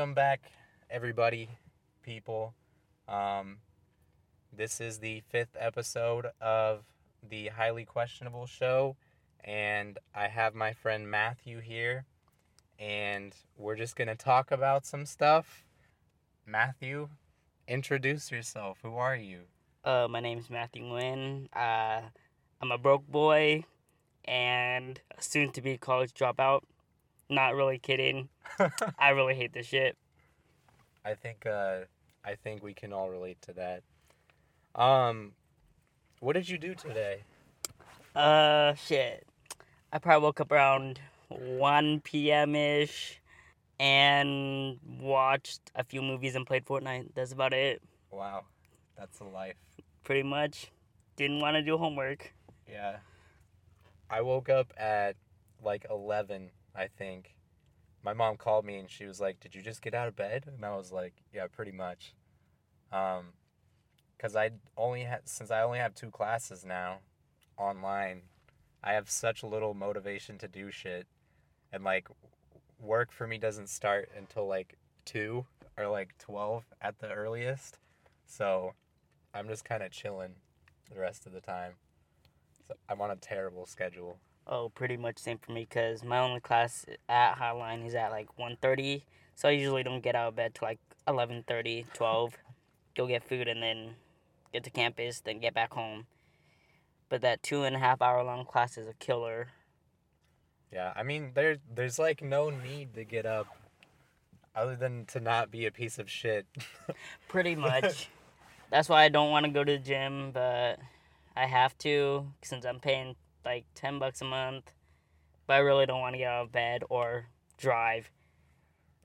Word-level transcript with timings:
welcome 0.00 0.14
back, 0.14 0.50
everybody, 0.88 1.46
people. 2.02 2.54
Um, 3.06 3.58
this 4.50 4.80
is 4.80 5.00
the 5.00 5.20
fifth 5.28 5.54
episode 5.58 6.28
of 6.40 6.84
the 7.28 7.48
Highly 7.48 7.84
Questionable 7.84 8.46
Show, 8.46 8.96
and 9.44 9.98
I 10.14 10.28
have 10.28 10.54
my 10.54 10.72
friend 10.72 11.10
Matthew 11.10 11.60
here, 11.60 12.06
and 12.78 13.36
we're 13.58 13.76
just 13.76 13.94
gonna 13.94 14.14
talk 14.14 14.50
about 14.50 14.86
some 14.86 15.04
stuff. 15.04 15.66
Matthew, 16.46 17.10
introduce 17.68 18.32
yourself. 18.32 18.78
Who 18.82 18.94
are 18.94 19.16
you? 19.16 19.40
Uh, 19.84 20.08
my 20.08 20.20
is 20.24 20.48
Matthew 20.48 20.82
Nguyen. 20.82 21.48
Uh, 21.52 22.08
I'm 22.62 22.72
a 22.72 22.78
broke 22.78 23.06
boy 23.06 23.64
and 24.24 24.98
a 25.18 25.22
soon 25.22 25.52
to 25.52 25.60
be 25.60 25.76
college 25.76 26.14
dropout. 26.14 26.62
Not 27.30 27.54
really 27.54 27.78
kidding. 27.78 28.28
I 28.98 29.10
really 29.10 29.34
hate 29.34 29.52
this 29.52 29.66
shit. 29.66 29.96
I 31.04 31.14
think 31.14 31.46
uh, 31.46 31.80
I 32.24 32.34
think 32.34 32.62
we 32.62 32.74
can 32.74 32.92
all 32.92 33.08
relate 33.08 33.40
to 33.42 33.52
that. 33.54 33.82
Um, 34.74 35.32
what 36.18 36.34
did 36.34 36.48
you 36.48 36.58
do 36.58 36.74
today? 36.74 37.22
Uh, 38.14 38.74
shit. 38.74 39.26
I 39.92 39.98
probably 39.98 40.24
woke 40.24 40.40
up 40.40 40.52
around 40.52 41.00
1 41.28 42.00
p.m. 42.00 42.54
ish 42.54 43.20
and 43.78 44.78
watched 45.00 45.60
a 45.74 45.84
few 45.84 46.02
movies 46.02 46.34
and 46.34 46.46
played 46.46 46.66
Fortnite. 46.66 47.14
That's 47.14 47.32
about 47.32 47.52
it. 47.52 47.80
Wow, 48.10 48.44
that's 48.98 49.20
a 49.20 49.24
life. 49.24 49.56
Pretty 50.04 50.24
much. 50.24 50.70
Didn't 51.16 51.40
want 51.40 51.54
to 51.54 51.62
do 51.62 51.78
homework. 51.78 52.34
Yeah. 52.68 52.96
I 54.10 54.20
woke 54.22 54.48
up 54.48 54.72
at 54.76 55.16
like 55.62 55.86
11, 55.88 56.50
I 56.74 56.86
think. 56.88 57.36
My 58.02 58.14
mom 58.14 58.36
called 58.36 58.64
me 58.64 58.76
and 58.78 58.90
she 58.90 59.06
was 59.06 59.20
like, 59.20 59.40
"Did 59.40 59.54
you 59.54 59.62
just 59.62 59.82
get 59.82 59.94
out 59.94 60.08
of 60.08 60.16
bed?" 60.16 60.46
And 60.46 60.64
I 60.64 60.76
was 60.76 60.92
like, 60.92 61.14
"Yeah, 61.32 61.46
pretty 61.48 61.72
much." 61.72 62.14
Um 62.92 63.34
cuz 64.18 64.36
I 64.36 64.50
only 64.76 65.04
had 65.04 65.28
since 65.28 65.50
I 65.50 65.62
only 65.62 65.78
have 65.78 65.94
two 65.94 66.10
classes 66.10 66.64
now 66.64 67.00
online, 67.58 68.22
I 68.82 68.94
have 68.94 69.10
such 69.10 69.42
little 69.42 69.74
motivation 69.74 70.38
to 70.38 70.48
do 70.48 70.70
shit. 70.70 71.06
And 71.72 71.84
like 71.84 72.08
work 72.78 73.12
for 73.12 73.26
me 73.26 73.38
doesn't 73.38 73.68
start 73.68 74.10
until 74.16 74.46
like 74.46 74.76
2 75.04 75.46
or 75.76 75.88
like 75.88 76.16
12 76.18 76.64
at 76.80 76.98
the 76.98 77.10
earliest. 77.10 77.78
So, 78.26 78.74
I'm 79.34 79.48
just 79.48 79.64
kind 79.64 79.82
of 79.82 79.90
chilling 79.92 80.34
the 80.92 80.98
rest 81.00 81.26
of 81.26 81.32
the 81.32 81.40
time. 81.40 81.74
So 82.66 82.74
I'm 82.88 83.00
on 83.00 83.10
a 83.10 83.16
terrible 83.16 83.66
schedule. 83.66 84.18
Oh, 84.52 84.68
pretty 84.68 84.96
much 84.96 85.18
same 85.18 85.38
for 85.38 85.52
me 85.52 85.64
because 85.68 86.02
my 86.02 86.18
only 86.18 86.40
class 86.40 86.84
at 87.08 87.36
Highline 87.36 87.86
is 87.86 87.94
at 87.94 88.10
like 88.10 88.26
1.30. 88.36 89.02
So 89.36 89.48
I 89.48 89.52
usually 89.52 89.84
don't 89.84 90.02
get 90.02 90.16
out 90.16 90.26
of 90.26 90.36
bed 90.36 90.56
till 90.56 90.66
like 90.66 90.80
11.30, 91.06 91.84
12. 91.94 92.36
Go 92.96 93.06
get 93.06 93.22
food 93.22 93.46
and 93.46 93.62
then 93.62 93.94
get 94.52 94.64
to 94.64 94.70
campus, 94.70 95.20
then 95.20 95.38
get 95.38 95.54
back 95.54 95.72
home. 95.72 96.06
But 97.08 97.20
that 97.20 97.44
two 97.44 97.62
and 97.62 97.76
a 97.76 97.78
half 97.78 98.02
hour 98.02 98.24
long 98.24 98.44
class 98.44 98.76
is 98.76 98.88
a 98.88 98.94
killer. 98.94 99.48
Yeah, 100.72 100.92
I 100.96 101.04
mean 101.04 101.30
there 101.34 101.56
there's 101.72 101.98
like 101.98 102.22
no 102.22 102.50
need 102.50 102.94
to 102.94 103.04
get 103.04 103.26
up 103.26 103.46
other 104.54 104.76
than 104.76 105.04
to 105.06 105.20
not 105.20 105.50
be 105.50 105.66
a 105.66 105.70
piece 105.70 105.98
of 105.98 106.10
shit. 106.10 106.46
Pretty 107.28 107.54
much. 107.54 108.08
That's 108.70 108.88
why 108.88 109.04
I 109.04 109.08
don't 109.08 109.30
want 109.30 109.46
to 109.46 109.52
go 109.52 109.64
to 109.64 109.72
the 109.72 109.78
gym, 109.78 110.30
but 110.32 110.78
I 111.36 111.46
have 111.46 111.76
to 111.78 112.26
since 112.42 112.64
I'm 112.64 112.80
paying 112.80 113.14
like 113.44 113.64
10 113.74 113.98
bucks 113.98 114.20
a 114.20 114.24
month. 114.24 114.70
But 115.46 115.54
I 115.54 115.58
really 115.58 115.86
don't 115.86 116.00
want 116.00 116.14
to 116.14 116.18
get 116.18 116.28
out 116.28 116.44
of 116.44 116.52
bed 116.52 116.84
or 116.88 117.26
drive 117.58 118.10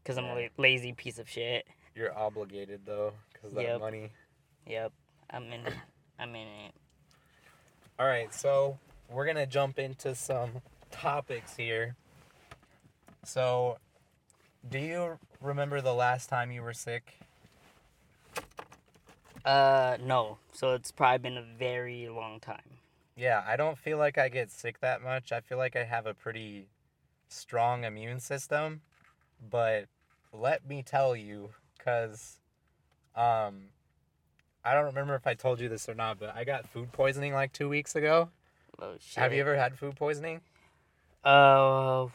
because 0.03 0.17
I'm 0.17 0.25
a 0.25 0.49
lazy 0.57 0.93
piece 0.93 1.17
of 1.17 1.27
shit. 1.29 1.65
You're 1.95 2.15
obligated 2.15 2.81
though 2.85 3.13
cuz 3.41 3.53
that 3.53 3.63
Yep. 3.63 3.79
money. 3.79 4.11
Yep, 4.67 4.91
I'm 5.29 5.43
in 5.51 5.65
it. 5.65 5.73
I'm 6.19 6.35
in 6.35 6.47
it. 6.47 6.73
All 7.97 8.05
right, 8.05 8.33
so 8.33 8.77
we're 9.09 9.25
to 9.37 9.45
jump 9.45 9.79
into 9.79 10.13
some 10.15 10.61
topics 10.91 11.55
here. 11.55 11.95
So, 13.23 13.77
do 14.67 14.77
you 14.79 15.19
remember 15.41 15.81
the 15.81 15.93
last 15.93 16.27
time 16.29 16.51
you 16.51 16.61
were 16.61 16.73
sick? 16.73 17.13
Uh, 19.45 19.97
no. 20.01 20.37
So 20.51 20.73
it's 20.73 20.91
probably 20.91 21.19
been 21.19 21.37
a 21.37 21.45
very 21.57 22.09
long 22.09 22.39
time. 22.39 22.74
Yeah, 23.15 23.43
I 23.47 23.55
don't 23.55 23.77
feel 23.77 23.97
like 23.97 24.17
I 24.17 24.27
get 24.29 24.51
sick 24.51 24.79
that 24.81 25.01
much. 25.01 25.31
I 25.31 25.39
feel 25.39 25.57
like 25.57 25.75
I 25.75 25.83
have 25.83 26.05
a 26.05 26.13
pretty 26.13 26.67
strong 27.29 27.83
immune 27.83 28.19
system, 28.19 28.81
but 29.49 29.85
let 30.33 30.67
me 30.67 30.83
tell 30.83 31.15
you 31.15 31.51
cuz 31.79 32.39
um 33.15 33.69
I 34.63 34.73
don't 34.73 34.85
remember 34.85 35.15
if 35.15 35.27
I 35.27 35.35
told 35.35 35.59
you 35.59 35.69
this 35.69 35.87
or 35.87 35.93
not, 35.93 36.19
but 36.19 36.35
I 36.35 36.43
got 36.43 36.67
food 36.67 36.91
poisoning 36.91 37.33
like 37.33 37.53
2 37.53 37.69
weeks 37.69 37.95
ago. 37.95 38.29
Oh 38.79 38.95
shit. 38.99 39.21
Have 39.21 39.33
you 39.33 39.41
ever 39.41 39.55
had 39.55 39.77
food 39.77 39.95
poisoning? 39.95 40.41
Uh, 41.23 42.07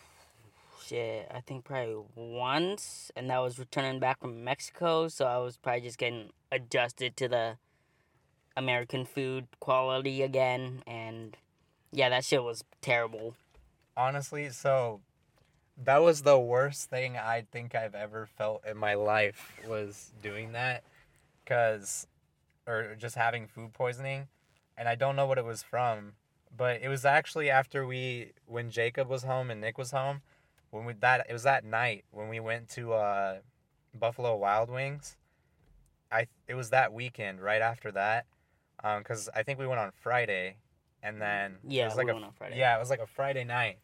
shit. 0.85 1.31
I 1.33 1.41
think 1.41 1.65
probably 1.65 2.03
once, 2.17 3.11
and 3.15 3.31
that 3.31 3.39
was 3.39 3.59
returning 3.59 4.01
back 4.01 4.21
from 4.21 4.43
Mexico. 4.43 5.09
So 5.09 5.27
I 5.27 5.39
was 5.39 5.57
probably 5.57 5.83
just 5.83 5.99
getting 5.99 6.31
adjusted 6.51 7.17
to 7.19 7.29
the 7.29 7.59
American 8.61 9.05
food 9.05 9.47
quality 9.59 10.23
again, 10.23 10.83
and 10.87 11.37
yeah, 11.93 12.09
that 12.11 12.25
shit 12.25 12.45
was 12.45 12.63
terrible. 12.83 13.35
Honestly, 13.97 14.51
so 14.51 15.01
that 15.83 16.03
was 16.03 16.23
the 16.23 16.39
worst 16.39 16.91
thing 16.91 17.17
I 17.17 17.47
think 17.51 17.75
I've 17.75 17.95
ever 17.95 18.29
felt 18.37 18.63
in 18.67 18.77
my 18.77 18.95
life 18.95 19.53
was 19.67 20.13
doing 20.23 20.53
that 20.53 20.85
cuz 21.47 22.07
or 22.67 22.95
just 22.97 23.17
having 23.17 23.47
food 23.47 23.73
poisoning 23.73 24.29
and 24.77 24.89
I 24.89 24.95
don't 24.95 25.17
know 25.17 25.27
what 25.27 25.39
it 25.39 25.45
was 25.45 25.63
from, 25.63 26.13
but 26.57 26.81
it 26.83 26.89
was 26.89 27.05
actually 27.05 27.51
after 27.51 27.87
we 27.87 28.33
when 28.47 28.71
Jacob 28.71 29.09
was 29.09 29.25
home 29.25 29.51
and 29.51 29.61
Nick 29.61 29.79
was 29.79 29.91
home 29.91 30.23
when 30.71 30.85
we 30.85 30.93
that 30.95 31.27
it 31.29 31.33
was 31.33 31.43
that 31.45 31.65
night 31.65 32.05
when 32.11 32.29
we 32.29 32.41
went 32.41 32.69
to 32.71 32.93
uh 32.93 33.39
Buffalo 33.95 34.37
Wild 34.37 34.71
Wings. 34.71 35.17
I 36.13 36.27
it 36.47 36.55
was 36.55 36.71
that 36.71 36.93
weekend 36.93 37.41
right 37.41 37.63
after 37.63 37.91
that. 37.93 38.27
Um 38.83 39.03
cuz 39.05 39.29
I 39.35 39.43
think 39.43 39.59
we 39.59 39.67
went 39.67 39.81
on 39.81 39.91
Friday 39.93 40.57
and 41.03 41.21
then 41.21 41.53
it 41.53 41.69
Yeah, 41.69 41.87
was 41.87 41.97
like 41.97 42.07
we 42.07 42.13
a 42.13 42.15
went 42.15 42.27
on 42.27 42.33
Friday. 42.33 42.59
yeah, 42.59 42.77
it 42.77 42.79
was 42.79 42.91
like 42.91 43.01
a 43.01 43.07
Friday 43.07 43.45
night. 43.45 43.79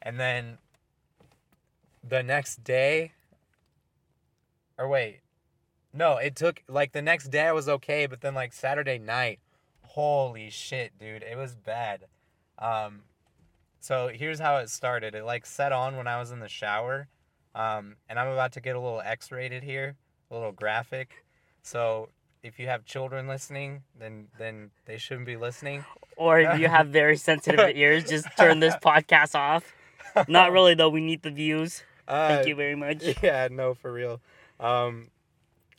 And 0.00 0.18
then 0.18 0.58
the 2.02 2.22
next 2.22 2.64
day 2.64 3.12
or 4.78 4.88
wait. 4.88 5.20
No, 5.92 6.16
it 6.16 6.34
took 6.34 6.62
like 6.68 6.92
the 6.92 7.02
next 7.02 7.28
day 7.28 7.46
I 7.46 7.52
was 7.52 7.68
okay, 7.68 8.06
but 8.06 8.20
then 8.22 8.34
like 8.34 8.52
Saturday 8.52 8.98
night, 8.98 9.40
holy 9.82 10.48
shit, 10.50 10.98
dude, 10.98 11.22
it 11.22 11.36
was 11.36 11.54
bad. 11.54 12.06
Um 12.58 13.02
so 13.80 14.08
here's 14.08 14.38
how 14.38 14.58
it 14.58 14.70
started. 14.70 15.14
It 15.14 15.24
like 15.24 15.44
set 15.44 15.72
on 15.72 15.96
when 15.96 16.06
I 16.06 16.18
was 16.18 16.30
in 16.30 16.40
the 16.40 16.48
shower. 16.48 17.08
Um 17.54 17.96
and 18.08 18.18
I'm 18.18 18.28
about 18.28 18.52
to 18.52 18.60
get 18.60 18.76
a 18.76 18.80
little 18.80 19.00
X-rated 19.02 19.62
here, 19.62 19.96
a 20.30 20.34
little 20.34 20.52
graphic. 20.52 21.24
So 21.62 22.08
if 22.42 22.58
you 22.58 22.66
have 22.66 22.84
children 22.84 23.26
listening, 23.28 23.82
then 23.98 24.28
then 24.38 24.70
they 24.86 24.98
shouldn't 24.98 25.26
be 25.26 25.36
listening. 25.36 25.84
Or 26.16 26.40
if 26.40 26.58
you 26.58 26.68
have 26.68 26.88
very 26.88 27.16
sensitive 27.16 27.70
ears, 27.76 28.04
just 28.04 28.26
turn 28.36 28.60
this 28.60 28.74
podcast 28.76 29.34
off. 29.34 29.72
Not 30.28 30.52
really 30.52 30.74
though. 30.74 30.88
We 30.90 31.00
need 31.00 31.22
the 31.22 31.30
views. 31.30 31.82
Uh, 32.06 32.28
Thank 32.28 32.48
you 32.48 32.54
very 32.54 32.74
much. 32.74 33.02
Yeah, 33.22 33.48
no, 33.50 33.74
for 33.74 33.92
real. 33.92 34.20
Um, 34.60 35.08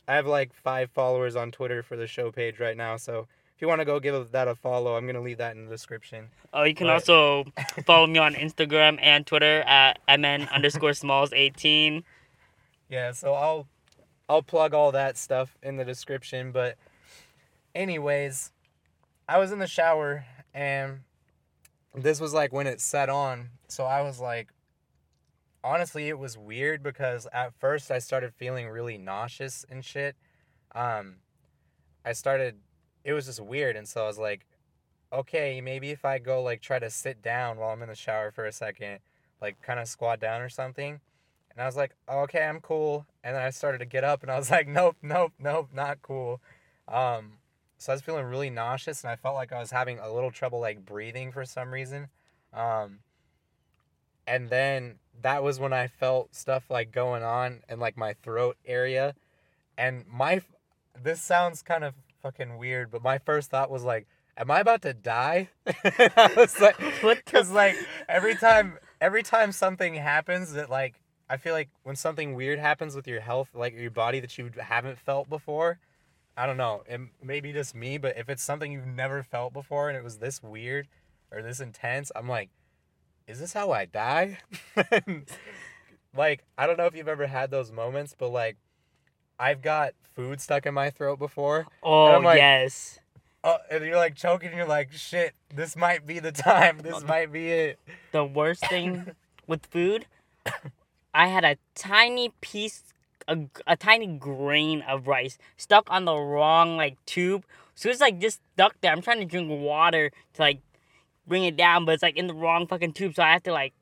I 0.08 0.14
have 0.14 0.26
like 0.26 0.52
five 0.54 0.90
followers 0.90 1.36
on 1.36 1.50
Twitter 1.50 1.82
for 1.82 1.96
the 1.96 2.06
show 2.06 2.30
page 2.32 2.58
right 2.60 2.76
now, 2.76 2.96
so 2.96 3.26
if 3.54 3.62
you 3.62 3.68
want 3.68 3.80
to 3.80 3.84
go 3.84 4.00
give 4.00 4.32
that 4.32 4.48
a 4.48 4.54
follow, 4.54 4.96
I'm 4.96 5.06
gonna 5.06 5.20
leave 5.20 5.38
that 5.38 5.54
in 5.54 5.64
the 5.64 5.70
description. 5.70 6.28
Oh, 6.52 6.64
you 6.64 6.74
can 6.74 6.86
But- 6.88 6.94
also 6.94 7.44
follow 7.86 8.06
me 8.06 8.18
on 8.18 8.34
Instagram 8.34 8.98
and 9.00 9.26
Twitter 9.26 9.60
at 9.66 9.98
mn 10.08 10.48
underscore 10.48 10.94
smalls 10.94 11.32
eighteen. 11.34 12.04
Yeah, 12.88 13.12
so 13.12 13.32
I'll 13.34 13.66
I'll 14.28 14.42
plug 14.42 14.74
all 14.74 14.92
that 14.92 15.16
stuff 15.16 15.56
in 15.62 15.76
the 15.76 15.84
description. 15.84 16.52
But 16.52 16.76
anyways, 17.74 18.52
I 19.28 19.38
was 19.38 19.52
in 19.52 19.58
the 19.58 19.66
shower 19.66 20.24
and 20.52 21.00
this 21.94 22.20
was 22.20 22.32
like 22.32 22.52
when 22.52 22.66
it 22.66 22.80
set 22.80 23.08
on. 23.08 23.50
So 23.68 23.84
I 23.84 24.02
was 24.02 24.20
like, 24.20 24.48
honestly, 25.62 26.08
it 26.08 26.18
was 26.18 26.36
weird 26.36 26.82
because 26.82 27.26
at 27.32 27.54
first 27.54 27.90
I 27.90 27.98
started 27.98 28.34
feeling 28.34 28.68
really 28.68 28.98
nauseous 28.98 29.64
and 29.68 29.84
shit. 29.84 30.16
Um, 30.74 31.16
I 32.04 32.12
started, 32.12 32.56
it 33.04 33.12
was 33.12 33.26
just 33.26 33.40
weird, 33.40 33.76
and 33.76 33.88
so 33.88 34.04
I 34.04 34.06
was 34.06 34.18
like, 34.18 34.46
okay, 35.12 35.60
maybe 35.60 35.90
if 35.90 36.04
I 36.04 36.18
go 36.18 36.42
like 36.42 36.60
try 36.60 36.78
to 36.78 36.90
sit 36.90 37.22
down 37.22 37.58
while 37.58 37.70
I'm 37.70 37.82
in 37.82 37.88
the 37.88 37.94
shower 37.94 38.30
for 38.30 38.44
a 38.44 38.52
second, 38.52 38.98
like 39.40 39.60
kind 39.62 39.80
of 39.80 39.88
squat 39.88 40.20
down 40.20 40.42
or 40.42 40.48
something. 40.48 41.00
And 41.54 41.62
I 41.62 41.66
was 41.66 41.76
like, 41.76 41.92
okay, 42.08 42.42
I'm 42.42 42.60
cool. 42.60 43.06
And 43.22 43.36
then 43.36 43.42
I 43.42 43.50
started 43.50 43.78
to 43.78 43.86
get 43.86 44.04
up 44.04 44.22
and 44.22 44.30
I 44.30 44.38
was 44.38 44.50
like, 44.50 44.68
nope, 44.68 44.96
nope, 45.02 45.32
nope, 45.38 45.68
not 45.72 46.02
cool. 46.02 46.40
Um, 46.88 47.34
so 47.78 47.92
I 47.92 47.94
was 47.94 48.02
feeling 48.02 48.24
really 48.24 48.50
nauseous 48.50 49.02
and 49.02 49.10
I 49.10 49.16
felt 49.16 49.34
like 49.34 49.52
I 49.52 49.58
was 49.58 49.70
having 49.70 49.98
a 49.98 50.12
little 50.12 50.30
trouble 50.30 50.60
like 50.60 50.84
breathing 50.84 51.32
for 51.32 51.44
some 51.44 51.72
reason. 51.72 52.08
Um, 52.52 53.00
and 54.26 54.48
then 54.48 54.96
that 55.22 55.42
was 55.42 55.60
when 55.60 55.72
I 55.72 55.86
felt 55.86 56.34
stuff 56.34 56.70
like 56.70 56.92
going 56.92 57.22
on 57.22 57.62
in 57.68 57.78
like 57.78 57.96
my 57.96 58.14
throat 58.22 58.56
area, 58.64 59.14
and 59.76 60.04
my 60.06 60.40
this 61.00 61.20
sounds 61.20 61.62
kind 61.62 61.84
of 61.84 61.94
fucking 62.22 62.56
weird, 62.56 62.90
but 62.90 63.02
my 63.02 63.18
first 63.18 63.50
thought 63.50 63.70
was 63.70 63.84
like, 63.84 64.06
"Am 64.36 64.50
I 64.50 64.60
about 64.60 64.82
to 64.82 64.94
die?" 64.94 65.50
I 65.66 66.32
was 66.36 66.60
like, 66.60 66.76
because 67.02 67.50
like 67.52 67.76
every 68.08 68.34
time 68.34 68.78
every 69.00 69.22
time 69.22 69.52
something 69.52 69.94
happens 69.94 70.52
that 70.52 70.70
like 70.70 70.94
I 71.28 71.36
feel 71.36 71.54
like 71.54 71.70
when 71.82 71.96
something 71.96 72.34
weird 72.34 72.58
happens 72.58 72.94
with 72.94 73.06
your 73.06 73.20
health, 73.20 73.48
like 73.54 73.74
your 73.74 73.90
body 73.90 74.20
that 74.20 74.36
you 74.36 74.50
haven't 74.58 74.98
felt 74.98 75.28
before, 75.28 75.78
I 76.36 76.46
don't 76.46 76.56
know, 76.56 76.82
it 76.88 77.00
may 77.22 77.40
be 77.40 77.52
just 77.52 77.74
me, 77.74 77.96
but 77.98 78.16
if 78.16 78.28
it's 78.28 78.42
something 78.42 78.70
you've 78.72 78.86
never 78.86 79.22
felt 79.22 79.52
before 79.52 79.88
and 79.88 79.96
it 79.96 80.04
was 80.04 80.18
this 80.18 80.42
weird 80.42 80.88
or 81.30 81.42
this 81.42 81.60
intense, 81.60 82.10
I'm 82.14 82.28
like, 82.28 82.50
is 83.26 83.40
this 83.40 83.52
how 83.54 83.70
I 83.72 83.86
die? 83.86 84.38
like, 86.16 86.44
I 86.58 86.66
don't 86.66 86.76
know 86.76 86.86
if 86.86 86.94
you've 86.94 87.08
ever 87.08 87.26
had 87.26 87.50
those 87.50 87.72
moments, 87.72 88.14
but 88.18 88.28
like, 88.28 88.56
I've 89.38 89.62
got 89.62 89.94
food 90.14 90.40
stuck 90.40 90.66
in 90.66 90.74
my 90.74 90.90
throat 90.90 91.18
before. 91.18 91.66
Oh 91.82 92.12
I'm 92.14 92.22
like- 92.24 92.38
yes. 92.38 92.98
Oh, 93.46 93.58
and 93.70 93.84
you're 93.84 93.96
like 93.96 94.14
choking, 94.14 94.48
and 94.48 94.56
you're 94.56 94.66
like, 94.66 94.90
shit, 94.92 95.34
this 95.54 95.76
might 95.76 96.06
be 96.06 96.18
the 96.18 96.32
time. 96.32 96.78
This 96.78 97.04
might 97.06 97.30
be 97.30 97.50
it. 97.52 97.78
The 98.10 98.24
worst 98.24 98.66
thing 98.68 99.10
with 99.46 99.66
food, 99.66 100.06
I 101.14 101.28
had 101.28 101.44
a 101.44 101.56
tiny 101.74 102.32
piece, 102.40 102.82
a, 103.28 103.38
a 103.66 103.76
tiny 103.76 104.06
grain 104.06 104.82
of 104.82 105.06
rice 105.06 105.38
stuck 105.56 105.86
on 105.90 106.04
the 106.04 106.16
wrong 106.16 106.76
like 106.76 107.02
tube. 107.06 107.44
So 107.76 107.88
it's 107.88 108.00
like 108.00 108.18
just 108.20 108.40
stuck 108.54 108.80
there. 108.80 108.92
I'm 108.92 109.00
trying 109.02 109.20
to 109.20 109.24
drink 109.24 109.48
water 109.48 110.10
to 110.34 110.42
like 110.42 110.60
bring 111.26 111.44
it 111.44 111.56
down, 111.56 111.84
but 111.84 111.92
it's 111.92 112.02
like 112.02 112.16
in 112.16 112.26
the 112.26 112.34
wrong 112.34 112.66
fucking 112.66 112.92
tube. 112.92 113.14
So 113.14 113.22
I 113.22 113.32
have 113.32 113.42
to 113.44 113.52
like, 113.52 113.72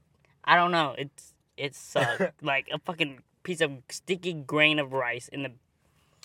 I 0.44 0.56
don't 0.56 0.70
know. 0.70 0.94
It's 0.98 1.34
it's 1.56 1.78
sucked. 1.78 2.22
like 2.42 2.68
a 2.72 2.78
fucking 2.78 3.20
piece 3.42 3.60
of 3.60 3.72
sticky 3.88 4.34
grain 4.34 4.78
of 4.78 4.92
rice 4.92 5.28
in 5.28 5.42
the 5.42 5.52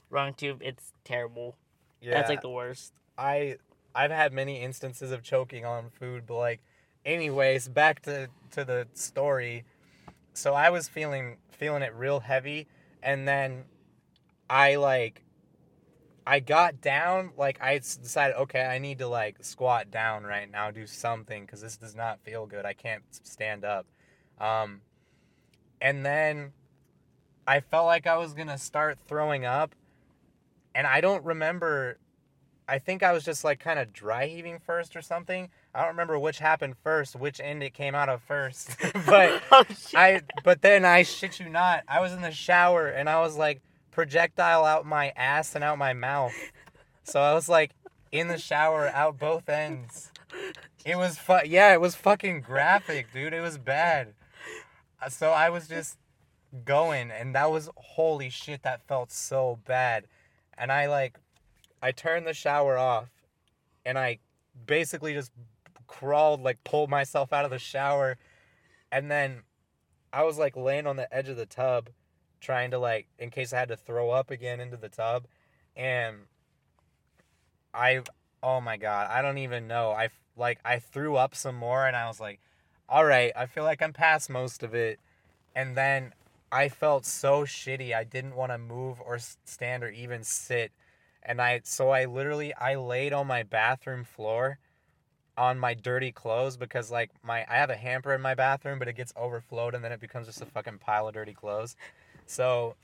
wrong 0.10 0.33
tube. 0.33 0.62
It's 0.63 0.92
terrible. 1.03 1.56
Yeah. 2.01 2.13
That's 2.15 2.30
like 2.30 2.42
the 2.42 2.50
worst. 2.50 2.94
I 3.18 3.57
I've 3.95 4.12
had 4.12 4.33
many 4.33 4.62
instances 4.62 5.12
of 5.12 5.24
choking 5.24 5.65
on 5.65 5.89
food, 5.89 6.24
but 6.27 6.38
like 6.38 6.60
anyways, 7.06 7.69
back 7.69 8.01
to 8.03 8.27
to 8.51 8.65
the 8.65 8.88
story. 8.94 9.63
So 10.38 10.54
I 10.54 10.69
was 10.69 10.88
feeling 10.88 11.38
feeling 11.50 11.81
it 11.81 11.95
real 11.95 12.19
heavy 12.19 12.68
and 13.01 13.28
then 13.28 13.63
I 14.48 14.75
like 14.75 15.24
I 16.28 16.42
got 16.42 16.80
down 16.80 17.31
like 17.36 17.60
I 17.60 17.80
decided 17.80 18.36
okay, 18.42 18.62
I 18.62 18.78
need 18.78 19.00
to 19.00 19.07
like 19.07 19.44
squat 19.44 19.89
down 19.89 20.25
right 20.25 20.50
now, 20.50 20.69
do 20.69 20.86
something 20.86 21.48
cuz 21.48 21.62
this 21.62 21.75
does 21.75 21.95
not 21.95 22.19
feel 22.19 22.45
good. 22.45 22.68
I 22.68 22.74
can't 22.74 23.01
stand 23.10 23.66
up. 23.66 23.88
Um 24.39 24.81
and 25.81 26.06
then 26.06 26.54
I 27.48 27.60
felt 27.60 27.88
like 27.88 28.06
I 28.06 28.18
was 28.18 28.34
going 28.34 28.48
to 28.50 28.60
start 28.60 29.00
throwing 29.07 29.44
up 29.44 29.74
and 30.75 30.86
I 30.86 31.01
don't 31.01 31.25
remember 31.25 31.98
I 32.68 32.78
think 32.78 33.01
I 33.01 33.12
was 33.12 33.25
just 33.25 33.44
like 33.44 33.60
kind 33.60 33.80
of 33.80 33.92
dry 33.92 34.28
heaving 34.28 34.60
first 34.60 34.95
or 34.95 35.01
something. 35.01 35.50
I 35.74 35.81
don't 35.81 35.90
remember 35.90 36.18
which 36.18 36.40
happened 36.40 36.75
first, 36.84 37.16
which 37.16 37.40
end 37.40 37.62
it 37.62 37.74
came 37.74 37.94
out 37.96 38.10
of 38.10 38.22
first. 38.22 38.75
but 39.06 39.42
oh. 39.52 39.64
I 39.96 40.22
but 40.44 40.62
then 40.62 40.86
I 40.86 41.04
shit 41.04 41.40
you 41.40 41.50
not, 41.50 41.84
I 41.88 42.00
was 42.00 42.14
in 42.14 42.22
the 42.22 42.31
shower 42.31 42.88
and 42.88 43.10
I 43.10 43.19
was 43.19 43.38
like 43.38 43.62
projectile 43.92 44.66
out 44.66 44.86
my 44.86 45.12
ass 45.16 45.56
and 45.56 45.64
out 45.64 45.78
my 45.78 45.94
mouth. 45.94 46.34
So 47.04 47.19
I 47.22 47.34
was 47.34 47.48
like 47.48 47.72
in 48.12 48.28
the 48.28 48.38
shower 48.38 48.90
out 48.90 49.19
both 49.19 49.50
ends. 49.50 50.12
It 50.86 50.98
was 50.98 51.18
fu- 51.18 51.46
yeah, 51.46 51.74
it 51.74 51.81
was 51.81 51.96
fucking 51.96 52.42
graphic, 52.42 53.12
dude. 53.13 53.34
It 53.34 53.42
was 53.42 53.58
bad. 53.58 54.13
Uh, 55.02 55.10
So 55.10 55.31
I 55.31 55.50
was 55.50 55.68
just 55.68 55.98
going 56.66 57.12
and 57.12 57.36
that 57.36 57.52
was 57.52 57.70
holy 57.75 58.30
shit 58.30 58.63
that 58.63 58.81
felt 58.88 59.12
so 59.12 59.60
bad. 59.66 60.06
And 60.58 60.72
I 60.72 60.88
like 60.88 61.20
I 61.81 61.92
turned 61.92 62.25
the 62.25 62.34
shower 62.34 62.78
off 62.78 63.10
and 63.86 63.98
I 63.98 64.20
basically 64.66 65.13
just 65.13 65.31
crawled 65.88 66.42
like 66.42 66.63
pulled 66.63 66.89
myself 66.89 67.34
out 67.34 67.45
of 67.45 67.51
the 67.51 67.60
shower 67.60 68.18
and 68.92 69.10
then 69.10 69.42
I 70.13 70.24
was 70.24 70.38
like 70.38 70.56
laying 70.56 70.88
on 70.88 70.95
the 70.95 71.13
edge 71.13 71.30
of 71.30 71.38
the 71.38 71.45
tub 71.45 71.89
trying 72.39 72.72
to 72.72 72.80
like 72.80 73.07
in 73.18 73.30
case 73.30 73.54
I 73.54 73.60
had 73.60 73.69
to 73.69 73.78
throw 73.78 74.12
up 74.12 74.31
again 74.31 74.60
into 74.60 74.78
the 74.78 74.89
tub 74.89 75.25
and 75.75 76.18
I 77.74 78.01
oh 78.44 78.62
my 78.62 78.78
god, 78.78 79.10
I 79.12 79.22
don't 79.22 79.38
even 79.38 79.68
know. 79.68 79.92
I 79.92 80.10
like 80.36 80.60
I 80.66 80.80
threw 80.80 81.16
up 81.16 81.36
some 81.36 81.56
more 81.56 81.86
and 81.88 81.95
I 81.95 82.07
was 82.07 82.19
like, 82.19 82.39
"All 82.89 83.06
right, 83.06 83.31
I 83.36 83.45
feel 83.45 83.63
like 83.63 83.81
I'm 83.81 83.94
past 83.94 84.30
most 84.30 84.63
of 84.63 84.74
it." 84.74 85.00
And 85.56 85.75
then 85.78 86.13
I 86.51 86.69
felt 86.69 87.06
so 87.06 87.44
shitty. 87.44 87.94
I 87.95 88.04
didn't 88.04 88.36
want 88.36 88.51
to 88.51 88.57
move 88.57 89.01
or 89.01 89.19
stand 89.45 89.84
or 89.84 89.89
even 89.89 90.24
sit. 90.24 90.72
And 91.24 91.42
I 91.42 91.62
so 91.63 91.89
I 91.89 92.06
literally 92.06 92.54
I 92.56 92.75
laid 92.75 93.13
on 93.13 93.28
my 93.28 93.44
bathroom 93.44 94.04
floor 94.04 94.60
on 95.38 95.60
my 95.60 95.74
dirty 95.74 96.12
clothes 96.12 96.57
because 96.57 96.89
like 96.92 97.12
my 97.24 97.45
I 97.48 97.56
have 97.56 97.69
a 97.69 97.75
hamper 97.75 98.13
in 98.13 98.22
my 98.22 98.34
bathroom 98.34 98.80
but 98.80 98.88
it 98.88 98.94
gets 98.94 99.13
overflowed 99.16 99.75
and 99.75 99.84
then 99.84 99.92
it 99.92 100.00
becomes 100.00 100.28
just 100.28 100.42
a 100.42 100.45
fucking 100.45 100.80
pile 100.80 101.07
of 101.07 101.13
dirty 101.13 101.34
clothes. 101.34 101.75
So 102.25 102.75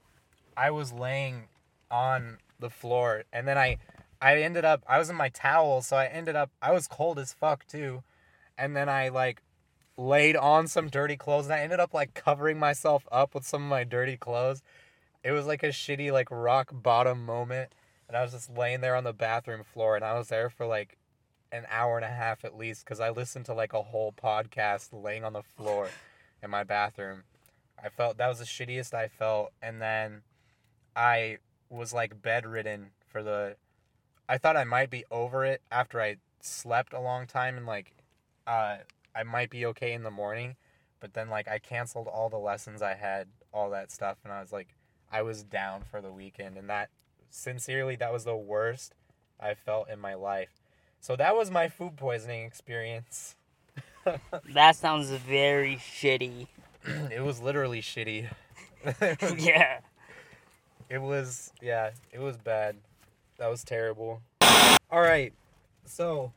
I 0.55 0.71
was 0.71 0.94
laying 0.94 1.45
on 1.89 2.38
the 2.59 2.69
floor 2.69 3.23
and 3.33 3.47
then 3.47 3.57
I 3.57 3.77
I 4.21 4.41
ended 4.41 4.65
up 4.65 4.83
I 4.88 5.00
was 5.00 5.09
in 5.09 5.15
my 5.15 5.29
towel 5.29 5.81
so 5.81 5.97
I 5.97 6.05
ended 6.05 6.35
up 6.35 6.51
I 6.61 6.71
was 6.71 6.88
cold 6.88 7.17
as 7.19 7.33
fuck 7.33 7.65
too. 7.67 8.03
And 8.57 8.75
then 8.75 8.88
I 8.88 9.09
like 9.09 9.41
laid 9.97 10.35
on 10.35 10.67
some 10.67 10.89
dirty 10.89 11.17
clothes 11.17 11.45
and 11.45 11.53
I 11.53 11.59
ended 11.59 11.79
up 11.79 11.94
like 11.94 12.13
covering 12.13 12.59
myself 12.59 13.07
up 13.11 13.33
with 13.33 13.45
some 13.45 13.63
of 13.63 13.69
my 13.69 13.83
dirty 13.83 14.17
clothes. 14.17 14.61
It 15.23 15.31
was 15.31 15.47
like 15.47 15.63
a 15.63 15.69
shitty 15.69 16.11
like 16.11 16.29
rock 16.29 16.69
bottom 16.71 17.25
moment 17.25 17.71
and 18.07 18.15
I 18.15 18.21
was 18.21 18.31
just 18.31 18.55
laying 18.55 18.81
there 18.81 18.95
on 18.95 19.03
the 19.03 19.13
bathroom 19.13 19.63
floor 19.63 19.95
and 19.95 20.05
I 20.05 20.17
was 20.17 20.27
there 20.27 20.50
for 20.50 20.67
like 20.67 20.97
an 21.53 21.67
hour 21.69 21.97
and 21.97 22.03
a 22.03 22.09
half 22.09 22.44
at 22.44 22.57
least 22.57 22.83
because 22.83 23.00
I 23.00 23.11
listened 23.11 23.45
to 23.45 23.53
like 23.53 23.73
a 23.73 23.83
whole 23.83 24.11
podcast 24.11 24.89
laying 24.91 25.23
on 25.23 25.33
the 25.33 25.44
floor 25.44 25.89
in 26.41 26.50
my 26.50 26.63
bathroom. 26.63 27.23
I 27.81 27.89
felt 27.89 28.17
that 28.17 28.27
was 28.27 28.39
the 28.39 28.45
shittiest 28.45 28.94
I 28.94 29.07
felt, 29.07 29.51
and 29.61 29.79
then 29.81 30.23
I 30.95 31.38
was 31.69 31.94
like 31.94 32.21
bedridden 32.21 32.88
for 33.05 33.21
the. 33.21 33.55
I 34.27 34.38
thought 34.38 34.57
I 34.57 34.63
might 34.63 34.89
be 34.89 35.05
over 35.11 35.45
it 35.45 35.62
after 35.72 36.01
I 36.01 36.17
slept 36.41 36.93
a 36.93 37.00
long 37.00 37.27
time 37.27 37.57
and 37.57 37.65
like, 37.65 37.93
uh, 38.48 38.77
I 39.15 39.24
might 39.24 39.50
be 39.50 39.65
okay 39.67 39.93
in 39.93 40.03
the 40.03 40.12
morning, 40.12 40.55
but 41.00 41.13
then 41.13 41.29
like 41.29 41.48
I 41.48 41.60
canceled 41.60 42.07
all 42.07 42.29
the 42.29 42.38
lessons 42.38 42.81
I 42.81 42.95
had, 42.95 43.27
all 43.53 43.69
that 43.69 43.91
stuff, 43.91 44.17
and 44.24 44.33
I 44.33 44.41
was 44.41 44.51
like, 44.51 44.75
I 45.12 45.22
was 45.22 45.43
down 45.43 45.83
for 45.83 46.01
the 46.01 46.12
weekend, 46.12 46.57
and 46.57 46.67
that 46.69 46.89
sincerely 47.29 47.95
that 47.98 48.12
was 48.12 48.24
the 48.24 48.36
worst 48.36 48.95
I 49.39 49.53
felt 49.53 49.89
in 49.89 50.00
my 50.00 50.15
life. 50.15 50.62
So 51.03 51.17
that 51.17 51.36
was 51.36 51.51
my 51.51 51.67
food 51.67 51.98
poisoning 51.98 52.45
experience. 52.45 53.36
That 54.53 54.77
sounds 54.77 55.10
very 55.10 55.75
shitty. 55.75 56.48
it 57.12 57.22
was 57.22 57.41
literally 57.41 57.81
shitty. 57.81 58.29
was, 58.86 58.95
yeah. 59.38 59.79
it 60.89 61.01
was 61.01 61.51
yeah, 61.62 61.91
it 62.13 62.19
was 62.19 62.38
bad. 62.38 62.77
That 63.38 63.48
was 63.48 63.65
terrible. 63.65 64.22
All 64.89 65.01
right. 65.01 65.33
So 65.86 66.31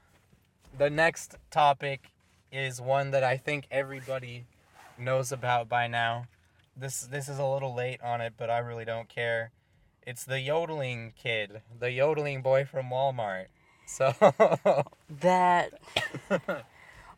the 0.77 0.91
next 0.91 1.37
topic 1.53 2.11
is 2.51 2.81
one 2.81 3.13
that 3.13 3.23
I 3.23 3.37
think 3.37 3.69
everybody 3.71 4.47
knows 4.99 5.31
about 5.31 5.69
by 5.69 5.87
now. 5.87 6.27
This 6.77 7.03
this 7.03 7.29
is 7.29 7.39
a 7.39 7.47
little 7.47 7.75
late 7.75 8.01
on 8.03 8.21
it, 8.21 8.35
but 8.37 8.51
I 8.51 8.59
really 8.59 8.85
don't 8.85 9.09
care. 9.09 9.53
It's 10.05 10.25
the 10.25 10.41
yodeling 10.41 11.13
kid, 11.21 11.63
the 11.79 11.93
yodeling 11.93 12.43
boy 12.43 12.65
from 12.65 12.91
Walmart. 12.91 13.47
So 13.87 14.13
That 15.21 15.73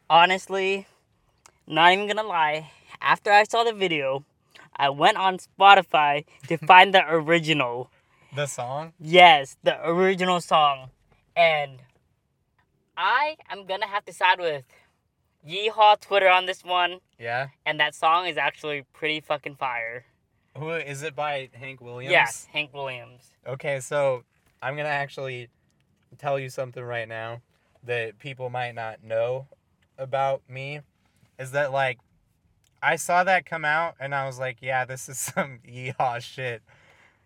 honestly, 0.08 0.86
not 1.66 1.92
even 1.92 2.06
gonna 2.06 2.22
lie, 2.28 2.70
after 3.00 3.32
I 3.32 3.44
saw 3.44 3.64
the 3.64 3.72
video, 3.72 4.24
I 4.76 4.90
went 4.90 5.16
on 5.16 5.38
Spotify 5.38 6.24
to 6.46 6.56
find 6.66 6.94
the 6.94 7.02
original. 7.08 7.90
the 8.34 8.46
song 8.46 8.92
Yes, 9.00 9.56
the 9.62 9.76
original 9.88 10.40
song. 10.40 10.90
And 11.34 11.80
I 12.96 13.36
am 13.50 13.66
gonna 13.66 13.86
have 13.86 14.04
to 14.06 14.12
side 14.12 14.38
with 14.38 14.64
Yeehaw 15.46 16.00
Twitter 16.00 16.28
on 16.28 16.46
this 16.46 16.62
one. 16.64 16.98
Yeah. 17.18 17.48
And 17.64 17.80
that 17.80 17.94
song 17.94 18.26
is 18.26 18.36
actually 18.36 18.84
pretty 18.92 19.20
fucking 19.20 19.56
fire. 19.56 20.04
Who 20.56 20.70
is 20.70 21.02
it 21.02 21.14
by 21.14 21.50
Hank 21.54 21.80
Williams? 21.80 22.10
Yes, 22.10 22.48
Hank 22.52 22.74
Williams. 22.74 23.30
Okay, 23.46 23.80
so 23.80 24.24
I'm 24.60 24.76
gonna 24.76 24.88
actually 24.88 25.48
tell 26.16 26.38
you 26.38 26.48
something 26.48 26.82
right 26.82 27.08
now 27.08 27.42
that 27.84 28.18
people 28.18 28.50
might 28.50 28.74
not 28.74 29.02
know 29.02 29.46
about 29.96 30.42
me. 30.48 30.80
Is 31.38 31.52
that 31.52 31.72
like 31.72 31.98
I 32.82 32.96
saw 32.96 33.24
that 33.24 33.46
come 33.46 33.64
out 33.64 33.94
and 34.00 34.14
I 34.14 34.26
was 34.26 34.38
like, 34.38 34.58
yeah, 34.60 34.84
this 34.84 35.08
is 35.08 35.18
some 35.34 35.60
yeehaw 35.66 36.20
shit. 36.20 36.62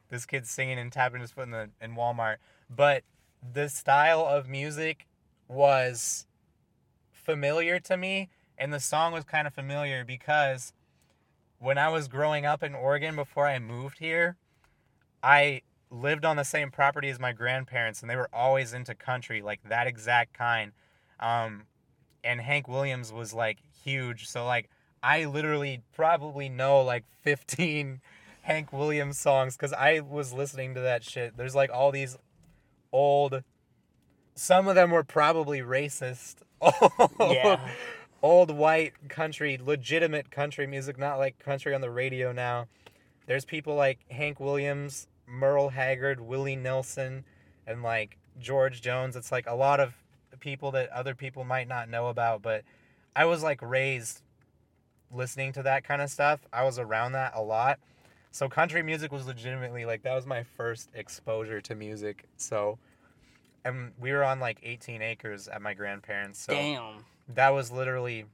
This 0.09 0.27
kid's 0.27 0.51
singing 0.51 0.79
and 0.79 0.93
tapping 0.93 1.21
his 1.21 1.31
foot 1.31 1.45
in 1.45 1.51
the 1.51 1.71
in 1.81 1.95
Walmart. 1.95 2.37
But 2.69 3.05
the 3.53 3.69
style 3.69 4.25
of 4.27 4.49
music 4.49 5.07
was 5.49 6.27
familiar 7.12 7.79
to 7.81 7.97
me 7.97 8.29
and 8.59 8.73
the 8.73 8.81
song 8.81 9.12
was 9.12 9.25
kind 9.25 9.47
of 9.47 9.55
familiar 9.55 10.05
because 10.05 10.73
when 11.59 11.79
I 11.79 11.89
was 11.89 12.09
growing 12.09 12.45
up 12.45 12.62
in 12.62 12.75
Oregon 12.75 13.17
before 13.17 13.47
I 13.47 13.59
moved 13.59 13.99
here, 13.99 14.37
I 15.23 15.62
lived 15.93 16.25
on 16.25 16.37
the 16.37 16.45
same 16.45 16.71
property 16.71 17.11
as 17.11 17.21
my 17.21 17.33
grandparents, 17.33 18.01
and 18.01 18.11
they 18.11 18.17
were 18.17 18.31
always 18.33 18.73
into 18.73 18.95
country, 18.95 19.43
like 19.43 19.61
that 19.69 19.87
exact 19.87 20.33
kind. 20.33 20.73
Um, 21.21 21.65
and 22.25 22.41
Hank 22.41 22.67
Williams 22.67 23.13
was 23.13 23.35
like 23.35 23.59
huge, 23.85 24.29
so 24.29 24.47
like 24.47 24.71
I 25.03 25.25
literally 25.25 25.83
probably 25.95 26.49
know 26.49 26.83
like 26.83 27.05
15 27.23 28.01
Hank 28.43 28.73
Williams 28.73 29.19
songs 29.19 29.57
because 29.57 29.73
I 29.73 30.01
was 30.01 30.33
listening 30.33 30.75
to 30.75 30.81
that 30.81 31.05
shit. 31.05 31.37
There's 31.37 31.55
like 31.55 31.71
all 31.73 31.93
these 31.93 32.17
old, 32.93 33.43
some 34.35 34.69
of 34.69 34.75
them 34.75 34.91
were 34.91 35.05
probably 35.05 35.61
racist. 35.61 36.37
Yeah. 37.21 37.61
Old 38.23 38.53
white 38.53 38.93
country, 39.09 39.59
legitimate 39.61 40.31
country 40.31 40.65
music, 40.65 40.97
not 40.97 41.19
like 41.19 41.41
country 41.41 41.75
on 41.75 41.81
the 41.81 41.91
radio 41.91 42.31
now. 42.31 42.69
There's 43.27 43.45
people 43.45 43.75
like 43.75 43.99
Hank 44.13 44.39
Williams, 44.39 45.09
Merle 45.33 45.71
Haggard, 45.71 46.21
Willie 46.21 46.57
Nelson, 46.57 47.25
and 47.67 47.83
like 47.83 48.19
George 48.39 48.83
Jones. 48.83 49.17
It's 49.17 49.33
like 49.33 49.47
a 49.47 49.55
lot 49.55 49.81
of 49.81 49.95
people 50.41 50.71
that 50.73 50.91
other 50.91 51.15
people 51.15 51.43
might 51.45 51.67
not 51.67 51.89
know 51.89 52.09
about, 52.09 52.43
but 52.43 52.65
I 53.17 53.25
was 53.25 53.43
like 53.43 53.61
raised 53.62 54.23
listening 55.11 55.53
to 55.55 55.62
that 55.62 55.85
kind 55.85 56.03
of 56.03 56.11
stuff. 56.11 56.41
I 56.53 56.65
was 56.65 56.79
around 56.79 57.12
that 57.12 57.33
a 57.35 57.43
lot. 57.43 57.79
So 58.31 58.49
country 58.49 58.83
music 58.83 59.12
was 59.12 59.27
legitimately 59.27 59.85
like 59.85 60.03
that 60.03 60.15
was 60.15 60.27
my 60.27 60.43
first 60.43 60.91
exposure 60.95 61.61
to 61.62 61.75
music. 61.75 62.25
So 62.37 62.79
and 63.65 63.93
we 63.99 64.12
were 64.12 64.25
on 64.25 64.41
like 64.41 64.59
18 64.62 65.03
acres 65.03 65.49
at 65.49 65.62
my 65.62 65.75
grandparents. 65.75 66.41
So 66.41 66.53
Damn. 66.53 67.05
that 67.29 67.51
was 67.51 67.71
literally 67.71 68.27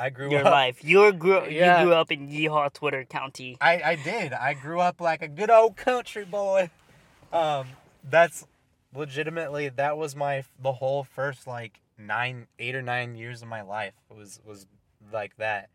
I 0.00 0.10
grew 0.10 0.30
Your 0.30 0.40
up 0.46 0.52
life. 0.52 0.82
You 0.82 1.12
grew 1.12 1.46
Yeah. 1.46 1.80
you 1.80 1.84
grew 1.84 1.94
up 1.94 2.10
in 2.10 2.28
Yeehaw, 2.28 2.72
Twitter 2.72 3.04
County. 3.04 3.58
I, 3.60 3.82
I 3.82 3.94
did. 3.96 4.32
I 4.32 4.54
grew 4.54 4.80
up 4.80 5.00
like 5.00 5.20
a 5.22 5.28
good 5.28 5.50
old 5.50 5.76
country 5.76 6.24
boy. 6.24 6.70
Um, 7.32 7.66
that's 8.08 8.46
legitimately 8.94 9.68
that 9.68 9.96
was 9.96 10.16
my 10.16 10.44
the 10.60 10.72
whole 10.72 11.04
first 11.04 11.46
like 11.46 11.80
nine, 11.98 12.46
eight 12.58 12.74
or 12.74 12.82
nine 12.82 13.14
years 13.14 13.42
of 13.42 13.48
my 13.48 13.62
life 13.62 13.94
was 14.08 14.40
was 14.44 14.66
like 15.12 15.36
that. 15.36 15.68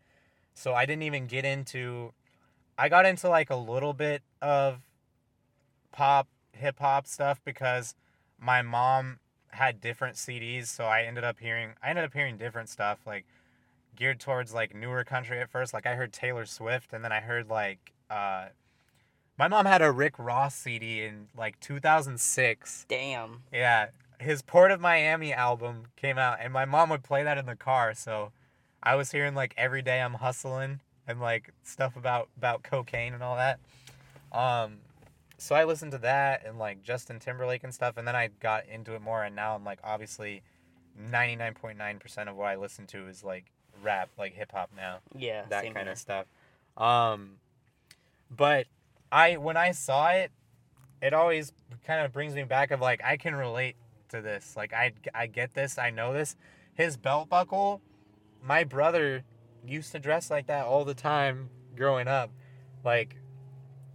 So 0.54 0.74
I 0.74 0.86
didn't 0.86 1.02
even 1.04 1.26
get 1.26 1.44
into. 1.44 2.12
I 2.76 2.88
got 2.88 3.06
into 3.06 3.28
like 3.28 3.50
a 3.50 3.56
little 3.56 3.92
bit 3.92 4.22
of 4.42 4.80
pop, 5.92 6.26
hip 6.52 6.78
hop 6.80 7.06
stuff 7.06 7.40
because 7.44 7.94
my 8.38 8.60
mom 8.60 9.18
had 9.50 9.80
different 9.80 10.16
CDs, 10.16 10.66
so 10.66 10.84
I 10.84 11.02
ended 11.02 11.24
up 11.24 11.38
hearing. 11.38 11.70
I 11.82 11.90
ended 11.90 12.04
up 12.04 12.12
hearing 12.12 12.36
different 12.36 12.68
stuff 12.68 12.98
like 13.06 13.24
geared 13.96 14.20
towards 14.20 14.54
like 14.54 14.74
newer 14.74 15.04
country 15.04 15.40
at 15.40 15.50
first. 15.50 15.74
Like 15.74 15.86
I 15.86 15.94
heard 15.94 16.12
Taylor 16.12 16.46
Swift, 16.46 16.92
and 16.92 17.02
then 17.04 17.12
I 17.12 17.20
heard 17.20 17.48
like 17.48 17.92
uh, 18.10 18.46
my 19.38 19.48
mom 19.48 19.66
had 19.66 19.82
a 19.82 19.90
Rick 19.90 20.18
Ross 20.18 20.54
CD 20.54 21.02
in 21.02 21.28
like 21.36 21.58
2006. 21.60 22.86
Damn. 22.88 23.42
Yeah, 23.52 23.88
his 24.20 24.42
Port 24.42 24.70
of 24.70 24.80
Miami 24.80 25.32
album 25.32 25.84
came 25.96 26.18
out, 26.18 26.38
and 26.40 26.52
my 26.52 26.64
mom 26.64 26.90
would 26.90 27.02
play 27.02 27.22
that 27.22 27.38
in 27.38 27.46
the 27.46 27.56
car. 27.56 27.94
So 27.94 28.32
I 28.82 28.94
was 28.94 29.12
hearing 29.12 29.34
like 29.34 29.54
every 29.56 29.82
day 29.82 30.00
I'm 30.00 30.14
hustling 30.14 30.80
and 31.06 31.20
like 31.20 31.52
stuff 31.62 31.96
about 31.96 32.28
about 32.36 32.62
cocaine 32.62 33.14
and 33.14 33.22
all 33.22 33.36
that. 33.36 33.58
Um, 34.32 34.78
so 35.38 35.54
I 35.54 35.64
listened 35.64 35.92
to 35.92 35.98
that 35.98 36.46
and 36.46 36.58
like 36.58 36.82
Justin 36.82 37.18
Timberlake 37.18 37.64
and 37.64 37.74
stuff, 37.74 37.96
and 37.96 38.06
then 38.06 38.16
I 38.16 38.30
got 38.40 38.66
into 38.66 38.94
it 38.94 39.02
more, 39.02 39.22
and 39.22 39.34
now 39.34 39.54
I'm 39.54 39.64
like 39.64 39.80
obviously. 39.82 40.42
99.9% 41.10 42.26
of 42.26 42.36
what 42.36 42.46
I 42.46 42.56
listen 42.56 42.86
to 42.86 43.06
is 43.06 43.22
like 43.22 43.52
rap, 43.86 44.10
like 44.18 44.34
hip 44.34 44.52
hop 44.52 44.70
now 44.76 44.98
Yeah. 45.14 45.44
that 45.48 45.64
kind 45.64 45.78
here. 45.78 45.92
of 45.92 45.98
stuff. 45.98 46.26
Um, 46.76 47.36
but 48.30 48.66
I 49.10 49.36
when 49.36 49.56
I 49.56 49.70
saw 49.72 50.08
it, 50.10 50.30
it 51.00 51.14
always 51.14 51.52
kind 51.86 52.04
of 52.04 52.12
brings 52.12 52.34
me 52.34 52.42
back 52.42 52.70
of 52.70 52.80
like 52.80 53.02
I 53.02 53.16
can 53.16 53.34
relate 53.34 53.76
to 54.10 54.20
this. 54.20 54.54
Like 54.56 54.72
I 54.74 54.92
I 55.14 55.26
get 55.26 55.54
this. 55.54 55.78
I 55.78 55.90
know 55.90 56.12
this. 56.12 56.36
His 56.74 56.96
belt 56.98 57.28
buckle, 57.30 57.80
my 58.42 58.64
brother 58.64 59.22
used 59.66 59.92
to 59.92 59.98
dress 59.98 60.30
like 60.30 60.46
that 60.48 60.66
all 60.66 60.84
the 60.84 60.94
time 60.94 61.48
growing 61.74 62.06
up, 62.08 62.30
like, 62.84 63.16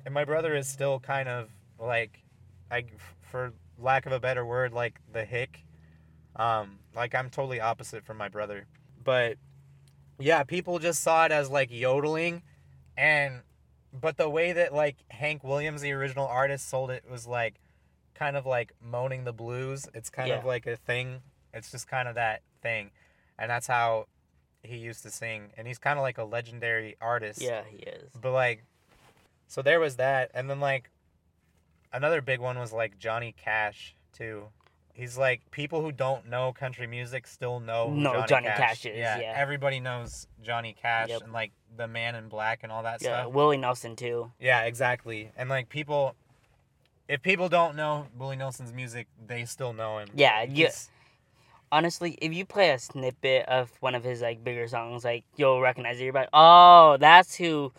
and 0.05 0.13
my 0.13 0.25
brother 0.25 0.55
is 0.55 0.67
still 0.67 0.99
kind 0.99 1.29
of 1.29 1.49
like, 1.79 2.23
I 2.71 2.85
for 3.21 3.53
lack 3.77 4.05
of 4.05 4.11
a 4.11 4.19
better 4.19 4.45
word, 4.45 4.73
like 4.73 4.99
the 5.13 5.23
hick. 5.25 5.63
Um, 6.35 6.79
like 6.95 7.13
I'm 7.13 7.29
totally 7.29 7.59
opposite 7.59 8.03
from 8.05 8.17
my 8.17 8.29
brother, 8.29 8.65
but 9.03 9.37
yeah, 10.21 10.43
people 10.43 10.79
just 10.79 11.01
saw 11.01 11.25
it 11.25 11.31
as 11.31 11.49
like 11.49 11.71
yodeling 11.71 12.43
and 12.97 13.41
but 13.93 14.17
the 14.17 14.29
way 14.29 14.53
that 14.53 14.73
like 14.73 14.97
Hank 15.09 15.43
Williams, 15.43 15.81
the 15.81 15.91
original 15.91 16.27
artist, 16.27 16.69
sold 16.69 16.91
it 16.91 17.03
was 17.09 17.27
like 17.27 17.55
kind 18.13 18.37
of 18.37 18.45
like 18.45 18.73
moaning 18.81 19.23
the 19.23 19.33
blues. 19.33 19.87
It's 19.93 20.09
kind 20.09 20.31
of 20.31 20.45
like 20.45 20.65
a 20.67 20.77
thing. 20.77 21.21
It's 21.53 21.71
just 21.71 21.87
kind 21.87 22.07
of 22.07 22.15
that 22.15 22.41
thing. 22.61 22.91
And 23.37 23.49
that's 23.49 23.67
how 23.67 24.05
he 24.63 24.77
used 24.77 25.03
to 25.03 25.09
sing. 25.09 25.49
And 25.57 25.67
he's 25.67 25.79
kind 25.79 25.97
of 25.97 26.03
like 26.03 26.17
a 26.17 26.23
legendary 26.23 26.95
artist. 27.01 27.41
Yeah, 27.41 27.63
he 27.67 27.77
is. 27.77 28.11
But 28.19 28.31
like 28.31 28.63
so 29.47 29.61
there 29.61 29.79
was 29.79 29.97
that 29.97 30.31
and 30.33 30.49
then 30.49 30.59
like 30.59 30.89
another 31.91 32.21
big 32.21 32.39
one 32.39 32.57
was 32.57 32.71
like 32.71 32.97
Johnny 32.97 33.33
Cash 33.35 33.95
too. 34.13 34.45
He's 34.93 35.17
like 35.17 35.41
people 35.51 35.81
who 35.81 35.91
don't 35.91 36.29
know 36.29 36.53
country 36.53 36.87
music 36.87 37.25
still 37.27 37.59
know 37.59 37.89
who 37.89 37.95
Know 38.01 38.13
Johnny, 38.13 38.27
Johnny 38.27 38.47
Cash. 38.47 38.57
Cash 38.57 38.85
is, 38.87 38.97
yeah, 38.97 39.33
everybody 39.35 39.79
knows 39.79 40.27
Johnny 40.43 40.75
Cash 40.79 41.09
Yep. 41.09 41.23
and 41.23 41.33
like 41.33 41.51
the 41.77 41.87
Man 41.87 42.15
in 42.15 42.27
Black 42.27 42.59
and 42.63 42.71
all 42.71 42.83
that 42.83 42.99
stuff. 42.99 43.09
Yeah, 43.11 43.21
stuff. 43.23 43.33
Willie 43.33 43.57
Nelson 43.57 43.95
too. 43.95 44.31
Yeah, 44.39 44.63
exactly. 44.63 45.31
And 45.37 45.49
like 45.49 45.69
people, 45.69 46.15
if 47.07 47.21
people 47.21 47.49
don't 47.49 47.75
know 47.75 48.07
Willie 48.17 48.35
Nelson's 48.35 48.73
music, 48.73 49.07
they 49.25 49.45
still 49.45 49.73
know 49.73 49.97
him. 49.99 50.09
Yeah, 50.13 50.43
you, 50.43 50.65
It's- 50.65 50.89
honestly, 51.71 52.17
if 52.21 52.33
you 52.33 52.45
play 52.45 52.71
a 52.71 52.79
snippet 52.79 53.45
of 53.47 53.71
one 53.79 53.95
of 53.95 54.03
his 54.03 54.21
like 54.21 54.43
bigger 54.43 54.67
songs, 54.67 55.03
like 55.05 55.23
you'll 55.37 55.61
recognize 55.61 55.99
it. 55.99 56.03
You're 56.03 56.13
like, 56.13 56.29
oh, 56.33 56.97
that's 56.99 57.35
who 57.35 57.71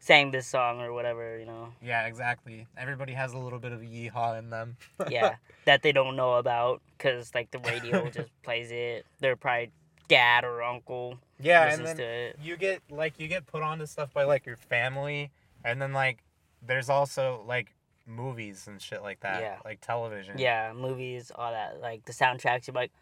sang 0.00 0.32
this 0.32 0.46
song 0.46 0.80
or 0.80 0.92
whatever, 0.92 1.38
you 1.38 1.46
know. 1.46 1.68
yeah, 1.80 2.06
exactly. 2.06 2.66
Everybody 2.76 3.12
has 3.12 3.32
a 3.32 3.38
little 3.38 3.58
bit 3.60 3.70
of 3.72 3.80
a 3.80 3.84
yeehaw 3.84 4.38
in 4.38 4.50
them. 4.50 4.76
Yeah, 5.08 5.36
that 5.66 5.82
they 5.82 5.92
don't 5.92 6.16
know 6.16 6.34
about 6.34 6.82
because 6.96 7.34
like 7.34 7.50
the 7.52 7.58
radio 7.60 8.08
just 8.10 8.30
plays 8.42 8.70
it. 8.72 9.06
They're 9.20 9.36
probably 9.36 9.70
dad 10.08 10.44
or 10.44 10.62
uncle 10.62 11.16
yeah, 11.42 11.72
and 11.72 11.86
then 11.86 12.32
you 12.42 12.56
get 12.56 12.82
like 12.90 13.18
you 13.18 13.28
get 13.28 13.46
put 13.46 13.62
onto 13.62 13.86
stuff 13.86 14.12
by 14.12 14.24
like 14.24 14.44
your 14.46 14.56
family, 14.56 15.30
and 15.64 15.80
then 15.80 15.92
like 15.92 16.18
there's 16.66 16.90
also 16.90 17.42
like 17.46 17.74
movies 18.06 18.66
and 18.66 18.80
shit 18.80 19.02
like 19.02 19.20
that. 19.20 19.40
Yeah. 19.40 19.56
Like 19.64 19.80
television. 19.80 20.38
Yeah, 20.38 20.72
movies, 20.74 21.32
all 21.34 21.52
that. 21.52 21.80
Like 21.80 22.04
the 22.04 22.12
soundtracks, 22.12 22.66
you're 22.66 22.74
like, 22.74 22.92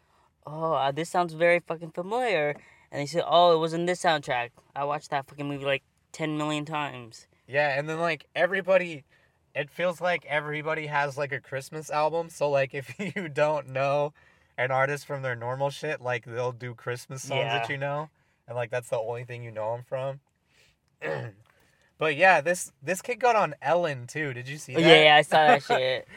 oh, 0.45 0.73
uh, 0.73 0.91
this 0.91 1.09
sounds 1.09 1.33
very 1.33 1.59
fucking 1.59 1.91
familiar. 1.91 2.55
And 2.91 3.01
they 3.01 3.05
say, 3.05 3.21
oh, 3.25 3.55
it 3.55 3.59
was 3.59 3.73
in 3.73 3.85
this 3.85 4.01
soundtrack. 4.01 4.49
I 4.75 4.83
watched 4.83 5.11
that 5.11 5.27
fucking 5.27 5.47
movie 5.47 5.65
like 5.65 5.83
10 6.11 6.37
million 6.37 6.65
times. 6.65 7.27
Yeah, 7.47 7.77
and 7.77 7.89
then 7.89 7.99
like 7.99 8.27
everybody 8.35 9.03
it 9.55 9.69
feels 9.69 9.99
like 9.99 10.25
everybody 10.25 10.87
has 10.87 11.17
like 11.17 11.31
a 11.31 11.39
Christmas 11.39 11.89
album. 11.89 12.29
So 12.29 12.49
like 12.49 12.73
if 12.73 12.93
you 12.99 13.29
don't 13.29 13.69
know 13.69 14.13
an 14.57 14.71
artist 14.71 15.05
from 15.05 15.21
their 15.21 15.35
normal 15.35 15.69
shit, 15.69 16.01
like 16.01 16.25
they'll 16.25 16.51
do 16.51 16.73
Christmas 16.73 17.23
songs 17.23 17.45
that 17.45 17.69
you 17.69 17.77
know. 17.77 18.09
And 18.47 18.55
like 18.55 18.71
that's 18.71 18.89
the 18.89 18.99
only 18.99 19.23
thing 19.23 19.43
you 19.43 19.51
know 19.51 19.73
them 19.73 19.83
from. 19.87 20.19
but 21.97 22.15
yeah, 22.15 22.41
this 22.41 22.71
this 22.81 23.01
kid 23.01 23.19
got 23.19 23.35
on 23.35 23.55
Ellen 23.61 24.07
too. 24.07 24.33
Did 24.33 24.47
you 24.47 24.57
see 24.57 24.73
that? 24.73 24.81
Yeah, 24.81 25.03
yeah, 25.03 25.15
I 25.15 25.21
saw 25.21 25.47
that 25.47 25.63
shit. 25.67 26.07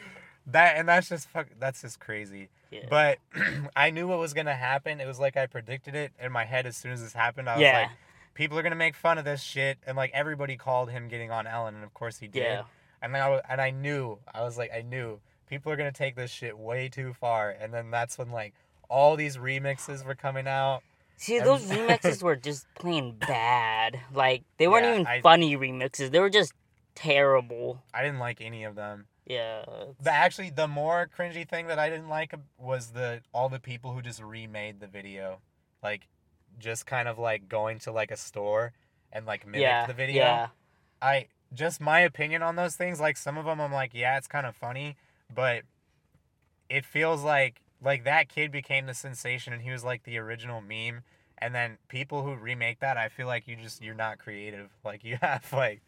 That 0.47 0.77
and 0.77 0.87
that's 0.87 1.09
just 1.09 1.29
fuck 1.29 1.47
that's 1.59 1.81
just 1.81 1.99
crazy. 1.99 2.49
Yeah. 2.71 2.85
But 2.89 3.19
I 3.75 3.91
knew 3.91 4.07
what 4.07 4.19
was 4.19 4.33
gonna 4.33 4.55
happen. 4.55 4.99
It 4.99 5.07
was 5.07 5.19
like 5.19 5.37
I 5.37 5.45
predicted 5.45 5.95
it 5.95 6.11
in 6.19 6.31
my 6.31 6.43
head 6.45 6.65
as 6.65 6.75
soon 6.75 6.91
as 6.91 7.01
this 7.01 7.13
happened. 7.13 7.49
I 7.49 7.55
was 7.55 7.61
yeah, 7.61 7.79
like, 7.81 7.89
people 8.33 8.57
are 8.57 8.63
gonna 8.63 8.75
make 8.75 8.95
fun 8.95 9.17
of 9.17 9.25
this 9.25 9.41
shit, 9.41 9.77
and 9.85 9.95
like 9.97 10.11
everybody 10.13 10.57
called 10.57 10.89
him 10.89 11.07
getting 11.07 11.31
on 11.31 11.47
Ellen, 11.47 11.75
and 11.75 11.83
of 11.83 11.93
course 11.93 12.17
he 12.19 12.27
did. 12.27 12.43
yeah. 12.43 12.63
And 13.01 13.13
then 13.13 13.21
I 13.21 13.29
was, 13.29 13.41
and 13.49 13.59
I 13.61 13.71
knew 13.71 14.19
I 14.33 14.41
was 14.43 14.57
like 14.57 14.71
I 14.73 14.81
knew 14.81 15.19
people 15.49 15.71
are 15.71 15.75
gonna 15.75 15.91
take 15.91 16.15
this 16.15 16.31
shit 16.31 16.57
way 16.57 16.89
too 16.89 17.13
far, 17.13 17.49
and 17.51 17.73
then 17.73 17.91
that's 17.91 18.17
when 18.17 18.31
like 18.31 18.53
all 18.89 19.15
these 19.15 19.37
remixes 19.37 20.05
were 20.05 20.15
coming 20.15 20.47
out. 20.47 20.81
See, 21.17 21.37
And- 21.37 21.45
those 21.45 21.63
remixes 21.69 22.21
were 22.23 22.35
just 22.35 22.65
plain 22.75 23.15
bad. 23.17 23.99
Like, 24.13 24.43
they 24.57 24.67
weren't 24.67 24.85
Yeah, 24.85 24.93
even 24.95 25.07
I- 25.07 25.21
funny 25.21 25.55
remixes. 25.55 26.11
They 26.11 26.19
were 26.19 26.29
just 26.29 26.53
terrible. 26.95 27.81
I 27.93 28.03
didn't 28.03 28.19
like 28.19 28.39
any 28.41 28.63
of 28.63 28.75
them. 28.75 29.05
Yeah. 29.25 29.63
The 30.01 30.11
actually 30.11 30.49
the 30.49 30.67
more 30.67 31.09
cringy 31.17 31.47
thing 31.47 31.67
that 31.67 31.79
I 31.79 31.89
didn't 31.89 32.09
like 32.09 32.33
was 32.57 32.91
the 32.91 33.21
all 33.33 33.49
the 33.49 33.59
people 33.59 33.93
who 33.93 34.01
just 34.01 34.21
remade 34.21 34.79
the 34.79 34.87
video, 34.87 35.39
like 35.81 36.07
just 36.59 36.85
kind 36.85 37.07
of 37.07 37.17
like 37.19 37.49
going 37.49 37.79
to 37.79 37.91
like 37.91 38.11
a 38.11 38.17
store 38.17 38.73
and 39.11 39.25
like 39.25 39.45
mimic 39.45 39.61
yeah. 39.61 39.85
the 39.85 39.93
video. 39.93 40.23
Yeah. 40.23 40.47
I 41.01 41.27
just 41.53 41.81
my 41.81 41.99
opinion 41.99 42.41
on 42.41 42.55
those 42.55 42.75
things. 42.75 42.99
Like 42.99 43.17
some 43.17 43.37
of 43.37 43.45
them, 43.45 43.59
I'm 43.61 43.71
like, 43.71 43.91
yeah, 43.93 44.17
it's 44.17 44.27
kind 44.27 44.45
of 44.45 44.55
funny, 44.55 44.95
but 45.33 45.63
it 46.69 46.85
feels 46.85 47.23
like 47.23 47.61
like 47.83 48.03
that 48.05 48.29
kid 48.29 48.51
became 48.51 48.85
the 48.85 48.93
sensation, 48.93 49.53
and 49.53 49.61
he 49.61 49.71
was 49.71 49.83
like 49.83 50.03
the 50.03 50.17
original 50.17 50.61
meme, 50.61 51.03
And 51.37 51.53
then 51.53 51.77
people 51.89 52.23
who 52.23 52.35
remake 52.35 52.79
that, 52.79 52.95
I 52.97 53.09
feel 53.09 53.27
like 53.27 53.47
you 53.47 53.55
just 53.57 53.81
you're 53.81 53.95
not 53.95 54.17
creative. 54.19 54.69
Like 54.83 55.03
you 55.03 55.17
have 55.21 55.51
like 55.53 55.81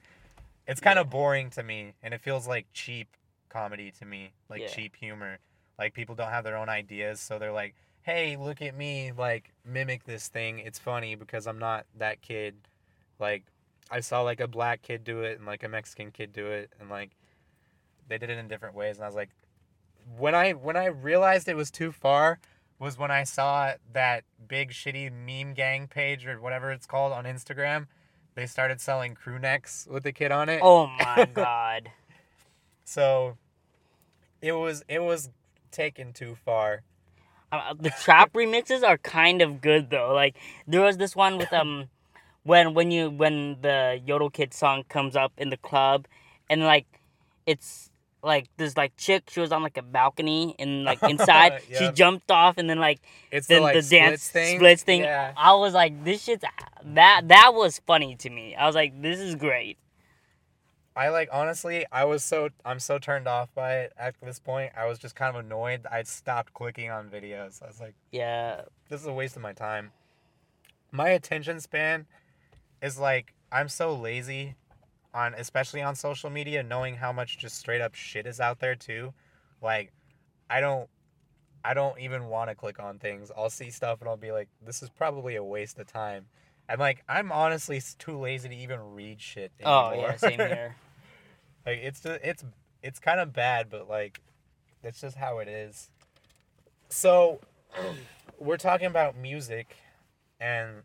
it's 0.67 0.81
kind 0.81 0.99
of 0.99 1.09
boring 1.09 1.49
to 1.51 1.63
me 1.63 1.93
and 2.03 2.13
it 2.13 2.21
feels 2.21 2.47
like 2.47 2.65
cheap 2.73 3.07
comedy 3.49 3.91
to 3.99 4.05
me, 4.05 4.31
like 4.49 4.61
Yeah. 4.61 4.67
cheap 4.67 4.95
humor. 4.95 5.37
Like 5.79 5.93
people 5.93 6.15
don't 6.15 6.29
have 6.31 6.43
their 6.43 6.57
own 6.57 6.69
ideas, 6.69 7.19
so 7.19 7.37
they're 7.39 7.51
like, 7.51 7.75
"Hey, 8.05 8.37
look 8.37 8.61
at 8.61 8.75
me, 8.75 9.11
like 9.17 9.51
mimic 9.65 10.05
this 10.05 10.27
thing. 10.27 10.59
It's 10.59 10.79
funny 10.79 11.15
because 11.15 11.47
I'm 11.47 11.59
not 11.59 11.85
that 11.97 12.21
kid." 12.21 12.55
Like 13.19 13.43
I 13.89 13.99
saw 13.99 14.21
like 14.21 14.39
a 14.39 14.47
black 14.47 14.81
kid 14.81 15.03
do 15.03 15.21
it 15.21 15.37
and 15.37 15.45
like 15.45 15.63
a 15.63 15.69
Mexican 15.69 16.11
kid 16.11 16.33
do 16.33 16.47
it 16.47 16.71
and 16.79 16.89
like 16.89 17.11
they 18.07 18.17
did 18.17 18.29
it 18.29 18.37
in 18.37 18.47
different 18.47 18.75
ways 18.75 18.97
and 18.97 19.03
I 19.05 19.07
was 19.07 19.15
like 19.15 19.29
when 20.17 20.35
I 20.35 20.51
when 20.51 20.75
I 20.75 20.85
realized 20.85 21.47
it 21.47 21.55
was 21.55 21.71
too 21.71 21.91
far 21.91 22.39
was 22.79 22.97
when 22.97 23.11
I 23.11 23.23
saw 23.23 23.73
that 23.93 24.23
big 24.47 24.71
shitty 24.71 25.11
meme 25.11 25.53
gang 25.53 25.87
page 25.87 26.25
or 26.25 26.39
whatever 26.41 26.71
it's 26.71 26.85
called 26.85 27.13
on 27.13 27.23
Instagram. 27.23 27.87
They 28.35 28.45
started 28.47 28.81
selling 28.81 29.15
crew 29.15 29.39
necks 29.39 29.87
with 29.89 30.03
the 30.03 30.11
kid 30.11 30.31
on 30.31 30.49
it. 30.49 30.59
Oh 30.61 30.87
my 30.87 31.25
god. 31.33 31.91
So 32.83 33.37
it 34.41 34.51
was 34.53 34.83
it 34.89 35.03
was 35.03 35.29
taken 35.71 36.11
too 36.11 36.35
far. 36.35 36.81
Uh, 37.55 37.73
the 37.79 37.89
trap 37.89 38.33
remixes 38.33 38.83
are 38.83 38.97
kind 38.97 39.41
of 39.41 39.61
good 39.61 39.89
though. 39.89 40.13
Like 40.13 40.35
there 40.67 40.81
was 40.81 40.97
this 40.97 41.15
one 41.15 41.37
with 41.37 41.51
um 41.53 41.89
when 42.43 42.73
when 42.73 42.91
you 42.91 43.09
when 43.09 43.57
the 43.61 44.01
Yodel 44.05 44.29
Kid 44.29 44.53
song 44.53 44.83
comes 44.89 45.15
up 45.15 45.33
in 45.37 45.49
the 45.49 45.57
club 45.57 46.07
and 46.49 46.61
like 46.63 46.85
it's 47.45 47.89
like 48.23 48.47
this 48.57 48.75
like 48.75 48.95
chick 48.97 49.29
she 49.29 49.39
was 49.39 49.51
on 49.51 49.61
like 49.61 49.77
a 49.77 49.81
balcony 49.83 50.55
and 50.57 50.83
like 50.83 51.01
inside 51.09 51.61
she 51.71 51.91
jumped 51.91 52.31
off 52.31 52.57
and 52.57 52.67
then 52.69 52.79
like 52.79 52.99
It's 53.31 53.47
then 53.47 53.57
the 53.59 53.63
like 53.63 53.75
the 53.75 53.81
dance 53.81 54.23
splits 54.23 54.29
thing. 54.29 54.57
splits 54.57 54.83
thing. 54.83 55.01
Yeah. 55.01 55.33
I 55.37 55.53
was 55.53 55.73
like 55.73 56.03
this 56.03 56.23
shit's 56.23 56.43
that 56.83 57.27
that 57.27 57.53
was 57.53 57.79
funny 57.85 58.15
to 58.17 58.29
me. 58.29 58.55
I 58.55 58.65
was 58.65 58.75
like 58.75 58.99
this 59.01 59.19
is 59.19 59.35
great. 59.35 59.77
I 60.95 61.09
like 61.09 61.27
honestly, 61.31 61.85
I 61.91 62.05
was 62.05 62.23
so 62.23 62.49
I'm 62.63 62.79
so 62.79 62.97
turned 62.97 63.27
off 63.27 63.53
by 63.53 63.79
it 63.79 63.93
at 63.97 64.15
this 64.21 64.39
point. 64.39 64.71
I 64.77 64.85
was 64.85 64.97
just 64.97 65.15
kind 65.15 65.35
of 65.35 65.43
annoyed. 65.45 65.85
I'd 65.91 66.07
stopped 66.07 66.53
clicking 66.53 66.89
on 66.89 67.09
videos. 67.09 67.61
I 67.61 67.67
was 67.67 67.81
like, 67.81 67.95
Yeah. 68.11 68.61
this 68.89 69.01
is 69.01 69.07
a 69.07 69.13
waste 69.13 69.35
of 69.35 69.41
my 69.41 69.51
time. 69.53 69.91
My 70.91 71.09
attention 71.09 71.59
span 71.59 72.05
is 72.81 72.97
like 72.97 73.33
I'm 73.51 73.67
so 73.69 73.93
lazy 73.93 74.55
on 75.13 75.33
especially 75.33 75.81
on 75.81 75.95
social 75.95 76.29
media 76.29 76.61
knowing 76.63 76.95
how 76.95 77.11
much 77.11 77.37
just 77.37 77.57
straight 77.57 77.81
up 77.81 77.95
shit 77.95 78.25
is 78.25 78.39
out 78.39 78.59
there 78.59 78.75
too. 78.75 79.13
Like 79.61 79.91
I 80.49 80.61
don't 80.61 80.89
I 81.65 81.73
don't 81.73 81.99
even 81.99 82.27
want 82.27 82.49
to 82.49 82.55
click 82.55 82.79
on 82.79 82.99
things. 82.99 83.31
I'll 83.35 83.49
see 83.49 83.69
stuff 83.69 83.99
and 83.99 84.09
I'll 84.09 84.15
be 84.17 84.31
like 84.31 84.47
this 84.65 84.81
is 84.81 84.89
probably 84.89 85.35
a 85.35 85.43
waste 85.43 85.77
of 85.77 85.87
time. 85.87 86.27
And 86.69 86.79
like 86.79 87.03
I'm 87.09 87.33
honestly 87.33 87.81
too 87.99 88.17
lazy 88.17 88.47
to 88.49 88.55
even 88.55 88.79
read 88.93 89.19
shit 89.21 89.51
Oh 89.63 89.89
anymore. 89.89 90.09
yeah, 90.11 90.15
same 90.17 90.39
here. 90.39 90.75
like 91.65 91.79
it's 91.81 92.01
just 92.01 92.19
it's 92.23 92.43
it's 92.83 92.99
kind 92.99 93.19
of 93.19 93.33
bad, 93.33 93.69
but 93.69 93.89
like 93.89 94.21
that's 94.83 95.01
just 95.01 95.17
how 95.17 95.39
it 95.39 95.47
is. 95.47 95.89
So 96.89 97.39
we're 98.39 98.57
talking 98.57 98.87
about 98.87 99.17
music, 99.17 99.77
and 100.39 100.83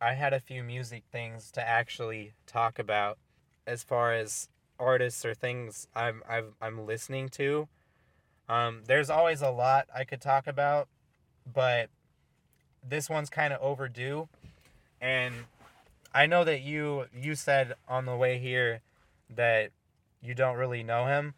I 0.00 0.12
had 0.14 0.32
a 0.32 0.40
few 0.40 0.62
music 0.62 1.02
things 1.10 1.50
to 1.52 1.68
actually 1.68 2.34
talk 2.46 2.78
about 2.78 3.18
as 3.66 3.82
far 3.82 4.12
as 4.12 4.48
artists 4.78 5.24
or 5.24 5.34
things 5.34 5.86
I'm 5.94 6.22
I've, 6.28 6.54
I'm 6.60 6.86
listening 6.86 7.28
to. 7.30 7.68
Um, 8.48 8.82
there's 8.86 9.10
always 9.10 9.42
a 9.42 9.50
lot 9.50 9.86
I 9.94 10.04
could 10.04 10.20
talk 10.20 10.46
about, 10.46 10.88
but 11.50 11.88
this 12.86 13.08
one's 13.08 13.30
kind 13.30 13.52
of 13.52 13.60
overdue, 13.60 14.28
and 15.00 15.34
I 16.14 16.26
know 16.26 16.44
that 16.44 16.60
you 16.60 17.06
you 17.14 17.34
said 17.34 17.74
on 17.88 18.04
the 18.06 18.16
way 18.16 18.38
here 18.38 18.82
that 19.34 19.70
you 20.22 20.34
don't 20.34 20.56
really 20.56 20.82
know 20.82 21.06
him. 21.06 21.34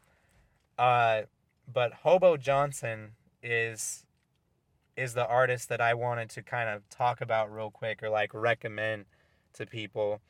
Uh, 0.78 1.22
but 1.72 1.92
Hobo 2.02 2.36
Johnson 2.36 3.12
is 3.42 4.04
is 4.96 5.14
the 5.14 5.26
artist 5.26 5.68
that 5.68 5.80
I 5.80 5.92
wanted 5.94 6.30
to 6.30 6.42
kind 6.42 6.68
of 6.68 6.88
talk 6.88 7.20
about 7.20 7.52
real 7.52 7.70
quick 7.70 8.00
or 8.02 8.10
like 8.10 8.32
recommend 8.32 9.06
to 9.54 9.66
people. 9.66 10.20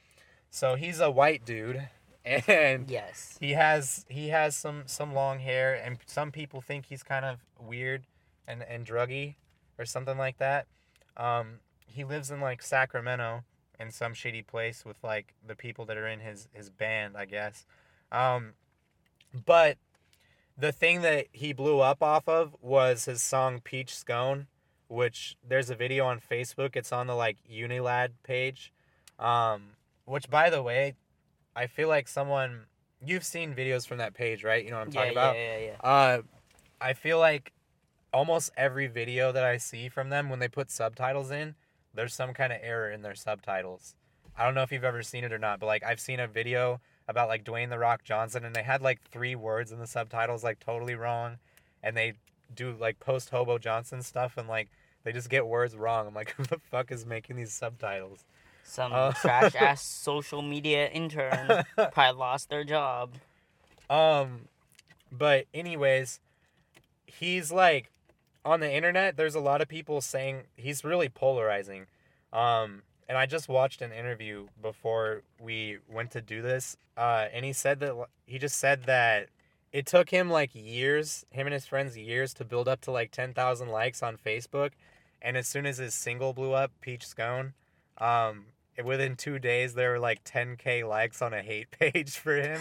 So 0.51 0.75
he's 0.75 1.01
a 1.01 1.11
white 1.11 1.45
dude 1.45 1.89
and 2.25 2.89
Yes. 2.89 3.37
he 3.41 3.53
has 3.53 4.07
he 4.09 4.29
has 4.29 4.57
some 4.57 4.85
some 4.87 5.13
long 5.13 5.41
hair 5.41 5.75
and 5.75 5.99
some 6.07 6.31
people 6.33 6.61
think 6.63 6.87
he's 6.87 7.03
kind 7.03 7.25
of 7.25 7.41
weird 7.61 8.05
and 8.47 8.63
and 8.63 8.87
druggy 8.87 9.35
or 9.79 9.85
something 9.85 10.17
like 10.17 10.39
that. 10.39 10.67
Um, 11.17 11.61
he 11.87 12.05
lives 12.05 12.31
in 12.31 12.41
like 12.41 12.63
Sacramento 12.63 13.45
in 13.79 13.91
some 13.91 14.15
shitty 14.15 14.47
place 14.47 14.85
with 14.85 14.97
like 15.03 15.35
the 15.47 15.55
people 15.57 15.85
that 15.87 15.97
are 15.97 16.07
in 16.07 16.21
his 16.21 16.49
his 16.53 16.71
band, 16.71 17.17
I 17.17 17.25
guess. 17.27 17.67
Um, 18.15 18.53
but 19.45 19.77
the 20.57 20.73
thing 20.73 21.03
that 21.03 21.27
he 21.33 21.53
blew 21.53 21.81
up 21.81 22.03
off 22.03 22.29
of 22.29 22.55
was 22.61 23.07
his 23.07 23.23
song 23.23 23.61
Peach 23.63 23.95
Scone, 23.95 24.47
which 24.89 25.37
there's 25.47 25.69
a 25.71 25.75
video 25.75 26.07
on 26.07 26.21
Facebook. 26.21 26.77
It's 26.77 26.93
on 26.93 27.09
the 27.09 27.15
like 27.15 27.39
Unilad 27.51 28.11
page. 28.23 28.73
Um, 29.19 29.71
which 30.05 30.29
by 30.31 30.51
the 30.51 30.63
way, 30.63 30.95
I 31.57 31.67
feel 31.67 31.89
like 31.89 32.09
someone 32.09 32.67
you've 33.05 33.25
seen 33.25 33.55
videos 33.55 33.87
from 33.87 33.99
that 33.99 34.15
page, 34.15 34.45
right? 34.45 34.65
You 34.65 34.71
know 34.71 34.79
what 34.79 34.89
I'm 34.89 34.93
Yeah, 34.93 35.01
talking 35.01 35.13
yeah, 35.13 35.21
about? 35.21 35.37
yeah, 35.37 35.59
yeah. 35.59 35.77
Uh, 35.91 36.23
I 36.81 36.93
feel 36.93 37.19
like 37.19 37.53
almost 38.13 38.51
every 38.57 38.87
video 38.87 39.33
that 39.33 39.45
I 39.45 39.57
see 39.57 39.89
from 39.89 40.11
them 40.11 40.29
when 40.31 40.39
they 40.39 40.49
put 40.49 40.71
subtitles 40.71 41.31
in, 41.31 41.55
there's 41.93 42.15
some 42.15 42.33
kind 42.33 42.53
of 42.53 42.61
error 42.63 42.91
in 42.91 43.03
their 43.03 43.15
subtitles. 43.15 43.95
I 44.37 44.45
don't 44.45 44.55
know 44.55 44.63
if 44.63 44.73
you've 44.73 44.85
ever 44.85 45.03
seen 45.03 45.25
it 45.25 45.33
or 45.33 45.39
not, 45.39 45.59
but 45.61 45.67
like 45.67 45.83
I've 45.85 46.01
seen 46.01 46.21
a 46.21 46.27
video 46.27 46.81
about 47.09 47.29
like 47.29 47.45
Dwayne 47.45 47.71
the 47.71 47.79
Rock 47.79 48.05
Johnson 48.05 48.45
and 48.45 48.55
they 48.55 48.63
had 48.63 48.83
like 48.83 49.01
three 49.11 49.35
words 49.35 49.73
in 49.73 49.79
the 49.79 49.87
subtitles 49.87 50.43
like 50.43 50.61
totally 50.61 50.95
wrong 50.95 51.39
and 51.83 51.97
they 51.97 52.15
do 52.55 52.75
like 52.79 52.99
post 53.01 53.31
hobo 53.31 53.59
Johnson 53.59 54.03
stuff 54.03 54.37
and 54.37 54.49
like 54.49 54.69
they 55.05 55.13
just 55.13 55.29
get 55.29 55.47
words 55.47 55.77
wrong. 55.77 56.07
I'm 56.07 56.15
like, 56.15 56.31
who 56.37 56.45
the 56.45 56.59
fuck 56.71 56.91
is 56.91 57.05
making 57.05 57.37
these 57.37 57.53
subtitles? 57.53 58.25
Some 58.63 58.93
Uh, 58.93 59.13
trash 59.13 59.55
ass 59.55 59.83
social 59.87 60.41
media 60.41 60.89
intern 60.89 61.65
probably 61.93 62.19
lost 62.19 62.49
their 62.49 62.65
job. 62.65 63.13
Um, 63.91 64.49
but 65.13 65.47
anyways, 65.53 66.21
he's 67.07 67.53
like 67.53 67.91
on 68.45 68.61
the 68.61 68.73
internet. 68.73 69.17
There's 69.17 69.35
a 69.35 69.41
lot 69.41 69.61
of 69.61 69.69
people 69.69 70.01
saying 70.01 70.45
he's 70.57 70.83
really 70.85 71.11
polarizing. 71.11 71.87
Um, 72.33 72.83
and 73.09 73.19
I 73.19 73.27
just 73.27 73.49
watched 73.49 73.83
an 73.83 73.93
interview 73.93 74.47
before 74.63 75.23
we 75.41 75.79
went 75.91 76.11
to 76.13 76.21
do 76.21 76.43
this. 76.43 76.77
Uh, 76.97 77.27
and 77.33 77.45
he 77.45 77.53
said 77.53 77.81
that 77.81 77.95
he 78.27 78.39
just 78.39 78.59
said 78.59 78.85
that 78.85 79.29
it 79.73 79.87
took 79.87 80.11
him 80.11 80.31
like 80.31 80.51
years, 80.55 81.27
him 81.31 81.47
and 81.47 81.55
his 81.55 81.67
friends 81.67 81.97
years 81.97 82.33
to 82.35 82.45
build 82.45 82.69
up 82.69 82.81
to 82.83 82.91
like 82.91 83.11
ten 83.11 83.35
thousand 83.35 83.69
likes 83.69 84.03
on 84.03 84.17
Facebook. 84.17 84.71
And 85.21 85.37
as 85.37 85.49
soon 85.49 85.67
as 85.67 85.79
his 85.79 85.95
single 85.95 86.35
blew 86.35 86.53
up, 86.53 86.71
Peach 86.81 87.07
Scone, 87.07 87.55
um, 87.99 88.45
within 88.83 89.17
two 89.17 89.39
days 89.39 89.75
there 89.75 89.93
were 89.93 89.99
like 89.99 90.23
10k 90.25 90.87
likes 90.87 91.23
on 91.23 91.33
a 91.33 91.43
hate 91.43 91.71
page 91.79 92.17
for 92.17 92.37
him. 92.37 92.61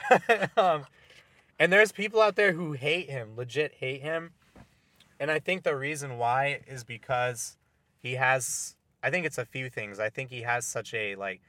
um, 0.56 0.86
and 1.58 1.72
there's 1.72 1.92
people 1.92 2.20
out 2.20 2.36
there 2.36 2.52
who 2.52 2.72
hate 2.72 3.10
him, 3.10 3.36
legit 3.36 3.74
hate 3.74 4.00
him. 4.00 4.30
And 5.20 5.30
I 5.30 5.38
think 5.38 5.64
the 5.64 5.76
reason 5.76 6.16
why 6.16 6.60
is 6.66 6.84
because 6.84 7.56
he 8.00 8.14
has 8.14 8.76
I 9.02 9.10
think 9.10 9.26
it's 9.26 9.38
a 9.38 9.44
few 9.44 9.70
things. 9.70 10.00
I 10.00 10.10
think 10.10 10.30
he 10.30 10.42
has 10.42 10.66
such 10.66 10.92
a 10.94 11.14
like 11.14 11.40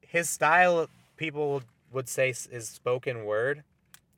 his 0.00 0.28
style 0.28 0.88
people 1.16 1.54
would- 1.54 1.64
would 1.92 2.08
say 2.08 2.30
is 2.30 2.68
spoken 2.68 3.24
word. 3.24 3.64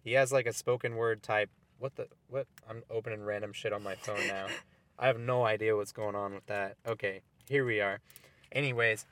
He 0.05 0.13
has 0.13 0.33
like 0.33 0.47
a 0.47 0.53
spoken 0.53 0.97
word 0.97 1.23
type. 1.23 1.51
What 1.79 1.97
the 1.97 2.09
what? 2.29 2.47
I'm 2.69 2.83
opening 2.91 3.23
random 3.25 3.53
shit 3.53 3.73
on 3.73 3.83
my 3.83 3.95
phone 3.95 4.27
now. 4.27 4.47
I 4.99 5.07
have 5.07 5.19
no 5.19 5.45
idea 5.45 5.77
what's 5.77 5.93
going 5.93 6.15
on 6.15 6.35
with 6.35 6.47
that. 6.47 6.77
Okay, 6.87 7.23
here 7.49 7.65
we 7.65 7.81
are. 7.81 8.01
Anyways, 8.53 9.07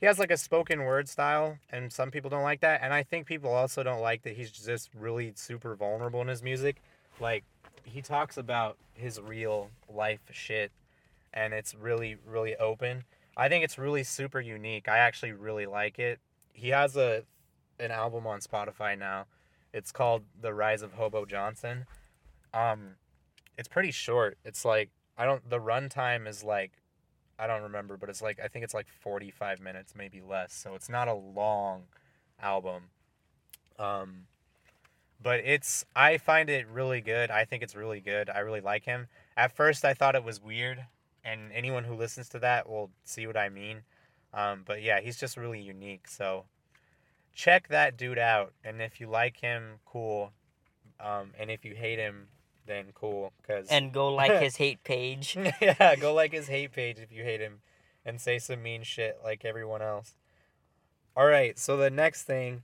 he 0.00 0.06
has 0.06 0.18
like 0.18 0.30
a 0.30 0.36
spoken 0.36 0.84
word 0.84 1.08
style, 1.08 1.58
and 1.70 1.92
some 1.92 2.10
people 2.10 2.30
don't 2.30 2.44
like 2.44 2.60
that. 2.60 2.80
And 2.82 2.94
I 2.94 3.02
think 3.02 3.26
people 3.26 3.52
also 3.52 3.82
don't 3.82 4.00
like 4.00 4.22
that 4.22 4.36
he's 4.36 4.50
just 4.52 4.90
really 4.94 5.32
super 5.34 5.74
vulnerable 5.74 6.20
in 6.22 6.28
his 6.28 6.42
music. 6.42 6.76
Like, 7.20 7.44
he 7.84 8.00
talks 8.00 8.38
about 8.38 8.78
his 8.94 9.20
real 9.20 9.70
life 9.92 10.20
shit, 10.30 10.70
and 11.32 11.52
it's 11.52 11.74
really, 11.74 12.16
really 12.26 12.56
open. 12.56 13.04
I 13.36 13.48
think 13.48 13.64
it's 13.64 13.78
really 13.78 14.02
super 14.02 14.40
unique. 14.40 14.88
I 14.88 14.98
actually 14.98 15.32
really 15.32 15.66
like 15.66 15.98
it. 15.98 16.20
He 16.52 16.70
has 16.70 16.96
a 16.96 17.24
an 17.78 17.90
album 17.92 18.26
on 18.26 18.40
Spotify 18.40 18.98
now. 18.98 19.26
It's 19.72 19.92
called 19.92 20.24
The 20.40 20.52
Rise 20.52 20.82
of 20.82 20.94
Hobo 20.94 21.24
Johnson. 21.24 21.86
Um, 22.52 22.96
it's 23.56 23.68
pretty 23.68 23.92
short. 23.92 24.38
It's 24.44 24.64
like 24.64 24.90
I 25.16 25.24
don't. 25.24 25.48
The 25.48 25.60
runtime 25.60 26.26
is 26.26 26.42
like 26.42 26.72
I 27.38 27.46
don't 27.46 27.62
remember, 27.62 27.96
but 27.96 28.08
it's 28.08 28.22
like 28.22 28.40
I 28.42 28.48
think 28.48 28.64
it's 28.64 28.74
like 28.74 28.88
45 28.88 29.60
minutes, 29.60 29.94
maybe 29.96 30.20
less. 30.20 30.52
So 30.52 30.74
it's 30.74 30.88
not 30.88 31.08
a 31.08 31.14
long 31.14 31.84
album. 32.40 32.84
Um 33.78 34.26
but 35.20 35.40
it's 35.40 35.84
I 35.94 36.18
find 36.18 36.50
it 36.50 36.66
really 36.68 37.00
good. 37.00 37.30
I 37.30 37.44
think 37.44 37.62
it's 37.62 37.76
really 37.76 38.00
good. 38.00 38.28
I 38.30 38.40
really 38.40 38.60
like 38.60 38.84
him. 38.84 39.06
At 39.36 39.52
first 39.52 39.84
I 39.84 39.94
thought 39.94 40.14
it 40.16 40.24
was 40.24 40.42
weird 40.42 40.86
and 41.28 41.52
anyone 41.52 41.84
who 41.84 41.94
listens 41.94 42.28
to 42.30 42.38
that 42.38 42.68
will 42.68 42.90
see 43.04 43.26
what 43.26 43.36
I 43.36 43.48
mean. 43.48 43.82
Um, 44.32 44.62
but 44.66 44.82
yeah, 44.82 45.00
he's 45.00 45.18
just 45.18 45.36
really 45.36 45.60
unique. 45.60 46.08
So 46.08 46.44
check 47.34 47.68
that 47.68 47.96
dude 47.96 48.18
out, 48.18 48.52
and 48.64 48.80
if 48.80 49.00
you 49.00 49.08
like 49.08 49.38
him, 49.38 49.80
cool. 49.84 50.32
Um, 51.00 51.32
and 51.38 51.50
if 51.50 51.64
you 51.64 51.74
hate 51.74 51.98
him, 51.98 52.28
then 52.66 52.86
cool. 52.94 53.32
Cause 53.46 53.66
And 53.70 53.92
go 53.92 54.12
like 54.12 54.32
his 54.42 54.56
hate 54.56 54.82
page. 54.84 55.36
yeah, 55.60 55.96
go 55.96 56.14
like 56.14 56.32
his 56.32 56.48
hate 56.48 56.72
page 56.72 56.98
if 56.98 57.12
you 57.12 57.24
hate 57.24 57.40
him, 57.40 57.60
and 58.04 58.20
say 58.20 58.38
some 58.38 58.62
mean 58.62 58.82
shit 58.82 59.18
like 59.22 59.44
everyone 59.44 59.82
else. 59.82 60.14
All 61.16 61.26
right, 61.26 61.58
so 61.58 61.76
the 61.76 61.90
next 61.90 62.24
thing, 62.24 62.62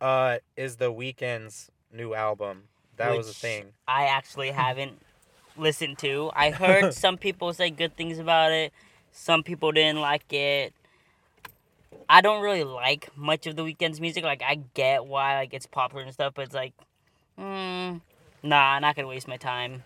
uh, 0.00 0.38
is 0.56 0.76
the 0.76 0.92
Weeknd's 0.92 1.70
new 1.92 2.14
album. 2.14 2.64
That 2.96 3.16
was 3.16 3.28
a 3.28 3.34
thing. 3.34 3.64
I 3.88 4.04
actually 4.04 4.52
haven't 4.52 5.00
listened 5.56 5.98
to. 5.98 6.30
I 6.34 6.50
heard 6.50 6.94
some 7.04 7.16
people 7.16 7.52
say 7.52 7.70
good 7.70 7.96
things 7.96 8.18
about 8.18 8.52
it. 8.52 8.72
Some 9.12 9.42
people 9.42 9.72
didn't 9.72 10.00
like 10.00 10.32
it. 10.32 10.74
I 12.08 12.20
don't 12.20 12.42
really 12.42 12.64
like 12.64 13.16
much 13.16 13.46
of 13.46 13.56
the 13.56 13.62
Weeknd's 13.62 14.00
music. 14.00 14.24
Like 14.24 14.42
I 14.42 14.60
get 14.74 15.06
why 15.06 15.36
like 15.36 15.54
it's 15.54 15.66
popular 15.66 16.02
and 16.02 16.12
stuff, 16.12 16.34
but 16.34 16.46
it's 16.46 16.54
like, 16.54 16.72
mm, 17.38 18.00
nah, 18.42 18.74
I'm 18.74 18.82
not 18.82 18.96
gonna 18.96 19.08
waste 19.08 19.28
my 19.28 19.36
time. 19.36 19.84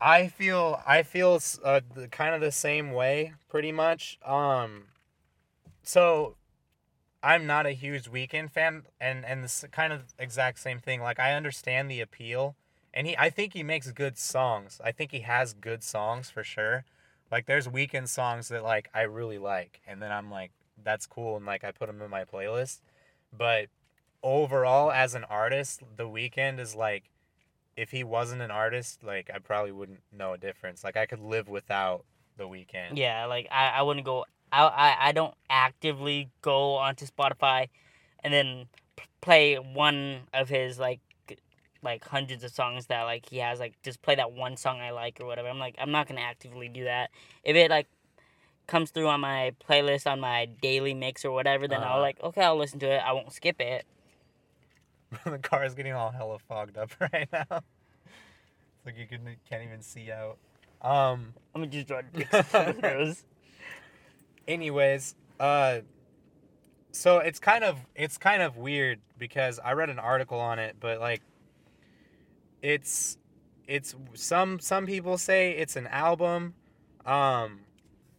I 0.00 0.28
feel 0.28 0.80
I 0.86 1.02
feel 1.02 1.40
uh, 1.64 1.80
the, 1.94 2.08
kind 2.08 2.34
of 2.34 2.40
the 2.40 2.52
same 2.52 2.92
way, 2.92 3.34
pretty 3.48 3.72
much. 3.72 4.18
Um, 4.24 4.84
so 5.82 6.36
I'm 7.22 7.46
not 7.46 7.66
a 7.66 7.72
huge 7.72 8.10
Weeknd 8.10 8.50
fan, 8.50 8.84
and 9.00 9.24
and 9.24 9.42
this 9.42 9.64
kind 9.72 9.92
of 9.92 10.14
exact 10.18 10.60
same 10.60 10.78
thing. 10.78 11.00
Like 11.00 11.18
I 11.18 11.32
understand 11.34 11.90
the 11.90 12.00
appeal, 12.00 12.54
and 12.94 13.06
he 13.06 13.16
I 13.16 13.30
think 13.30 13.54
he 13.54 13.62
makes 13.62 13.90
good 13.90 14.18
songs. 14.18 14.80
I 14.84 14.92
think 14.92 15.12
he 15.12 15.20
has 15.20 15.52
good 15.54 15.82
songs 15.82 16.30
for 16.30 16.42
sure. 16.42 16.84
Like 17.30 17.46
there's 17.46 17.68
Weeknd 17.68 18.08
songs 18.08 18.48
that 18.48 18.62
like 18.62 18.88
I 18.94 19.02
really 19.02 19.38
like, 19.38 19.80
and 19.86 20.02
then 20.02 20.12
I'm 20.12 20.30
like 20.30 20.52
that's 20.82 21.06
cool, 21.06 21.36
and 21.36 21.46
like 21.46 21.64
I 21.64 21.70
put 21.72 21.86
them 21.86 22.00
in 22.00 22.10
my 22.10 22.24
playlist. 22.24 22.80
But 23.36 23.68
overall, 24.22 24.90
as 24.90 25.14
an 25.14 25.24
artist, 25.24 25.82
The 25.96 26.08
Weeknd 26.08 26.58
is 26.58 26.74
like 26.74 27.10
if 27.76 27.90
he 27.92 28.02
wasn't 28.02 28.42
an 28.42 28.50
artist, 28.50 29.04
like 29.04 29.30
I 29.32 29.38
probably 29.38 29.72
wouldn't 29.72 30.00
know 30.12 30.32
a 30.32 30.38
difference. 30.38 30.82
Like 30.82 30.96
I 30.96 31.06
could 31.06 31.20
live 31.20 31.48
without 31.48 32.04
the 32.36 32.44
Weeknd. 32.44 32.96
Yeah, 32.96 33.26
like 33.26 33.46
I, 33.50 33.68
I 33.68 33.82
wouldn't 33.82 34.06
go. 34.06 34.24
I, 34.50 34.64
I 34.64 34.96
I 35.08 35.12
don't 35.12 35.34
actively 35.50 36.30
go 36.42 36.74
onto 36.74 37.06
Spotify, 37.06 37.68
and 38.24 38.32
then 38.32 38.66
play 39.20 39.56
one 39.56 40.20
of 40.32 40.48
his 40.48 40.78
like 40.78 41.00
like 41.82 42.04
hundreds 42.04 42.44
of 42.44 42.50
songs 42.50 42.86
that 42.86 43.02
like 43.04 43.28
he 43.28 43.38
has 43.38 43.58
like 43.60 43.74
just 43.82 44.02
play 44.02 44.14
that 44.16 44.32
one 44.32 44.56
song 44.56 44.80
I 44.80 44.90
like 44.90 45.20
or 45.20 45.26
whatever. 45.26 45.48
I'm 45.48 45.58
like 45.58 45.76
I'm 45.78 45.90
not 45.90 46.08
gonna 46.08 46.20
actively 46.20 46.68
do 46.68 46.84
that. 46.84 47.10
If 47.44 47.56
it 47.56 47.70
like 47.70 47.86
comes 48.66 48.90
through 48.90 49.08
on 49.08 49.20
my 49.20 49.54
playlist 49.68 50.10
on 50.10 50.20
my 50.20 50.46
daily 50.60 50.94
mix 50.94 51.24
or 51.24 51.30
whatever, 51.32 51.66
then 51.68 51.82
Uh-huh. 51.82 51.94
I'll 51.94 52.00
like 52.00 52.22
okay 52.22 52.42
I'll 52.42 52.56
listen 52.58 52.78
to 52.80 52.86
it. 52.90 52.98
I 52.98 53.12
won't 53.12 53.32
skip 53.32 53.60
it. 53.60 53.86
the 55.24 55.38
car 55.38 55.64
is 55.64 55.74
getting 55.74 55.92
all 55.94 56.10
hella 56.10 56.38
fogged 56.38 56.76
up 56.76 56.90
right 57.00 57.28
now. 57.32 57.46
It's 57.50 58.86
like 58.86 58.98
you 58.98 59.06
can, 59.06 59.20
can't 59.48 59.62
even 59.64 59.80
see 59.82 60.10
out. 60.10 60.38
Um. 60.82 61.34
I'm 61.54 61.62
gonna 61.62 61.66
just 61.72 61.88
draw 61.88 62.02
dicks 62.14 62.54
on 62.54 62.74
the 62.74 62.80
nose. 62.82 63.24
Anyways, 64.46 65.14
uh, 65.40 65.80
so 66.92 67.18
it's 67.18 67.38
kind 67.38 67.64
of 67.64 67.78
it's 67.94 68.16
kind 68.16 68.42
of 68.42 68.56
weird 68.56 69.00
because 69.18 69.58
I 69.58 69.72
read 69.72 69.90
an 69.90 69.98
article 69.98 70.38
on 70.40 70.58
it, 70.58 70.76
but 70.80 71.00
like, 71.00 71.22
it's 72.62 73.18
it's 73.66 73.94
some 74.14 74.58
some 74.60 74.86
people 74.86 75.18
say 75.18 75.52
it's 75.52 75.76
an 75.76 75.86
album. 75.88 76.54
Um, 77.04 77.60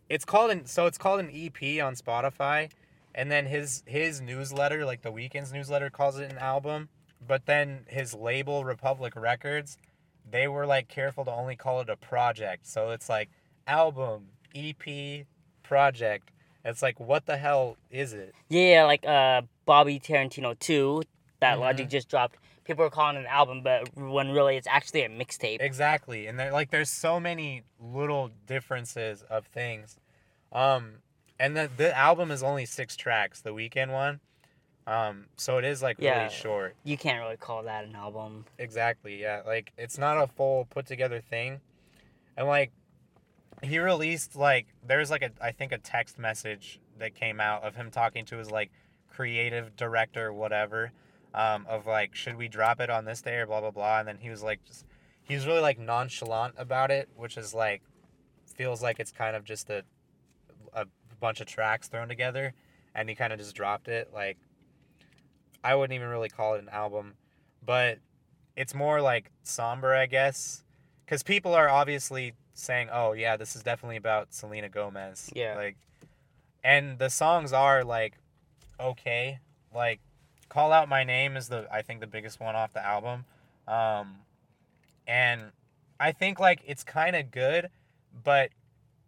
it's 0.10 0.25
called 0.25 0.52
an 0.52 0.65
so 0.65 0.86
it's 0.86 0.97
called 0.97 1.19
an 1.19 1.30
EP 1.34 1.84
on 1.84 1.95
Spotify, 1.95 2.69
and 3.13 3.32
then 3.32 3.45
his 3.45 3.84
his 3.86 4.21
newsletter, 4.21 4.86
like 4.86 5.02
the 5.02 5.12
Weeknd's 5.12 5.52
newsletter, 5.54 5.89
calls 5.89 6.19
it 6.19 6.32
an 6.32 6.38
album. 6.38 6.89
But 7.25 7.45
then 7.45 7.86
his 7.88 8.13
label, 8.13 8.63
Republic 8.63 9.13
Records, 9.15 9.78
they 10.30 10.47
were 10.47 10.65
like 10.65 10.88
careful 10.88 11.25
to 11.25 11.32
only 11.32 11.56
call 11.56 11.82
it 11.82 11.89
a 11.89 11.97
project. 11.97 12.65
So 12.65 12.91
it's 12.91 13.10
like 13.10 13.30
album, 13.67 14.28
EP, 14.56 15.25
project. 15.63 16.32
It's 16.65 16.82
like 16.82 16.99
what 16.99 17.25
the 17.25 17.38
hell 17.38 17.78
is 17.91 18.13
it? 18.13 18.34
Yeah, 18.49 18.86
like 18.86 19.06
uh 19.06 19.41
Bobby 19.65 19.99
Tarantino 19.99 20.58
2 20.58 21.04
that 21.39 21.58
Mhm. 21.58 21.62
Logic 21.62 21.89
just 21.89 22.10
dropped. 22.10 22.38
People 22.69 22.86
are 22.86 22.91
calling 22.91 23.15
it 23.15 23.21
an 23.21 23.25
album, 23.25 23.63
but 23.63 23.89
when 23.97 24.29
really 24.29 24.55
it's 24.55 24.67
actually 24.67 25.01
a 25.01 25.10
mixtape. 25.10 25.58
Exactly. 25.60 26.27
And 26.27 26.38
there 26.38 26.51
like 26.51 26.69
there's 26.69 26.91
so 26.91 27.19
many 27.19 27.63
little 27.79 28.29
differences 28.45 29.23
of 29.23 29.47
things. 29.47 29.97
Um 30.51 30.97
and 31.39 31.58
the 31.58 31.67
the 31.75 31.97
album 31.97 32.29
is 32.29 32.43
only 32.43 32.67
6 32.67 32.95
tracks, 32.95 33.41
the 33.41 33.49
Weeknd 33.49 33.91
one. 33.91 34.19
Um 34.86 35.25
so 35.36 35.58
it 35.58 35.65
is 35.65 35.82
like 35.82 35.95
Yeah. 35.97 36.19
really 36.19 36.32
short. 36.36 36.75
You 36.84 36.95
can't 36.95 37.19
really 37.23 37.38
call 37.38 37.63
that 37.63 37.86
an 37.86 37.95
album. 37.95 38.45
Exactly. 38.60 39.19
Yeah. 39.19 39.41
Like 39.47 39.73
it's 39.75 39.97
not 39.97 40.21
a 40.21 40.27
full 40.27 40.65
put 40.65 40.86
together 40.86 41.21
thing. 41.21 41.62
And 42.38 42.45
like 42.47 42.71
he 43.63 43.79
released 43.79 44.36
like 44.36 44.67
there's 44.86 45.10
like 45.10 45.23
a 45.23 45.32
I 45.41 45.53
think 45.53 45.71
a 45.71 45.79
text 45.79 46.19
message 46.19 46.79
that 46.99 47.15
came 47.15 47.39
out 47.39 47.63
of 47.63 47.75
him 47.75 47.89
talking 47.89 48.25
to 48.25 48.38
his 48.38 48.51
like 48.51 48.69
creative 49.10 49.75
director 49.75 50.32
whatever 50.32 50.91
um 51.34 51.65
of 51.68 51.86
like 51.86 52.15
should 52.15 52.36
we 52.36 52.48
drop 52.48 52.80
it 52.80 52.89
on 52.89 53.06
this 53.06 53.22
day 53.22 53.38
or 53.38 53.46
blah 53.46 53.62
blah 53.62 53.72
blah. 53.72 54.00
And 54.00 54.08
then 54.08 54.18
he 54.18 54.30
was 54.30 54.44
like 54.44 54.63
just 54.65 54.86
he 55.22 55.36
was 55.36 55.46
really 55.46 55.62
like 55.62 55.80
nonchalant 55.80 56.56
about 56.58 56.92
it 56.92 57.10
which 57.15 57.38
is 57.38 57.54
like 57.54 57.82
feels 58.56 58.82
like 58.82 59.00
it's 59.00 59.12
kind 59.12 59.36
of 59.36 59.44
just 59.44 59.70
a 59.70 59.84
a 60.74 60.86
bunch 61.20 61.42
of 61.42 61.48
tracks 61.48 61.88
thrown 61.88 62.08
together. 62.08 62.54
And 62.96 63.08
he 63.08 63.15
kind 63.15 63.32
of 63.32 63.39
just 63.39 63.56
dropped 63.56 63.88
it 63.88 64.10
like 64.13 64.38
I 65.63 65.76
wouldn't 65.76 65.96
even 65.96 66.08
really 66.08 66.30
call 66.30 66.56
it 66.56 66.62
an 66.62 66.70
album. 66.70 67.15
But 67.65 68.00
it's 68.56 68.74
more 68.74 69.02
like 69.02 69.32
somber, 69.44 69.94
I 69.94 70.06
guess, 70.06 70.63
because 71.06 71.24
people 71.24 71.54
are 71.54 71.70
obviously 71.70 72.34
saying, 72.54 72.89
"Oh 72.92 73.13
yeah, 73.13 73.38
this 73.38 73.56
is 73.56 73.63
definitely 73.63 73.98
about 73.98 74.34
Selena 74.34 74.70
Gomez." 74.70 75.30
Yeah. 75.34 75.56
Like, 75.56 75.78
and 76.63 77.00
the 77.00 77.10
songs 77.10 77.54
are 77.54 77.84
like, 77.84 78.18
okay, 78.80 79.39
like, 79.74 80.00
"Call 80.49 80.71
Out 80.73 80.89
My 80.89 81.03
Name" 81.03 81.38
is 81.38 81.47
the 81.49 81.67
I 81.71 81.81
think 81.81 81.99
the 82.01 82.07
biggest 82.07 82.39
one 82.39 82.55
off 82.55 82.73
the 82.73 82.85
album, 82.85 83.25
um, 83.67 84.17
and 85.07 85.51
I 85.99 86.12
think 86.12 86.39
like 86.39 86.62
it's 86.65 86.83
kind 86.83 87.15
of 87.15 87.31
good, 87.31 87.69
but 88.23 88.51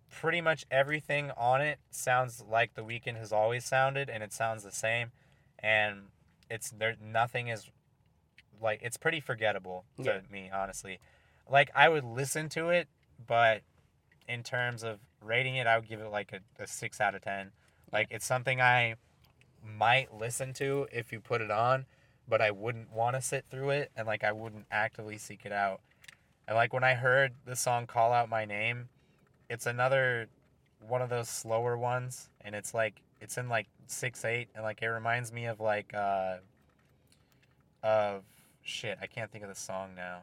pretty 0.09 0.41
much 0.41 0.65
everything 0.69 1.31
on 1.37 1.61
it 1.61 1.79
sounds 1.89 2.43
like 2.49 2.73
the 2.75 2.83
Weeknd 2.83 3.17
has 3.17 3.31
always 3.31 3.65
sounded, 3.65 4.09
and 4.09 4.21
it 4.23 4.33
sounds 4.33 4.63
the 4.63 4.71
same, 4.71 5.11
and 5.59 6.03
it's 6.49 6.69
there. 6.71 6.95
Nothing 7.01 7.47
is 7.47 7.69
like 8.61 8.79
it's 8.83 8.97
pretty 8.97 9.19
forgettable 9.19 9.85
to 9.97 10.03
Yeah. 10.03 10.19
me 10.31 10.51
honestly 10.53 10.99
like 11.49 11.71
i 11.73 11.89
would 11.89 12.03
listen 12.03 12.47
to 12.49 12.69
it 12.69 12.87
but 13.25 13.63
in 14.27 14.43
terms 14.43 14.83
of 14.83 14.99
rating 15.19 15.55
it 15.55 15.65
i 15.65 15.75
would 15.79 15.87
give 15.89 15.99
it 15.99 16.09
like 16.09 16.31
a, 16.31 16.61
a 16.61 16.67
6 16.67 17.01
out 17.01 17.15
of 17.15 17.23
10 17.23 17.51
like 17.91 18.05
it's 18.11 18.23
something 18.25 18.61
i 18.61 18.93
might 19.65 20.13
listen 20.13 20.53
to 20.53 20.87
if 20.91 21.11
you 21.11 21.19
put 21.19 21.41
it 21.41 21.51
on 21.51 21.85
but 22.27 22.41
i 22.41 22.51
wouldn't 22.51 22.91
want 22.91 23.15
to 23.15 23.21
sit 23.21 23.45
through 23.49 23.69
it 23.69 23.91
and 23.95 24.07
like 24.07 24.23
i 24.23 24.31
wouldn't 24.31 24.65
actively 24.71 25.17
seek 25.17 25.45
it 25.45 25.51
out 25.51 25.81
and 26.47 26.55
like 26.55 26.73
when 26.73 26.83
i 26.83 26.93
heard 26.93 27.33
the 27.45 27.55
song 27.55 27.85
call 27.85 28.11
out 28.13 28.29
my 28.29 28.45
name 28.45 28.89
it's 29.49 29.65
another 29.65 30.27
one 30.87 31.01
of 31.01 31.09
those 31.09 31.29
slower 31.29 31.77
ones 31.77 32.29
and 32.41 32.55
it's 32.55 32.73
like 32.73 33.01
it's 33.19 33.37
in 33.37 33.47
like 33.49 33.67
6-8 33.87 34.47
and 34.55 34.63
like 34.63 34.81
it 34.81 34.87
reminds 34.87 35.31
me 35.31 35.45
of 35.45 35.59
like 35.59 35.93
uh 35.93 36.35
of 37.83 38.23
shit, 38.63 38.97
I 39.01 39.07
can't 39.07 39.31
think 39.31 39.43
of 39.43 39.49
the 39.49 39.55
song 39.55 39.95
now. 39.95 40.19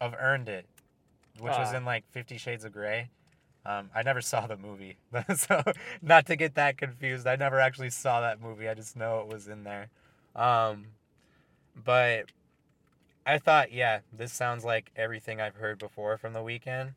Of 0.00 0.14
Earned 0.18 0.48
It, 0.48 0.66
which 1.38 1.52
was 1.52 1.68
Ah. 1.72 1.76
in 1.76 1.84
like 1.84 2.04
Fifty 2.10 2.38
Shades 2.38 2.64
of 2.64 2.72
Grey. 2.72 3.10
Um, 3.66 3.90
I 3.94 4.02
never 4.02 4.20
saw 4.22 4.46
the 4.46 4.56
movie, 4.56 4.96
so 5.36 5.62
not 6.02 6.26
to 6.26 6.36
get 6.36 6.54
that 6.54 6.78
confused. 6.78 7.26
I 7.26 7.36
never 7.36 7.60
actually 7.60 7.90
saw 7.90 8.20
that 8.20 8.40
movie. 8.40 8.68
I 8.68 8.74
just 8.74 8.96
know 8.96 9.20
it 9.20 9.28
was 9.28 9.48
in 9.48 9.64
there. 9.64 9.88
Um, 10.36 10.86
but 11.84 12.26
I 13.26 13.38
thought, 13.38 13.72
yeah, 13.72 14.00
this 14.12 14.32
sounds 14.32 14.64
like 14.64 14.90
everything 14.96 15.40
I've 15.40 15.56
heard 15.56 15.78
before 15.78 16.16
from 16.18 16.32
the 16.32 16.40
Weeknd, 16.40 16.94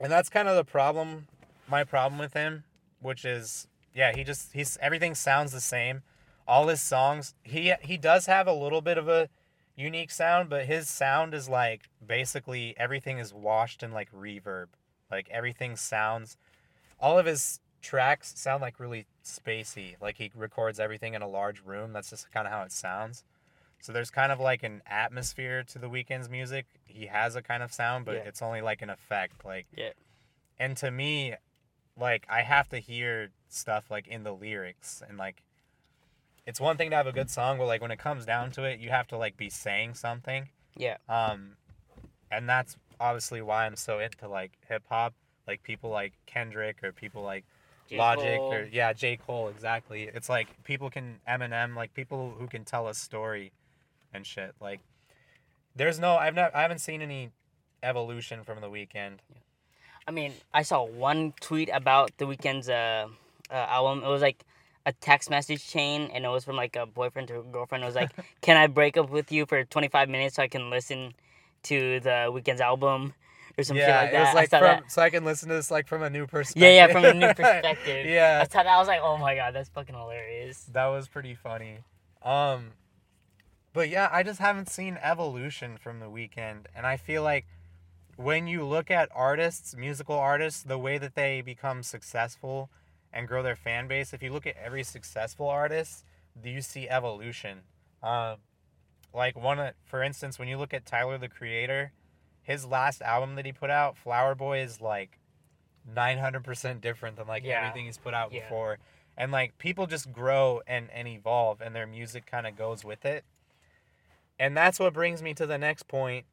and 0.00 0.12
that's 0.12 0.28
kind 0.28 0.48
of 0.48 0.56
the 0.56 0.64
problem. 0.64 1.28
My 1.68 1.84
problem 1.84 2.18
with 2.18 2.34
him, 2.34 2.64
which 3.00 3.24
is, 3.24 3.68
yeah, 3.94 4.14
he 4.14 4.24
just 4.24 4.52
he's 4.52 4.78
everything 4.80 5.14
sounds 5.14 5.52
the 5.52 5.60
same. 5.60 6.02
All 6.46 6.68
his 6.68 6.80
songs, 6.80 7.34
he 7.42 7.72
he 7.82 7.96
does 7.96 8.26
have 8.26 8.46
a 8.46 8.52
little 8.52 8.80
bit 8.80 8.98
of 8.98 9.08
a 9.08 9.28
unique 9.76 10.10
sound, 10.10 10.48
but 10.48 10.66
his 10.66 10.88
sound 10.88 11.34
is 11.34 11.48
like 11.48 11.88
basically 12.04 12.74
everything 12.76 13.18
is 13.18 13.32
washed 13.32 13.82
in 13.82 13.92
like 13.92 14.10
reverb. 14.12 14.66
Like 15.12 15.28
everything 15.30 15.76
sounds 15.76 16.36
all 16.98 17.18
of 17.18 17.26
his 17.26 17.60
tracks 17.82 18.32
sound 18.36 18.62
like 18.62 18.80
really 18.80 19.06
spacey. 19.24 19.96
Like 20.00 20.16
he 20.16 20.30
records 20.34 20.80
everything 20.80 21.14
in 21.14 21.22
a 21.22 21.28
large 21.28 21.60
room. 21.64 21.92
That's 21.92 22.10
just 22.10 22.30
kind 22.32 22.46
of 22.46 22.52
how 22.52 22.62
it 22.62 22.72
sounds. 22.72 23.22
So 23.80 23.92
there's 23.92 24.10
kind 24.10 24.30
of 24.32 24.38
like 24.40 24.62
an 24.62 24.80
atmosphere 24.86 25.64
to 25.64 25.78
the 25.78 25.88
Weeknd's 25.90 26.28
music. 26.30 26.66
He 26.86 27.06
has 27.06 27.34
a 27.36 27.42
kind 27.42 27.62
of 27.62 27.72
sound, 27.72 28.04
but 28.04 28.14
Yeah. 28.14 28.20
it's 28.22 28.40
only 28.40 28.60
like 28.62 28.80
an 28.82 28.90
effect. 28.90 29.44
Like 29.44 29.66
Yeah. 29.76 29.90
and 30.58 30.76
to 30.78 30.90
me, 30.90 31.34
like 31.98 32.24
I 32.30 32.42
have 32.42 32.68
to 32.70 32.78
hear 32.78 33.30
stuff 33.48 33.90
like 33.90 34.06
in 34.08 34.22
the 34.22 34.32
lyrics 34.32 35.02
and 35.06 35.18
like. 35.18 35.42
It's 36.44 36.60
one 36.60 36.76
thing 36.76 36.90
to 36.90 36.96
have 36.96 37.06
a 37.06 37.12
good 37.12 37.30
song, 37.30 37.56
but 37.58 37.66
like 37.66 37.80
when 37.82 37.92
it 37.92 38.00
comes 38.00 38.24
down 38.26 38.50
to 38.52 38.64
it, 38.64 38.80
you 38.80 38.90
have 38.90 39.06
to 39.08 39.16
like 39.16 39.36
be 39.36 39.48
saying 39.50 39.94
something. 39.94 40.48
Yeah. 40.76 40.96
Um, 41.08 41.56
and 42.32 42.48
that's 42.48 42.76
obviously 43.02 43.42
why 43.42 43.66
I'm 43.66 43.76
so 43.76 43.98
into 43.98 44.28
like 44.28 44.52
hip 44.68 44.84
hop. 44.88 45.12
Like 45.46 45.62
people 45.64 45.90
like 45.90 46.12
Kendrick 46.26 46.82
or 46.84 46.92
people 46.92 47.22
like 47.22 47.44
J. 47.88 47.98
Logic 47.98 48.38
Cole. 48.38 48.54
or 48.54 48.68
yeah, 48.70 48.92
J. 48.92 49.16
Cole, 49.16 49.48
exactly. 49.48 50.04
It's 50.14 50.28
like 50.28 50.62
people 50.62 50.88
can 50.88 51.18
Eminem, 51.28 51.74
like 51.74 51.92
people 51.94 52.34
who 52.38 52.46
can 52.46 52.64
tell 52.64 52.88
a 52.88 52.94
story 52.94 53.50
and 54.14 54.24
shit. 54.24 54.54
Like 54.60 54.80
there's 55.74 55.98
no 55.98 56.16
I've 56.16 56.34
not 56.34 56.54
I 56.54 56.62
haven't 56.62 56.78
seen 56.78 57.02
any 57.02 57.30
evolution 57.82 58.44
from 58.44 58.60
the 58.60 58.68
Weeknd. 58.68 59.18
I 60.06 60.10
mean, 60.10 60.32
I 60.54 60.62
saw 60.62 60.84
one 60.84 61.32
tweet 61.40 61.70
about 61.72 62.16
the 62.18 62.24
Weeknd's 62.26 62.68
uh, 62.68 63.08
uh, 63.50 63.54
album. 63.54 64.04
It 64.04 64.08
was 64.08 64.22
like 64.22 64.44
a 64.86 64.92
text 64.92 65.30
message 65.30 65.66
chain, 65.68 66.10
and 66.12 66.24
it 66.24 66.28
was 66.28 66.44
from 66.44 66.56
like 66.56 66.76
a 66.76 66.86
boyfriend 66.86 67.28
to 67.28 67.40
a 67.40 67.42
girlfriend. 67.42 67.84
It 67.84 67.86
was 67.86 67.94
like, 67.94 68.10
"Can 68.40 68.56
I 68.56 68.66
break 68.66 68.96
up 68.96 69.10
with 69.10 69.30
you 69.30 69.46
for 69.46 69.64
25 69.64 70.08
minutes 70.08 70.36
so 70.36 70.42
I 70.42 70.48
can 70.48 70.70
listen 70.70 71.14
to 71.64 72.00
the 72.00 72.30
Weeknd's 72.30 72.60
album?" 72.60 73.14
Or 73.58 73.64
some 73.64 73.76
shit 73.76 73.86
yeah, 73.86 74.00
like 74.00 74.08
it 74.08 74.12
that. 74.12 74.24
was 74.24 74.34
like 74.34 74.48
from 74.50 74.62
that. 74.62 74.90
so 74.90 75.02
I 75.02 75.10
can 75.10 75.24
listen 75.24 75.48
to 75.50 75.54
this 75.54 75.70
like 75.70 75.86
from 75.86 76.02
a 76.02 76.08
new 76.08 76.26
perspective. 76.26 76.62
Yeah, 76.62 76.86
yeah, 76.86 76.92
from 76.92 77.04
a 77.04 77.12
new 77.12 77.26
perspective. 77.34 78.06
I 78.06 78.08
yeah. 78.08 78.44
saw 78.44 78.62
that. 78.62 78.66
I 78.66 78.78
was 78.78 78.88
like, 78.88 79.00
"Oh 79.02 79.18
my 79.18 79.34
god, 79.34 79.54
that's 79.54 79.68
fucking 79.68 79.94
hilarious." 79.94 80.64
That 80.72 80.86
was 80.86 81.08
pretty 81.08 81.34
funny. 81.34 81.78
Um 82.22 82.72
but 83.74 83.88
yeah, 83.88 84.08
I 84.12 84.22
just 84.22 84.38
haven't 84.38 84.68
seen 84.68 84.98
evolution 85.02 85.76
from 85.78 85.98
the 86.00 86.06
Weeknd 86.06 86.66
and 86.74 86.86
I 86.86 86.96
feel 86.96 87.22
like 87.22 87.46
when 88.16 88.46
you 88.46 88.64
look 88.64 88.90
at 88.90 89.08
artists, 89.14 89.74
musical 89.74 90.16
artists, 90.16 90.62
the 90.62 90.78
way 90.78 90.98
that 90.98 91.14
they 91.14 91.40
become 91.40 91.82
successful 91.82 92.70
and 93.12 93.26
grow 93.26 93.42
their 93.42 93.56
fan 93.56 93.88
base, 93.88 94.12
if 94.12 94.22
you 94.22 94.32
look 94.32 94.46
at 94.46 94.56
every 94.62 94.82
successful 94.82 95.48
artist, 95.48 96.04
do 96.42 96.48
you 96.48 96.62
see 96.62 96.88
evolution? 96.88 97.60
Um 98.02 98.36
like 99.14 99.36
one 99.36 99.58
uh, 99.58 99.72
for 99.84 100.02
instance, 100.02 100.38
when 100.38 100.48
you 100.48 100.56
look 100.58 100.72
at 100.74 100.86
Tyler 100.86 101.18
the 101.18 101.28
Creator, 101.28 101.92
his 102.42 102.64
last 102.66 103.02
album 103.02 103.34
that 103.36 103.46
he 103.46 103.52
put 103.52 103.70
out, 103.70 103.96
Flower 103.96 104.34
Boy 104.34 104.60
is 104.60 104.80
like 104.80 105.18
900% 105.92 106.80
different 106.80 107.16
than 107.16 107.26
like 107.26 107.42
Yeah. 107.44 107.58
everything 107.66 107.86
he's 107.86 107.98
put 107.98 108.14
out 108.14 108.32
Yeah. 108.32 108.40
before 108.40 108.78
and 109.16 109.32
like 109.32 109.58
people 109.58 109.86
just 109.86 110.12
grow 110.12 110.62
and 110.66 110.88
and 110.92 111.08
evolve 111.08 111.60
and 111.60 111.74
their 111.74 111.86
music 111.86 112.24
kind 112.24 112.46
of 112.46 112.56
goes 112.56 112.84
with 112.84 113.04
it 113.04 113.24
and 114.38 114.56
that's 114.56 114.78
what 114.78 114.92
brings 114.94 115.22
me 115.22 115.34
to 115.34 115.44
the 115.46 115.58
next 115.58 115.88
point 115.88 116.24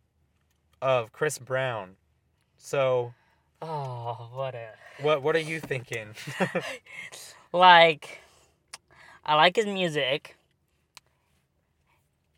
of 0.82 1.12
chris 1.12 1.38
brown 1.40 1.96
so 2.58 3.14
Oh, 3.62 4.30
what 4.34 4.56
a 4.56 4.70
what 5.02 5.22
what 5.22 5.36
are 5.36 5.40
you 5.40 5.60
thinking 5.60 6.10
like. 7.52 8.22
I 9.26 9.36
like 9.36 9.58
his 9.58 9.66
music, 9.66 10.38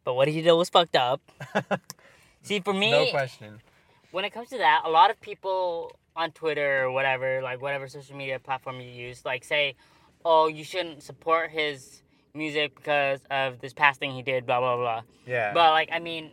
but 0.03 0.13
what 0.15 0.27
he 0.27 0.41
did 0.41 0.51
was 0.53 0.69
fucked 0.69 0.95
up. 0.95 1.21
See, 2.43 2.59
for 2.59 2.73
me, 2.73 2.91
no 2.91 3.11
question 3.11 3.59
when 4.11 4.25
it 4.25 4.31
comes 4.31 4.49
to 4.49 4.57
that, 4.57 4.81
a 4.83 4.89
lot 4.89 5.09
of 5.09 5.19
people 5.21 5.95
on 6.15 6.31
Twitter 6.31 6.83
or 6.83 6.91
whatever, 6.91 7.41
like 7.41 7.61
whatever 7.61 7.87
social 7.87 8.15
media 8.15 8.39
platform 8.39 8.81
you 8.81 8.89
use, 8.89 9.23
like 9.25 9.43
say, 9.43 9.75
"Oh, 10.25 10.47
you 10.47 10.63
shouldn't 10.63 11.01
support 11.03 11.49
his 11.51 12.01
music 12.33 12.75
because 12.75 13.21
of 13.31 13.59
this 13.61 13.73
past 13.73 13.99
thing 13.99 14.11
he 14.11 14.21
did." 14.21 14.45
Blah 14.45 14.59
blah 14.59 14.75
blah. 14.75 15.01
yeah 15.25 15.53
But 15.53 15.71
like, 15.71 15.89
I 15.91 15.99
mean, 15.99 16.31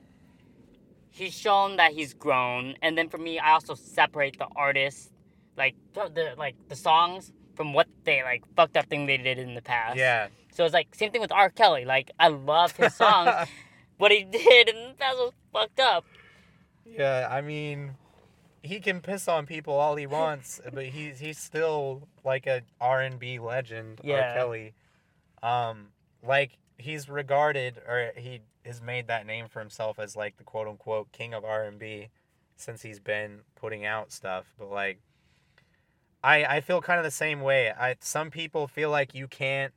he's 1.11 1.35
shown 1.35 1.77
that 1.77 1.93
he's 1.93 2.15
grown, 2.15 2.75
and 2.83 2.97
then 2.99 3.09
for 3.09 3.19
me, 3.19 3.39
I 3.39 3.53
also 3.53 3.75
separate 3.75 4.39
the 4.39 4.49
artists, 4.57 5.11
like 5.57 5.75
the 5.95 6.09
the- 6.09 6.35
like 6.37 6.57
the 6.69 6.77
songs 6.77 7.33
from 7.55 7.73
what 7.73 7.87
they 8.05 8.23
like 8.23 8.43
fucked 8.57 8.77
up 8.77 8.87
thing 8.87 9.07
they 9.07 9.17
did 9.19 9.39
in 9.39 9.55
the 9.55 9.63
past. 9.63 9.97
yeah 9.97 10.29
So 10.59 10.65
it's 10.65 10.75
like 10.75 10.95
same 10.95 11.13
thing 11.13 11.21
with 11.21 11.33
R. 11.33 11.51
Kelly. 11.51 11.85
Like 11.85 12.11
I 12.19 12.29
love 12.29 12.77
his 12.77 12.95
songs. 12.95 13.49
what 13.99 14.13
he 14.13 14.25
did 14.25 14.69
and 14.69 14.95
that 14.99 15.15
was 15.15 15.33
fucked 15.53 15.81
up. 15.81 16.05
yeah 16.87 17.27
i 17.31 17.41
mean 17.41 17.95
he 18.63 18.79
can 18.81 19.01
piss 19.01 19.27
on 19.27 19.45
people 19.45 19.75
all 19.75 19.97
he 19.97 20.07
wants 20.07 20.61
but 20.73 20.87
he's 20.87 21.19
he's 21.19 21.37
still 21.39 22.07
like 22.25 22.47
a 22.47 22.63
r&b 22.81 23.39
legend 23.41 24.01
Yeah. 24.05 24.29
r 24.31 24.35
kelly 24.35 24.75
um 25.43 25.89
like 26.25 26.59
he's 26.79 27.09
regarded 27.09 27.79
or 27.89 28.13
he 28.17 28.41
has 28.65 28.81
made 28.81 29.09
that 29.09 29.27
name 29.27 29.49
for 29.49 29.59
himself 29.59 29.99
as 29.99 30.15
like 30.15 30.37
the 30.37 30.45
quote 30.45 30.69
unquote 30.69 31.11
king 31.13 31.35
of 31.35 31.45
r&b 31.45 32.09
since 32.57 32.83
he's 32.83 33.01
been 33.01 33.41
putting 33.57 33.85
out 33.85 34.13
stuff 34.13 34.47
but 34.59 34.71
like 34.71 35.01
i 36.23 36.45
i 36.45 36.61
feel 36.61 36.81
kind 36.81 36.99
of 37.01 37.05
the 37.05 37.11
same 37.11 37.41
way 37.41 37.73
i 37.73 37.97
some 38.01 38.31
people 38.31 38.69
feel 38.69 38.91
like 38.91 39.13
you 39.13 39.27
can't 39.27 39.73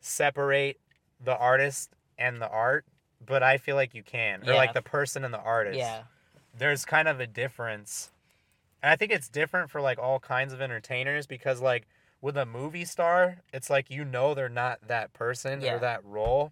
separate 0.00 0.78
the 1.22 1.36
artist 1.36 1.90
and 2.18 2.40
the 2.40 2.48
art 2.48 2.84
but 3.24 3.42
i 3.42 3.56
feel 3.58 3.76
like 3.76 3.94
you 3.94 4.02
can 4.02 4.40
or 4.42 4.52
Yeah. 4.52 4.56
like 4.56 4.72
the 4.74 4.82
person 4.82 5.24
and 5.24 5.32
the 5.34 5.38
artist 5.40 5.78
Yeah. 5.78 6.02
there's 6.56 6.84
kind 6.84 7.06
of 7.08 7.20
a 7.20 7.26
difference. 7.26 8.10
And 8.82 8.90
I 8.90 8.96
think 8.96 9.12
it's 9.12 9.28
different 9.28 9.70
for 9.70 9.80
like 9.82 9.98
all 9.98 10.18
kinds 10.18 10.52
of 10.54 10.60
entertainers 10.62 11.26
because 11.26 11.60
like 11.60 11.86
with 12.22 12.34
a 12.36 12.46
movie 12.46 12.86
star, 12.86 13.36
it's 13.52 13.68
like 13.68 13.90
you 13.90 14.04
know 14.06 14.32
they're 14.34 14.48
not 14.48 14.88
that 14.88 15.12
person 15.12 15.60
Yeah. 15.60 15.74
or 15.74 15.78
that 15.80 16.02
role. 16.04 16.50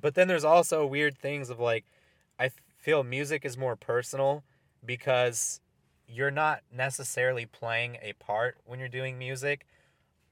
But 0.00 0.16
then 0.16 0.26
there's 0.28 0.44
also 0.44 0.84
weird 0.84 1.16
things 1.18 1.48
of 1.48 1.60
like 1.60 1.84
I 2.38 2.50
feel 2.78 3.04
music 3.04 3.44
is 3.44 3.56
more 3.56 3.76
personal 3.76 4.42
because 4.84 5.60
you're 6.08 6.30
not 6.32 6.62
necessarily 6.72 7.46
playing 7.46 7.96
a 8.02 8.12
part 8.14 8.56
when 8.64 8.80
you're 8.80 8.88
doing 8.88 9.16
music 9.18 9.66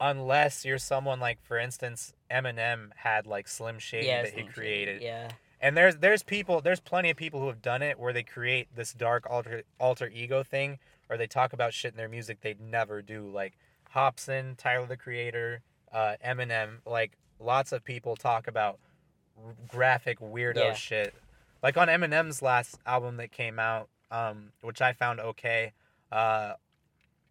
unless 0.01 0.65
you're 0.65 0.79
someone 0.79 1.21
like 1.21 1.39
for 1.43 1.59
instance 1.59 2.13
Eminem 2.31 2.91
had 2.97 3.27
like 3.27 3.49
Slim 3.49 3.79
Shady 3.79 4.07
yeah. 4.07 4.23
that 4.23 4.29
he 4.33 4.41
Slim 4.41 4.47
Shady, 4.47 4.55
created 4.55 5.03
Yeah. 5.03 5.29
and 5.61 5.77
there's 5.77 5.97
there's 5.97 6.23
people 6.23 6.61
there's 6.61 6.81
plenty 6.81 7.11
of 7.11 7.17
people 7.17 7.41
who 7.41 7.49
have 7.49 7.63
done 7.63 7.83
it 7.83 7.99
where 7.99 8.13
they 8.13 8.23
create 8.23 8.69
this 8.75 8.93
dark 8.93 9.27
alter 9.29 9.63
alter 9.81 10.09
ego 10.13 10.43
thing 10.43 10.79
or 11.11 11.17
they 11.17 11.27
talk 11.27 11.53
about 11.53 11.73
shit 11.75 11.93
in 11.93 11.97
their 11.97 12.09
music 12.09 12.41
they'd 12.41 12.61
never 12.61 13.03
do 13.03 13.29
like 13.29 13.57
Hopsin, 13.95 14.55
Tyler 14.59 14.87
the 14.87 14.99
Creator, 14.99 15.63
uh, 15.95 16.17
Eminem, 16.25 16.81
like 16.85 17.13
lots 17.41 17.73
of 17.73 17.83
people 17.83 18.17
talk 18.17 18.47
about 18.47 18.79
r- 19.43 19.55
graphic 19.67 20.21
weirdo 20.21 20.57
Yeah. 20.57 20.73
shit. 20.75 21.15
Like 21.63 21.79
on 21.79 21.89
Eminem's 21.89 22.43
last 22.43 22.79
album 22.85 23.17
that 23.17 23.33
came 23.33 23.59
out, 23.59 23.89
um, 24.11 24.53
which 24.61 24.83
I 24.83 24.93
found 24.93 25.21
okay, 25.21 25.73
uh, 26.13 26.53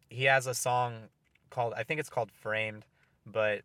he 0.09 0.23
has 0.23 0.47
a 0.47 0.55
song 0.55 1.09
called 1.49 1.73
I 1.75 1.83
think 1.83 1.99
it's 1.99 2.09
called 2.09 2.31
Framed, 2.31 2.85
but 3.25 3.61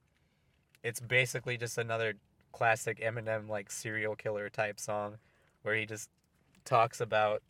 it's 0.82 1.00
basically 1.00 1.56
just 1.56 1.78
another 1.78 2.14
classic 2.52 3.00
Eminem 3.00 3.48
like 3.48 3.70
serial 3.70 4.14
killer 4.14 4.48
type 4.48 4.78
song 4.78 5.16
where 5.62 5.74
he 5.74 5.86
just 5.86 6.08
talks 6.64 7.00
about 7.00 7.42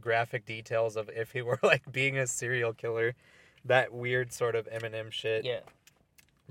graphic 0.00 0.44
details 0.44 0.96
of 0.96 1.08
if 1.14 1.32
he 1.32 1.42
were 1.48 1.58
like 1.62 1.90
being 1.90 2.18
a 2.18 2.26
serial 2.26 2.72
killer 2.72 3.14
that 3.64 3.92
weird 3.92 4.32
sort 4.32 4.54
of 4.54 4.68
Eminem 4.70 5.10
shit 5.10 5.44
Yeah. 5.44 5.60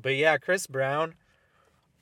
but 0.02 0.16
yeah 0.16 0.38
Chris 0.38 0.66
Brown 0.66 1.14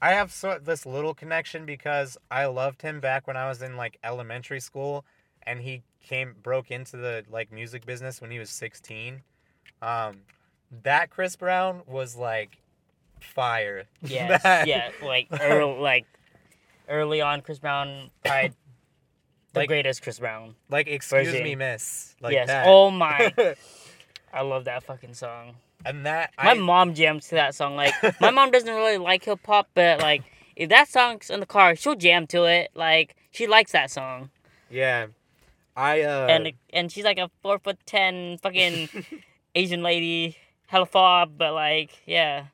I 0.02 0.12
have 0.14 0.32
so 0.32 0.58
this 0.64 0.86
little 0.86 1.14
connection 1.14 1.66
because 1.66 2.18
I 2.32 2.46
loved 2.46 2.82
him 2.82 3.00
back 3.00 3.28
when 3.28 3.38
I 3.38 3.48
was 3.50 3.62
in 3.62 3.76
like 3.76 3.98
elementary 4.04 4.60
school 4.60 5.04
and 5.44 5.60
he 5.60 5.84
came 6.02 6.36
broke 6.42 6.72
into 6.72 6.98
the 6.98 7.26
like 7.30 7.52
music 7.52 7.86
business 7.86 8.22
when 8.22 8.32
he 8.32 8.40
was 8.40 8.50
16 8.50 9.22
um 9.82 10.22
that 10.84 11.10
Chris 11.10 11.36
Brown 11.36 11.82
was 11.88 12.16
like 12.16 12.58
fire 13.20 13.86
Yes. 14.02 14.44
That- 14.44 14.68
yeah. 14.68 14.92
Like 15.04 15.28
early, 15.32 15.80
like 15.80 16.06
early 16.90 17.22
on, 17.22 17.42
Chris 17.42 17.60
Brown 17.60 18.10
probably 18.24 18.54
the 19.54 19.60
Like- 19.60 19.68
greatest 19.68 20.02
Chris 20.02 20.20
Brown. 20.20 20.56
Like, 20.70 20.88
excuse 20.88 21.28
Version. 21.28 21.44
me, 21.44 21.56
miss. 21.56 22.16
Like 22.22 22.34
yes. 22.34 22.48
that. 22.48 22.66
Oh 22.68 22.90
my. 22.90 23.34
I 24.34 24.42
love 24.42 24.66
that 24.66 24.84
fucking 24.84 25.14
song. 25.14 25.56
and 25.86 26.06
that 26.06 26.32
My 26.38 26.52
I, 26.52 26.54
mom 26.54 26.94
jams 26.94 27.28
to 27.30 27.36
that 27.36 27.54
song. 27.56 27.76
Like 27.76 27.94
my 28.22 28.32
mom 28.32 28.52
doesn't 28.52 28.74
really 28.74 28.98
like 28.98 29.26
hip 29.26 29.40
hop, 29.46 29.68
but 29.74 30.00
like 30.00 30.24
if 30.56 30.70
that 30.70 30.88
song's 30.88 31.30
in 31.30 31.40
the 31.42 31.46
car, 31.46 31.76
she'll 31.76 31.96
jam 31.96 32.28
to 32.28 32.46
it. 32.46 32.72
Like 32.74 33.16
she 33.32 33.46
likes 33.48 33.72
that 33.74 33.92
song, 33.92 34.30
yeah, 34.70 35.08
I 35.76 36.02
uh, 36.02 36.28
and 36.28 36.54
and 36.72 36.92
she's 36.92 37.04
like 37.04 37.18
a 37.18 37.30
four 37.42 37.60
foot 37.60 37.78
ten 37.86 38.38
fucking 38.38 38.88
Asian 39.56 39.82
lady, 39.84 40.38
hella 40.72 40.86
fob, 40.86 41.38
but 41.38 41.54
like 41.54 41.92
yeah, 42.06 42.46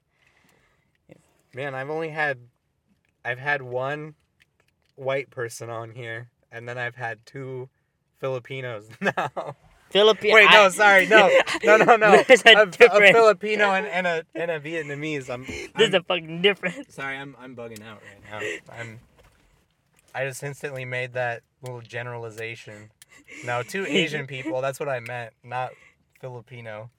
man, 1.54 1.76
I've 1.76 1.90
only 1.90 2.10
had, 2.10 2.40
I've 3.24 3.40
had 3.40 3.62
one 3.62 4.16
white 4.96 5.30
person 5.30 5.70
on 5.70 5.92
here, 5.92 6.30
and 6.52 6.68
then 6.68 6.78
I've 6.78 6.96
had 6.96 7.20
two 7.26 7.70
Filipinos 8.20 8.90
now. 9.02 9.56
Philippine. 9.92 10.34
Wait, 10.34 10.50
no, 10.52 10.64
I- 10.64 10.70
sorry, 10.70 11.06
no, 11.08 11.30
no, 11.64 11.78
no, 11.78 11.96
no. 11.96 12.24
There's 12.28 12.44
a 12.46 12.50
a, 12.58 12.64
a. 12.64 13.14
Filipino 13.14 13.72
and, 13.72 13.86
and 13.88 14.06
a 14.08 14.24
and 14.36 14.52
a 14.52 14.60
Vietnamese. 14.60 15.30
I'm, 15.30 15.46
There's 15.78 15.94
I'm 15.94 16.02
a 16.02 16.04
fucking 16.04 16.42
difference. 16.42 16.94
sorry, 16.94 17.16
I'm 17.18 17.36
I'm 17.40 17.56
bugging 17.56 17.82
out 17.86 18.02
right 18.02 18.58
now. 18.68 18.74
I'm, 18.78 19.00
I 20.14 20.26
just 20.26 20.44
instantly 20.44 20.84
made 20.84 21.14
that 21.14 21.44
little 21.62 21.80
generalization. 21.82 22.90
No, 23.46 23.64
two 23.64 23.86
Asian 23.88 24.28
people. 24.28 24.60
That's 24.62 24.80
what 24.80 24.90
I 24.90 25.00
meant. 25.00 25.34
Not 25.44 25.72
Filipino. 26.20 26.90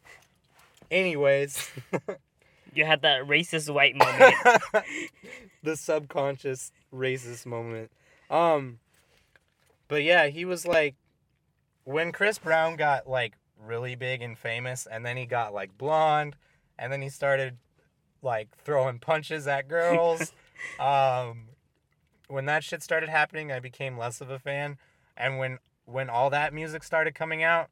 Anyways, 0.90 1.70
You 2.74 2.85
had 2.85 3.03
that 3.03 3.22
racist 3.22 3.72
white 3.72 3.96
moment. 3.96 4.35
the 5.62 5.77
subconscious 5.77 6.72
racist 6.94 7.46
moment. 7.46 7.90
Um 8.31 8.79
but 9.88 10.03
yeah, 10.03 10.27
he 10.27 10.44
was 10.44 10.66
like 10.66 10.94
when 11.85 12.12
Chris 12.12 12.38
Brown 12.38 12.77
got 12.77 13.09
like 13.09 13.35
really 13.61 13.94
big 13.94 14.22
and 14.22 14.38
famous 14.38 14.87
and 14.87 15.05
then 15.05 15.16
he 15.16 15.27
got 15.27 15.55
like 15.55 15.77
blonde 15.79 16.37
and 16.79 16.92
then 16.92 17.03
he 17.03 17.09
started 17.09 17.57
like 18.22 18.48
throwing 18.64 18.98
punches 18.98 19.46
at 19.46 19.68
girls. 19.68 20.33
um 20.81 21.46
when 22.29 22.44
that 22.44 22.62
shit 22.62 22.83
started 22.83 23.09
happening, 23.09 23.51
I 23.51 23.59
became 23.59 23.96
less 23.96 24.20
of 24.20 24.31
a 24.31 24.38
fan. 24.38 24.77
And 25.16 25.38
when 25.38 25.59
when 25.87 26.11
all 26.11 26.31
that 26.31 26.53
music 26.53 26.85
started 26.85 27.14
coming 27.14 27.42
out, 27.42 27.70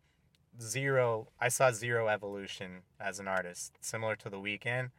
zero 0.61 1.29
I 1.41 1.49
saw 1.49 1.71
zero 1.73 2.09
evolution 2.09 2.83
as 3.01 3.19
an 3.19 3.29
artist, 3.29 3.73
similar 3.81 4.17
to 4.17 4.31
the 4.31 4.39
Weeknd. 4.39 4.91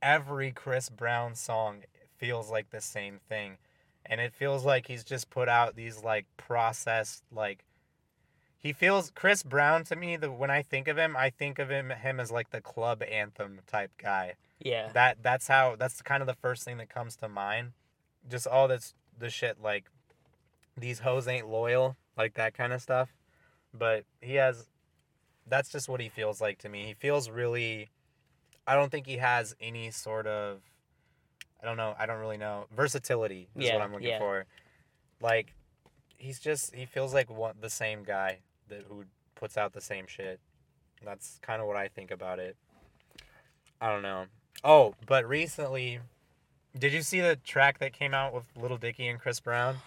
Every 0.00 0.50
Chris 0.50 0.88
Brown 0.88 1.34
song 1.34 1.82
feels 2.16 2.50
like 2.50 2.70
the 2.70 2.80
same 2.80 3.20
thing. 3.28 3.58
And 4.04 4.20
it 4.20 4.34
feels 4.34 4.64
like 4.64 4.88
he's 4.88 5.04
just 5.04 5.30
put 5.30 5.48
out 5.48 5.76
these 5.76 6.02
like 6.02 6.26
processed 6.36 7.22
like 7.30 7.64
he 8.58 8.72
feels 8.72 9.10
Chris 9.10 9.42
Brown 9.42 9.84
to 9.84 9.96
me 9.96 10.16
the 10.16 10.30
when 10.30 10.50
I 10.50 10.62
think 10.62 10.86
of 10.88 10.96
him, 10.96 11.16
I 11.16 11.30
think 11.30 11.58
of 11.58 11.68
him 11.68 11.90
him 11.90 12.20
as 12.20 12.30
like 12.30 12.50
the 12.50 12.60
club 12.60 13.02
anthem 13.02 13.60
type 13.66 13.90
guy. 13.98 14.34
yeah. 14.60 14.90
That 14.92 15.18
that's 15.22 15.48
how 15.48 15.76
that's 15.76 16.00
kind 16.02 16.20
of 16.22 16.26
the 16.26 16.34
first 16.34 16.64
thing 16.64 16.78
that 16.78 16.88
comes 16.88 17.16
to 17.16 17.28
mind. 17.28 17.72
Just 18.28 18.46
all 18.46 18.68
this 18.68 18.94
the 19.18 19.30
shit 19.30 19.60
like 19.62 19.86
these 20.76 21.00
hoes 21.00 21.28
ain't 21.28 21.48
loyal, 21.48 21.96
like 22.16 22.34
that 22.34 22.54
kind 22.54 22.72
of 22.72 22.80
stuff. 22.80 23.10
But 23.76 24.04
he 24.20 24.34
has 24.34 24.66
that's 25.46 25.70
just 25.70 25.88
what 25.88 26.00
he 26.00 26.08
feels 26.08 26.40
like 26.40 26.58
to 26.58 26.68
me. 26.68 26.86
He 26.86 26.94
feels 26.94 27.30
really 27.30 27.90
I 28.66 28.74
don't 28.74 28.90
think 28.90 29.06
he 29.06 29.16
has 29.16 29.54
any 29.60 29.90
sort 29.90 30.26
of 30.26 30.60
I 31.62 31.66
don't 31.66 31.76
know, 31.76 31.94
I 31.98 32.06
don't 32.06 32.18
really 32.20 32.36
know. 32.38 32.66
Versatility 32.74 33.48
is 33.56 33.66
Yeah, 33.66 33.74
what 33.76 33.82
I'm 33.84 33.92
looking 33.92 34.08
yeah. 34.08 34.18
for. 34.18 34.46
Like 35.20 35.54
he's 36.16 36.38
just 36.38 36.74
he 36.74 36.86
feels 36.86 37.14
like 37.14 37.30
one 37.30 37.54
the 37.60 37.70
same 37.70 38.02
guy 38.04 38.38
that 38.68 38.84
who 38.88 39.04
puts 39.34 39.56
out 39.56 39.72
the 39.72 39.80
same 39.80 40.06
shit. 40.06 40.40
That's 41.04 41.38
kind 41.42 41.60
of 41.60 41.66
what 41.66 41.76
I 41.76 41.88
think 41.88 42.10
about 42.10 42.38
it. 42.38 42.56
I 43.80 43.88
don't 43.90 44.02
know. 44.02 44.26
Oh, 44.62 44.94
but 45.06 45.26
recently, 45.28 45.98
did 46.78 46.92
you 46.92 47.02
see 47.02 47.20
the 47.20 47.34
track 47.34 47.78
that 47.80 47.92
came 47.92 48.14
out 48.14 48.32
with 48.32 48.44
Lil 48.56 48.76
Dicky 48.76 49.08
and 49.08 49.18
Chris 49.18 49.40
Brown? 49.40 49.78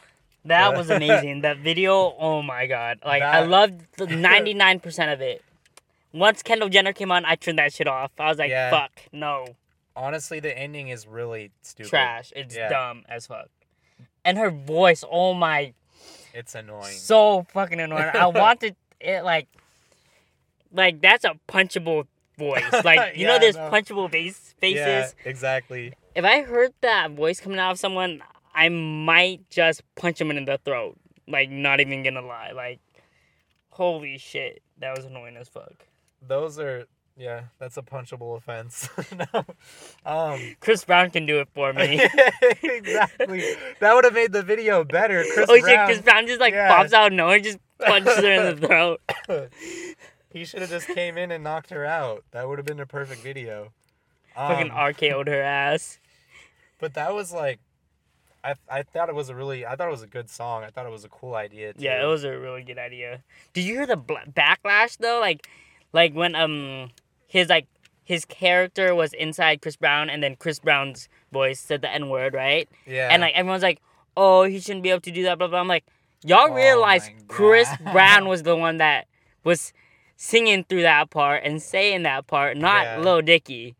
That 0.45 0.77
was 0.77 0.89
amazing. 0.89 1.41
that 1.41 1.57
video, 1.57 2.15
oh 2.17 2.41
my 2.41 2.67
god. 2.67 2.99
Like 3.03 3.21
I 3.23 3.41
That- 3.41 3.49
loved 3.49 3.81
the 3.97 4.07
ninety 4.07 4.53
nine 4.53 4.79
percent 4.79 5.11
of 5.11 5.21
it. 5.21 5.43
Once 6.13 6.41
Kendall 6.43 6.69
Jenner 6.69 6.93
came 6.93 7.11
on, 7.11 7.25
I 7.25 7.35
turned 7.35 7.59
that 7.59 7.73
shit 7.73 7.87
off. 7.87 8.11
I 8.19 8.29
was 8.29 8.37
like, 8.37 8.49
Yeah. 8.49 8.69
fuck, 8.69 8.91
no. 9.11 9.47
Honestly, 9.97 10.39
the 10.39 10.57
ending 10.57 10.87
is 10.89 11.07
really 11.07 11.51
stupid. 11.61 11.89
Trash. 11.89 12.31
It's 12.35 12.55
Yeah. 12.55 12.69
dumb 12.69 13.03
as 13.09 13.27
fuck. 13.27 13.49
And 14.23 14.37
her 14.37 14.49
voice, 14.49 15.03
oh 15.09 15.33
my 15.33 15.73
It's 16.33 16.55
annoying. 16.55 16.93
so 16.95 17.45
fucking 17.53 17.79
annoying. 17.79 18.11
I 18.13 18.27
wanted 18.43 18.75
it 19.01 19.23
like 19.23 19.47
like 20.71 21.01
that's 21.01 21.23
a 21.25 21.35
punchable 21.47 22.07
voice. 22.37 22.63
Like 22.83 23.15
you 23.17 23.25
Yeah, 23.25 23.33
know 23.33 23.39
there's 23.39 23.55
no. 23.55 23.69
punchable 23.69 24.09
face 24.11 24.53
faces. 24.59 24.77
Yeah, 24.79 25.09
exactly. 25.29 25.93
If 26.13 26.23
I 26.25 26.41
heard 26.43 26.73
that 26.81 27.11
voice 27.11 27.39
coming 27.39 27.59
out 27.59 27.71
of 27.71 27.79
someone, 27.79 28.21
I 28.55 28.69
might 28.69 29.49
just 29.49 29.83
punch 29.95 30.19
him 30.19 30.31
in 30.31 30.45
the 30.45 30.57
throat. 30.63 30.97
Like 31.27 31.49
not 31.49 31.79
even 31.81 32.03
gonna 32.03 32.21
lie. 32.21 32.51
Like 32.55 32.79
holy 33.69 34.17
shit. 34.17 34.61
That 34.79 34.95
was 34.95 35.05
annoying 35.05 35.37
as 35.37 35.49
fuck. 35.49 35.85
Those 36.25 36.57
are 36.59 36.85
yeah, 37.17 37.43
that's 37.59 37.77
a 37.77 37.81
punchable 37.81 38.35
offense. 38.37 38.89
no. 39.33 39.45
Um 40.05 40.55
Chris 40.59 40.83
Brown 40.85 41.09
can 41.11 41.25
do 41.25 41.39
it 41.39 41.49
for 41.53 41.73
me. 41.73 42.01
exactly. 42.63 43.43
That 43.79 43.93
would 43.95 44.03
have 44.05 44.13
made 44.13 44.31
the 44.31 44.43
video 44.43 44.83
better. 44.83 45.23
Chris 45.33 45.47
oh 45.49 45.55
shit, 45.55 45.63
Brown. 45.65 45.85
Chris 45.87 46.01
Brown 46.01 46.27
just 46.27 46.39
like 46.39 46.53
Yeah. 46.53 46.75
pops 46.75 46.93
out 46.93 47.07
of 47.07 47.13
nowhere, 47.13 47.39
just 47.39 47.59
punches 47.79 48.17
her 48.17 48.31
in 48.31 48.59
the 48.59 48.67
throat. 48.67 49.01
he 50.31 50.45
should 50.45 50.61
have 50.61 50.69
just 50.69 50.87
came 50.87 51.17
in 51.17 51.31
and 51.31 51.43
knocked 51.43 51.69
her 51.71 51.85
out. 51.85 52.23
That 52.31 52.47
would 52.47 52.59
have 52.59 52.65
been 52.65 52.79
a 52.79 52.85
perfect 52.85 53.21
video. 53.21 53.71
Fucking 54.35 54.69
Um, 54.71 54.77
RKO'd 54.77 55.27
her 55.29 55.41
ass. 55.41 55.99
But 56.79 56.93
that 56.95 57.13
was 57.13 57.31
like, 57.31 57.59
I 58.45 58.55
I 58.69 58.83
thought 58.83 59.09
it 59.09 59.15
was 59.15 59.29
a 59.29 59.35
really 59.35 59.65
I 59.65 59.75
thought 59.75 59.87
it 59.87 59.91
was 59.91 60.03
a 60.03 60.07
good 60.07 60.29
song. 60.29 60.63
I 60.63 60.69
thought 60.69 60.85
it 60.85 60.91
was 60.91 61.03
a 61.03 61.09
cool 61.09 61.35
idea. 61.35 61.73
Too. 61.73 61.83
Yeah, 61.83 62.03
it 62.03 62.07
was 62.07 62.23
a 62.23 62.37
really 62.37 62.63
good 62.63 62.77
idea. 62.77 63.23
Did 63.53 63.63
you 63.65 63.73
hear 63.73 63.87
the 63.87 63.97
backlash 63.97 64.97
though? 64.97 65.19
Like, 65.19 65.47
like 65.93 66.13
when 66.13 66.35
um 66.35 66.91
his 67.27 67.49
like 67.49 67.67
his 68.03 68.23
character 68.23 68.93
was 68.93 69.13
inside 69.13 69.61
Chris 69.63 69.75
Brown, 69.75 70.09
and 70.11 70.21
then 70.21 70.35
Chris 70.35 70.59
Brown's 70.59 71.09
voice 71.31 71.59
said 71.59 71.81
the 71.81 71.91
N 71.91 72.09
word, 72.09 72.35
right? 72.35 72.69
Yeah. 72.85 73.09
And 73.11 73.21
like 73.21 73.33
everyone's 73.33 73.63
like, 73.63 73.81
"Oh, 74.15 74.43
he 74.43 74.59
shouldn't 74.59 74.83
be 74.83 74.91
able 74.91 75.01
to 75.01 75.11
do 75.11 75.23
that." 75.23 75.39
Blah 75.39 75.47
blah. 75.47 75.59
I'm 75.59 75.67
like, 75.67 75.85
y'all 76.23 76.51
Oh 76.51 76.53
realize 76.53 77.09
Chris 77.27 77.67
Brown 77.91 78.27
was 78.27 78.43
the 78.43 78.55
one 78.55 78.77
that 78.77 79.07
was 79.43 79.73
singing 80.17 80.63
through 80.63 80.83
that 80.83 81.09
part 81.09 81.43
and 81.43 81.61
saying 81.61 82.03
that 82.03 82.27
part, 82.27 82.57
not 82.57 82.83
Yeah. 82.85 82.99
Lil 82.99 83.21
Dicky. 83.21 83.75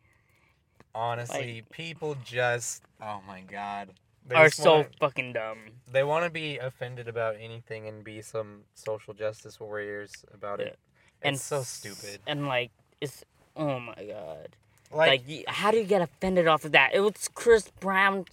honestly, 0.93 1.63
people 1.71 2.15
just 2.23 2.84
oh 3.01 3.21
my 3.28 3.41
god, 3.41 3.89
they 4.28 4.36
Are 4.36 4.50
so 4.50 4.78
wanna- 4.78 4.90
fucking 5.00 5.34
dumb. 5.34 5.60
they 5.92 6.04
want 6.04 6.26
to 6.26 6.30
be 6.32 6.58
offended 6.58 7.08
about 7.08 7.36
anything 7.40 7.88
and 7.88 8.04
be 8.04 8.22
some 8.22 8.64
social 8.74 9.14
justice 9.14 9.60
warriors 9.60 10.26
about 10.34 10.60
it. 10.60 10.78
And 11.22 11.40
so 11.40 11.62
stupid. 11.64 12.20
And 12.28 12.48
like, 12.48 12.72
it's 13.02 13.24
oh 13.56 13.80
my 13.80 13.96
god. 13.96 14.56
Like, 14.92 15.24
Like, 15.28 15.46
how 15.48 15.72
do 15.72 15.78
you 15.78 15.84
get 15.86 16.02
offended 16.02 16.48
off 16.48 16.66
of 16.66 16.72
that? 16.74 16.92
It 16.94 17.00
was 17.02 17.28
Chris 17.34 17.70
Brown. 17.80 18.26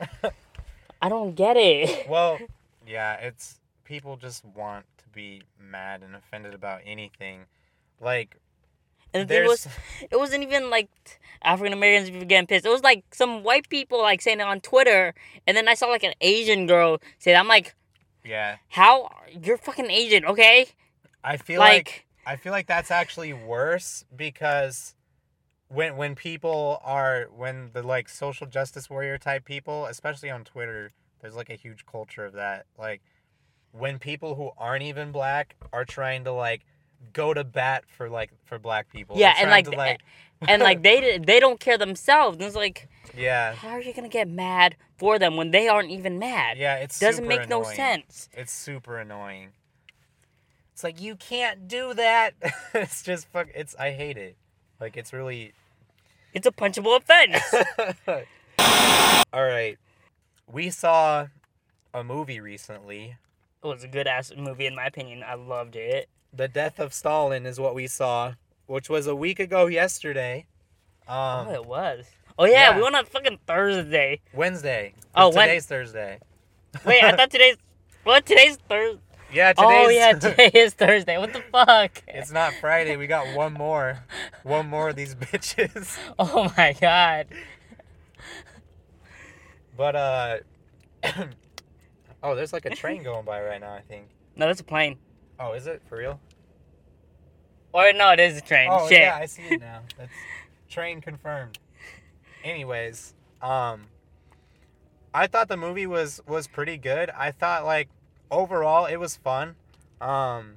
I 1.02 1.08
don't 1.08 1.34
get 1.34 1.56
it. 1.56 2.06
well, 2.08 2.38
yeah, 2.86 3.14
it's 3.14 3.60
people 3.84 4.16
just 4.16 4.44
want 4.44 4.84
to 4.98 5.04
be 5.08 5.42
mad 5.58 6.02
and 6.02 6.14
offended 6.14 6.54
about 6.54 6.80
anything. 6.84 7.44
Like 8.00 8.36
And 9.12 9.28
the 9.28 9.34
thing 9.34 9.46
was, 9.46 9.66
it 10.10 10.18
wasn't 10.18 10.42
even 10.44 10.70
like 10.70 10.88
African 11.42 11.72
Americans 11.72 12.10
people 12.10 12.26
getting 12.26 12.46
pissed. 12.46 12.64
It 12.66 12.70
was 12.70 12.82
like 12.82 13.04
some 13.12 13.42
white 13.42 13.68
people 13.68 14.00
like 14.00 14.20
saying 14.22 14.40
it 14.40 14.44
on 14.46 14.60
Twitter, 14.60 15.14
and 15.46 15.56
then 15.56 15.68
I 15.68 15.74
saw 15.74 15.86
like 15.86 16.04
an 16.04 16.14
Asian 16.20 16.66
girl 16.66 16.98
say 17.18 17.32
that. 17.32 17.40
I'm 17.40 17.48
like, 17.48 17.74
yeah, 18.24 18.56
how 18.68 19.10
you're 19.42 19.58
fucking 19.58 19.90
Asian, 19.90 20.24
okay? 20.26 20.66
I 21.24 21.36
feel 21.36 21.60
like 21.60 21.70
Like, 21.70 22.06
I 22.26 22.36
feel 22.36 22.52
like 22.52 22.66
that's 22.66 22.90
actually 22.90 23.32
worse 23.32 24.04
because 24.14 24.94
when 25.68 25.96
when 25.96 26.14
people 26.14 26.80
are 26.84 27.28
when 27.34 27.70
the 27.72 27.82
like 27.82 28.08
social 28.08 28.46
justice 28.46 28.88
warrior 28.90 29.18
type 29.18 29.44
people, 29.44 29.86
especially 29.86 30.30
on 30.30 30.44
Twitter, 30.44 30.90
there's 31.20 31.34
like 31.34 31.50
a 31.50 31.54
huge 31.54 31.86
culture 31.86 32.24
of 32.24 32.34
that. 32.34 32.66
Like 32.78 33.02
when 33.72 33.98
people 33.98 34.34
who 34.34 34.50
aren't 34.58 34.82
even 34.82 35.12
black 35.12 35.56
are 35.72 35.84
trying 35.84 36.24
to 36.24 36.32
like 36.32 36.64
go 37.12 37.34
to 37.34 37.44
bat 37.44 37.84
for 37.86 38.08
like 38.08 38.30
for 38.44 38.58
black 38.58 38.90
people. 38.90 39.16
Yeah, 39.16 39.34
They're 39.34 39.42
and, 39.44 39.50
like, 39.50 39.70
to, 39.70 39.98
and 40.48 40.62
like 40.62 40.82
they 40.82 41.18
they 41.18 41.40
don't 41.40 41.60
care 41.60 41.78
themselves. 41.78 42.36
And 42.36 42.44
it's 42.44 42.56
like, 42.56 42.88
yeah, 43.16 43.54
how 43.54 43.70
are 43.70 43.80
you 43.80 43.92
gonna 43.92 44.08
get 44.08 44.28
mad 44.28 44.76
for 44.96 45.18
them 45.18 45.36
when 45.36 45.50
they 45.50 45.68
aren't 45.68 45.90
even 45.90 46.18
mad? 46.18 46.58
yeah, 46.58 46.76
it's 46.76 46.98
Doesn't 46.98 47.26
make 47.26 47.48
no 47.48 47.62
sense. 47.62 48.28
It's 48.32 48.52
super 48.52 48.98
annoying. 48.98 49.48
It's 50.72 50.84
like 50.84 51.00
you 51.00 51.16
can't 51.16 51.68
do 51.68 51.92
that. 51.94 52.34
it's 52.74 53.02
just 53.02 53.28
fuck. 53.28 53.48
It's 53.54 53.74
I 53.76 53.90
hate 53.90 54.16
it. 54.16 54.36
Like 54.80 54.96
it's 54.96 55.12
really 55.12 55.52
It's 56.32 56.46
a 56.46 56.52
punchable 56.52 56.96
offense. 56.96 57.42
All 59.32 59.44
right. 59.44 59.78
We 60.50 60.70
saw 60.70 61.26
a 61.92 62.02
movie 62.02 62.40
recently. 62.40 63.16
it 63.62 63.66
was 63.66 63.84
a 63.84 63.88
good 63.88 64.06
ass 64.06 64.32
movie 64.36 64.66
in 64.66 64.74
my 64.74 64.86
opinion. 64.86 65.22
I 65.22 65.34
loved 65.34 65.76
it. 65.76 66.08
The 66.32 66.48
Death 66.48 66.78
of 66.78 66.92
Stalin 66.94 67.44
is 67.46 67.58
what 67.58 67.74
we 67.74 67.86
saw, 67.86 68.34
which 68.66 68.88
was 68.88 69.06
a 69.06 69.16
week 69.16 69.40
ago 69.40 69.66
yesterday. 69.66 70.46
Um, 71.08 71.48
oh, 71.48 71.52
it 71.54 71.64
was. 71.66 72.06
Oh 72.38 72.44
yeah, 72.44 72.70
yeah. 72.70 72.76
we 72.76 72.82
went 72.82 72.94
on 72.94 73.04
fucking 73.04 73.38
Thursday. 73.46 74.20
Wednesday. 74.32 74.94
Oh, 75.14 75.28
'Cause 75.28 75.36
when- 75.36 75.48
today's 75.48 75.66
Thursday. 75.66 76.20
Wait, 76.86 77.02
I 77.02 77.12
thought 77.16 77.30
today's 77.30 77.56
what? 78.04 78.24
Today's 78.24 78.56
Thursday. 78.68 79.00
Yeah, 79.32 79.52
today's. 79.52 79.86
Oh 79.86 79.88
yeah, 79.90 80.12
today 80.12 80.50
is 80.54 80.72
Thursday. 80.74 81.18
What 81.18 81.32
the 81.32 81.42
fuck? 81.52 82.02
it's 82.08 82.30
not 82.32 82.52
Friday. 82.60 82.96
We 82.96 83.06
got 83.08 83.34
one 83.36 83.52
more. 83.52 83.98
One 84.44 84.68
more 84.68 84.88
of 84.90 84.96
these 84.96 85.14
bitches. 85.14 85.98
Oh 86.18 86.52
my 86.56 86.74
god. 86.80 87.26
But 89.76 89.96
uh. 89.96 90.36
oh, 92.22 92.34
there's 92.34 92.52
like 92.52 92.66
a 92.66 92.70
train 92.74 93.02
going 93.02 93.24
by 93.24 93.42
right 93.42 93.60
now. 93.60 93.72
I 93.74 93.80
think. 93.80 94.08
No, 94.36 94.46
that's 94.46 94.60
a 94.60 94.64
plane. 94.64 94.98
Oh, 95.40 95.52
is 95.52 95.66
it 95.66 95.82
for 95.88 95.98
real? 95.98 96.20
Or 97.72 97.92
no, 97.92 98.10
it 98.12 98.20
is 98.20 98.36
a 98.36 98.40
train. 98.40 98.68
Oh 98.70 98.88
Shit. 98.88 99.00
yeah, 99.00 99.16
I 99.20 99.26
see 99.26 99.42
it 99.42 99.60
now. 99.60 99.80
That's 99.98 100.12
train 100.68 101.00
confirmed. 101.00 101.58
Anyways, 102.44 103.14
um 103.42 103.86
I 105.14 105.26
thought 105.26 105.48
the 105.48 105.56
movie 105.56 105.86
was 105.86 106.20
was 106.26 106.46
pretty 106.46 106.76
good. 106.76 107.10
I 107.10 107.30
thought 107.30 107.64
like 107.64 107.88
overall 108.30 108.86
it 108.86 108.96
was 108.96 109.16
fun. 109.16 109.54
Um 110.00 110.56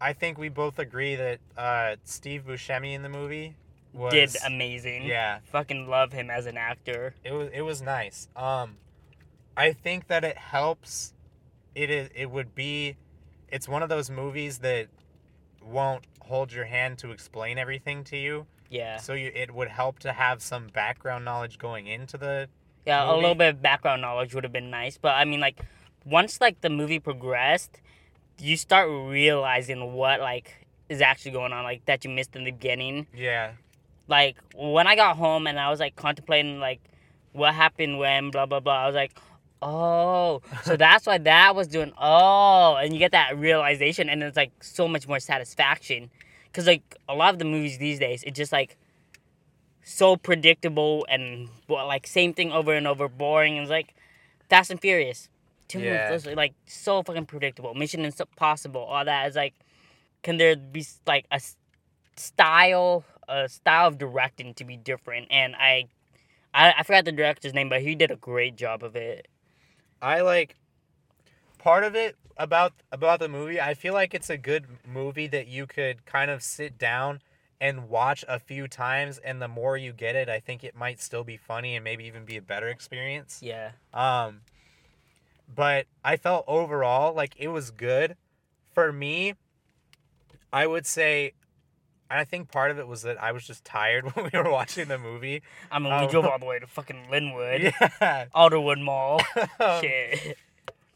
I 0.00 0.12
think 0.12 0.36
we 0.36 0.48
both 0.48 0.80
agree 0.80 1.14
that 1.14 1.38
uh, 1.56 1.94
Steve 2.02 2.42
Buscemi 2.44 2.92
in 2.92 3.02
the 3.02 3.08
movie 3.08 3.54
was 3.92 4.12
Did 4.12 4.30
amazing. 4.44 5.04
yeah, 5.04 5.38
Fucking 5.52 5.86
love 5.88 6.12
him 6.12 6.28
as 6.28 6.46
an 6.46 6.56
actor. 6.56 7.14
it 7.24 7.30
was 7.32 7.48
it 7.52 7.60
was 7.60 7.80
nice. 7.82 8.26
Um, 8.34 8.78
I 9.56 9.72
think 9.72 10.08
that 10.08 10.24
it 10.24 10.36
helps. 10.36 11.14
It 11.76 11.88
is 11.88 12.08
it 12.16 12.32
would 12.32 12.52
be, 12.52 12.96
it's 13.52 13.68
one 13.68 13.82
of 13.82 13.88
those 13.88 14.10
movies 14.10 14.58
that 14.58 14.88
won't 15.62 16.04
hold 16.20 16.52
your 16.52 16.64
hand 16.64 16.98
to 16.98 17.10
explain 17.12 17.58
everything 17.58 18.02
to 18.04 18.16
you. 18.16 18.46
Yeah. 18.70 18.96
So 18.96 19.12
you, 19.12 19.30
it 19.34 19.54
would 19.54 19.68
help 19.68 19.98
to 20.00 20.12
have 20.12 20.42
some 20.42 20.68
background 20.68 21.24
knowledge 21.24 21.58
going 21.58 21.86
into 21.86 22.16
the. 22.16 22.48
Yeah, 22.86 23.12
a 23.12 23.14
little 23.14 23.36
bit 23.36 23.54
of 23.54 23.62
background 23.62 24.02
knowledge 24.02 24.34
would 24.34 24.42
have 24.42 24.52
been 24.52 24.70
nice, 24.70 24.98
but 24.98 25.10
I 25.10 25.24
mean, 25.24 25.38
like, 25.38 25.60
once 26.04 26.40
like 26.40 26.62
the 26.62 26.70
movie 26.70 26.98
progressed, 26.98 27.80
you 28.40 28.56
start 28.56 28.88
realizing 28.90 29.92
what 29.92 30.20
like 30.20 30.66
is 30.88 31.00
actually 31.00 31.30
going 31.30 31.52
on, 31.52 31.62
like 31.62 31.84
that 31.84 32.04
you 32.04 32.10
missed 32.10 32.34
in 32.34 32.44
the 32.44 32.50
beginning. 32.50 33.06
Yeah. 33.14 33.52
Like 34.08 34.36
when 34.56 34.86
I 34.88 34.96
got 34.96 35.16
home 35.16 35.46
and 35.46 35.60
I 35.60 35.70
was 35.70 35.78
like 35.78 35.94
contemplating 35.94 36.58
like 36.58 36.80
what 37.32 37.54
happened 37.54 37.98
when 37.98 38.30
blah 38.30 38.46
blah 38.46 38.60
blah. 38.60 38.82
I 38.82 38.86
was 38.86 38.96
like, 38.96 39.12
oh, 39.62 40.42
so 40.64 40.76
that's 40.76 41.06
why 41.06 41.18
that 41.18 41.54
was 41.54 41.68
doing. 41.68 41.92
Oh, 41.98 42.76
and 42.76 42.92
you 42.92 42.98
get 42.98 43.12
that 43.12 43.38
realization, 43.38 44.08
and 44.10 44.22
it's 44.22 44.36
like 44.36 44.52
so 44.62 44.88
much 44.88 45.08
more 45.08 45.20
satisfaction, 45.20 46.10
because 46.46 46.66
like 46.66 46.96
a 47.08 47.14
lot 47.14 47.32
of 47.32 47.38
the 47.38 47.44
movies 47.46 47.78
these 47.78 47.98
days, 47.98 48.22
it's 48.24 48.36
just 48.36 48.52
like 48.52 48.76
so 49.84 50.16
predictable 50.16 51.06
and 51.08 51.48
well, 51.68 51.86
like 51.86 52.06
same 52.06 52.34
thing 52.34 52.52
over 52.52 52.74
and 52.74 52.86
over, 52.86 53.08
boring. 53.08 53.54
And 53.54 53.62
it's 53.62 53.70
like 53.70 53.94
Fast 54.48 54.70
and 54.70 54.80
Furious, 54.80 55.28
two 55.68 55.78
movies, 55.78 56.24
Yeah. 56.26 56.32
are 56.32 56.36
like 56.36 56.54
so 56.66 57.02
fucking 57.02 57.26
predictable. 57.26 57.74
Mission 57.74 58.04
Impossible, 58.04 58.80
all 58.82 59.04
that 59.04 59.28
is 59.28 59.36
like, 59.36 59.54
can 60.22 60.36
there 60.36 60.56
be 60.56 60.84
like 61.06 61.26
a 61.30 61.40
style, 62.16 63.04
a 63.28 63.48
style 63.48 63.88
of 63.88 63.98
directing 63.98 64.54
to 64.54 64.64
be 64.64 64.76
different? 64.76 65.26
And 65.30 65.56
I, 65.56 65.86
I, 66.54 66.74
I 66.78 66.82
forgot 66.84 67.04
the 67.04 67.12
director's 67.12 67.54
name, 67.54 67.68
but 67.68 67.82
he 67.82 67.94
did 67.94 68.10
a 68.10 68.16
great 68.16 68.56
job 68.56 68.84
of 68.84 68.94
it. 68.94 69.26
I 70.02 70.20
like 70.20 70.56
part 71.58 71.84
of 71.84 71.94
it 71.94 72.16
about 72.36 72.72
about 72.90 73.20
the 73.20 73.28
movie. 73.28 73.60
I 73.60 73.74
feel 73.74 73.94
like 73.94 74.12
it's 74.14 74.28
a 74.28 74.36
good 74.36 74.66
movie 74.86 75.28
that 75.28 75.46
you 75.46 75.66
could 75.66 76.04
kind 76.04 76.30
of 76.30 76.42
sit 76.42 76.76
down 76.76 77.20
and 77.60 77.88
watch 77.88 78.24
a 78.26 78.40
few 78.40 78.66
times 78.66 79.18
and 79.18 79.40
the 79.40 79.46
more 79.46 79.76
you 79.76 79.92
get 79.92 80.16
it, 80.16 80.28
I 80.28 80.40
think 80.40 80.64
it 80.64 80.74
might 80.74 81.00
still 81.00 81.22
be 81.22 81.36
funny 81.36 81.76
and 81.76 81.84
maybe 81.84 82.04
even 82.04 82.24
be 82.24 82.36
a 82.36 82.42
better 82.42 82.68
experience. 82.68 83.38
Yeah, 83.40 83.70
Um 83.94 84.40
but 85.54 85.86
I 86.04 86.16
felt 86.16 86.44
overall 86.48 87.14
like 87.14 87.34
it 87.38 87.48
was 87.48 87.70
good. 87.70 88.16
For 88.74 88.90
me, 88.92 89.34
I 90.52 90.66
would 90.66 90.86
say 90.86 91.34
I 92.18 92.24
think 92.24 92.50
part 92.50 92.70
of 92.70 92.78
it 92.78 92.86
was 92.86 93.02
that 93.02 93.22
I 93.22 93.32
was 93.32 93.46
just 93.46 93.64
tired 93.64 94.04
when 94.14 94.30
we 94.32 94.38
were 94.38 94.50
watching 94.50 94.88
the 94.88 94.98
movie. 94.98 95.42
I 95.70 95.78
mean, 95.78 95.98
we 96.00 96.06
drove 96.08 96.26
all 96.26 96.38
the 96.38 96.46
way 96.46 96.58
to 96.58 96.66
fucking 96.66 97.06
Lynnwood, 97.10 97.72
Yeah. 98.00 98.26
Alderwood 98.34 98.80
Mall. 98.80 99.20
Um, 99.60 99.80
Shit. 99.80 100.38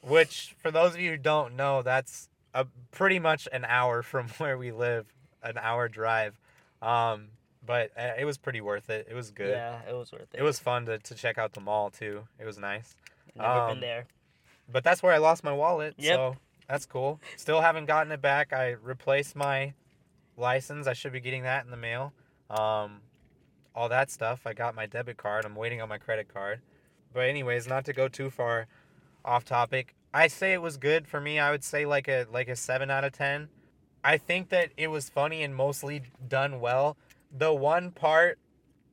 Which, 0.02 0.54
for 0.62 0.70
those 0.70 0.94
of 0.94 1.00
you 1.00 1.12
who 1.12 1.16
don't 1.16 1.56
know, 1.56 1.82
that's 1.82 2.28
a 2.54 2.66
pretty 2.92 3.18
much 3.18 3.48
an 3.52 3.64
hour 3.64 4.02
from 4.02 4.28
where 4.38 4.56
we 4.56 4.72
live, 4.72 5.06
an 5.42 5.58
hour 5.58 5.88
drive. 5.88 6.38
Um, 6.80 7.28
but 7.64 7.90
uh, 7.98 8.12
it 8.18 8.24
was 8.24 8.38
pretty 8.38 8.60
worth 8.60 8.88
it. 8.90 9.08
It 9.10 9.14
was 9.14 9.30
good. 9.30 9.50
Yeah, 9.50 9.80
it 9.88 9.94
was 9.94 10.12
worth 10.12 10.32
it. 10.32 10.38
It 10.38 10.42
was 10.42 10.58
fun 10.58 10.86
to, 10.86 10.98
to 10.98 11.14
check 11.14 11.38
out 11.38 11.52
the 11.52 11.60
mall 11.60 11.90
too. 11.90 12.26
It 12.38 12.44
was 12.44 12.58
nice. 12.58 12.94
Never 13.34 13.48
um, 13.48 13.70
been 13.72 13.80
there. 13.80 14.06
But 14.70 14.84
that's 14.84 15.02
where 15.02 15.12
I 15.12 15.18
lost 15.18 15.44
my 15.44 15.52
wallet. 15.52 15.94
Yep. 15.98 16.14
So 16.16 16.36
that's 16.68 16.86
cool. 16.86 17.20
Still 17.36 17.60
haven't 17.60 17.86
gotten 17.86 18.12
it 18.12 18.22
back. 18.22 18.52
I 18.52 18.70
replaced 18.82 19.36
my 19.36 19.74
license. 20.36 20.86
I 20.86 20.92
should 20.92 21.12
be 21.12 21.20
getting 21.20 21.42
that 21.42 21.64
in 21.64 21.70
the 21.70 21.76
mail. 21.76 22.12
Um, 22.50 23.00
all 23.74 23.88
that 23.88 24.10
stuff. 24.10 24.46
I 24.46 24.52
got 24.54 24.74
my 24.74 24.86
debit 24.86 25.16
card. 25.16 25.44
I'm 25.44 25.54
waiting 25.54 25.80
on 25.80 25.88
my 25.88 25.98
credit 25.98 26.32
card. 26.32 26.60
But 27.12 27.28
anyways, 27.28 27.66
not 27.66 27.84
to 27.86 27.92
go 27.92 28.08
too 28.08 28.30
far 28.30 28.66
off 29.24 29.44
topic. 29.44 29.94
I 30.14 30.28
say 30.28 30.52
it 30.54 30.62
was 30.62 30.76
good 30.76 31.06
for 31.06 31.20
me. 31.20 31.38
I 31.38 31.50
would 31.50 31.64
say 31.64 31.84
like 31.86 32.08
a 32.08 32.26
like 32.32 32.48
a 32.48 32.56
7 32.56 32.90
out 32.90 33.04
of 33.04 33.12
10. 33.12 33.48
I 34.04 34.18
think 34.18 34.50
that 34.50 34.70
it 34.76 34.88
was 34.88 35.08
funny 35.10 35.42
and 35.42 35.54
mostly 35.54 36.02
done 36.28 36.60
well. 36.60 36.96
The 37.36 37.52
one 37.52 37.90
part 37.90 38.38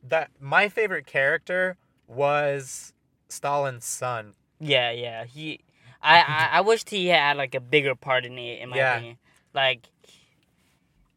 that 0.07 0.31
my 0.39 0.67
favorite 0.69 1.05
character 1.05 1.77
was 2.07 2.93
Stalin's 3.29 3.85
son. 3.85 4.33
Yeah, 4.59 4.91
yeah. 4.91 5.25
He, 5.25 5.59
I, 6.01 6.19
I, 6.19 6.49
I 6.53 6.61
wished 6.61 6.89
he 6.89 7.07
had 7.07 7.37
like 7.37 7.55
a 7.55 7.59
bigger 7.59 7.95
part 7.95 8.25
in 8.25 8.37
it. 8.37 8.59
In 8.59 8.69
my 8.69 8.77
Yeah. 8.77 8.95
opinion, 8.95 9.17
like 9.53 9.89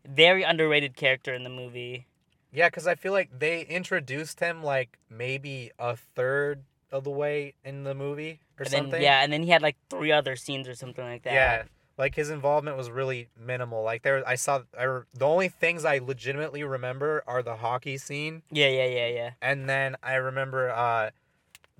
very 0.08 0.42
underrated 0.42 0.96
character 0.96 1.34
in 1.34 1.42
the 1.44 1.50
movie. 1.50 2.06
Yeah, 2.52 2.68
because 2.68 2.86
I 2.86 2.94
feel 2.94 3.12
like 3.12 3.38
they 3.38 3.62
introduced 3.62 4.40
him 4.40 4.62
like 4.62 4.98
maybe 5.10 5.72
a 5.78 5.96
third 5.96 6.62
of 6.92 7.04
the 7.04 7.10
way 7.10 7.54
in 7.64 7.84
the 7.84 7.94
movie 7.94 8.40
or 8.58 8.62
And 8.62 8.68
something. 8.70 8.90
then, 8.92 9.02
yeah, 9.02 9.22
and 9.22 9.32
then 9.32 9.42
he 9.42 9.50
had 9.50 9.60
like 9.62 9.76
three 9.90 10.12
other 10.12 10.36
scenes 10.36 10.66
or 10.68 10.74
something 10.74 11.04
like 11.04 11.22
that. 11.24 11.32
Yeah, 11.34 11.62
like 11.98 12.14
his 12.14 12.30
involvement 12.30 12.76
was 12.76 12.90
really 12.90 13.28
minimal. 13.38 13.82
Like 13.82 14.02
there, 14.02 14.26
I 14.26 14.36
saw. 14.36 14.62
I 14.78 14.84
re- 14.84 15.02
the 15.12 15.26
only 15.26 15.48
things 15.48 15.84
I 15.84 15.98
legitimately 15.98 16.62
remember 16.64 17.22
are 17.26 17.42
the 17.42 17.56
hockey 17.56 17.98
scene, 17.98 18.42
Yeah, 18.50 18.68
yeah, 18.68 18.86
yeah, 18.86 19.08
yeah. 19.08 19.30
and 19.42 19.68
then 19.68 19.96
I 20.02 20.14
remember 20.14 20.70
uh, 20.70 21.10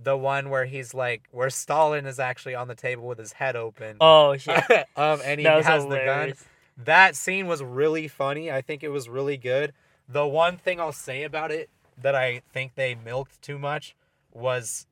the 0.02 0.16
one 0.16 0.50
where 0.50 0.66
he's 0.66 0.92
like, 0.92 1.22
where 1.30 1.48
Stalin 1.48 2.04
is 2.04 2.18
actually 2.18 2.54
on 2.54 2.68
the 2.68 2.74
table 2.74 3.06
with 3.06 3.18
his 3.18 3.32
head 3.32 3.56
open. 3.56 3.96
Oh 4.00 4.36
shit. 4.36 4.62
um, 4.96 5.20
and 5.24 5.40
he 5.40 5.46
has 5.46 5.86
the 5.86 6.02
gun. 6.04 6.34
That 6.76 7.16
scene 7.16 7.46
was 7.46 7.62
really 7.62 8.08
funny. 8.08 8.50
I 8.50 8.60
think 8.60 8.82
it 8.82 8.90
was 8.90 9.08
really 9.08 9.36
good. 9.36 9.72
The 10.08 10.26
one 10.26 10.56
thing 10.56 10.80
I'll 10.80 10.92
say 10.92 11.22
about 11.22 11.50
it 11.50 11.70
that 12.00 12.14
I 12.14 12.42
think 12.52 12.74
they 12.74 12.94
milked 12.94 13.40
too 13.42 13.58
much 13.58 13.96
was 14.32 14.86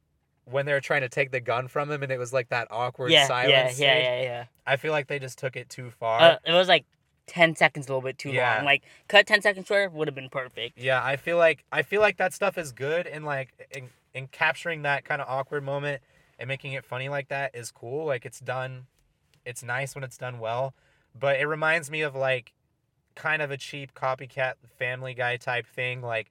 when 0.46 0.66
they 0.66 0.72
were 0.72 0.80
trying 0.80 1.02
to 1.02 1.08
take 1.08 1.30
the 1.30 1.40
gun 1.40 1.68
from 1.68 1.90
him 1.90 2.02
and 2.02 2.10
it 2.10 2.18
was 2.18 2.32
like 2.32 2.48
that 2.48 2.68
awkward 2.70 3.12
Yeah, 3.12 3.26
silence. 3.26 3.78
yeah, 3.78 3.96
yeah, 3.98 4.02
yeah, 4.02 4.22
yeah. 4.22 4.44
I 4.66 4.76
feel 4.76 4.92
like 4.92 5.06
they 5.08 5.18
just 5.18 5.38
took 5.38 5.56
it 5.56 5.68
too 5.68 5.90
far. 5.90 6.20
Uh, 6.20 6.36
it 6.44 6.52
was 6.52 6.68
like 6.68 6.84
ten 7.26 7.54
seconds, 7.54 7.86
a 7.86 7.90
little 7.90 8.02
bit 8.02 8.18
too 8.18 8.32
Yeah. 8.32 8.56
long. 8.56 8.64
Like 8.64 8.82
cut 9.08 9.26
ten 9.26 9.42
seconds 9.42 9.66
shorter 9.66 9.88
would 9.90 10.08
have 10.08 10.14
been 10.14 10.30
perfect. 10.30 10.78
yeah, 10.78 11.04
I 11.04 11.16
feel 11.16 11.36
like 11.36 11.64
I 11.70 11.82
feel 11.82 12.00
like 12.00 12.16
that 12.16 12.32
stuff 12.32 12.56
is 12.58 12.72
good 12.72 13.06
and 13.06 13.24
like 13.24 13.52
in, 13.70 13.88
in 14.14 14.26
capturing 14.28 14.82
that 14.82 15.04
kind 15.04 15.20
of 15.20 15.28
awkward 15.28 15.64
moment 15.64 16.02
and 16.38 16.48
making 16.48 16.72
it 16.72 16.84
funny 16.84 17.08
like 17.10 17.28
that 17.28 17.54
is 17.54 17.70
cool. 17.70 18.06
Like 18.06 18.24
it's 18.24 18.40
done 18.40 18.86
it's 19.44 19.62
nice 19.62 19.94
when 19.94 20.04
it's 20.04 20.16
done 20.16 20.38
well, 20.38 20.74
but 21.18 21.38
it 21.38 21.46
reminds 21.46 21.90
me 21.90 22.02
of 22.02 22.14
like 22.14 22.52
kind 23.14 23.42
of 23.42 23.50
a 23.50 23.56
cheap 23.56 23.94
copycat 23.94 24.54
family 24.78 25.14
guy 25.14 25.36
type 25.36 25.66
thing 25.66 26.02
like 26.02 26.28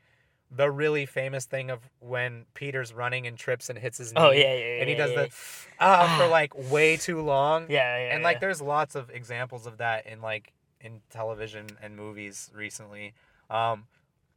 the 0.56 0.70
really 0.70 1.06
famous 1.06 1.46
thing 1.46 1.72
of 1.72 1.80
when 2.00 2.46
Peter's 2.54 2.94
running 2.94 3.26
and 3.26 3.38
trips 3.38 3.70
and 3.70 3.80
hits 3.80 3.98
his 3.98 4.14
knee 4.14 4.20
Oh 4.20 4.32
yeah, 4.32 4.54
yeah, 4.54 4.54
yeah. 4.54 4.82
and 4.82 4.90
he 4.90 4.96
does 4.96 5.12
yeah. 5.12 5.26
the 5.26 5.84
uh, 5.84 6.18
for 6.18 6.28
like 6.28 6.72
way 6.72 6.96
too 6.98 7.22
long. 7.22 7.66
Yeah, 7.70 7.98
yeah. 7.98 8.14
and 8.14 8.24
like 8.24 8.40
there's 8.40 8.62
lots 8.62 8.94
of 8.96 9.10
examples 9.10 9.66
of 9.66 9.78
that 9.78 10.06
in 10.06 10.22
like 10.22 10.54
in 10.84 11.02
television 11.10 11.66
and 11.82 11.96
movies 11.96 12.52
recently 12.54 13.14
um 13.50 13.86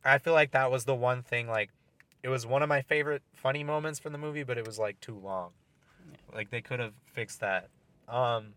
i 0.04 0.16
feel 0.16 0.32
like 0.32 0.52
that 0.52 0.70
was 0.70 0.84
the 0.84 0.94
one 0.94 1.22
thing 1.22 1.48
like 1.48 1.70
it 2.22 2.28
was 2.28 2.46
one 2.46 2.62
of 2.62 2.68
my 2.68 2.80
favorite 2.82 3.22
funny 3.34 3.64
moments 3.64 3.98
from 3.98 4.12
the 4.12 4.18
movie 4.18 4.44
but 4.44 4.56
it 4.56 4.66
was 4.66 4.78
like 4.78 4.98
too 5.00 5.18
long 5.18 5.50
like 6.32 6.50
they 6.50 6.60
could 6.60 6.78
have 6.78 6.92
fixed 7.12 7.40
that 7.40 7.68
um 8.08 8.54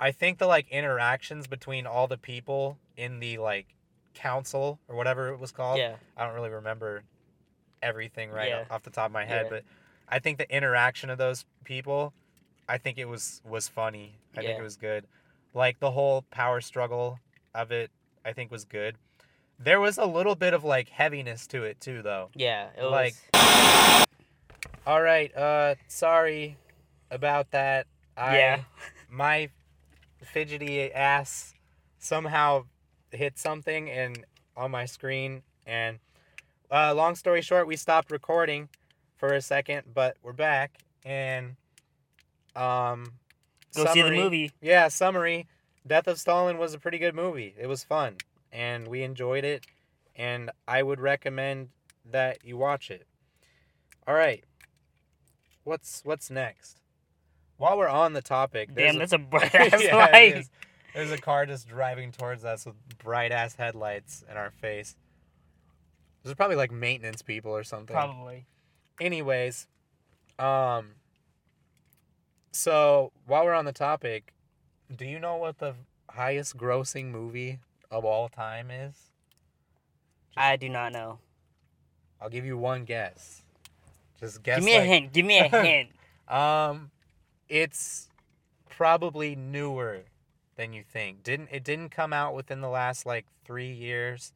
i 0.00 0.10
think 0.10 0.38
the 0.38 0.46
like 0.46 0.68
interactions 0.70 1.46
between 1.46 1.86
all 1.86 2.06
the 2.06 2.16
people 2.18 2.78
in 2.96 3.20
the 3.20 3.38
like 3.38 3.66
council 4.14 4.78
or 4.88 4.96
whatever 4.96 5.28
it 5.28 5.38
was 5.40 5.52
called 5.52 5.78
yeah, 5.78 5.94
i 6.16 6.24
don't 6.24 6.34
really 6.34 6.50
remember 6.50 7.02
everything 7.82 8.30
right 8.30 8.48
Yeah. 8.48 8.64
off 8.70 8.82
the 8.82 8.90
top 8.90 9.06
of 9.06 9.12
my 9.12 9.24
head 9.24 9.44
Yeah. 9.46 9.50
but 9.50 9.64
i 10.08 10.18
think 10.18 10.38
the 10.38 10.54
interaction 10.54 11.08
of 11.10 11.18
those 11.18 11.44
people 11.64 12.12
i 12.68 12.78
think 12.78 12.98
it 12.98 13.06
was 13.06 13.40
was 13.44 13.68
funny 13.68 14.16
i 14.36 14.40
think 14.42 14.58
it 14.58 14.62
was 14.62 14.76
good 14.76 15.06
like 15.54 15.80
the 15.80 15.90
whole 15.90 16.22
power 16.30 16.60
struggle 16.60 17.18
of 17.54 17.72
it 17.72 17.90
i 18.24 18.32
think 18.32 18.50
was 18.50 18.64
good 18.64 18.96
there 19.58 19.80
was 19.80 19.96
a 19.98 20.06
little 20.06 20.34
bit 20.34 20.54
of 20.54 20.64
like 20.64 20.88
heaviness 20.88 21.46
to 21.46 21.62
it 21.64 21.80
too 21.80 22.02
though 22.02 22.30
yeah. 22.34 22.68
It 22.76 22.82
was. 22.82 22.90
like- 22.90 23.14
all 24.86 25.00
right 25.00 25.34
uh 25.36 25.74
sorry 25.88 26.56
about 27.10 27.50
that 27.52 27.86
I, 28.16 28.36
Yeah. 28.38 28.60
my 29.10 29.48
fidgety 30.24 30.92
ass 30.92 31.54
somehow 31.98 32.64
hit 33.10 33.38
something 33.38 33.90
and 33.90 34.24
on 34.56 34.70
my 34.70 34.84
screen. 34.84 35.42
And 35.66 35.98
uh, 36.70 36.94
long 36.94 37.14
story 37.14 37.42
short 37.42 37.66
we 37.66 37.76
stopped 37.76 38.10
recording 38.10 38.68
for 39.16 39.28
a 39.34 39.40
second 39.40 39.82
but 39.94 40.16
we're 40.22 40.32
back. 40.32 40.78
And 41.04 41.56
um 42.56 43.12
Go 43.74 43.86
see 43.86 44.02
the 44.02 44.10
movie. 44.10 44.52
yeah 44.60 44.88
summary. 44.88 45.46
Death 45.86 46.06
of 46.06 46.18
stalin 46.18 46.58
was 46.58 46.74
a 46.74 46.78
pretty 46.78 46.98
good 46.98 47.14
movie. 47.14 47.54
It 47.58 47.66
was 47.66 47.82
fun. 47.82 48.16
And 48.52 48.86
we 48.88 49.02
enjoyed 49.02 49.44
it. 49.44 49.66
And 50.14 50.50
i 50.68 50.82
would 50.82 51.00
recommend 51.00 51.68
that 52.10 52.44
you 52.44 52.56
watch 52.56 52.90
it. 52.90 53.06
All 54.06 54.14
right. 54.14 54.44
What's 55.64 56.02
what's 56.04 56.30
next 56.30 56.81
while 57.62 57.78
we're 57.78 57.86
on 57.86 58.12
the 58.12 58.20
topic 58.20 58.74
Damn, 58.74 58.98
that's 58.98 59.12
a 59.12 59.18
bright 59.34 59.54
ass 59.54 59.80
Yeah, 59.80 59.94
light. 59.96 60.36
is. 60.36 60.50
There's 60.94 61.12
a 61.12 61.16
car 61.16 61.46
just 61.46 61.68
driving 61.68 62.10
towards 62.10 62.44
us 62.44 62.66
with 62.66 62.74
bright 62.98 63.30
ass 63.30 63.54
headlights 63.54 64.24
in 64.28 64.36
our 64.36 64.50
face. 64.50 64.96
There's 66.22 66.34
probably 66.34 66.56
like 66.56 66.72
maintenance 66.72 67.22
people 67.22 67.52
or 67.52 67.62
something. 67.62 67.94
Probably. 67.94 68.46
Anyways, 69.00 69.68
um 70.40 70.96
so 72.50 73.12
while 73.26 73.44
we're 73.44 73.54
on 73.54 73.64
the 73.64 73.72
topic, 73.72 74.34
do 74.94 75.06
you 75.06 75.18
know 75.18 75.36
what 75.36 75.58
the 75.58 75.74
highest 76.10 76.56
grossing 76.56 77.10
movie 77.10 77.60
of 77.90 78.04
all 78.04 78.28
time 78.28 78.70
is? 78.70 78.94
I 80.36 80.56
do 80.56 80.68
not 80.68 80.92
know. 80.92 81.18
I'll 82.20 82.28
give 82.28 82.44
you 82.44 82.56
one 82.58 82.84
guess. 82.84 83.42
Just 84.20 84.42
guess 84.42 84.56
Give 84.58 84.64
me 84.64 84.76
a 84.76 84.82
hint. 84.84 85.12
Give 85.12 85.26
me 85.26 85.38
a 85.38 85.48
hint. 85.62 85.90
Um, 86.28 86.90
it's 87.52 88.08
probably 88.70 89.36
newer 89.36 90.04
than 90.56 90.72
you 90.72 90.82
think. 90.82 91.22
Didn't 91.22 91.50
it 91.52 91.62
didn't 91.62 91.90
come 91.90 92.14
out 92.14 92.34
within 92.34 92.62
the 92.62 92.70
last 92.70 93.04
like 93.04 93.26
three 93.44 93.70
years, 93.70 94.32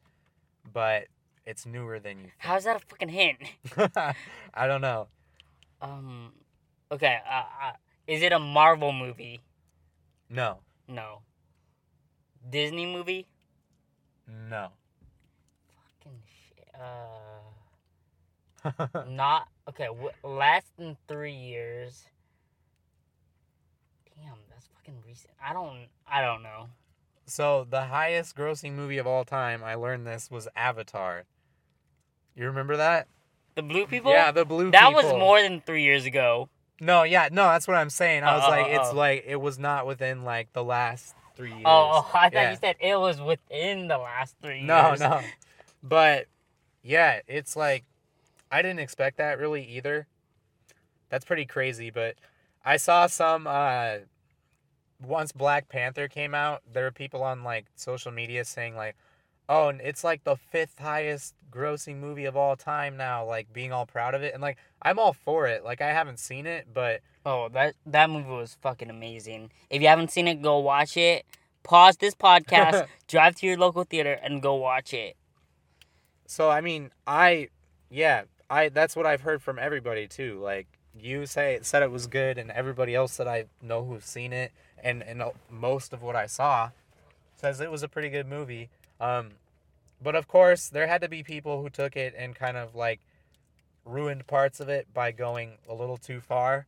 but 0.71 1.07
it's 1.45 1.65
newer 1.65 1.99
than 1.99 2.19
you 2.19 2.25
How's 2.37 2.65
that 2.65 2.75
a 2.75 2.79
fucking 2.79 3.09
hint? 3.09 3.39
I 4.53 4.67
don't 4.67 4.81
know. 4.81 5.07
Um. 5.81 6.33
Okay. 6.91 7.17
Uh, 7.29 7.43
uh, 7.63 7.71
is 8.05 8.21
it 8.21 8.31
a 8.31 8.39
Marvel 8.39 8.93
movie? 8.93 9.41
No, 10.29 10.59
No. 10.87 11.21
Disney 12.49 12.85
movie? 12.85 13.25
no. 14.49 14.69
Fucking 16.03 16.19
shit. 16.47 16.67
Uh. 16.79 17.41
Not 19.09 19.47
okay. 19.69 19.87
W- 19.87 20.11
less 20.23 20.63
than 20.77 20.95
three 21.07 21.33
years. 21.33 22.05
Fucking 24.75 24.95
recent. 25.05 25.33
I 25.43 25.53
don't. 25.53 25.87
I 26.09 26.21
don't 26.21 26.43
know. 26.43 26.69
so 27.25 27.65
the 27.69 27.83
highest 27.85 28.35
grossing 28.35 28.73
movie 28.73 28.97
of 28.97 29.07
all 29.07 29.25
time, 29.25 29.63
I 29.63 29.75
learned 29.75 30.05
this 30.07 30.29
was 30.31 30.47
Avatar. 30.55 31.23
You 32.35 32.45
remember 32.45 32.77
that? 32.77 33.07
The 33.55 33.63
blue 33.63 33.87
people. 33.87 34.11
yeah, 34.11 34.31
the 34.31 34.45
blue. 34.45 34.65
People 34.71 34.79
that 34.79 34.93
was 34.93 35.05
more 35.05 35.41
than 35.41 35.61
three 35.61 35.83
years 35.83 36.05
ago. 36.05 36.49
No, 36.79 37.01
yeah, 37.03 37.29
no, 37.31 37.43
that's 37.47 37.67
what 37.67 37.75
I'm 37.75 37.89
saying. 37.89 38.23
I 38.23 38.35
was 38.35 38.43
Oh, 38.45 38.47
oh, 38.47 38.51
like, 38.51 38.65
oh, 38.67 38.81
it's 38.81 38.89
oh. 38.89 38.95
like 38.95 39.23
it 39.25 39.35
was 39.41 39.57
not 39.57 39.87
within 39.87 40.23
like 40.23 40.53
the 40.53 40.63
last 40.63 41.15
three 41.35 41.49
years. 41.49 41.63
Oh, 41.65 42.03
oh, 42.05 42.11
I 42.13 42.29
thought 42.29 42.33
Yeah. 42.33 42.51
you 42.51 42.57
said 42.57 42.75
it 42.79 42.99
was 42.99 43.19
within 43.19 43.87
the 43.87 43.97
last 43.97 44.35
three 44.43 44.61
No, 44.61 44.93
no. 44.99 45.21
But 45.81 46.27
yeah, 46.83 47.21
it's 47.27 47.55
like 47.55 47.83
I 48.51 48.61
didn't 48.61 48.79
expect 48.79 49.17
that 49.17 49.39
really 49.39 49.63
either. 49.65 50.05
That's 51.09 51.25
pretty 51.25 51.45
crazy, 51.45 51.89
but 51.89 52.15
I 52.63 52.77
saw 52.77 53.07
some 53.07 53.47
uh 53.47 53.95
once 55.01 55.31
Black 55.31 55.69
Panther 55.69 56.07
came 56.07 56.33
out, 56.33 56.61
there 56.71 56.85
were 56.85 56.91
people 56.91 57.23
on 57.23 57.43
like 57.43 57.65
social 57.75 58.11
media 58.11 58.45
saying 58.45 58.75
like, 58.75 58.95
"Oh, 59.49 59.69
and 59.69 59.81
it's 59.81 60.03
like 60.03 60.23
the 60.23 60.35
fifth 60.35 60.79
highest 60.79 61.35
grossing 61.51 61.97
movie 61.97 62.25
of 62.25 62.35
all 62.35 62.55
time 62.55 62.97
now," 62.97 63.25
like 63.25 63.51
being 63.53 63.71
all 63.71 63.85
proud 63.85 64.15
of 64.15 64.23
it. 64.23 64.33
And 64.33 64.41
like 64.41 64.57
I'm 64.81 64.99
all 64.99 65.13
for 65.13 65.47
it. 65.47 65.63
Like 65.63 65.81
I 65.81 65.91
haven't 65.91 66.19
seen 66.19 66.45
it, 66.45 66.67
but 66.73 67.01
Oh, 67.27 67.49
that 67.49 67.75
that 67.85 68.09
movie 68.09 68.29
was 68.29 68.57
fucking 68.61 68.89
amazing. 68.89 69.51
If 69.69 69.81
you 69.81 69.89
haven't 69.89 70.11
seen 70.11 70.29
it, 70.29 70.41
go 70.41 70.59
watch 70.59 70.95
it. 70.95 71.25
Pause 71.61 71.97
this 71.97 72.15
podcast, 72.15 72.87
drive 73.09 73.35
to 73.35 73.45
your 73.45 73.57
local 73.57 73.83
theater, 73.83 74.13
and 74.23 74.41
go 74.41 74.55
watch 74.55 74.93
it. 74.93 75.17
So 76.25 76.49
I 76.49 76.61
mean, 76.61 76.89
I 77.05 77.49
yeah, 77.89 78.23
I 78.49 78.69
that's 78.69 78.95
what 78.95 79.05
I've 79.05 79.19
heard 79.19 79.41
from 79.41 79.59
everybody 79.59 80.07
too. 80.07 80.39
Like 80.39 80.67
you 80.97 81.25
say 81.25 81.59
said 81.63 81.83
it 81.83 81.91
was 81.91 82.07
good 82.07 82.37
and 82.37 82.49
everybody 82.49 82.95
else 82.95 83.17
that 83.17 83.27
I 83.27 83.47
know 83.61 83.83
who've 83.83 84.05
seen 84.05 84.31
it 84.31 84.53
and 84.83 85.03
and 85.03 85.23
most 85.49 85.93
of 85.93 86.01
what 86.01 86.15
I 86.15 86.25
saw 86.25 86.71
says 87.35 87.59
it 87.59 87.71
was 87.71 87.83
a 87.83 87.87
pretty 87.87 88.09
good 88.09 88.27
movie. 88.27 88.69
Um 88.99 89.31
but 90.01 90.15
of 90.15 90.27
course, 90.27 90.69
there 90.69 90.87
had 90.87 91.01
to 91.01 91.09
be 91.09 91.23
people 91.23 91.61
who 91.61 91.69
took 91.69 91.95
it 91.95 92.13
and 92.15 92.35
kind 92.35 92.55
of 92.55 92.75
like 92.75 92.99
ruined 93.85 94.27
parts 94.27 94.59
of 94.59 94.69
it 94.69 94.93
by 94.93 95.11
going 95.11 95.53
a 95.67 95.73
little 95.73 95.97
too 95.97 96.21
far. 96.21 96.65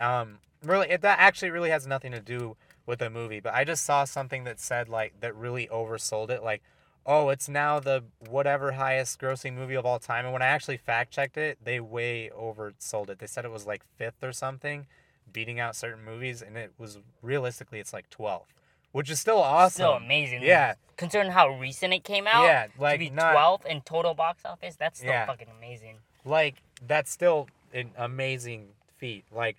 Um 0.00 0.38
really 0.62 0.90
it, 0.90 1.02
that 1.02 1.18
actually 1.18 1.50
really 1.50 1.70
has 1.70 1.86
nothing 1.86 2.12
to 2.12 2.20
do 2.20 2.56
with 2.86 2.98
the 2.98 3.10
movie, 3.10 3.40
but 3.40 3.54
I 3.54 3.64
just 3.64 3.84
saw 3.84 4.04
something 4.04 4.44
that 4.44 4.58
said 4.58 4.88
like 4.88 5.20
that 5.20 5.34
really 5.36 5.68
oversold 5.68 6.30
it 6.30 6.42
like 6.42 6.62
oh, 7.04 7.30
it's 7.30 7.48
now 7.48 7.80
the 7.80 8.04
whatever 8.28 8.72
highest 8.72 9.20
grossing 9.20 9.54
movie 9.54 9.74
of 9.74 9.84
all 9.84 9.98
time. 9.98 10.24
And 10.24 10.32
when 10.32 10.42
I 10.42 10.46
actually 10.46 10.76
fact 10.76 11.12
checked 11.12 11.36
it, 11.36 11.58
they 11.62 11.80
way 11.80 12.30
oversold 12.36 13.10
it. 13.10 13.18
They 13.18 13.26
said 13.26 13.44
it 13.44 13.50
was 13.50 13.66
like 13.66 13.82
fifth 13.96 14.22
or 14.22 14.32
something, 14.32 14.86
beating 15.30 15.60
out 15.60 15.76
certain 15.76 16.04
movies, 16.04 16.42
and 16.42 16.56
it 16.56 16.72
was 16.78 16.98
realistically 17.22 17.78
it's 17.80 17.92
like 17.92 18.08
twelve, 18.10 18.46
which 18.92 19.10
is 19.10 19.20
still 19.20 19.38
awesome. 19.38 19.72
Still 19.74 19.92
amazing. 19.94 20.42
Yeah, 20.42 20.74
Considering 20.96 21.32
how 21.32 21.48
recent 21.58 21.92
it 21.92 22.04
came 22.04 22.26
out. 22.26 22.44
yeah, 22.44 22.66
to 22.66 22.80
like 22.80 22.98
be 23.00 23.10
not 23.10 23.34
12th 23.34 23.66
in 23.66 23.80
total 23.82 24.14
box 24.14 24.44
office, 24.44 24.76
that's 24.76 24.98
still 24.98 25.10
Yeah. 25.10 25.26
fucking 25.26 25.48
amazing. 25.58 25.98
like 26.24 26.56
that's 26.86 27.10
still 27.10 27.48
an 27.72 27.90
amazing 27.96 28.68
feat. 28.98 29.24
Like 29.32 29.56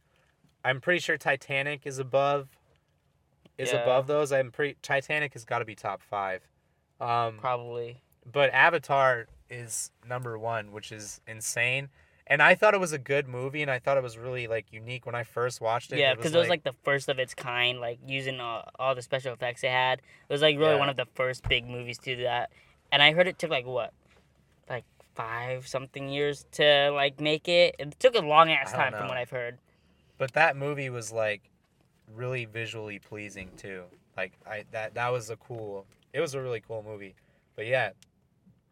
I'm 0.66 0.80
pretty 0.82 1.00
sure 1.00 1.18
Titanic 1.18 1.82
is 1.86 2.00
above 2.00 2.48
is 3.58 3.72
Yeah. 3.72 3.82
above 3.84 4.08
those. 4.08 4.32
I'm 4.32 4.52
pretty 4.52 4.78
Titanic 4.82 5.34
has 5.34 5.44
got 5.46 5.60
to 5.60 5.66
be 5.66 5.76
top 5.76 6.02
5. 6.02 6.42
Um 7.02 7.38
Probably. 7.40 8.02
but 8.32 8.52
Avatar 8.54 9.28
is 9.50 9.92
number 10.08 10.38
one, 10.38 10.72
which 10.72 10.92
is 10.92 11.20
insane. 11.28 11.90
And 12.28 12.42
I 12.42 12.56
thought 12.56 12.74
it 12.74 12.80
was 12.80 12.94
a 12.94 12.98
good 12.98 13.28
movie, 13.28 13.62
and 13.62 13.70
I 13.70 13.80
thought 13.80 13.98
it 13.98 14.04
was 14.04 14.18
really 14.18 14.48
like 14.48 14.72
unique 14.72 15.06
when 15.06 15.14
I 15.16 15.24
first 15.24 15.60
watched 15.60 15.92
it. 15.92 16.00
Yeah, 16.00 16.16
because 16.16 16.34
it 16.34 16.38
was 16.38 16.48
like 16.48 16.64
the 16.64 16.74
first 16.84 17.10
of 17.10 17.20
its 17.20 17.34
kind, 17.34 17.80
like 17.82 18.00
using 18.06 18.40
all, 18.40 18.64
all 18.80 18.96
the 18.96 19.02
special 19.02 19.34
effects 19.34 19.64
it 19.64 19.70
had. 19.72 20.00
It 20.00 20.32
was 20.34 20.42
like 20.42 20.58
really 20.58 20.74
Yeah. 20.74 20.80
one 20.80 20.90
of 20.90 20.96
the 20.96 21.06
first 21.16 21.48
big 21.50 21.68
movies 21.68 21.98
to 22.00 22.16
do 22.16 22.24
that. 22.24 22.50
And 22.94 23.02
I 23.04 23.12
heard 23.12 23.28
it 23.28 23.38
took 23.40 23.50
like 23.50 23.66
what, 23.66 23.92
like 24.70 24.86
five 25.16 25.68
something 25.68 26.08
years 26.10 26.46
to 26.54 26.92
like 26.92 27.20
make 27.20 27.48
it. 27.50 27.76
It 27.78 28.00
took 28.00 28.16
a 28.16 28.22
long 28.22 28.50
ass 28.52 28.72
time 28.72 28.94
from 28.94 29.08
what 29.10 29.18
I've 29.18 29.30
heard. 29.30 29.58
but 30.18 30.32
that 30.34 30.56
movie 30.56 30.90
was 30.90 31.12
like 31.12 31.42
really 32.16 32.46
visually 32.46 33.00
pleasing 33.00 33.50
too. 33.58 33.84
Like 34.16 34.32
I 34.48 34.64
that 34.72 34.94
that 34.94 35.10
was 35.12 35.30
a 35.30 35.36
cool. 35.36 35.88
It 36.14 36.22
was 36.22 36.36
a 36.36 36.42
really 36.42 36.62
cool 36.62 36.84
movie. 36.88 37.16
But 37.56 37.66
yeah, 37.66 37.90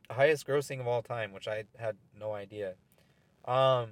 highest 0.10 0.48
grossing 0.48 0.80
of 0.80 0.88
all 0.88 1.02
time, 1.02 1.34
which 1.34 1.48
I 1.48 1.64
had 1.78 1.98
no 2.18 2.32
idea. 2.34 2.76
Um. 3.46 3.90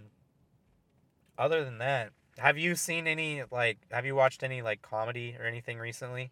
Other 1.38 1.64
than 1.64 1.78
that, 1.78 2.12
have 2.38 2.58
you 2.58 2.76
seen 2.76 3.08
any 3.08 3.44
like? 3.52 3.78
Have 3.92 4.06
you 4.06 4.16
watched 4.16 4.44
any 4.44 4.62
like 4.62 4.82
comedy 4.82 5.36
or 5.40 5.46
anything 5.46 5.78
recently? 5.78 6.32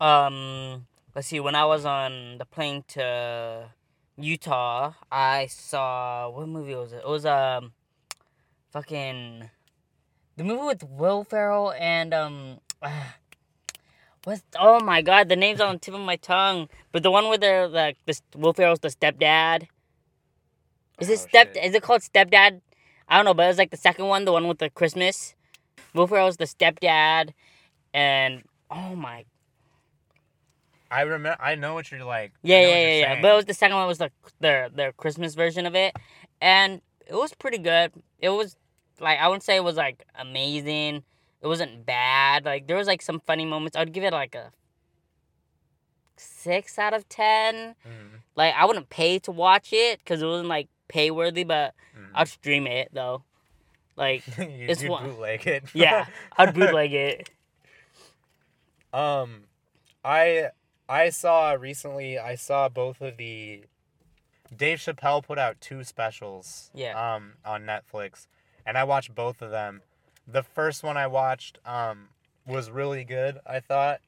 Um, 0.00 0.86
let's 1.14 1.28
see. 1.28 1.40
When 1.40 1.54
I 1.54 1.64
was 1.64 1.84
on 1.84 2.38
the 2.38 2.44
plane 2.44 2.84
to 2.88 3.70
Utah, 4.16 4.94
I 5.10 5.46
saw 5.46 6.28
what 6.30 6.48
movie 6.48 6.74
was 6.74 6.92
it? 6.92 7.02
It 7.04 7.08
was 7.08 7.26
um, 7.26 7.72
fucking 8.70 9.50
the 10.36 10.44
movie 10.44 10.66
with 10.66 10.84
Will 10.84 11.24
Ferrell 11.24 11.72
and 11.78 12.14
um, 12.14 12.58
what's 14.24 14.42
oh 14.58 14.80
my 14.80 15.02
god, 15.02 15.28
the 15.28 15.36
name's 15.36 15.60
on 15.60 15.74
the 15.74 15.78
tip 15.78 15.94
of 15.94 16.00
my 16.00 16.16
tongue. 16.16 16.68
But 16.92 17.02
the 17.02 17.10
one 17.10 17.28
where 17.28 17.38
they're 17.38 17.68
like 17.68 17.96
this 18.06 18.22
Will 18.34 18.52
Ferrell's 18.52 18.80
the 18.80 18.88
stepdad. 18.88 19.68
Is 20.98 21.08
it 21.08 21.18
Oh, 21.18 21.26
step? 21.28 21.54
shit. 21.54 21.64
Is 21.64 21.74
it 21.74 21.82
called 21.82 22.02
stepdad? 22.02 22.60
I 23.08 23.16
don't 23.16 23.24
know, 23.24 23.34
but 23.34 23.44
it 23.44 23.48
was 23.48 23.58
like 23.58 23.70
the 23.70 23.76
second 23.76 24.06
one, 24.06 24.24
the 24.24 24.32
one 24.32 24.48
with 24.48 24.58
the 24.58 24.70
Christmas. 24.70 25.34
Will 25.94 26.06
Ferrell's 26.06 26.36
the 26.36 26.44
stepdad, 26.44 27.32
and 27.94 28.42
oh 28.70 28.94
my 28.94 29.24
I 30.90 31.02
remember. 31.02 31.36
I 31.42 31.54
know 31.54 31.74
what 31.74 31.90
you're 31.90 32.04
like. 32.04 32.32
Yeah, 32.42 32.60
yeah, 32.60 32.76
yeah, 32.78 32.94
yeah. 33.00 33.22
But 33.22 33.32
it 33.32 33.34
was 33.36 33.44
the 33.46 33.54
second 33.54 33.76
one 33.76 33.86
was 33.86 33.98
the 33.98 34.10
their 34.40 34.68
their 34.68 34.92
Christmas 34.92 35.34
version 35.34 35.66
of 35.66 35.74
it, 35.74 35.96
and 36.40 36.80
it 37.06 37.14
was 37.14 37.34
pretty 37.34 37.58
good. 37.58 37.92
It 38.18 38.30
was 38.30 38.56
like 39.00 39.18
I 39.18 39.28
wouldn't 39.28 39.42
say 39.44 39.56
it 39.56 39.64
was 39.64 39.76
like 39.76 40.04
amazing. 40.14 41.04
It 41.40 41.46
wasn't 41.46 41.86
bad. 41.86 42.44
Like 42.44 42.66
there 42.66 42.76
was 42.76 42.86
like 42.86 43.02
some 43.02 43.20
funny 43.26 43.44
moments. 43.44 43.76
I'd 43.76 43.92
give 43.92 44.04
it 44.04 44.12
like 44.12 44.34
a 44.34 44.50
six 46.16 46.78
out 46.78 46.94
of 46.94 47.08
ten. 47.08 47.74
Mhm, 47.86 48.20
Like 48.34 48.54
I 48.54 48.64
wouldn't 48.64 48.88
pay 48.90 49.18
to 49.20 49.30
watch 49.32 49.72
it 49.72 49.98
because 50.00 50.22
it 50.22 50.26
wasn't 50.26 50.48
like 50.48 50.68
pay 50.88 51.10
worthy, 51.10 51.44
but 51.44 51.74
mhm. 51.96 52.10
I'd 52.14 52.28
stream 52.28 52.66
it 52.66 52.88
though. 52.92 53.22
Like 53.96 54.26
you, 54.38 54.66
it's 54.68 54.84
one- 54.84 55.04
bootleg 55.04 55.46
it. 55.46 55.64
yeah, 55.74 56.06
I'd 56.36 56.54
bootleg 56.54 56.92
it. 56.92 57.30
um, 58.92 59.44
I 60.04 60.50
I 60.88 61.10
saw 61.10 61.52
recently. 61.52 62.18
I 62.18 62.34
saw 62.34 62.68
both 62.68 63.00
of 63.00 63.16
the. 63.16 63.62
Dave 64.56 64.78
Chappelle 64.78 65.22
put 65.22 65.38
out 65.38 65.60
two 65.60 65.84
specials. 65.84 66.70
Yeah. 66.72 66.94
Um, 67.14 67.34
on 67.44 67.64
Netflix, 67.64 68.26
and 68.64 68.78
I 68.78 68.84
watched 68.84 69.14
both 69.14 69.42
of 69.42 69.50
them. 69.50 69.82
The 70.26 70.42
first 70.42 70.82
one 70.82 70.96
I 70.96 71.06
watched 71.06 71.58
um 71.66 72.08
was 72.46 72.70
really 72.70 73.04
good. 73.04 73.38
I 73.46 73.60
thought. 73.60 74.00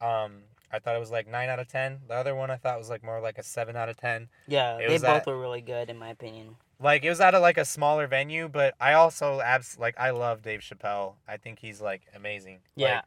Um, 0.00 0.44
I 0.72 0.78
thought 0.78 0.94
it 0.94 1.00
was 1.00 1.10
like 1.10 1.26
nine 1.28 1.48
out 1.48 1.58
of 1.58 1.68
ten. 1.68 2.00
The 2.08 2.14
other 2.14 2.34
one 2.34 2.50
I 2.50 2.56
thought 2.56 2.78
was 2.78 2.88
like 2.90 3.02
more 3.02 3.20
like 3.20 3.38
a 3.38 3.42
seven 3.42 3.76
out 3.76 3.88
of 3.88 3.96
ten. 3.96 4.28
Yeah, 4.46 4.76
It 4.78 4.86
they 4.88 4.92
was 4.94 5.02
both 5.02 5.10
at- 5.22 5.26
were 5.26 5.38
really 5.40 5.60
good 5.60 5.90
in 5.90 5.98
my 5.98 6.08
opinion. 6.10 6.56
Like 6.82 7.04
it 7.04 7.10
was 7.10 7.20
at 7.20 7.34
a, 7.34 7.40
like 7.40 7.58
a 7.58 7.64
smaller 7.64 8.06
venue, 8.06 8.48
but 8.48 8.74
I 8.80 8.94
also 8.94 9.40
abs 9.40 9.78
like 9.78 9.98
I 10.00 10.10
love 10.10 10.42
Dave 10.42 10.60
Chappelle. 10.60 11.14
I 11.28 11.36
think 11.36 11.58
he's 11.58 11.80
like 11.80 12.02
amazing. 12.16 12.60
Yeah, 12.76 13.02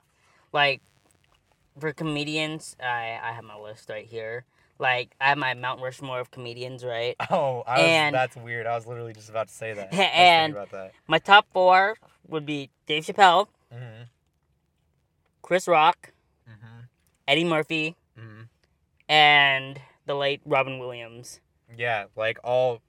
Like, 0.52 0.82
like 0.82 0.82
for 1.80 1.92
comedians, 1.94 2.76
I 2.80 3.18
I 3.24 3.32
have 3.32 3.44
my 3.44 3.58
list 3.58 3.90
right 3.90 4.06
here. 4.06 4.46
Like 4.78 5.16
I 5.22 5.30
have 5.30 5.38
my 5.40 5.54
Mount 5.56 5.82
Rushmore 5.82 6.20
of 6.20 6.30
comedians, 6.32 6.84
right? 6.84 7.16
Oh, 7.32 7.64
I 7.66 7.78
was, 7.80 7.88
And- 7.88 8.16
that's 8.16 8.36
weird. 8.36 8.68
I 8.68 8.76
was 8.76 8.86
literally 8.86 9.14
just 9.14 9.30
about 9.30 9.48
to 9.48 9.54
say 9.54 9.74
that. 9.74 9.92
And- 9.94 10.54
that. 10.72 10.92
My 11.08 11.18
top 11.20 11.48
four 11.52 11.96
would 12.28 12.46
be 12.46 12.70
Dave 12.86 13.06
Chappelle, 13.06 13.48
Mm-hmm. 13.74 14.04
Chris 15.42 15.68
Rock. 15.68 16.13
Eddie 17.28 17.46
Murphy, 17.46 17.96
Mm-hmm. 18.20 18.42
and 19.10 19.80
the 20.06 20.14
late 20.16 20.42
Robin 20.46 20.78
Williams. 20.80 21.40
Yeah, 21.76 22.06
like 22.16 22.38
all, 22.44 22.82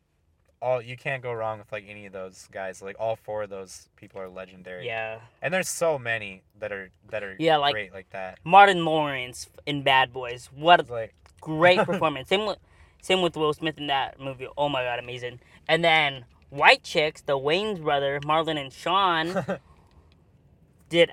all 0.61 0.83
you 0.83 0.97
can't 0.97 1.23
go 1.23 1.33
wrong 1.33 1.59
with 1.59 1.73
like 1.73 1.85
any 1.89 2.05
of 2.07 2.13
those 2.13 2.47
guys. 2.53 2.83
Like 2.83 2.97
all 2.99 3.17
four 3.17 3.45
of 3.45 3.51
those 3.51 3.89
people 3.97 4.21
are 4.21 4.29
legendary. 4.29 4.85
Yeah. 4.87 5.21
And 5.41 5.53
there's 5.55 5.69
so 5.69 5.99
many 5.99 6.43
that 6.59 6.73
are 6.73 6.91
that 7.11 7.23
are 7.23 7.37
Yeah, 7.39 7.57
like- 7.57 7.73
great 7.73 7.93
like 7.95 8.11
that. 8.11 8.39
Martin 8.45 8.85
Lawrence 8.85 9.49
in 9.65 9.83
Bad 9.83 10.13
Boys. 10.13 10.51
What 10.55 10.89
a 10.89 10.93
like 10.93 11.15
great 11.41 11.79
performance. 11.81 12.29
Same 12.29 12.45
with 12.47 12.59
same 13.01 13.23
with 13.23 13.37
Will 13.37 13.53
Smith 13.55 13.79
in 13.79 13.87
that 13.87 14.21
movie. 14.21 14.49
Oh 14.59 14.69
my 14.69 14.83
god, 14.83 14.99
amazing. 14.99 15.41
And 15.69 15.83
then 15.85 16.25
White 16.51 16.83
Chicks, 16.83 17.23
the 17.23 17.39
Wayans 17.39 17.81
brother, 17.83 18.21
Marlon 18.25 18.61
and 18.61 18.73
Sean 18.73 19.45
did 20.89 21.11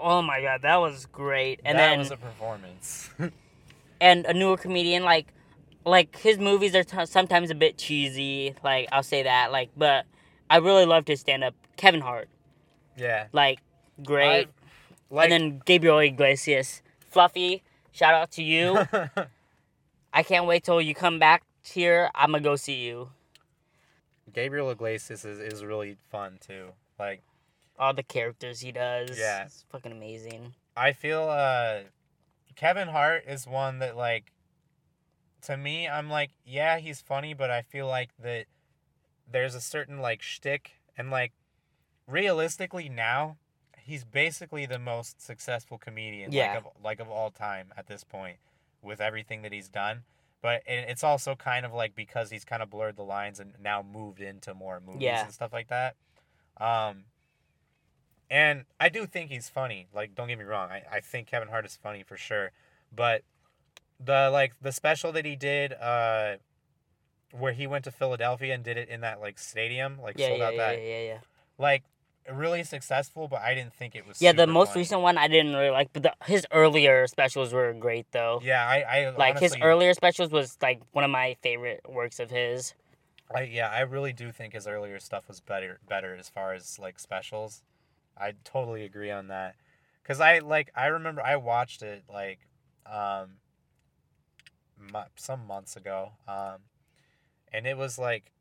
Oh 0.00 0.22
my 0.22 0.40
god, 0.40 0.62
that 0.62 0.76
was 0.76 1.06
great. 1.06 1.60
And 1.64 1.78
that 1.78 1.90
then 1.90 1.98
was 1.98 2.10
a 2.10 2.16
performance. 2.16 3.10
and 4.00 4.26
a 4.26 4.34
newer 4.34 4.56
comedian 4.56 5.04
like 5.04 5.32
like 5.84 6.16
his 6.18 6.38
movies 6.38 6.74
are 6.74 6.84
t- 6.84 7.06
sometimes 7.06 7.50
a 7.50 7.54
bit 7.54 7.78
cheesy, 7.78 8.54
like 8.62 8.88
I'll 8.92 9.02
say 9.02 9.22
that 9.24 9.52
like 9.52 9.70
but 9.76 10.06
I 10.50 10.58
really 10.58 10.84
loved 10.86 11.08
his 11.08 11.20
stand 11.20 11.44
up. 11.44 11.54
Kevin 11.76 12.00
Hart, 12.00 12.28
yeah. 12.96 13.26
like 13.32 13.60
great. 14.04 14.48
Like 15.10 15.30
and 15.30 15.32
then 15.32 15.62
Gabriel 15.64 15.98
Iglesias, 15.98 16.82
Fluffy, 17.10 17.62
shout 17.90 18.14
out 18.14 18.30
to 18.32 18.42
you. 18.42 18.86
I 20.12 20.22
can't 20.22 20.46
wait 20.46 20.64
till 20.64 20.80
you 20.80 20.94
come 20.94 21.18
back 21.18 21.42
here. 21.64 22.10
I'm 22.14 22.32
gonna 22.32 22.42
go 22.42 22.56
see 22.56 22.84
you. 22.84 23.10
Gabriel 24.32 24.70
Iglesias 24.70 25.24
is, 25.24 25.38
is 25.38 25.64
really 25.64 25.96
fun 26.10 26.38
too. 26.40 26.68
Like 26.98 27.22
All 27.82 27.92
the 27.92 28.04
characters 28.04 28.60
he 28.60 28.70
does. 28.70 29.18
Yeah. 29.18 29.44
It's 29.46 29.64
fucking 29.70 29.90
amazing. 29.90 30.54
I 30.76 30.92
feel 30.92 31.28
uh 31.28 31.80
Kevin 32.54 32.86
Hart 32.88 33.24
is 33.26 33.44
one 33.46 33.80
that 33.80 33.96
like 33.96 34.32
to 35.42 35.56
me 35.56 35.88
I'm 35.88 36.08
like, 36.08 36.30
yeah, 36.46 36.78
he's 36.78 37.00
funny, 37.00 37.34
but 37.34 37.50
I 37.50 37.62
feel 37.62 37.88
like 37.88 38.10
that 38.22 38.46
there's 39.30 39.56
a 39.56 39.60
certain 39.60 39.98
like 40.00 40.22
shtick 40.22 40.72
and 40.96 41.10
like 41.10 41.32
realistically 42.06 42.88
now 42.88 43.36
he's 43.78 44.04
basically 44.04 44.64
the 44.64 44.78
most 44.78 45.20
successful 45.20 45.76
comedian 45.76 46.30
Yeah. 46.30 46.48
like 46.54 46.58
of 46.58 46.66
like 46.84 47.00
of 47.00 47.10
all 47.10 47.30
time 47.30 47.72
at 47.76 47.88
this 47.88 48.04
point 48.04 48.36
with 48.80 49.00
everything 49.00 49.42
that 49.42 49.52
he's 49.52 49.68
done. 49.68 50.04
But 50.40 50.62
it, 50.66 50.86
it's 50.88 51.02
also 51.04 51.34
kind 51.34 51.66
of 51.66 51.72
like 51.72 51.96
because 51.96 52.30
he's 52.30 52.44
kind 52.44 52.62
of 52.62 52.70
blurred 52.70 52.94
the 52.96 53.02
lines 53.02 53.40
and 53.40 53.54
now 53.60 53.82
moved 53.82 54.20
into 54.20 54.54
more 54.54 54.80
movies 54.80 55.02
Yeah. 55.02 55.24
and 55.24 55.34
stuff 55.34 55.52
like 55.52 55.66
that. 55.68 55.96
Um 56.60 57.06
and 58.32 58.64
I 58.80 58.88
do 58.88 59.04
think 59.04 59.30
he's 59.30 59.50
funny. 59.50 59.88
Like, 59.94 60.14
don't 60.14 60.28
get 60.28 60.38
me 60.38 60.44
wrong. 60.44 60.70
I, 60.70 60.82
I 60.90 61.00
think 61.00 61.26
Kevin 61.26 61.48
Hart 61.48 61.66
is 61.66 61.76
funny 61.76 62.02
for 62.02 62.16
sure. 62.16 62.50
But 62.90 63.22
the 64.00 64.30
like 64.32 64.54
the 64.62 64.72
special 64.72 65.12
that 65.12 65.26
he 65.26 65.36
did, 65.36 65.74
uh 65.74 66.36
where 67.38 67.52
he 67.52 67.66
went 67.66 67.84
to 67.84 67.90
Philadelphia 67.90 68.54
and 68.54 68.64
did 68.64 68.76
it 68.78 68.88
in 68.88 69.02
that 69.02 69.20
like 69.20 69.38
stadium, 69.38 69.98
like 70.02 70.18
Yeah, 70.18 70.28
sold 70.28 70.40
yeah, 70.40 70.46
out 70.46 70.54
yeah, 70.54 70.72
that 70.72 70.78
yeah, 70.82 71.02
yeah. 71.02 71.18
like 71.58 71.82
really 72.32 72.64
successful, 72.64 73.28
but 73.28 73.42
I 73.42 73.54
didn't 73.54 73.74
think 73.74 73.94
it 73.94 74.06
was 74.06 74.22
Yeah, 74.22 74.32
the 74.32 74.46
most 74.46 74.68
funny. 74.68 74.80
recent 74.80 75.00
one 75.02 75.18
I 75.18 75.28
didn't 75.28 75.52
really 75.54 75.70
like, 75.70 75.92
but 75.92 76.02
the, 76.02 76.14
his 76.24 76.46
earlier 76.52 77.06
specials 77.06 77.52
were 77.52 77.72
great 77.74 78.06
though. 78.12 78.40
Yeah, 78.42 78.66
I, 78.66 78.76
I 78.82 79.10
like 79.10 79.38
his 79.40 79.54
earlier 79.60 79.92
specials 79.92 80.30
was 80.30 80.56
like 80.62 80.80
one 80.92 81.04
of 81.04 81.10
my 81.10 81.36
favorite 81.42 81.80
works 81.88 82.18
of 82.18 82.30
his. 82.30 82.74
I, 83.34 83.42
yeah, 83.42 83.68
I 83.68 83.80
really 83.80 84.12
do 84.12 84.30
think 84.30 84.52
his 84.54 84.66
earlier 84.66 84.98
stuff 85.00 85.28
was 85.28 85.40
better 85.40 85.80
better 85.88 86.14
as 86.14 86.28
far 86.28 86.54
as 86.54 86.78
like 86.78 86.98
specials. 86.98 87.62
I 88.16 88.32
totally 88.44 88.84
agree 88.84 89.10
on 89.10 89.28
that. 89.28 89.56
Cuz 90.04 90.20
I 90.20 90.38
like 90.38 90.70
I 90.74 90.86
remember 90.86 91.22
I 91.22 91.36
watched 91.36 91.82
it 91.82 92.04
like 92.08 92.40
um 92.86 93.38
some 95.16 95.46
months 95.46 95.76
ago. 95.76 96.12
Um 96.26 96.58
and 97.52 97.66
it 97.66 97.76
was 97.76 97.98
like 97.98 98.32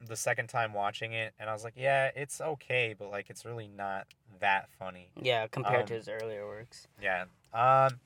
the 0.00 0.16
second 0.16 0.48
time 0.48 0.72
watching 0.72 1.12
it 1.12 1.34
and 1.38 1.48
I 1.48 1.52
was 1.52 1.64
like, 1.64 1.74
yeah, 1.76 2.10
it's 2.14 2.40
okay, 2.40 2.94
but 2.98 3.10
like 3.10 3.30
it's 3.30 3.44
really 3.44 3.68
not 3.68 4.06
that 4.40 4.68
funny. 4.78 5.10
Yeah, 5.20 5.46
compared 5.46 5.86
to 5.88 5.94
Um, 5.94 5.98
his 5.98 6.08
earlier 6.08 6.46
works. 6.46 6.86
Yeah. 7.00 7.26
Um 7.52 8.00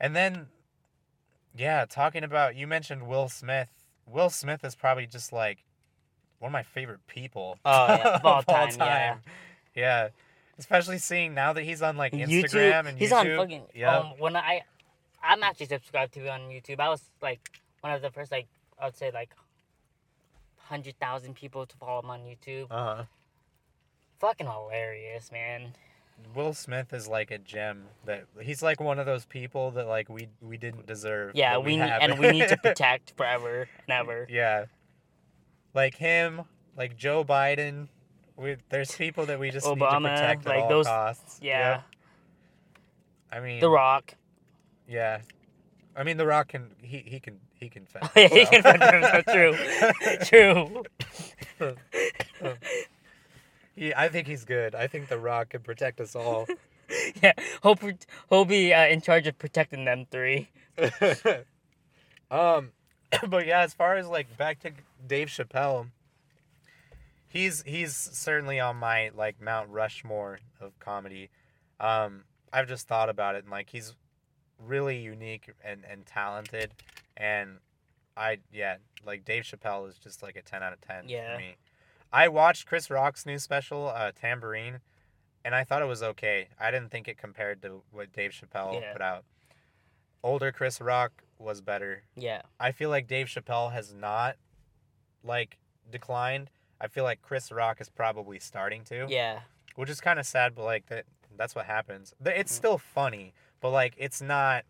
and 0.00 0.16
then 0.16 0.48
yeah, 1.54 1.84
talking 1.88 2.24
about 2.24 2.56
you 2.56 2.66
mentioned 2.66 3.06
Will 3.06 3.28
Smith. 3.28 3.68
Will 4.06 4.30
Smith 4.30 4.64
is 4.64 4.74
probably 4.74 5.06
just 5.06 5.32
like 5.32 5.64
one 6.38 6.48
of 6.48 6.52
my 6.52 6.62
favorite 6.62 7.06
people. 7.06 7.58
Oh, 7.64 7.86
yeah, 7.86 8.08
of 8.16 8.24
all 8.24 8.42
time, 8.42 8.74
yeah. 8.78 9.16
Yeah. 9.74 10.08
Especially 10.58 10.98
seeing 10.98 11.34
now 11.34 11.52
that 11.52 11.62
he's 11.62 11.82
on 11.82 11.96
like 11.96 12.12
YouTube, 12.12 12.44
Instagram 12.44 12.86
and 12.88 12.98
he's 12.98 13.12
on 13.12 13.26
fucking. 13.26 13.62
yeah. 13.74 13.98
Um, 13.98 14.14
when 14.18 14.36
I, 14.36 14.62
I'm 15.22 15.42
actually 15.42 15.66
subscribed 15.66 16.14
to 16.14 16.20
him 16.20 16.28
on 16.28 16.40
YouTube. 16.50 16.78
I 16.78 16.88
was 16.88 17.02
like 17.20 17.40
one 17.80 17.92
of 17.92 18.02
the 18.02 18.10
first 18.10 18.30
like 18.30 18.46
I 18.78 18.86
would 18.86 18.96
say 18.96 19.10
like 19.12 19.30
hundred 20.56 20.98
thousand 21.00 21.34
people 21.34 21.66
to 21.66 21.76
follow 21.76 22.00
him 22.00 22.10
on 22.10 22.20
YouTube. 22.20 22.66
uh-huh. 22.70 23.04
Fucking 24.20 24.46
hilarious, 24.46 25.32
man. 25.32 25.74
Will 26.34 26.54
Smith 26.54 26.92
is 26.92 27.08
like 27.08 27.30
a 27.32 27.38
gem 27.38 27.84
that 28.04 28.24
he's 28.40 28.62
like 28.62 28.80
one 28.80 28.98
of 28.98 29.06
those 29.06 29.24
people 29.24 29.72
that 29.72 29.88
like 29.88 30.08
we 30.08 30.28
we 30.40 30.56
didn't 30.56 30.86
deserve. 30.86 31.32
Yeah, 31.34 31.58
we, 31.58 31.76
need, 31.76 31.82
and 31.82 32.18
we 32.18 32.30
need 32.30 32.48
to 32.48 32.56
protect 32.62 33.14
forever 33.16 33.68
and 33.86 33.90
ever. 33.90 34.26
Yeah. 34.30 34.66
Like 35.74 35.96
him, 35.96 36.42
like 36.76 36.96
Joe 36.96 37.24
Biden. 37.24 37.88
We, 38.36 38.56
there's 38.70 38.94
people 38.96 39.26
that 39.26 39.38
we 39.38 39.50
just 39.50 39.66
need 39.66 39.78
to 39.78 40.00
protect 40.00 40.46
at 40.46 40.46
like 40.46 40.62
all 40.64 40.68
those- 40.68 40.86
costs. 40.86 41.38
Yeah, 41.42 41.70
Yep. 41.76 41.82
I 43.32 43.40
mean, 43.40 43.60
The 43.60 43.70
Rock. 43.70 44.14
yeah. 44.88 45.20
I 45.96 46.02
mean, 46.04 46.16
The 46.16 46.26
Rock 46.26 46.48
can 46.48 46.70
he 46.82 46.98
he 46.98 47.20
can 47.20 47.38
he 47.54 47.68
can 47.68 47.84
fend. 47.86 48.08
Yeah, 48.16 48.28
he 48.28 48.44
so. 48.46 48.50
can 48.50 48.62
fend 48.62 48.82
for 48.82 48.92
himself. 48.96 49.24
True. 50.26 50.84
True. 51.60 52.54
He, 53.74 53.94
I 53.94 54.08
think 54.10 54.26
he's 54.26 54.44
good. 54.44 54.74
I 54.74 54.86
think 54.86 55.08
The 55.08 55.18
Rock 55.18 55.48
can 55.50 55.62
protect 55.62 55.98
us 56.00 56.14
all. 56.14 56.46
yeah, 57.22 57.32
he'll 57.62 57.78
he'll 58.28 58.44
be 58.44 58.74
uh, 58.74 58.86
in 58.86 59.00
charge 59.00 59.26
of 59.26 59.38
protecting 59.38 59.86
them 59.86 60.04
three. 60.10 60.50
um, 62.30 62.72
but 63.28 63.46
yeah, 63.46 63.60
as 63.60 63.72
far 63.72 63.96
as 63.96 64.08
like 64.08 64.36
back 64.36 64.60
to 64.60 64.72
Dave 65.06 65.28
Chappelle, 65.28 65.86
he's 67.32 67.62
he's 67.66 67.94
certainly 67.96 68.60
on 68.60 68.76
my 68.76 69.10
like 69.14 69.40
Mount 69.40 69.68
Rushmore 69.70 70.38
of 70.60 70.78
comedy. 70.78 71.30
Um, 71.80 72.24
I've 72.52 72.68
just 72.68 72.86
thought 72.86 73.08
about 73.08 73.34
it 73.34 73.42
and 73.44 73.50
like 73.50 73.70
he's 73.70 73.94
really 74.58 74.98
unique 74.98 75.50
and 75.64 75.84
and 75.90 76.06
talented, 76.06 76.72
and 77.16 77.58
I 78.16 78.38
yeah 78.52 78.76
like 79.04 79.24
Dave 79.24 79.42
Chappelle 79.44 79.88
is 79.88 79.96
just 79.98 80.22
like 80.22 80.36
a 80.36 80.42
ten 80.42 80.62
out 80.62 80.72
of 80.72 80.80
ten 80.80 81.08
Yeah. 81.08 81.34
for 81.34 81.40
me. 81.40 81.56
I 82.12 82.28
watched 82.28 82.66
Chris 82.66 82.90
Rock's 82.90 83.24
new 83.24 83.38
special, 83.38 83.88
uh, 83.88 84.12
Tamborine, 84.12 84.80
and 85.46 85.54
I 85.54 85.64
thought 85.64 85.80
it 85.80 85.86
was 85.86 86.02
okay. 86.02 86.48
I 86.60 86.70
didn't 86.70 86.90
think 86.90 87.08
it 87.08 87.16
compared 87.16 87.62
to 87.62 87.82
what 87.90 88.12
Dave 88.12 88.32
Chappelle 88.32 88.80
Yeah. 88.80 88.92
put 88.92 89.00
out. 89.00 89.24
Older 90.22 90.52
Chris 90.52 90.80
Rock 90.80 91.24
was 91.38 91.60
better. 91.62 92.02
Yeah, 92.14 92.42
I 92.60 92.70
feel 92.70 92.90
like 92.90 93.06
Dave 93.08 93.26
Chappelle 93.28 93.72
has 93.72 93.94
not 93.94 94.36
like 95.24 95.58
declined. 95.90 96.50
I 96.82 96.88
feel 96.88 97.04
like 97.04 97.22
Chris 97.22 97.52
Rock 97.52 97.80
is 97.80 97.88
probably 97.88 98.38
starting 98.40 98.82
to, 98.84 99.06
yeah, 99.08 99.40
which 99.76 99.88
is 99.88 100.00
kind 100.00 100.18
of 100.18 100.26
sad, 100.26 100.54
but 100.54 100.64
like 100.64 100.86
that 100.86 101.04
that's 101.36 101.54
what 101.54 101.64
happens. 101.66 102.12
It's 102.24 102.52
Mm. 102.52 102.56
still 102.56 102.78
funny, 102.78 103.32
but 103.60 103.70
like 103.70 103.94
it's 103.96 104.20
not 104.20 104.64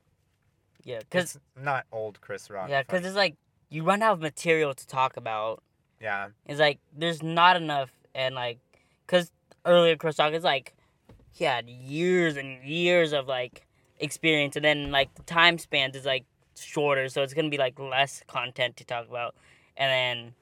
yeah. 0.84 1.00
Cause 1.10 1.38
not 1.56 1.86
old 1.92 2.20
Chris 2.20 2.50
Rock. 2.50 2.68
yeah, 2.68 2.82
cause 2.82 3.04
it's 3.04 3.16
like 3.16 3.36
you 3.70 3.82
run 3.84 4.02
out 4.02 4.12
of 4.14 4.20
material 4.20 4.74
to 4.74 4.86
talk 4.86 5.16
about. 5.16 5.62
yeah, 6.00 6.28
It's 6.46 6.60
like 6.60 6.78
there's 6.96 7.22
not 7.22 7.56
enough, 7.56 7.90
and 8.14 8.34
like, 8.34 8.58
cause 9.06 9.30
earlier 9.64 9.96
Chris 9.96 10.18
Rock 10.18 10.32
is 10.34 10.42
like, 10.44 10.74
he 11.32 11.44
had 11.44 11.68
years 11.70 12.36
and 12.36 12.62
years 12.64 13.12
of 13.12 13.26
like 13.28 13.64
experience, 14.00 14.56
and 14.56 14.64
then 14.64 14.90
like 14.90 15.14
the 15.14 15.22
time 15.22 15.56
spans 15.58 15.96
is 15.96 16.04
like 16.04 16.24
shorter, 16.58 17.08
so 17.08 17.22
it's 17.22 17.32
gonna 17.32 17.48
be 17.48 17.56
like 17.58 17.78
less 17.78 18.22
content 18.26 18.76
to 18.76 18.84
talk 18.84 19.08
about, 19.08 19.34
and 19.76 19.90
then 19.90 20.34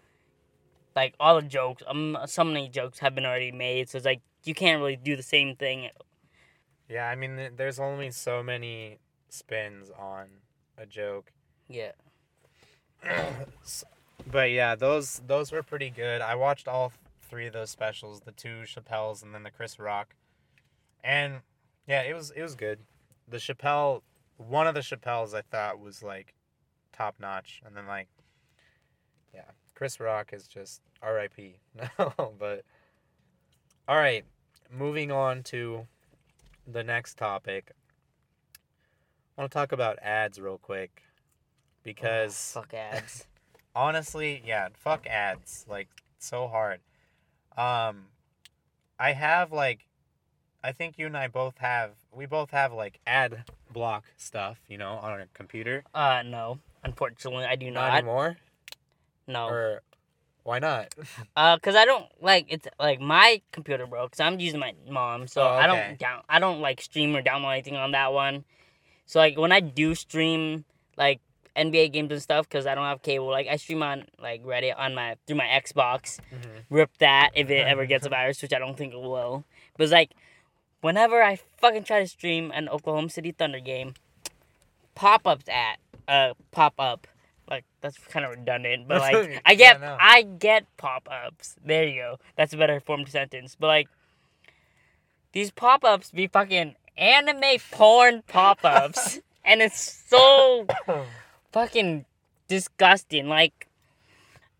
like 0.96 1.14
all 1.20 1.40
the 1.40 1.46
jokes, 1.46 1.82
um, 1.86 2.16
so 2.26 2.44
many 2.44 2.68
jokes 2.68 2.98
have 2.98 3.14
been 3.14 3.26
already 3.26 3.52
made, 3.52 3.88
so 3.88 3.96
it's 3.96 4.04
like 4.04 4.20
you 4.44 4.54
can't 4.54 4.80
really 4.80 4.96
do 4.96 5.16
the 5.16 5.22
same 5.22 5.56
thing. 5.56 5.90
yeah. 6.88 7.08
I 7.08 7.14
mean, 7.14 7.50
there's 7.56 7.78
only 7.78 8.10
so 8.10 8.42
many 8.42 8.98
spins 9.28 9.90
on 9.98 10.26
a 10.76 10.86
joke. 10.86 11.32
Yeah, 11.68 11.92
but 14.30 14.50
yeah, 14.50 14.74
those 14.74 15.22
those 15.26 15.52
were 15.52 15.62
pretty 15.62 15.90
good. 15.90 16.20
I 16.20 16.34
watched 16.34 16.66
all 16.68 16.92
three 17.28 17.46
of 17.46 17.52
those 17.52 17.70
specials, 17.70 18.20
the 18.20 18.32
two 18.32 18.64
Chappelle's 18.66 19.22
and 19.22 19.34
then 19.34 19.44
the 19.44 19.50
Chris 19.50 19.78
Rock. 19.78 20.14
And 21.04 21.40
yeah, 21.86 22.02
it 22.02 22.14
was 22.14 22.30
it 22.32 22.42
was 22.42 22.54
good. 22.54 22.80
the 23.28 23.36
Chappelle, 23.38 24.02
one 24.36 24.66
of 24.66 24.74
the 24.74 24.80
Chappelles 24.80 25.34
I 25.34 25.42
thought 25.42 25.78
was 25.78 26.02
like 26.02 26.34
top 26.92 27.14
notch, 27.20 27.62
and 27.64 27.76
then 27.76 27.86
like, 27.86 28.08
yeah, 29.32 29.52
Chris 29.80 29.98
Rock 29.98 30.34
is 30.34 30.46
just 30.46 30.82
R.I.P. 31.00 31.56
No, 31.98 32.34
but 32.38 32.66
all 33.88 33.96
right, 33.96 34.26
moving 34.70 35.10
on 35.10 35.42
to 35.44 35.86
the 36.70 36.84
next 36.84 37.16
topic. 37.16 37.72
I 39.38 39.40
want 39.40 39.50
to 39.52 39.58
talk 39.58 39.72
about 39.72 39.98
ads 40.02 40.38
real 40.38 40.58
quick 40.58 41.02
because 41.82 42.52
fuck 42.52 42.74
ads. 42.74 43.26
honestly, 43.74 44.42
yeah, 44.44 44.68
fuck 44.74 45.06
ads. 45.06 45.64
Like 45.66 45.88
so 46.18 46.46
hard. 46.46 46.80
Um 47.56 48.08
I 48.98 49.12
have 49.12 49.50
like 49.50 49.86
I 50.62 50.72
think 50.72 50.98
you 50.98 51.06
and 51.06 51.16
I 51.16 51.26
both 51.28 51.56
have 51.56 51.92
we 52.12 52.26
both 52.26 52.50
have 52.50 52.74
like 52.74 53.00
ad 53.06 53.44
block 53.72 54.04
stuff, 54.18 54.58
you 54.68 54.76
know, 54.76 54.98
on 55.00 55.12
our 55.12 55.24
computer. 55.32 55.84
Uh, 55.94 56.22
no. 56.22 56.58
Unfortunately, 56.84 57.46
I 57.46 57.56
do 57.56 57.70
Not 57.70 57.88
not. 57.88 57.94
anymore? 57.94 58.36
No. 59.30 59.48
Or 59.48 59.82
why 60.42 60.58
not? 60.58 60.94
Uh, 61.36 61.58
cause 61.58 61.76
I 61.76 61.84
don't 61.84 62.06
like 62.20 62.46
it's 62.48 62.66
like 62.78 63.00
my 63.00 63.40
computer, 63.52 63.86
broke. 63.86 64.12
Cause 64.12 64.20
I'm 64.20 64.40
using 64.40 64.60
my 64.60 64.74
mom, 64.88 65.28
so 65.28 65.42
Oh, 65.42 65.48
I 65.48 65.66
don't 65.66 65.98
down. 65.98 66.22
I 66.28 66.38
don't 66.38 66.60
like 66.60 66.80
stream 66.80 67.14
or 67.16 67.22
download 67.22 67.52
anything 67.52 67.76
on 67.76 67.92
that 67.92 68.12
one. 68.12 68.44
So 69.06 69.18
like 69.18 69.38
when 69.38 69.52
I 69.52 69.60
do 69.60 69.94
stream 69.94 70.64
like 70.96 71.20
NBA 71.56 71.92
games 71.92 72.10
and 72.12 72.22
stuff, 72.22 72.48
cause 72.48 72.66
I 72.66 72.74
don't 72.74 72.84
have 72.84 73.02
cable. 73.02 73.26
Like 73.28 73.48
I 73.48 73.56
stream 73.56 73.82
on 73.82 74.04
like 74.20 74.42
Reddit 74.44 74.74
on 74.78 74.94
my 74.94 75.16
through 75.26 75.36
my 75.36 75.46
Xbox. 75.46 76.18
Mhm. 76.32 76.64
Rip 76.70 76.96
that 76.98 77.30
if 77.34 77.50
it 77.50 77.66
ever 77.66 77.86
gets 77.86 78.06
a 78.06 78.08
virus, 78.18 78.40
which 78.40 78.52
I 78.52 78.58
don't 78.58 78.76
think 78.76 78.92
it 78.94 79.00
will. 79.00 79.44
But 79.76 79.84
it's 79.84 79.92
like 79.92 80.12
whenever 80.80 81.22
I 81.22 81.36
fucking 81.58 81.84
try 81.84 82.00
to 82.00 82.06
stream 82.06 82.50
an 82.54 82.68
Oklahoma 82.68 83.10
City 83.10 83.32
Thunder 83.32 83.60
game, 83.60 83.94
pop 84.94 85.26
ups 85.26 85.48
at 85.48 85.78
uh 86.08 86.34
pop 86.50 86.74
up. 86.78 87.06
Like 87.50 87.64
that's 87.80 87.98
kind 87.98 88.24
of 88.24 88.30
redundant, 88.30 88.86
but 88.86 89.00
like 89.00 89.42
I 89.44 89.54
get 89.54 89.80
Yeah, 89.80 89.88
no. 89.88 89.96
I 89.98 90.22
get 90.22 90.64
pop 90.76 91.08
ups. 91.10 91.56
There 91.64 91.86
you 91.86 92.00
go. 92.00 92.18
That's 92.36 92.52
a 92.52 92.56
better 92.56 92.80
formed 92.80 93.08
sentence. 93.08 93.56
But 93.58 93.66
like 93.66 93.88
these 95.32 95.50
pop 95.50 95.84
ups 95.84 96.10
be 96.10 96.28
fucking 96.28 96.76
anime 96.96 97.58
porn 97.72 98.22
pop 98.28 98.60
ups, 98.64 99.18
and 99.44 99.60
it's 99.60 100.04
so 100.08 100.66
fucking 101.52 102.04
disgusting. 102.48 103.28
Like 103.28 103.66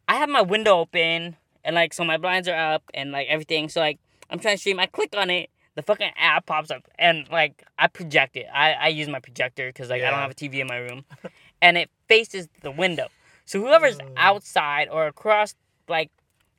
I 0.08 0.14
have 0.16 0.28
my 0.28 0.42
window 0.42 0.78
open 0.78 1.36
and 1.64 1.76
like 1.76 1.92
so 1.92 2.04
my 2.04 2.16
blinds 2.16 2.48
are 2.48 2.74
up 2.74 2.82
and 2.94 3.12
like 3.12 3.28
everything. 3.28 3.68
So 3.68 3.80
like 3.80 3.98
I'm 4.28 4.38
trying 4.38 4.56
to 4.56 4.60
stream. 4.60 4.80
I 4.80 4.86
click 4.86 5.14
on 5.16 5.30
it. 5.30 5.50
The 5.76 5.82
fucking 5.82 6.10
app 6.16 6.46
pops 6.46 6.70
up 6.70 6.82
and 6.98 7.28
like 7.30 7.64
I 7.78 7.86
project 7.86 8.36
it. 8.36 8.46
I, 8.52 8.72
I 8.72 8.88
use 8.88 9.08
my 9.08 9.20
projector 9.20 9.68
because 9.68 9.88
like 9.88 10.02
I 10.02 10.10
don't 10.10 10.18
have 10.18 10.32
a 10.32 10.34
TV 10.34 10.60
in 10.60 10.66
my 10.66 10.78
room, 10.78 11.04
and 11.62 11.76
it 11.76 11.90
faces 12.08 12.48
the 12.62 12.70
window. 12.70 13.08
So 13.44 13.60
whoever's 13.60 13.98
outside 14.16 14.88
or 14.90 15.06
across 15.06 15.54
like 15.88 16.10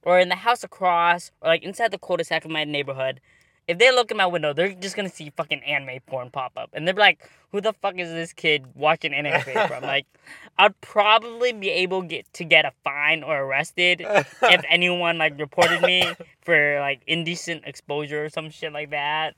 or 0.03 0.19
in 0.19 0.29
the 0.29 0.35
house 0.35 0.63
across 0.63 1.31
or 1.41 1.49
like 1.49 1.63
inside 1.63 1.91
the 1.91 1.97
cul-de-sac 1.97 2.43
of 2.43 2.51
my 2.51 2.63
neighborhood, 2.63 3.21
if 3.67 3.77
they 3.77 3.91
look 3.91 4.11
in 4.11 4.17
my 4.17 4.25
window, 4.25 4.53
they're 4.53 4.73
just 4.73 4.95
gonna 4.95 5.09
see 5.09 5.31
fucking 5.37 5.63
anime 5.63 5.99
porn 6.05 6.29
pop 6.29 6.51
up, 6.57 6.69
and 6.73 6.87
they're 6.87 6.95
like, 6.95 7.29
"Who 7.51 7.61
the 7.61 7.73
fuck 7.73 7.97
is 7.97 8.09
this 8.09 8.33
kid 8.33 8.65
watching 8.75 9.13
anime 9.13 9.41
from?" 9.41 9.83
Like, 9.91 10.05
I'd 10.57 10.79
probably 10.81 11.53
be 11.53 11.69
able 11.69 12.01
get 12.01 12.31
to 12.33 12.43
get 12.43 12.65
a 12.65 12.73
fine 12.83 13.23
or 13.23 13.43
arrested 13.43 14.01
if 14.01 14.63
anyone 14.69 15.17
like 15.17 15.39
reported 15.39 15.81
me 15.81 16.11
for 16.41 16.79
like 16.79 17.01
indecent 17.07 17.63
exposure 17.65 18.25
or 18.25 18.29
some 18.29 18.49
shit 18.49 18.73
like 18.73 18.89
that. 18.89 19.35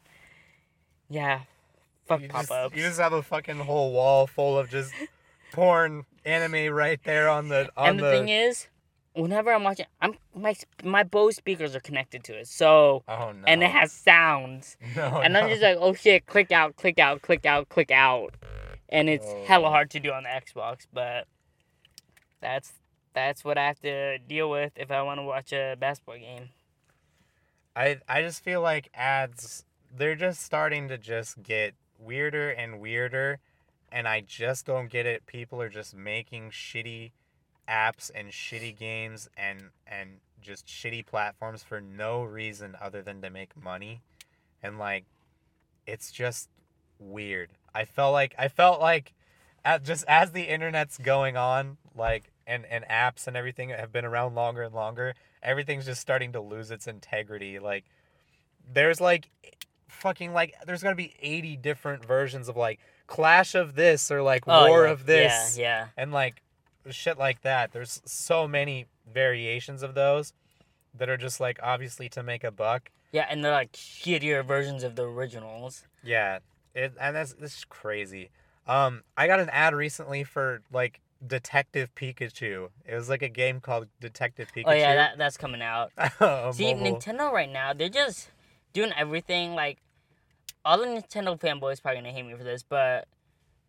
Yeah, 1.09 1.41
fuck 2.07 2.21
you, 2.21 2.29
pop 2.29 2.41
just, 2.41 2.51
ups. 2.51 2.75
you 2.75 2.81
just 2.81 2.99
have 2.99 3.13
a 3.13 3.21
fucking 3.21 3.59
whole 3.59 3.91
wall 3.91 4.25
full 4.25 4.57
of 4.57 4.69
just 4.69 4.93
porn 5.53 6.03
anime 6.25 6.73
right 6.73 6.99
there 7.05 7.29
on 7.29 7.47
the 7.47 7.69
on 7.77 7.91
and 7.91 7.99
the, 7.99 8.11
thing 8.11 8.27
is, 8.29 8.67
whenever 9.13 9.53
I'm 9.53 9.63
watching, 9.63 9.85
I'm 10.01 10.15
my 10.35 10.55
my 10.83 11.03
Bose 11.03 11.37
speakers 11.37 11.75
are 11.75 11.79
connected 11.79 12.23
to 12.25 12.33
it, 12.33 12.47
so 12.47 13.03
oh 13.07 13.31
no 13.31 13.43
and 13.47 13.63
it 13.63 13.69
has 13.71 13.93
sounds. 13.93 14.75
no 14.97 15.21
and 15.23 15.33
no. 15.33 15.39
I'm 15.41 15.49
just 15.49 15.61
like, 15.61 15.77
oh 15.79 15.93
shit, 15.93 16.25
click 16.25 16.51
out, 16.51 16.75
click 16.75 16.99
out, 16.99 17.21
click 17.21 17.45
out, 17.45 17.69
click 17.69 17.91
out, 17.91 18.33
and 18.89 19.09
it's 19.09 19.25
Oh. 19.27 19.43
hella 19.45 19.69
hard 19.69 19.89
to 19.91 19.99
do 20.01 20.11
on 20.11 20.23
the 20.23 20.29
Xbox. 20.29 20.85
But 20.91 21.27
that's 22.41 22.73
that's 23.13 23.45
what 23.45 23.57
I 23.57 23.67
have 23.67 23.79
to 23.81 24.17
deal 24.17 24.49
with 24.49 24.73
if 24.75 24.91
I 24.91 25.01
want 25.03 25.19
to 25.19 25.23
watch 25.23 25.53
a 25.53 25.75
basketball 25.79 26.17
game. 26.17 26.49
I 27.75 27.99
I 28.09 28.21
just 28.21 28.43
feel 28.43 28.61
like 28.61 28.89
ads 28.93 29.65
they're 29.95 30.15
just 30.15 30.41
starting 30.41 30.87
to 30.87 30.97
just 30.97 31.43
get 31.43 31.75
weirder 31.99 32.49
and 32.49 32.79
weirder 32.79 33.39
and 33.93 34.07
I 34.07 34.21
just 34.21 34.65
don't 34.65 34.89
get 34.89 35.05
it. 35.05 35.27
People 35.27 35.61
are 35.61 35.69
just 35.69 35.95
making 35.95 36.49
shitty 36.49 37.11
apps 37.69 38.09
and 38.13 38.29
shitty 38.29 38.77
games 38.77 39.29
and 39.37 39.69
and 39.87 40.17
just 40.41 40.65
shitty 40.65 41.05
platforms 41.05 41.63
for 41.63 41.79
no 41.79 42.23
reason 42.23 42.75
other 42.81 43.01
than 43.03 43.21
to 43.21 43.29
make 43.29 43.55
money. 43.55 44.01
And 44.63 44.79
like 44.79 45.05
it's 45.85 46.11
just 46.11 46.49
weird. 46.97 47.51
I 47.73 47.85
felt 47.85 48.13
like 48.13 48.33
I 48.37 48.47
felt 48.47 48.81
like 48.81 49.13
at 49.63 49.83
just 49.83 50.03
as 50.07 50.31
the 50.31 50.43
internet's 50.43 50.97
going 50.97 51.37
on, 51.37 51.77
like 51.95 52.31
and, 52.47 52.65
and 52.65 52.83
apps 52.89 53.27
and 53.27 53.37
everything 53.37 53.69
have 53.69 53.93
been 53.93 54.05
around 54.05 54.33
longer 54.33 54.63
and 54.63 54.73
longer, 54.73 55.13
everything's 55.43 55.85
just 55.85 56.01
starting 56.01 56.33
to 56.33 56.41
lose 56.41 56.71
its 56.71 56.87
integrity. 56.87 57.59
Like 57.59 57.85
there's 58.73 58.99
like 58.99 59.29
fucking 59.87 60.33
like 60.33 60.55
there's 60.65 60.81
gonna 60.81 60.95
be 60.95 61.13
80 61.21 61.57
different 61.57 62.03
versions 62.03 62.49
of 62.49 62.57
like 62.57 62.79
clash 63.13 63.53
of 63.55 63.75
this 63.75 64.09
or 64.11 64.21
like 64.23 64.43
Oh, 64.47 64.67
war 64.67 64.85
yeah, 64.85 64.91
of 64.91 65.05
this 65.05 65.57
Yeah, 65.57 65.63
yeah. 65.63 65.87
and 65.97 66.11
like 66.11 66.41
shit 66.89 67.17
like 67.17 67.41
that. 67.43 67.71
There's 67.71 68.01
so 68.05 68.47
many 68.47 68.87
variations 69.13 69.83
of 69.83 69.93
those 69.93 70.33
that 70.97 71.09
are 71.09 71.17
just 71.17 71.39
like 71.39 71.59
obviously 71.61 72.09
to 72.09 72.23
make 72.23 72.43
a 72.43 72.51
buck. 72.51 72.89
Yeah, 73.11 73.27
and 73.29 73.43
they're 73.43 73.51
like 73.51 73.71
shittier 73.73 74.43
versions 74.43 74.83
of 74.83 74.95
the 74.95 75.03
originals. 75.03 75.83
yeah 76.03 76.39
it 76.75 76.91
and 76.99 77.15
that's 77.15 77.33
this 77.33 77.57
is 77.59 77.65
crazy. 77.69 78.29
Um 78.67 79.03
i 79.15 79.27
got 79.27 79.39
an 79.39 79.49
ad 79.51 79.73
recently 79.75 80.23
for 80.23 80.61
like 80.71 80.99
detective 81.25 81.93
pikachu. 81.95 82.69
It 82.85 82.95
was 82.95 83.09
like 83.09 83.21
a 83.21 83.29
game 83.29 83.59
called 83.61 83.87
detective 84.01 84.47
pikachu 84.55 84.63
Oh 84.67 84.71
yeah, 84.73 84.95
that 84.95 85.17
that's 85.19 85.37
coming 85.37 85.61
out. 85.61 85.91
A 85.97 86.51
See, 86.53 86.73
mobile- 86.73 86.97
Nintendo 86.99 87.31
right 87.31 87.51
now, 87.51 87.73
they're 87.73 87.89
just 88.03 88.29
doing 88.73 88.91
everything 88.97 89.53
like 89.53 89.77
all 90.65 90.77
the 90.77 90.85
Nintendo 90.85 91.39
fanboys 91.39 91.81
probably 91.81 92.01
gonna 92.01 92.13
hate 92.13 92.25
me 92.25 92.35
for 92.35 92.43
this, 92.43 92.63
but 92.63 93.07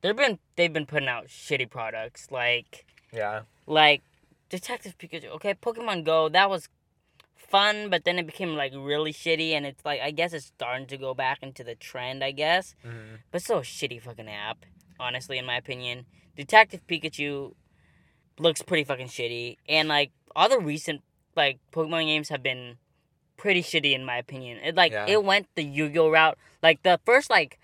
they've 0.00 0.16
been 0.16 0.38
they've 0.56 0.72
been 0.72 0.86
putting 0.86 1.08
out 1.08 1.26
shitty 1.26 1.70
products 1.70 2.30
like 2.30 2.86
yeah 3.12 3.42
like 3.66 4.02
Detective 4.50 4.96
Pikachu. 4.98 5.28
Okay, 5.36 5.54
Pokemon 5.54 6.04
Go 6.04 6.28
that 6.28 6.48
was 6.50 6.68
fun, 7.36 7.88
but 7.90 8.04
then 8.04 8.18
it 8.18 8.26
became 8.26 8.54
like 8.54 8.72
really 8.74 9.12
shitty, 9.12 9.50
and 9.52 9.66
it's 9.66 9.84
like 9.84 10.00
I 10.00 10.10
guess 10.10 10.32
it's 10.32 10.46
starting 10.46 10.86
to 10.88 10.96
go 10.96 11.14
back 11.14 11.38
into 11.42 11.64
the 11.64 11.74
trend, 11.74 12.22
I 12.22 12.30
guess. 12.30 12.74
Mhm. 12.84 13.18
But 13.30 13.42
still 13.42 13.58
a 13.58 13.62
shitty 13.62 14.02
fucking 14.02 14.28
app, 14.28 14.64
honestly, 15.00 15.38
in 15.38 15.46
my 15.46 15.56
opinion. 15.56 16.06
Detective 16.36 16.86
Pikachu 16.86 17.54
looks 18.38 18.62
pretty 18.62 18.84
fucking 18.84 19.08
shitty, 19.08 19.56
and 19.68 19.88
like 19.88 20.10
all 20.36 20.48
the 20.48 20.58
recent 20.58 21.02
like 21.36 21.58
Pokemon 21.72 22.06
games 22.06 22.28
have 22.28 22.42
been 22.42 22.78
pretty 23.36 23.62
shitty 23.62 23.94
in 23.94 24.04
my 24.04 24.16
opinion. 24.16 24.58
It 24.64 24.74
like 24.74 24.92
Yeah. 24.92 25.06
it 25.08 25.24
went 25.24 25.48
the 25.54 25.62
Yu-Gi-Oh 25.64 26.10
route. 26.10 26.38
Like 26.62 26.82
the 26.82 27.00
first 27.04 27.30
like 27.30 27.58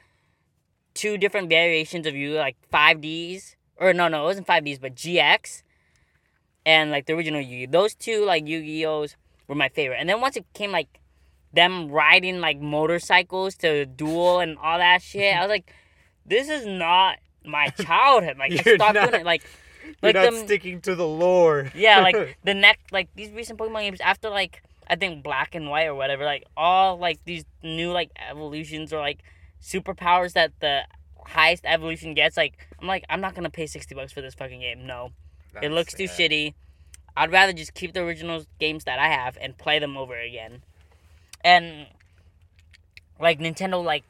two 0.95 1.17
different 1.19 1.49
variations 1.49 2.07
of 2.07 2.15
Yu 2.15 2.35
like 2.35 2.57
five 2.71 3.01
Ds 3.01 3.57
or 3.77 3.93
no 3.93 4.09
no 4.09 4.23
it 4.23 4.25
wasn't 4.25 4.47
five 4.47 4.65
Ds 4.65 4.79
but 4.79 4.95
GX 4.95 5.63
and 6.67 6.91
like 6.91 7.07
the 7.07 7.15
original 7.15 7.41
Yu-Gi. 7.41 7.67
Those 7.67 7.95
two 7.95 8.25
like 8.25 8.47
Yu-Gi-Ohs 8.47 9.17
were 9.49 9.55
my 9.55 9.69
favorite. 9.69 9.97
And 9.99 10.09
then 10.09 10.21
once 10.21 10.37
it 10.37 10.45
came 10.55 10.71
like 10.73 11.01
them 11.53 11.89
riding 11.91 12.41
like 12.41 12.61
motorcycles 12.61 13.57
to 13.57 13.87
duel 13.87 14.41
and 14.41 14.57
all 14.59 14.79
that 14.79 15.03
shit, 15.03 15.35
I 15.35 15.41
was 15.41 15.49
like, 15.49 15.73
this 16.27 16.49
is 16.49 16.67
not 16.67 17.17
my 17.45 17.69
childhood. 17.81 18.37
Like 18.39 18.65
You're 18.65 18.77
stop 18.77 18.95
not- 18.95 19.11
doing 19.11 19.23
it. 19.23 19.27
Like 19.27 19.43
you're 20.03 20.13
not 20.13 20.25
them 20.31 20.45
sticking 20.45 20.81
to 20.83 20.95
the 20.95 21.07
lore 21.07 21.71
yeah, 21.75 22.01
like 22.01 22.37
the 22.45 22.55
next, 22.55 22.93
like 22.93 23.09
these 23.17 23.31
recent 23.31 23.59
Pokemon 23.59 23.81
games 23.81 24.01
after 24.01 24.29
like 24.29 24.63
I 24.91 24.97
think 24.97 25.23
Black 25.23 25.55
and 25.55 25.71
White 25.71 25.87
or 25.87 25.95
whatever, 25.95 26.25
like 26.25 26.45
all 26.57 26.99
like 26.99 27.21
these 27.25 27.45
new 27.63 27.93
like 27.93 28.11
evolutions 28.29 28.93
or 28.93 28.99
like 28.99 29.21
superpowers 29.63 30.33
that 30.33 30.53
the 30.59 30.83
highest 31.27 31.65
evolution 31.65 32.13
gets. 32.15 32.37
Like 32.37 32.59
I'm 32.81 32.89
like 32.89 33.05
I'm 33.09 33.21
not 33.21 33.35
gonna 33.37 33.51
pay 33.51 33.67
sixty 33.67 33.95
bucks 33.95 34.13
for 34.13 34.21
this 34.21 34.35
fucking 34.35 34.61
game. 34.61 34.87
No, 34.87 35.13
it 35.63 35.71
looks 35.71 35.95
too 35.95 36.05
yeah. 36.05 36.11
shitty. 36.11 36.55
I'd 37.17 37.31
rather 37.31 37.53
just 37.53 37.73
keep 37.75 37.93
the 37.93 38.01
original 38.03 38.45
games 38.59 38.85
that 38.85 38.99
I 38.99 39.09
have 39.09 39.39
and 39.41 39.57
play 39.57 39.79
them 39.79 39.97
over 39.97 40.19
again. 40.19 40.63
And 41.45 41.87
like 43.21 43.39
Nintendo 43.39 43.83
like 43.85 44.05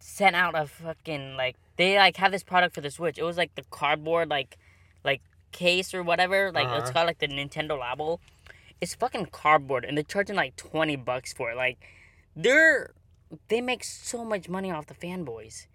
sent 0.00 0.34
out 0.34 0.54
a 0.56 0.66
fucking 0.66 1.36
like 1.36 1.56
they 1.76 1.96
like 1.98 2.16
have 2.16 2.32
this 2.32 2.42
product 2.42 2.74
for 2.74 2.80
the 2.80 2.90
Switch. 2.90 3.16
It 3.16 3.22
was 3.22 3.36
like 3.36 3.54
the 3.54 3.64
cardboard 3.70 4.28
like 4.28 4.58
like 5.04 5.20
case 5.52 5.94
or 5.94 6.02
whatever. 6.02 6.50
Like 6.50 6.66
it's 6.66 6.90
Uh-huh. 6.90 6.92
got 6.92 7.06
like 7.06 7.18
the 7.18 7.28
Nintendo 7.28 7.78
label. 7.80 8.20
It's 8.80 8.94
fucking 8.94 9.26
cardboard 9.26 9.84
and 9.84 9.96
they're 9.96 10.04
charging 10.04 10.36
like 10.36 10.56
twenty 10.56 10.96
bucks 10.96 11.32
for 11.32 11.50
it. 11.50 11.56
Like 11.56 11.78
they're 12.34 12.92
they 13.48 13.60
make 13.60 13.84
so 13.84 14.24
much 14.24 14.48
money 14.48 14.70
off 14.70 14.86
the 14.86 14.94
fanboys. 14.94 15.66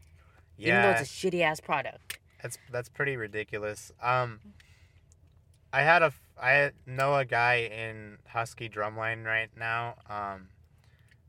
even 0.58 0.82
though 0.82 0.90
it's 0.92 1.02
a 1.02 1.06
shitty 1.06 1.42
ass 1.42 1.60
product. 1.60 2.20
that's 2.42 2.58
that's 2.72 2.90
pretty 2.90 3.16
ridiculous. 3.16 3.92
Um, 4.02 4.40
I 5.72 5.82
had 5.82 6.02
a, 6.04 6.14
I 6.42 6.72
know 6.86 7.16
a 7.16 7.26
guy 7.26 7.56
in 7.72 8.18
Husky 8.28 8.70
Drumline 8.70 9.26
right 9.26 9.50
now. 9.58 9.96
Um, 10.10 10.48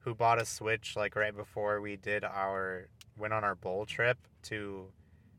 who 0.01 0.15
bought 0.15 0.41
a 0.41 0.45
Switch 0.47 0.95
like 0.95 1.17
right 1.17 1.37
before 1.37 1.81
we 1.81 1.97
did 1.97 2.23
our 2.23 2.87
went 3.19 3.35
on 3.35 3.43
our 3.43 3.57
bowl 3.57 3.85
trip 3.87 4.19
to 4.45 4.87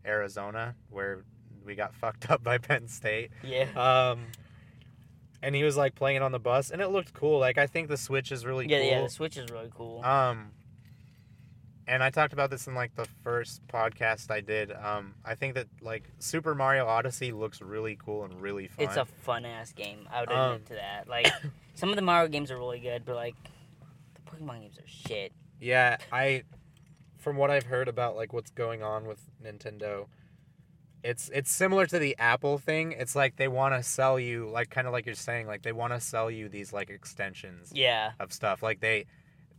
Arizona 0.05 0.75
where 0.89 1.23
we 1.65 1.73
got 1.73 1.95
fucked 2.01 2.29
up 2.29 2.43
by 2.43 2.57
Penn 2.57 2.87
State. 2.89 3.31
Yeah. 3.43 3.67
Um, 3.75 4.25
and 5.41 5.53
he 5.55 5.63
was 5.63 5.77
like 5.77 5.95
playing 5.95 6.17
it 6.17 6.21
on 6.23 6.31
the 6.31 6.39
bus, 6.39 6.69
and 6.71 6.81
it 6.81 6.87
looked 6.89 7.13
cool. 7.13 7.39
Like 7.39 7.57
I 7.57 7.67
think 7.67 7.87
the 7.89 7.97
Switch 7.97 8.31
is 8.31 8.45
really 8.45 8.67
Yeah, 8.67 8.79
cool. 8.79 8.87
yeah. 8.89 9.01
The 9.03 9.09
Switch 9.09 9.37
is 9.37 9.49
really 9.51 9.71
cool. 9.75 10.03
Um, 10.03 10.51
and 11.89 12.03
I 12.03 12.09
talked 12.09 12.33
about 12.33 12.49
this 12.49 12.67
in 12.67 12.75
like 12.75 12.95
the 12.95 13.07
first 13.23 13.65
podcast 13.67 14.29
I 14.29 14.41
did. 14.41 14.71
Um, 14.73 15.13
I 15.23 15.35
think 15.35 15.55
that 15.55 15.67
like 15.81 16.03
Super 16.19 16.53
Mario 16.53 16.85
Odyssey 16.85 17.31
looks 17.31 17.61
really 17.61 17.95
cool 18.03 18.25
and 18.25 18.41
really 18.41 18.67
fun. 18.67 18.85
It's 18.85 18.97
a 18.97 19.05
fun 19.05 19.45
ass 19.45 19.71
game. 19.71 20.07
I 20.11 20.19
would 20.21 20.31
Um, 20.31 20.51
admit 20.55 20.65
to 20.67 20.73
that. 20.73 21.07
Like 21.07 21.27
some 21.75 21.89
of 21.89 21.95
the 21.95 22.01
Mario 22.01 22.27
games 22.27 22.51
are 22.51 22.57
really 22.57 22.79
good, 22.79 23.05
but 23.05 23.15
like 23.15 23.35
the 24.15 24.21
Pokemon 24.31 24.61
games 24.61 24.77
are 24.79 24.87
shit. 24.87 25.31
yeah. 25.61 25.97
I, 26.11 26.43
from 27.19 27.37
what 27.37 27.49
I've 27.51 27.65
heard 27.65 27.87
about 27.87 28.15
like 28.17 28.33
what's 28.33 28.51
going 28.51 28.83
on 28.83 29.05
with 29.07 29.19
Nintendo, 29.43 30.07
it's 31.03 31.29
it's 31.33 31.51
similar 31.51 31.85
to 31.87 31.99
the 31.99 32.15
Apple 32.19 32.57
thing. 32.57 32.91
It's 32.91 33.15
like 33.15 33.35
they 33.37 33.47
want 33.47 33.73
to 33.75 33.83
sell 33.83 34.19
you 34.19 34.49
like 34.49 34.69
kind 34.69 34.87
of 34.87 34.93
like 34.93 35.05
you're 35.05 35.15
saying 35.15 35.47
like 35.47 35.61
they 35.61 35.71
want 35.71 35.93
to 35.93 35.99
sell 35.99 36.29
you 36.31 36.49
these 36.49 36.73
like 36.73 36.89
extensions 36.89 37.71
Yeah. 37.73 38.11
of 38.19 38.33
stuff. 38.33 38.61
Like 38.63 38.79
they 38.79 39.05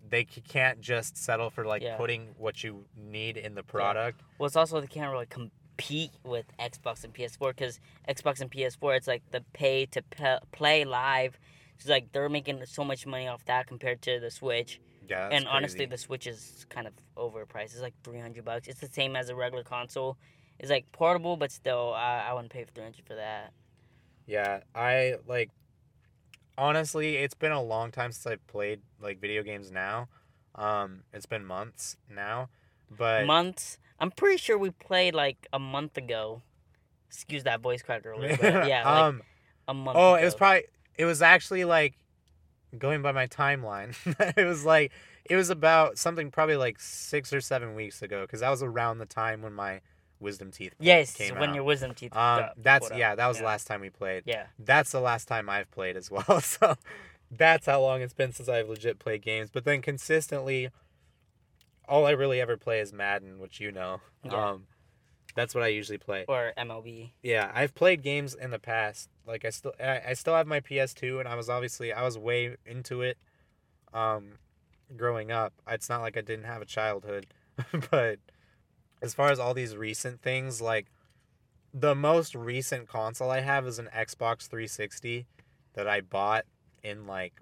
they 0.09 0.27
c- 0.29 0.41
can't 0.41 0.81
just 0.81 1.17
settle 1.17 1.51
for 1.51 1.65
like 1.65 1.83
Yeah. 1.83 1.97
putting 1.97 2.35
what 2.39 2.65
you 2.65 2.87
need 2.97 3.37
in 3.37 3.55
the 3.55 3.63
product. 3.63 4.21
Well, 4.39 4.47
it's 4.47 4.57
also 4.57 4.81
they 4.81 4.87
can't 4.87 5.13
really 5.13 5.27
compete 5.27 6.11
with 6.25 6.47
Xbox 6.59 7.05
and 7.05 7.15
PS4 7.15 7.51
because 7.51 7.79
Xbox 8.09 8.41
and 8.41 8.51
PS4 8.51 8.97
it's 8.97 9.07
like 9.07 9.23
the 9.31 9.43
pay 9.53 9.87
to 9.87 10.03
pe- 10.03 10.39
play 10.53 10.85
live. 10.85 11.39
It's 11.77 11.87
like 11.89 12.11
they're 12.13 12.29
making 12.29 12.65
so 12.67 12.83
much 12.85 13.07
money 13.07 13.29
off 13.29 13.45
that 13.45 13.67
compared 13.69 14.03
to 14.03 14.19
the 14.19 14.31
Switch. 14.31 14.81
Yeah, 15.09 15.29
that's 15.29 15.35
and 15.37 15.47
honestly, 15.49 15.79
crazy. 15.79 15.91
the 15.91 15.99
Switch 15.99 16.27
is 16.27 16.67
kind 16.69 16.87
of 16.87 16.93
overpriced. 17.17 17.73
It's 17.73 17.81
like 17.81 17.95
three 18.03 18.19
hundred 18.19 18.45
bucks. 18.45 18.67
It's 18.69 18.81
the 18.81 18.89
same 18.89 19.15
as 19.17 19.29
a 19.31 19.35
regular 19.37 19.63
console. 19.65 20.19
It's 20.59 20.71
like 20.71 20.91
portable, 20.93 21.37
but 21.37 21.53
still, 21.53 21.93
I, 21.95 22.27
I 22.29 22.33
wouldn't 22.33 22.53
pay 22.53 22.65
for 22.65 22.73
three 22.73 22.85
hundred 22.85 23.05
for 23.07 23.15
that. 23.15 23.53
Yeah, 24.27 24.61
I 24.75 25.15
like 25.27 25.51
honestly, 26.57 27.17
it's 27.17 27.35
been 27.35 27.53
a 27.53 27.63
long 27.63 27.91
time 27.91 28.13
since 28.13 28.27
I've 28.27 28.47
played 28.47 28.81
like 29.01 29.21
video 29.21 29.43
games 29.43 29.71
now. 29.71 30.09
Um 30.55 31.03
it's 31.13 31.27
been 31.27 31.45
months 31.45 31.97
now. 32.11 32.49
But 32.91 33.27
Months. 33.27 33.79
I'm 34.01 34.11
pretty 34.11 34.37
sure 34.39 34.59
we 34.59 34.71
played 34.71 35.15
like 35.15 35.47
a 35.53 35.59
month 35.59 35.97
ago. 35.97 36.43
Excuse 37.09 37.45
that 37.45 37.61
voice 37.61 37.83
crack 37.83 38.05
earlier, 38.05 38.37
but 38.37 38.67
yeah, 38.69 38.85
like 38.85 38.87
um 38.87 39.23
a 39.67 39.75
month. 39.75 39.97
oh, 39.97 40.15
ago. 40.15 40.23
it 40.23 40.25
was 40.25 40.35
probably 40.35 40.65
it 40.97 41.05
was 41.05 41.23
actually 41.23 41.65
like 41.65 41.95
going 42.77 43.01
by 43.03 43.13
my 43.13 43.27
timeline. 43.27 43.95
it 44.37 44.45
was 44.45 44.65
like 44.65 44.93
it 45.25 45.37
was 45.37 45.51
about 45.51 45.99
something 45.99 46.31
probably 46.31 46.57
like 46.57 46.81
6 46.81 47.33
or 47.33 47.41
7 47.41 47.75
weeks 47.75 48.03
ago 48.03 48.27
cuz 48.27 48.41
that 48.41 48.51
was 48.51 48.63
around 48.63 48.99
the 48.99 49.07
time 49.07 49.43
when 49.43 49.53
my 49.53 49.81
wisdom 50.21 50.51
teeth 50.51 50.75
yes 50.81 51.15
came 51.15 51.39
when 51.39 51.51
out. 51.51 51.55
your 51.55 51.65
wisdom 51.65 51.95
teeth. 51.95 52.15
um 52.17 52.47
that's 52.57 52.91
yeah, 52.95 53.15
that 53.15 53.27
was 53.27 53.37
yeah. 53.37 53.43
the 53.43 53.47
last 53.47 53.67
time 53.67 53.81
we 53.81 53.91
played. 53.91 54.25
Yeah, 54.27 54.47
that's 54.59 54.93
the 54.93 55.01
last 55.01 55.29
time 55.29 55.49
I've 55.49 55.71
played 55.71 55.97
as 55.97 56.11
well. 56.11 56.41
So 56.41 56.77
that's 57.31 57.67
how 57.67 57.81
long 57.81 58.01
it's 58.01 58.15
been 58.15 58.33
since 58.33 58.49
I've 58.49 58.69
legit 58.69 58.99
played 58.99 59.23
games. 59.23 59.51
But 59.51 59.65
then 59.65 59.83
consistently, 59.83 60.71
all 61.89 62.07
I 62.07 62.13
really 62.13 62.41
ever 62.41 62.57
play 62.57 62.81
is 62.81 62.93
Madden, 62.93 63.39
which 63.39 63.61
you 63.61 63.71
know. 63.73 64.01
Yeah. 64.25 64.51
Um, 64.51 64.67
that's 65.35 65.55
what 65.55 65.63
I 65.63 65.69
usually 65.69 65.99
play. 65.99 66.25
or 66.27 66.53
MLB. 66.59 67.11
Yeah, 67.23 67.53
I've 67.55 67.75
played 67.75 68.03
games 68.03 68.35
in 68.35 68.51
the 68.51 68.59
past. 68.59 69.09
Like 69.27 69.45
I 69.45 69.51
still, 69.51 69.73
I, 69.79 70.01
I 70.09 70.13
still 70.15 70.35
have 70.35 70.47
my 70.47 70.61
PS2, 70.61 71.21
and 71.21 71.29
I 71.29 71.35
was 71.35 71.49
obviously 71.49 71.93
I 71.93 72.03
was 72.03 72.19
way 72.19 72.57
into 72.67 73.03
it. 73.03 73.19
Um, 73.95 74.33
growing 74.97 75.31
up, 75.31 75.53
it's 75.69 75.89
not 75.89 76.01
like 76.01 76.17
I 76.17 76.23
didn't 76.23 76.47
have 76.47 76.63
a 76.63 76.67
childhood, 76.67 77.27
but 77.91 78.19
as 79.03 79.15
far 79.15 79.31
as 79.31 79.39
all 79.39 79.55
these 79.55 79.77
recent 79.77 80.21
things, 80.23 80.61
like 80.61 80.87
the 81.75 81.95
most 81.95 82.35
recent 82.35 82.89
console 82.89 83.31
I 83.31 83.41
have 83.41 83.67
is 83.67 83.79
an 83.79 83.89
Xbox 83.95 84.49
360 84.49 85.27
that 85.75 85.87
I 85.87 86.01
bought 86.01 86.45
in 86.83 87.07
like 87.07 87.41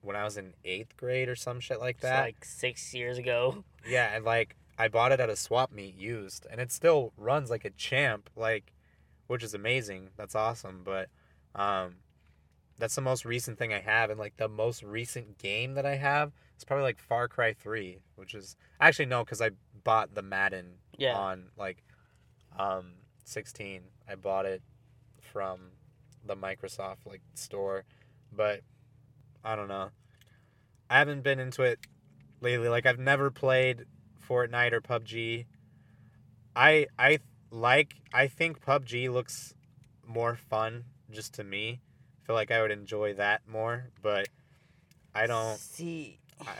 when 0.00 0.16
I 0.16 0.24
was 0.24 0.36
in 0.36 0.54
eighth 0.64 0.96
grade 0.96 1.28
or 1.28 1.36
some 1.36 1.60
shit 1.60 1.80
like 1.80 1.96
It's 1.96 2.02
that. 2.02 2.20
like 2.22 2.44
six 2.44 2.94
years 2.94 3.18
ago. 3.18 3.64
Yeah, 3.88 4.14
and 4.14 4.24
like 4.24 4.54
I 4.76 4.88
bought 4.88 5.12
it 5.12 5.20
at 5.20 5.30
a 5.30 5.36
swap 5.36 5.72
meet 5.72 5.96
used, 5.96 6.46
and 6.50 6.60
it 6.60 6.70
still 6.70 7.12
runs 7.16 7.48
like 7.48 7.64
a 7.64 7.70
champ, 7.70 8.28
like, 8.36 8.72
which 9.26 9.42
is 9.42 9.54
amazing. 9.54 10.10
That's 10.16 10.34
awesome. 10.34 10.82
But, 10.84 11.08
um, 11.54 11.96
that's 12.78 12.94
the 12.94 13.00
most 13.00 13.24
recent 13.24 13.58
thing 13.58 13.72
I 13.72 13.80
have, 13.80 14.10
and 14.10 14.20
like 14.20 14.36
the 14.36 14.48
most 14.48 14.82
recent 14.82 15.38
game 15.38 15.74
that 15.74 15.86
I 15.86 15.96
have 15.96 16.32
is 16.58 16.64
probably 16.64 16.82
like 16.84 16.98
Far 16.98 17.28
Cry 17.28 17.54
Three, 17.54 17.98
which 18.16 18.34
is 18.34 18.56
actually 18.80 19.06
no, 19.06 19.24
because 19.24 19.40
I 19.40 19.50
bought 19.84 20.14
the 20.14 20.22
Madden 20.22 20.74
Yeah. 20.98 21.16
on 21.16 21.44
like, 21.56 21.82
um, 22.58 22.92
sixteen. 23.24 23.82
I 24.08 24.14
bought 24.14 24.44
it 24.44 24.62
from 25.20 25.60
the 26.26 26.36
Microsoft 26.36 27.06
like 27.06 27.22
store, 27.34 27.84
but 28.32 28.60
I 29.44 29.56
don't 29.56 29.68
know. 29.68 29.90
I 30.90 30.98
haven't 30.98 31.22
been 31.22 31.38
into 31.38 31.62
it 31.62 31.78
lately. 32.40 32.68
Like 32.68 32.86
I've 32.86 32.98
never 32.98 33.30
played 33.30 33.84
Fortnite 34.28 34.72
or 34.72 34.80
PUBG. 34.80 35.46
I 36.56 36.86
I 36.98 37.20
like 37.50 37.94
I 38.12 38.26
think 38.26 38.64
PUBG 38.64 39.12
looks 39.12 39.54
more 40.06 40.36
fun 40.36 40.84
just 41.10 41.34
to 41.34 41.44
me. 41.44 41.80
I 42.22 42.26
feel 42.26 42.34
like 42.34 42.50
I 42.50 42.60
would 42.60 42.70
enjoy 42.70 43.14
that 43.14 43.42
more, 43.46 43.90
but 44.02 44.28
I 45.14 45.26
don't 45.26 45.58
see. 45.58 46.18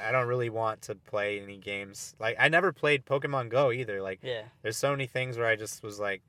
I- 0.08 0.12
don't 0.12 0.26
really 0.26 0.50
want 0.50 0.82
to 0.82 0.94
play 0.94 1.40
any 1.40 1.56
games. 1.58 2.14
Like 2.18 2.36
I 2.38 2.48
never 2.48 2.72
played 2.72 3.04
Pokemon 3.04 3.48
Go 3.50 3.70
either. 3.72 4.02
Like 4.02 4.20
Yeah, 4.22 4.42
there's 4.62 4.76
so 4.76 4.90
many 4.90 5.06
things 5.06 5.36
where 5.36 5.46
I 5.46 5.56
just 5.56 5.82
was 5.82 5.98
like 6.00 6.22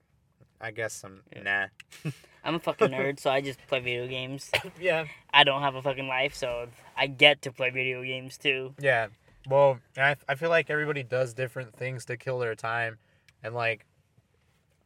I 0.62 0.72
guess 0.72 1.04
I'm 1.04 1.22
Yeah. 1.36 1.68
nah. 2.04 2.12
I'm 2.44 2.56
a 2.56 2.60
fucking 2.60 2.88
nerd, 2.88 3.20
so 3.20 3.30
I 3.30 3.42
just 3.42 3.60
play 3.68 3.80
video 3.82 4.08
games. 4.08 4.50
yeah. 4.80 5.06
I 5.34 5.44
don't 5.44 5.62
have 5.62 5.76
a 5.76 5.82
fucking 5.82 6.08
life, 6.08 6.34
so 6.34 6.68
I 6.96 7.08
get 7.08 7.42
to 7.44 7.52
play 7.52 7.70
video 7.70 8.02
games 8.02 8.38
too. 8.38 8.74
Yeah. 8.80 9.08
Well, 9.48 9.80
I, 9.98 10.16
I 10.28 10.36
feel 10.36 10.50
like 10.50 10.70
everybody 10.70 11.04
does 11.04 11.34
different 11.34 11.76
things 11.76 12.06
to 12.06 12.16
kill 12.18 12.40
their 12.40 12.56
time. 12.56 12.98
And, 13.44 13.54
like, 13.54 13.86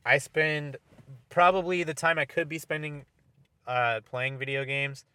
I 0.06 0.18
spend 0.18 0.78
probably 1.30 1.84
the 1.84 1.94
time 1.94 2.18
I 2.18 2.26
could 2.26 2.50
be 2.50 2.58
spending 2.58 3.06
uh, 3.68 4.02
playing 4.10 4.38
video 4.38 4.66
games, 4.66 5.06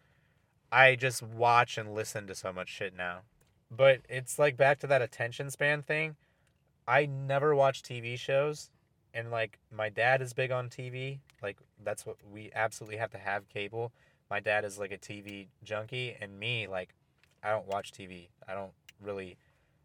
I 0.71 0.95
just 0.95 1.21
watch 1.23 1.77
and 1.77 1.93
listen 1.93 2.27
to 2.27 2.35
so 2.35 2.53
much 2.53 2.69
shit 2.69 2.95
now. 2.95 3.19
But 3.71 4.01
it's 4.09 4.39
like 4.39 4.57
back 4.57 4.79
to 4.79 4.87
that 4.87 5.01
attention 5.01 5.49
span 5.51 5.81
thing. 5.81 6.15
I 6.87 7.05
never 7.05 7.53
watch 7.55 7.83
TV 7.83 8.17
shows. 8.17 8.69
And, 9.13 9.31
like, 9.31 9.57
my 9.71 9.89
dad 9.89 10.21
is 10.21 10.33
big 10.33 10.51
on 10.51 10.69
TV. 10.69 11.19
Like, 11.41 11.57
that's 11.83 12.05
what 12.05 12.17
we 12.31 12.51
absolutely 12.53 12.97
have 12.97 13.09
to 13.11 13.17
have 13.17 13.49
cable. 13.49 13.91
My 14.29 14.39
dad 14.39 14.65
is 14.65 14.77
like 14.77 14.91
a 14.91 14.97
TV 14.97 15.47
junkie. 15.63 16.15
And 16.21 16.39
me, 16.39 16.67
like, 16.67 16.93
I 17.43 17.49
don't 17.49 17.67
watch 17.67 17.91
TV. 17.91 18.29
I 18.47 18.53
don't 18.53 18.71
really 19.01 19.37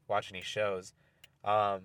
watch 0.08 0.30
any 0.30 0.42
shows. 0.42 0.92
Um, 1.44 1.80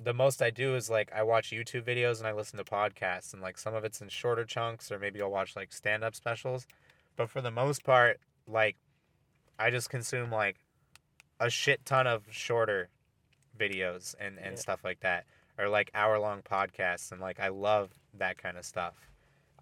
the 0.00 0.14
most 0.14 0.42
I 0.42 0.50
do 0.50 0.76
is 0.76 0.88
like 0.88 1.10
I 1.12 1.22
watch 1.22 1.50
YouTube 1.50 1.82
videos 1.82 2.18
and 2.18 2.26
I 2.26 2.32
listen 2.32 2.56
to 2.58 2.64
podcasts 2.64 3.32
and 3.32 3.42
like 3.42 3.58
some 3.58 3.74
of 3.74 3.84
it's 3.84 4.00
in 4.00 4.08
shorter 4.08 4.44
chunks 4.44 4.92
or 4.92 4.98
maybe 4.98 5.20
I'll 5.20 5.30
watch 5.30 5.56
like 5.56 5.72
stand 5.72 6.04
up 6.04 6.14
specials. 6.14 6.66
But 7.16 7.28
for 7.30 7.40
the 7.40 7.50
most 7.50 7.84
part, 7.84 8.20
like 8.46 8.76
I 9.58 9.70
just 9.70 9.90
consume 9.90 10.30
like 10.30 10.56
a 11.40 11.50
shit 11.50 11.84
ton 11.84 12.06
of 12.06 12.24
shorter 12.30 12.88
videos 13.58 14.14
and, 14.20 14.38
and 14.38 14.52
Yeah. 14.56 14.60
stuff 14.60 14.84
like 14.84 15.00
that. 15.00 15.24
Or 15.58 15.68
like 15.68 15.90
hour 15.94 16.18
long 16.18 16.42
podcasts 16.42 17.10
and 17.10 17.20
like 17.20 17.40
I 17.40 17.48
love 17.48 17.90
that 18.14 18.38
kind 18.38 18.56
of 18.56 18.64
stuff. 18.64 18.94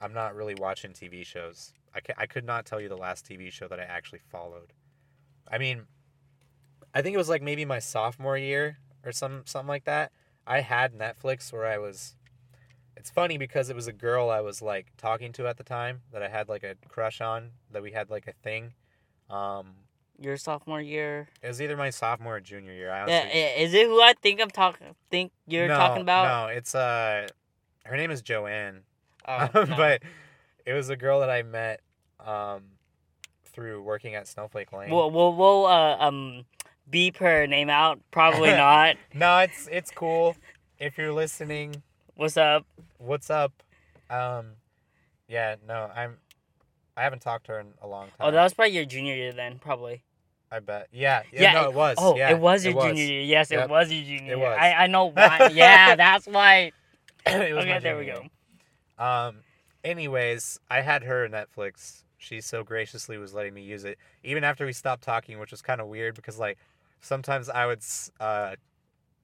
I'm 0.01 0.13
not 0.13 0.35
really 0.35 0.55
watching 0.55 0.93
TV 0.93 1.25
shows. 1.25 1.73
I, 1.95 2.01
ca- 2.01 2.15
I 2.19 2.27
could 2.27 2.45
not 2.45 2.67
tell 2.67 2.81
you 2.81 2.89
the 2.91 2.97
last 2.99 3.25
TV 3.27 3.51
show 3.51 3.67
that 3.69 3.81
I 3.81 3.85
actually 3.85 4.19
followed. 4.31 4.75
I 5.51 5.57
mean, 5.57 5.87
I 6.95 7.01
think 7.03 7.15
it 7.15 7.19
was 7.19 7.29
like 7.31 7.43
maybe 7.43 7.65
my 7.65 7.79
sophomore 7.79 8.37
year 8.37 8.79
or 9.05 9.13
some 9.13 9.43
something 9.47 9.69
like 9.69 9.85
that. 9.85 10.13
I 10.47 10.61
had 10.61 10.93
Netflix 10.95 11.53
where 11.53 11.67
I 11.67 11.79
was. 11.79 12.15
It's 12.97 13.11
funny 13.11 13.39
because 13.39 13.69
it 13.71 13.77
was 13.77 13.87
a 13.87 13.93
girl 13.93 14.29
I 14.31 14.41
was 14.41 14.61
like 14.63 14.93
talking 14.97 15.33
to 15.35 15.47
at 15.47 15.57
the 15.59 15.65
time 15.65 16.03
that 16.13 16.23
I 16.23 16.29
had 16.29 16.49
like 16.49 16.63
a 16.63 16.77
crush 16.89 17.21
on 17.21 17.51
that 17.71 17.83
we 17.83 17.93
had 17.93 18.11
like 18.11 18.27
a 18.27 18.33
thing. 18.33 18.73
Um, 19.31 19.75
Your 20.21 20.37
sophomore 20.37 20.81
year. 20.81 21.29
it 21.43 21.49
was 21.49 21.61
either 21.61 21.77
my 21.77 21.91
sophomore 21.91 22.37
or 22.37 22.41
junior 22.41 22.73
year. 22.73 22.91
I 22.91 23.07
Yeah, 23.07 23.21
honestly, 23.23 23.43
i- 23.45 23.55
is 23.59 23.75
it 23.75 23.87
who 23.87 24.01
I 24.01 24.15
think 24.23 24.41
I'm 24.41 24.51
talking? 24.51 24.95
Think 25.11 25.33
you're 25.47 25.69
no, 25.69 25.77
talking 25.77 26.03
about? 26.03 26.49
No, 26.49 26.55
it's 26.55 26.75
uh, 26.75 27.27
her 27.85 27.97
name 27.97 28.11
is 28.11 28.23
Joanne. 28.23 28.81
Oh, 29.29 29.49
no. 29.55 29.65
but 29.77 30.03
it 30.65 30.73
was 30.73 30.89
a 30.89 30.97
girl 30.97 31.21
that 31.21 31.31
I 31.31 31.43
met 31.43 31.81
um 32.25 32.63
through 33.45 33.83
working 33.83 34.15
at 34.15 34.27
Snowflake 34.27 34.73
Lane. 34.73 34.91
we'll 34.91 35.11
we'll, 35.11 35.35
we'll 35.35 35.67
uh, 35.67 35.97
um 35.99 36.45
beep 36.89 37.19
her 37.19 37.47
name 37.47 37.69
out. 37.71 38.01
Probably 38.11 38.49
not. 38.57 38.97
no, 39.15 39.39
it's 39.41 39.69
it's 39.71 39.91
cool. 39.91 40.37
if 40.79 40.97
you're 40.99 41.13
listening, 41.13 41.83
What's 42.15 42.37
up? 42.39 42.65
what's 42.99 43.29
up? 43.31 43.53
Um, 44.09 44.53
yeah, 45.29 45.57
no, 45.67 45.91
I'm. 45.95 46.17
I 46.97 47.03
haven't 47.03 47.21
talked 47.21 47.47
to 47.47 47.53
her 47.53 47.61
in 47.61 47.75
a 47.83 47.87
long 47.87 48.07
time. 48.07 48.15
Oh, 48.21 48.31
that 48.31 48.43
was 48.43 48.55
probably 48.55 48.73
your 48.75 48.87
junior 48.87 49.15
year 49.15 49.33
then, 49.33 49.59
probably. 49.59 50.03
I 50.51 50.61
bet. 50.61 50.89
Yeah. 50.93 51.23
Yeah. 51.33 51.43
Yeah, 51.43 51.53
no, 51.55 51.63
it- 51.65 51.69
it 51.71 51.75
was. 51.75 51.97
Oh, 51.99 52.17
yeah, 52.17 52.31
it 52.31 52.39
was 52.39 52.65
your 52.65 52.75
junior 52.81 53.03
year. 53.05 53.23
Yes, 53.23 53.51
Yep. 53.51 53.65
it 53.65 53.71
was 53.71 53.93
your 53.93 54.05
junior 54.05 54.33
It 54.35 54.39
year. 54.39 54.49
was. 54.49 54.59
I, 54.61 54.73
I 54.73 54.87
know 54.87 55.07
why. 55.11 55.51
yeah, 55.53 55.97
that's 55.97 56.27
why. 56.27 56.73
it 57.27 57.55
was 57.55 57.65
okay, 57.65 57.79
there 57.81 57.99
we 57.99 58.07
go. 58.07 58.23
year. 58.23 59.07
Um. 59.07 59.37
Anyways, 59.85 60.59
I 60.69 60.81
had 60.81 61.05
her 61.05 61.29
Netflix. 61.29 62.03
She 62.19 62.41
so 62.41 62.65
graciously 62.65 63.19
was 63.19 63.35
letting 63.35 63.55
me 63.55 63.63
use 63.63 63.85
it, 63.85 63.99
even 64.25 64.43
after 64.43 64.67
we 64.67 64.73
stopped 64.73 65.05
talking, 65.05 65.39
which 65.39 65.53
was 65.53 65.63
kind 65.63 65.81
of 65.81 65.87
weird 65.87 66.15
because 66.17 66.39
like 66.39 66.59
sometimes 67.01 67.49
I 67.49 67.67
would 67.67 67.83
uh 68.19 68.57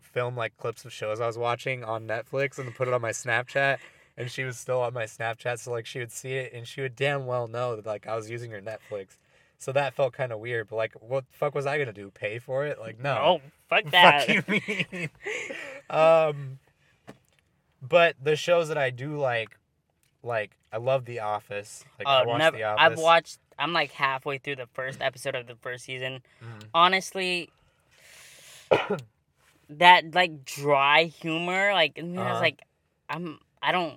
film 0.01 0.37
like 0.37 0.57
clips 0.57 0.85
of 0.85 0.93
shows 0.93 1.21
I 1.21 1.27
was 1.27 1.39
watching 1.39 1.83
on 1.85 2.07
Netflix 2.07 2.59
and 2.59 2.73
put 2.75 2.87
it 2.87 2.95
on 2.95 3.01
my 3.01 3.11
Snapchat. 3.11 3.79
And 4.17 4.31
she 4.31 4.45
was 4.45 4.59
still 4.59 4.83
on 4.83 4.93
my 4.93 5.05
Snapchat, 5.05 5.59
so 5.59 5.73
like 5.73 5.87
she 5.87 5.99
would 5.99 6.13
see 6.13 6.35
it, 6.35 6.53
and 6.53 6.69
she 6.69 6.83
would 6.83 6.95
damn 6.95 7.25
well 7.27 7.49
know 7.49 7.75
that 7.77 7.87
like 7.87 8.07
I 8.07 8.15
was 8.15 8.29
using 8.31 8.51
her 8.51 8.61
Netflix. 8.61 9.17
So 9.63 9.71
that 9.73 9.95
felt 9.95 10.13
kind 10.13 10.33
of 10.33 10.41
weird. 10.41 10.69
But 10.69 10.75
like, 10.77 10.93
what 11.01 11.25
the 11.31 11.37
fuck 11.37 11.55
was 11.55 11.67
I 11.67 11.79
gonna 11.79 11.93
do? 11.93 12.11
Pay 12.11 12.41
for 12.41 12.67
it? 12.67 12.81
Like, 12.81 12.99
no. 13.01 13.15
Oh, 13.15 13.41
fuck 13.71 13.91
that. 13.93 14.27
Fuck 14.27 14.49
you 14.49 14.63
mean? 14.91 15.09
um, 15.89 16.59
but 17.81 18.17
the 18.21 18.35
shows 18.35 18.67
that 18.69 18.77
I 18.79 18.91
do 18.91 19.17
like, 19.19 19.57
like 20.25 20.51
I 20.73 20.79
love 20.79 21.05
The 21.05 21.21
Office. 21.21 21.85
Like 21.99 22.09
I 22.09 22.23
Oh, 22.23 22.27
watched 22.27 22.39
never. 22.41 22.57
The 22.57 22.63
Office. 22.65 22.81
I've 22.81 22.99
watched. 22.99 23.39
I'm 23.59 23.73
like 23.73 23.93
halfway 23.93 24.39
through 24.39 24.57
the 24.57 24.67
first 24.75 25.01
episode 25.01 25.37
of 25.37 25.47
the 25.47 25.55
first 25.55 25.85
season. 25.85 26.23
Mhm. 26.43 26.65
Honestly, 26.75 27.49
that 29.71 30.15
like 30.15 30.45
dry 30.45 31.05
humor, 31.05 31.73
like 31.73 31.99
Uh-huh. 32.03 32.41
like, 32.41 32.63
I'm. 33.09 33.39
I 33.63 33.73
don't. 33.73 33.95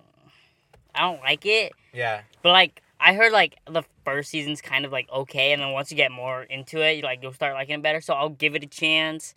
I 0.93 1.01
don't 1.01 1.21
like 1.21 1.45
it. 1.45 1.73
Yeah, 1.93 2.21
But 2.41 2.51
like, 2.51 2.81
I 2.99 3.13
heard 3.13 3.31
like 3.31 3.57
the 3.69 3.83
first 4.03 4.29
season's 4.29 4.61
kind 4.61 4.85
of 4.85 4.91
like 4.91 5.09
okay, 5.11 5.51
and 5.51 5.61
then 5.61 5.71
once 5.71 5.91
you 5.91 5.97
get 5.97 6.11
more 6.11 6.43
into 6.43 6.81
it, 6.81 6.97
you 6.97 7.01
like 7.03 7.19
you'll 7.21 7.33
start 7.33 7.53
liking 7.53 7.75
it 7.75 7.81
better. 7.83 8.01
So 8.01 8.13
I'll 8.13 8.29
give 8.29 8.55
it 8.55 8.63
a 8.63 8.67
chance. 8.67 9.35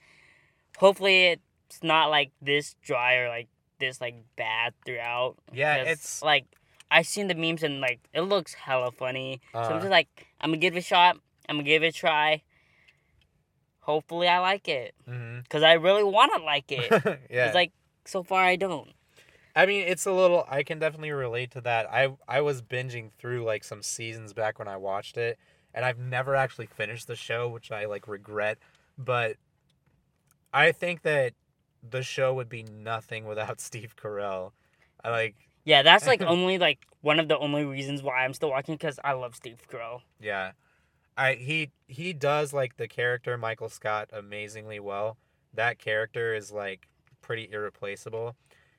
Hopefully, 0.78 1.40
it's 1.68 1.82
not 1.82 2.06
like 2.10 2.30
this 2.40 2.74
dry 2.82 3.16
or 3.16 3.28
like 3.28 3.48
this 3.78 4.00
like 4.00 4.16
bad 4.36 4.74
throughout. 4.84 5.36
Yeah, 5.52 5.76
It's 5.76 6.22
like 6.22 6.46
I've 6.90 7.06
seen 7.06 7.26
the 7.28 7.34
memes 7.34 7.62
and 7.62 7.80
like 7.80 8.00
it 8.14 8.22
looks 8.22 8.54
hella 8.54 8.90
funny. 8.92 9.40
so 9.52 9.58
I'm 9.58 9.64
Uh-huh. 9.64 9.78
just 9.80 9.90
like 9.90 10.26
I'm 10.40 10.50
gonna 10.50 10.58
give 10.58 10.74
it 10.76 10.78
a 10.78 10.82
shot. 10.82 11.16
I'm 11.48 11.56
gonna 11.56 11.64
give 11.64 11.82
it 11.82 11.88
a 11.88 11.92
try. 11.92 12.42
Hopefully 13.80 14.28
I 14.28 14.38
like 14.38 14.68
it 14.68 14.94
because 15.42 15.62
I 15.62 15.72
really 15.74 16.04
want 16.04 16.32
to 16.36 16.42
like 16.42 16.70
it. 16.70 16.90
yeah. 17.30 17.46
It's 17.46 17.54
like 17.54 17.72
so 18.04 18.22
far 18.22 18.42
I 18.44 18.56
don't. 18.56 18.90
I 19.58 19.66
mean, 19.66 19.82
it's 19.88 20.06
a 20.06 20.12
little. 20.12 20.46
I 20.48 20.62
can 20.62 20.78
definitely 20.78 21.10
relate 21.10 21.50
to 21.50 21.60
that. 21.62 21.92
I 21.92 22.10
I 22.28 22.42
was 22.42 22.62
binging 22.62 23.10
through 23.18 23.42
like 23.42 23.64
some 23.64 23.82
seasons 23.82 24.32
back 24.32 24.60
when 24.60 24.68
I 24.68 24.76
watched 24.76 25.16
it, 25.16 25.36
and 25.74 25.84
I've 25.84 25.98
never 25.98 26.36
actually 26.36 26.66
finished 26.66 27.08
the 27.08 27.16
show, 27.16 27.48
which 27.48 27.72
I 27.72 27.86
like 27.86 28.06
regret. 28.06 28.58
But 28.96 29.36
I 30.54 30.70
think 30.70 31.02
that 31.02 31.32
the 31.82 32.04
show 32.04 32.32
would 32.34 32.48
be 32.48 32.62
nothing 32.62 33.24
without 33.26 33.60
Steve 33.60 33.96
Carell. 33.96 34.52
I 35.02 35.10
like. 35.10 35.34
Yeah, 35.64 35.82
that's 35.82 36.06
like 36.06 36.22
only 36.26 36.56
like 36.56 36.86
one 37.02 37.20
of 37.20 37.28
the 37.28 37.36
only 37.36 37.66
reasons 37.66 38.02
why 38.02 38.24
I'm 38.24 38.32
still 38.32 38.48
watching 38.48 38.76
because 38.76 38.98
I 39.04 39.12
love 39.12 39.34
Steve 39.34 39.60
Carell. 39.70 40.00
Yeah. 40.18 40.52
I 41.14 41.34
he 41.34 41.72
he 41.88 42.14
does 42.14 42.54
like 42.54 42.78
the 42.78 42.88
character 42.88 43.36
Michael 43.36 43.68
Scott 43.68 44.08
amazingly 44.10 44.80
well. 44.80 45.18
That 45.52 45.78
character 45.78 46.34
is 46.34 46.50
like 46.52 46.88
pretty 47.20 47.50
irreplaceable. 47.52 48.34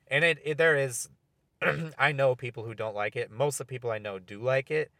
And 0.09 0.23
it, 0.25 0.39
it 0.43 0.57
there 0.57 0.75
is 0.75 1.09
I 1.97 2.11
know 2.11 2.35
people 2.35 2.63
who 2.63 2.73
don't 2.73 2.95
like 2.95 3.15
it. 3.15 3.31
Most 3.31 3.59
of 3.59 3.67
the 3.67 3.71
people 3.71 3.91
I 3.91 3.97
know 3.97 4.19
do 4.19 4.39
like 4.41 4.71
it, 4.71 4.91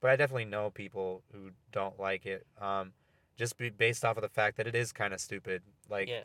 but 0.00 0.10
I 0.10 0.16
definitely 0.16 0.44
know 0.46 0.70
people 0.70 1.22
who 1.32 1.50
don't 1.72 1.98
like 1.98 2.26
it. 2.26 2.46
Um 2.60 2.92
just 3.36 3.56
be 3.58 3.68
based 3.68 4.04
off 4.04 4.16
of 4.16 4.22
the 4.22 4.28
fact 4.28 4.56
that 4.58 4.66
it 4.68 4.74
is 4.76 4.92
kind 4.92 5.12
of 5.12 5.20
stupid. 5.20 5.62
Like 5.90 6.08
Yeah. 6.08 6.22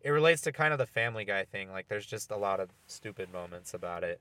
it 0.00 0.10
relates 0.10 0.42
to 0.42 0.52
kind 0.52 0.72
of 0.72 0.78
the 0.78 0.86
family 0.86 1.24
guy 1.24 1.44
thing. 1.44 1.70
Like 1.70 1.88
there's 1.88 2.06
just 2.06 2.30
a 2.30 2.36
lot 2.36 2.58
of 2.60 2.70
stupid 2.86 3.32
moments 3.32 3.74
about 3.74 4.02
it. 4.04 4.20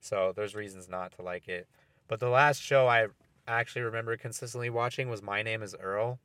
So 0.00 0.32
there's 0.34 0.54
reasons 0.54 0.88
not 0.88 1.12
to 1.16 1.22
like 1.22 1.48
it. 1.48 1.68
But 2.08 2.18
the 2.20 2.30
last 2.30 2.62
show 2.62 2.88
I 2.88 3.08
actually 3.46 3.82
remember 3.82 4.16
consistently 4.16 4.70
watching 4.70 5.10
was 5.10 5.22
My 5.22 5.42
Name 5.42 5.62
is 5.62 5.74
Earl, 5.78 6.18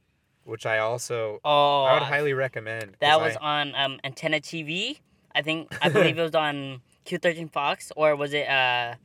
which 0.45 0.65
I 0.65 0.77
also 0.77 1.39
Oh, 1.43 1.83
I 1.83 1.93
would 1.95 2.03
highly 2.03 2.33
recommend. 2.33 2.95
that 3.01 3.19
was 3.19 3.35
I- 3.41 3.61
on 3.61 3.75
um, 3.75 3.99
Antenna 4.05 4.39
TV. 4.39 4.99
I 5.35 5.41
think 5.41 5.75
I 5.81 5.89
believe 5.95 6.17
it 6.17 6.21
was 6.23 6.33
on 6.35 6.81
Q13 7.05 7.51
Fox 7.51 7.91
or 7.95 8.15
was 8.15 8.33
it 8.33 8.47
uh 8.47 8.95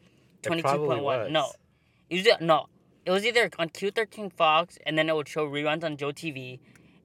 it 0.43 0.47
twenty 0.47 0.63
two 0.63 0.69
probably 0.69 0.89
point 0.89 1.03
one? 1.03 1.19
was. 1.21 1.31
No, 1.33 1.53
it 2.09 2.27
was 2.27 2.37
no. 2.41 2.67
It 3.05 3.11
was 3.11 3.25
either 3.27 3.51
on 3.59 3.69
Q13 3.71 4.33
Fox 4.33 4.79
and 4.87 4.97
then 4.97 5.09
it 5.09 5.15
would 5.17 5.29
show 5.29 5.47
reruns 5.47 5.85
on 5.85 5.97
Joe 5.97 6.13
TV, 6.13 6.61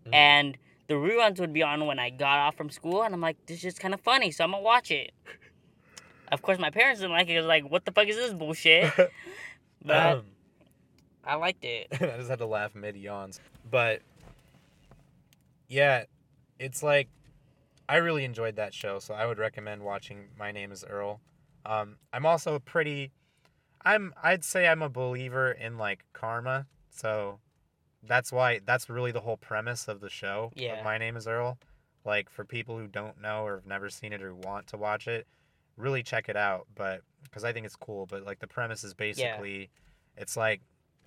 Mhm. 0.06 0.14
and 0.14 0.58
the 0.88 0.94
reruns 0.94 1.40
would 1.40 1.52
be 1.54 1.64
on 1.64 1.86
when 1.88 1.98
I 2.00 2.12
got 2.12 2.38
off 2.40 2.56
from 2.56 2.70
school, 2.70 3.02
and 3.04 3.14
I'm 3.16 3.22
like, 3.22 3.38
this 3.48 3.64
is 3.64 3.80
kind 3.80 3.94
of 3.94 4.02
funny, 4.02 4.30
so 4.32 4.44
I'm 4.44 4.52
gonna 4.52 4.62
watch 4.62 4.92
it. 4.92 5.12
of 6.32 6.42
course, 6.44 6.60
my 6.60 6.70
parents 6.70 7.00
didn't 7.02 7.14
like 7.14 7.28
it. 7.30 7.36
'cause, 7.36 7.46
like, 7.46 7.64
what 7.70 7.86
the 7.86 7.92
fuck 7.92 8.08
is 8.08 8.16
this 8.16 8.34
bullshit? 8.34 8.92
But 9.84 10.18
Um, 10.18 10.26
I 11.24 11.36
liked 11.36 11.64
it. 11.64 11.88
I 11.94 12.18
just 12.18 12.30
had 12.30 12.40
to 12.40 12.46
laugh 12.46 12.74
mid 12.76 12.96
yawns. 12.98 13.40
But 13.70 14.02
yeah, 15.68 16.04
it's 16.60 16.84
like 16.84 17.08
I 17.88 17.98
really 17.98 18.26
enjoyed 18.26 18.56
that 18.56 18.74
show, 18.74 19.00
so 19.00 19.14
I 19.14 19.26
would 19.26 19.38
recommend 19.38 19.84
watching 19.84 20.30
My 20.38 20.52
Name 20.52 20.72
is 20.72 20.84
Earl. 20.84 21.22
Um, 21.66 21.98
I'm 22.14 22.26
also 22.26 22.56
a 22.56 22.60
pretty 22.60 23.12
I'm 23.86 24.14
I'd 24.22 24.44
say 24.44 24.68
I'm 24.68 24.82
a 24.82 24.90
believer 24.90 25.52
in 25.52 25.78
like 25.78 26.06
karma, 26.12 26.66
so 26.90 27.40
that's 28.04 28.32
why 28.32 28.60
that's 28.66 28.90
really 28.90 29.12
the 29.12 29.22
whole 29.22 29.38
premise 29.38 29.88
of 29.88 30.02
the 30.02 30.10
show. 30.10 30.52
Yeah. 30.56 30.84
My 30.84 30.98
Name 30.98 31.16
is 31.16 31.28
Earl. 31.28 31.60
Like 32.04 32.30
for 32.30 32.44
people 32.44 32.78
who 32.78 32.88
don't 32.88 33.22
know 33.22 33.44
or 33.44 33.56
have 33.56 33.68
never 33.68 33.90
seen 33.90 34.12
it 34.12 34.22
or 34.22 34.34
want 34.34 34.68
to 34.68 34.78
watch 34.78 35.08
it, 35.08 35.28
really 35.78 36.02
check 36.02 36.30
it 36.30 36.36
out. 36.36 36.68
But 36.74 37.02
because 37.24 37.44
I 37.44 37.54
think 37.54 37.66
it's 37.66 37.76
cool. 37.76 38.08
But 38.08 38.24
like 38.26 38.40
the 38.40 38.48
premise 38.48 38.84
is 38.84 38.96
basically, 38.96 39.70
it's 40.18 40.36
like 40.36 40.62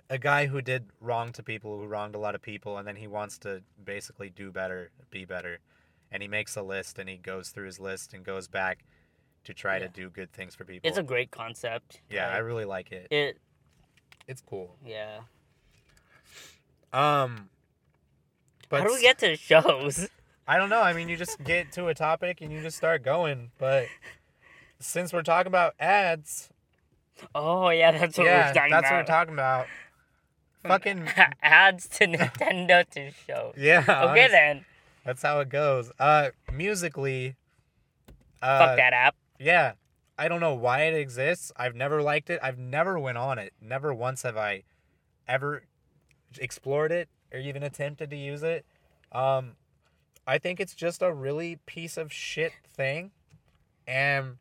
a 0.09 0.17
guy 0.17 0.47
who 0.47 0.61
did 0.61 0.85
wrong 1.01 1.33
to 1.33 1.43
people, 1.43 1.77
who 1.79 1.85
wronged 1.85 2.15
a 2.15 2.19
lot 2.19 2.33
of 2.33 2.41
people, 2.41 2.77
and 2.77 2.87
then 2.87 2.95
he 2.95 3.07
wants 3.07 3.37
to 3.39 3.61
basically 3.83 4.29
do 4.29 4.51
better, 4.51 4.91
be 5.11 5.25
better, 5.25 5.59
and 6.11 6.21
he 6.21 6.27
makes 6.27 6.55
a 6.55 6.61
list 6.61 6.99
and 6.99 7.07
he 7.09 7.17
goes 7.17 7.49
through 7.49 7.65
his 7.65 7.79
list 7.79 8.13
and 8.13 8.23
goes 8.23 8.47
back 8.47 8.83
to 9.45 9.53
try 9.53 9.79
to 9.79 9.87
do 9.87 10.09
good 10.09 10.31
things 10.33 10.55
for 10.55 10.65
people. 10.65 10.87
It's 10.87 10.97
a 10.97 11.03
great 11.03 11.31
concept. 11.31 12.01
yeah, 12.09 12.29
I 12.29 12.37
really 12.37 12.65
like 12.65 12.91
it. 12.91 13.07
it. 13.11 13.37
It's 14.27 14.41
cool. 14.41 14.75
Yeah. 14.85 15.19
Um, 16.91 17.49
but 18.69 18.81
How 18.81 18.87
do 18.87 18.93
we 18.93 19.01
get 19.01 19.17
to 19.19 19.27
the 19.27 19.35
shows? 19.37 20.09
I 20.47 20.57
don't 20.57 20.69
know. 20.69 20.81
I 20.81 20.93
mean, 20.93 21.09
you 21.09 21.17
just 21.17 21.43
get 21.43 21.71
to 21.73 21.87
a 21.87 21.93
topic 21.93 22.41
and 22.41 22.51
you 22.51 22.61
just 22.61 22.77
start 22.77 23.03
going. 23.03 23.51
But 23.59 23.85
since 24.79 25.13
we're 25.13 25.21
talking 25.23 25.47
about 25.47 25.75
ads, 25.79 26.49
Oh 27.35 27.69
yeah, 27.69 27.91
that's 27.91 28.17
what 28.17 28.25
yeah, 28.27 28.47
we're 28.47 28.53
talking 28.53 28.71
that's 28.71 28.83
what 28.85 28.91
we're 28.93 28.99
about. 29.01 29.07
talking 29.07 29.33
about. 29.33 29.67
Fucking 30.63 31.07
ads 31.43 31.87
to 31.89 32.07
Nintendo 32.07 32.89
to 32.91 33.11
shows. 33.27 33.53
yeah. 33.57 33.79
Okay 33.81 34.21
honest- 34.25 34.31
then. 34.31 34.65
That's 35.09 35.23
how 35.23 35.39
it 35.39 35.49
goes. 35.49 35.91
Uh, 35.97 36.29
Musical.ly. 36.53 37.35
Uh, 38.43 38.59
Fuck 38.59 38.77
that 38.77 38.93
app. 38.93 39.15
Yeah, 39.39 39.71
I 40.19 40.27
don't 40.27 40.39
know 40.39 40.53
why 40.53 40.83
it 40.83 40.93
exists. 40.93 41.51
I've 41.57 41.73
never 41.73 42.03
liked 42.03 42.29
it. 42.29 42.39
I've 42.43 42.59
never 42.59 42.99
went 42.99 43.17
on 43.17 43.39
it. 43.39 43.51
Never 43.59 43.91
once 43.91 44.21
have 44.21 44.37
I 44.37 44.61
ever 45.27 45.63
explored 46.39 46.91
it 46.91 47.09
or 47.33 47.39
even 47.39 47.63
attempted 47.63 48.11
to 48.11 48.15
use 48.15 48.43
it. 48.43 48.67
Um, 49.11 49.53
I 50.27 50.37
think 50.37 50.59
it's 50.59 50.75
just 50.75 51.01
a 51.01 51.11
really 51.11 51.57
piece 51.65 51.97
of 51.97 52.13
shit 52.13 52.51
thing, 52.71 53.09
and 53.87 54.37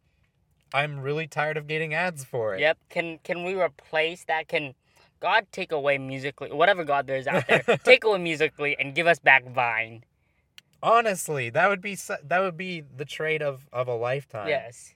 I'm 0.74 1.00
really 1.00 1.26
tired 1.26 1.56
of 1.56 1.66
getting 1.66 1.94
ads 1.94 2.26
for 2.26 2.54
it. 2.54 2.60
Yep. 2.60 2.76
Can 2.90 3.20
can 3.24 3.42
we 3.42 3.54
replace 3.54 4.22
that? 4.24 4.48
Can 4.48 4.74
God 5.18 5.46
take 5.50 5.72
away 5.72 5.96
Musical.ly, 5.96 6.54
whatever 6.54 6.84
God 6.84 7.06
there 7.06 7.16
is 7.16 7.26
out 7.26 7.46
there, 7.46 7.62
take 7.84 8.04
away 8.04 8.18
Musical.ly 8.18 8.76
and 8.78 8.94
give 8.94 9.06
us 9.06 9.18
back 9.18 9.48
Vine? 9.48 10.04
Honestly, 10.82 11.50
that 11.50 11.68
would 11.68 11.80
be 11.80 11.94
that 11.96 12.38
would 12.40 12.56
be 12.56 12.82
the 12.96 13.04
trade 13.04 13.42
of 13.42 13.66
of 13.72 13.88
a 13.88 13.94
lifetime. 13.94 14.48
Yes. 14.48 14.94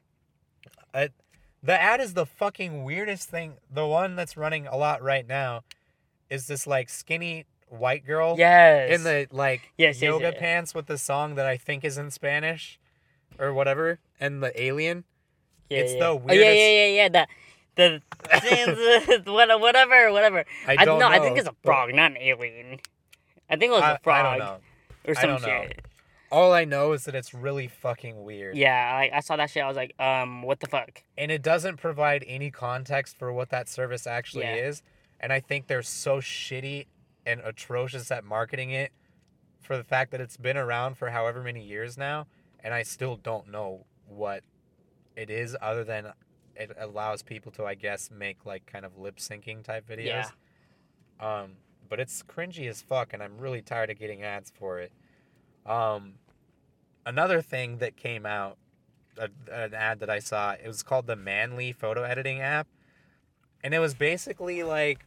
The 1.65 1.81
ad 1.81 2.01
is 2.01 2.15
the 2.15 2.27
fucking 2.27 2.83
weirdest 2.83 3.29
thing. 3.31 3.55
The 3.73 3.87
one 3.87 4.17
that's 4.17 4.37
running 4.37 4.67
a 4.67 4.77
lot 4.77 5.01
right 5.01 5.27
now 5.27 5.63
is 6.29 6.49
this 6.49 6.67
like 6.67 6.89
skinny 6.89 7.47
white 7.69 8.05
girl 8.05 8.35
Yes. 8.37 8.91
in 8.91 9.05
the 9.05 9.29
like 9.31 9.73
Yes, 9.79 9.97
yes, 9.97 10.03
yoga 10.03 10.31
yes. 10.33 10.35
pants 10.41 10.75
with 10.75 10.87
the 10.87 10.99
song 10.99 11.37
that 11.37 11.47
I 11.47 11.57
think 11.57 11.85
is 11.85 11.99
in 11.99 12.11
Spanish 12.11 12.81
or 13.39 13.53
whatever, 13.55 14.01
and 14.19 14.43
the 14.43 14.51
alien. 14.61 15.05
yeah, 15.71 15.79
it's 15.79 15.93
yeah. 15.95 15.99
the 16.01 16.07
Oh, 16.09 16.15
yeah, 16.15 16.25
weirdest- 16.27 16.57
yeah, 16.59 16.87
yeah, 16.87 17.09
yeah. 17.09 17.09
The 17.77 18.03
the 19.23 19.23
what- 19.33 19.61
whatever, 19.61 20.13
whatever. 20.13 20.45
I 20.67 20.77
I 20.79 20.85
don't 20.85 20.99
no, 20.99 21.09
know. 21.09 21.15
I 21.15 21.21
think 21.21 21.39
it's 21.39 21.49
a 21.49 21.53
but 21.53 21.63
frog, 21.63 21.95
not 21.95 22.11
an 22.11 22.17
alien. 22.19 22.81
I 23.49 23.57
think 23.57 23.71
it 23.71 23.75
was 23.75 23.83
I, 23.83 23.93
a 23.93 23.99
frog 24.01 24.27
I 24.27 24.39
don't 24.39 24.47
know. 24.47 24.57
Or 25.07 25.15
I 25.17 25.21
some 25.21 25.31
don't 25.31 25.43
know. 25.43 25.63
shit. 25.63 25.85
All 26.31 26.53
I 26.55 26.65
know 26.65 26.93
is 26.93 27.05
that 27.05 27.15
it's 27.15 27.35
really 27.35 27.69
fucking 27.69 28.23
weird. 28.25 28.57
Yeah, 28.57 28.95
like 28.95 29.13
I 29.13 29.21
saw 29.21 29.37
that 29.37 29.51
shit. 29.51 29.63
I 29.63 29.69
was 29.69 29.77
like, 29.77 29.95
um, 30.01 30.43
what 30.43 30.61
the 30.61 30.67
fuck? 30.67 31.03
And 31.19 31.31
it 31.31 31.43
doesn't 31.43 31.77
provide 31.77 32.25
any 32.27 32.51
context 32.51 33.19
for 33.19 33.33
what 33.33 33.51
that 33.51 33.69
service 33.69 34.07
actually 34.07 34.45
Yeah. 34.45 34.55
is. 34.55 34.83
And 35.21 35.33
I 35.33 35.41
think 35.41 35.67
they're 35.67 35.83
so 35.83 36.19
shitty 36.21 36.87
and 37.27 37.41
atrocious 37.45 38.11
at 38.11 38.25
marketing 38.25 38.71
it 38.71 38.93
for 39.61 39.77
the 39.77 39.85
fact 39.85 40.11
that 40.13 40.21
it's 40.21 40.37
been 40.39 40.57
around 40.57 40.97
for 40.97 41.11
however 41.11 41.43
many 41.43 41.63
years 41.63 41.99
now. 41.99 42.27
And 42.65 42.73
I 42.73 42.83
still 42.83 43.17
don't 43.17 43.49
know 43.51 43.85
what 44.09 44.43
it 45.17 45.29
is 45.29 45.55
other 45.61 45.85
than 45.85 46.13
it 46.57 46.73
allows 46.79 47.23
people 47.23 47.53
to, 47.53 47.67
I 47.67 47.75
guess, 47.75 48.11
make 48.11 48.47
like 48.47 48.65
kind 48.67 48.85
of 48.87 48.97
lip 48.99 49.19
syncing 49.19 49.63
type 49.63 49.87
videos. 49.87 50.31
Yeah. 51.21 51.41
Um, 51.43 51.53
but 51.93 52.01
it's 52.01 52.23
cringy 52.23 52.71
as 52.71 52.81
fuck, 52.81 53.13
and 53.13 53.23
I'm 53.23 53.37
really 53.37 53.61
tired 53.61 53.91
of 53.91 53.99
getting 53.99 54.23
ads 54.23 54.51
for 54.59 54.79
it. 54.79 54.91
Um, 55.67 56.15
another 57.05 57.43
thing 57.43 57.77
that 57.81 57.99
came 57.99 58.25
out, 58.25 58.57
a, 59.19 59.29
an 59.53 59.75
ad 59.75 60.01
that 60.01 60.09
I 60.09 60.19
saw, 60.19 60.53
it 60.53 60.67
was 60.67 60.83
called 60.83 61.07
the 61.07 61.17
Manly 61.17 61.71
Photo 61.71 62.03
Editing 62.03 62.41
app, 62.41 62.67
and 63.63 63.75
it 63.75 63.79
was 63.79 63.93
basically 63.93 64.63
like 64.63 65.05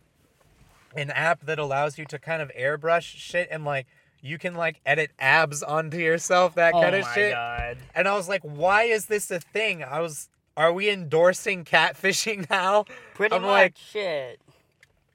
an 0.96 1.10
app 1.10 1.44
that 1.48 1.58
allows 1.58 1.98
you 1.98 2.06
to 2.06 2.20
kind 2.20 2.40
of 2.40 2.52
airbrush 2.56 3.02
shit 3.02 3.48
and 3.50 3.66
like 3.66 3.88
you 4.22 4.38
can 4.38 4.54
like 4.54 4.80
edit 4.86 5.10
abs 5.18 5.64
onto 5.64 5.98
yourself, 5.98 6.54
that 6.54 6.76
oh 6.76 6.82
kind 6.84 6.96
of 6.96 7.02
my 7.02 7.14
shit. 7.16 7.34
god. 7.34 7.78
And 7.96 8.08
I 8.08 8.14
was 8.16 8.30
like, 8.30 8.42
why 8.44 8.84
is 8.84 9.08
this 9.08 9.32
a 9.32 9.40
thing? 9.40 9.84
I 9.84 10.02
was, 10.02 10.30
are 10.56 10.72
we 10.72 10.92
endorsing 10.92 11.66
catfishing 11.66 12.48
now? 12.52 12.86
Pretty 13.16 13.36
I'm 13.36 13.42
much 13.42 13.50
like- 13.50 13.78
shit. 13.80 14.40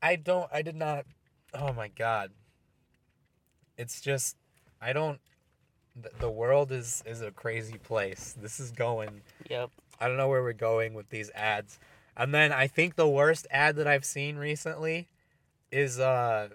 I 0.02 0.16
don't 0.16 0.48
I 0.52 0.62
did 0.62 0.74
not 0.74 1.04
oh 1.54 1.72
my 1.72 1.88
god. 1.88 2.30
It's 3.76 4.00
just 4.00 4.36
I 4.80 4.92
don't 4.92 5.20
the, 6.18 6.30
world 6.30 6.72
is 6.72 7.02
is 7.06 7.20
a 7.20 7.30
crazy 7.30 7.78
place. 7.78 8.34
This 8.40 8.60
is 8.60 8.70
going 8.70 9.22
Yep. 9.48 9.70
I 10.00 10.08
don't 10.08 10.16
know 10.16 10.28
where 10.28 10.42
we're 10.42 10.52
going 10.52 10.94
with 10.94 11.10
these 11.10 11.30
ads. 11.34 11.78
And 12.16 12.34
then 12.34 12.52
I 12.52 12.66
think 12.66 12.96
the 12.96 13.08
worst 13.08 13.46
ad 13.50 13.76
that 13.76 13.86
I've 13.86 14.04
seen 14.04 14.36
recently 14.36 15.08
is 15.70 15.98
uh 15.98 16.48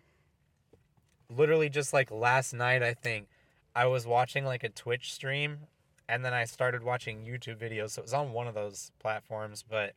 literally 1.36 1.70
just 1.70 1.94
like 1.94 2.12
last 2.12 2.54
night 2.54 2.84
I 2.84 2.94
think 2.94 3.28
I 3.76 3.88
was 3.88 4.06
watching 4.06 4.46
like 4.46 4.64
a 4.64 4.70
Twitch 4.70 5.14
stream 5.14 5.60
and 6.08 6.24
then 6.24 6.34
I 6.34 6.46
started 6.46 6.84
watching 6.84 7.26
YouTube 7.26 7.58
videos. 7.58 7.92
So 7.92 8.02
it 8.02 8.06
was 8.06 8.14
on 8.14 8.32
one 8.32 8.48
of 8.48 8.54
those 8.54 8.92
platforms, 9.00 9.64
but 9.68 9.94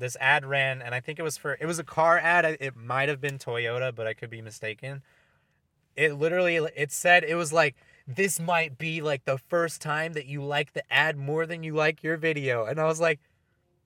this 0.00 0.16
ad 0.20 0.44
ran 0.44 0.82
and 0.82 0.94
I 0.94 1.00
think 1.00 1.18
it 1.18 1.22
was 1.22 1.36
for 1.36 1.56
it 1.60 1.66
was 1.66 1.78
a 1.78 1.84
car 1.84 2.18
ad. 2.18 2.44
It 2.60 2.76
might 2.76 3.08
have 3.08 3.20
been 3.20 3.38
Toyota, 3.38 3.94
but 3.94 4.06
I 4.06 4.14
could 4.14 4.30
be 4.30 4.42
mistaken. 4.42 5.02
It 5.96 6.14
literally 6.14 6.56
it 6.56 6.90
said 6.92 7.24
it 7.24 7.36
was 7.36 7.52
like 7.52 7.76
this 8.06 8.40
might 8.40 8.78
be 8.78 9.02
like 9.02 9.24
the 9.24 9.38
first 9.38 9.80
time 9.80 10.14
that 10.14 10.26
you 10.26 10.42
like 10.42 10.72
the 10.72 10.82
ad 10.92 11.16
more 11.16 11.46
than 11.46 11.62
you 11.62 11.74
like 11.74 12.02
your 12.02 12.16
video. 12.16 12.64
And 12.64 12.80
I 12.80 12.84
was 12.84 13.00
like, 13.00 13.20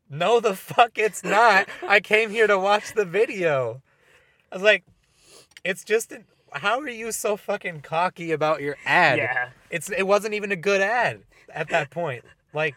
no, 0.09 0.41
the 0.41 0.55
fuck 0.55 0.97
it's 0.97 1.23
not. 1.23 1.69
I 1.87 2.01
came 2.01 2.31
here 2.31 2.47
to 2.47 2.59
watch 2.59 2.95
the 2.95 3.05
video. 3.05 3.83
I 4.51 4.57
was 4.57 4.63
like, 4.63 4.85
it's 5.65 5.85
just 5.85 6.13
an, 6.13 6.25
how 6.53 6.81
are 6.81 6.89
you 6.89 7.11
so 7.13 7.37
fucking 7.37 7.81
cocky 7.81 8.33
about 8.33 8.63
your 8.63 8.77
ad? 8.87 9.19
Yeah. 9.19 9.49
It's 9.71 9.91
it 9.91 10.05
wasn't 10.05 10.35
even 10.35 10.53
a 10.53 10.57
good 10.57 10.81
ad 10.81 11.23
at 11.53 11.69
that 11.71 11.91
point. 11.91 12.25
Like 12.53 12.77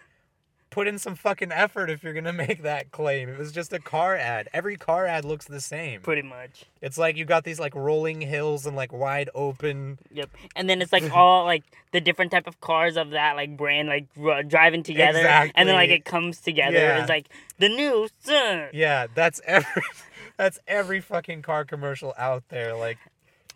put 0.77 0.87
in 0.87 0.99
some 0.99 1.15
fucking 1.15 1.51
effort 1.51 1.89
if 1.89 2.03
you're 2.03 2.13
to 2.13 2.31
make 2.31 2.61
that 2.61 2.91
claim. 2.91 3.27
It 3.29 3.39
was 3.39 3.51
just 3.51 3.73
a 3.73 3.79
car 3.79 4.15
ad. 4.15 4.47
Every 4.53 4.75
car 4.75 5.07
ad 5.07 5.25
looks 5.25 5.45
the 5.45 5.59
same. 5.59 6.01
Pretty 6.01 6.21
much. 6.21 6.65
It's 6.83 6.99
like 6.99 7.17
you 7.17 7.25
got 7.25 7.43
these 7.45 7.59
like 7.59 7.73
rolling 7.73 8.21
hills 8.21 8.67
and 8.67 8.75
like 8.75 8.93
wide 8.93 9.31
open 9.33 9.97
Yep. 10.11 10.29
And 10.55 10.69
then 10.69 10.83
it's 10.83 10.93
like 10.93 11.11
all 11.11 11.45
like 11.45 11.63
the 11.93 11.99
different 11.99 12.29
type 12.29 12.45
of 12.45 12.61
cars 12.61 12.95
of 12.95 13.09
that 13.09 13.35
like 13.35 13.57
brand 13.57 13.87
like 13.87 14.05
r- 14.23 14.43
driving 14.43 14.83
together, 14.83 15.17
exactly. 15.17 15.51
and 15.55 15.67
then 15.67 15.75
like 15.75 15.89
it 15.89 16.05
comes 16.05 16.41
together. 16.41 16.77
Yeah. 16.77 16.99
It's 16.99 17.09
like 17.09 17.25
the 17.57 17.69
new. 17.69 18.07
uh, 18.31 18.67
Yeah, 18.71 19.07
that's 19.15 19.41
every 19.45 19.81
that's 20.37 20.59
every 20.67 21.01
fucking 21.01 21.41
car 21.41 21.65
commercial 21.65 22.13
out 22.19 22.43
there. 22.49 22.75
Like, 22.75 22.99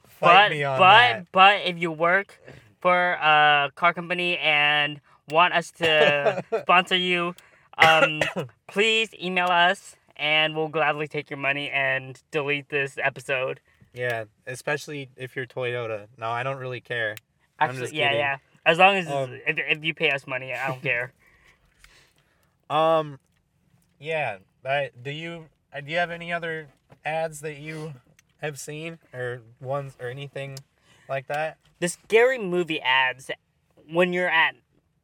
fight 0.07 0.47
but 0.47 0.51
me 0.53 0.63
on 0.63 0.79
but 0.79 0.87
that. 0.87 1.31
but 1.31 1.61
if 1.65 1.77
you 1.77 1.91
work 1.91 2.41
for 2.79 3.11
a 3.11 3.69
car 3.75 3.93
company 3.93 4.39
and 4.39 4.99
want 5.29 5.53
us 5.53 5.71
to 5.73 6.43
sponsor 6.61 6.95
you, 6.95 7.35
um, 7.77 8.21
please 8.67 9.09
email 9.21 9.47
us 9.47 9.95
and 10.17 10.55
we'll 10.55 10.67
gladly 10.67 11.07
take 11.07 11.29
your 11.29 11.37
money 11.39 11.69
and 11.69 12.21
delete 12.31 12.69
this 12.69 12.97
episode. 13.01 13.59
Yeah, 13.93 14.25
especially 14.47 15.09
if 15.17 15.35
you're 15.35 15.45
Toyota. 15.45 16.07
No, 16.17 16.29
I 16.29 16.43
don't 16.43 16.57
really 16.57 16.81
care. 16.81 17.15
I'm 17.59 17.69
Actually, 17.69 17.81
just 17.83 17.93
yeah, 17.93 18.05
kidding. 18.07 18.19
yeah. 18.19 18.37
As 18.65 18.77
long 18.77 18.95
as 18.95 19.07
Um, 19.07 19.33
if, 19.45 19.57
if 19.57 19.83
you 19.83 19.93
pay 19.93 20.11
us 20.11 20.25
money, 20.27 20.53
I 20.53 20.67
don't 20.67 20.81
care. 20.81 21.13
Um, 22.69 23.19
yeah. 23.99 24.37
I, 24.65 24.91
do 25.01 25.11
you 25.11 25.45
uh, 25.73 25.81
do 25.81 25.91
you 25.91 25.97
have 25.97 26.11
any 26.11 26.31
other 26.31 26.69
ads 27.03 27.41
that 27.41 27.57
you 27.57 27.93
have 28.41 28.57
seen 28.59 28.99
or 29.13 29.41
ones 29.59 29.97
or 29.99 30.07
anything 30.07 30.57
like 31.09 31.27
that? 31.27 31.57
the 31.79 31.89
scary 31.89 32.37
movie 32.37 32.79
ads 32.79 33.29
when 33.91 34.13
you're 34.13 34.29
at 34.29 34.55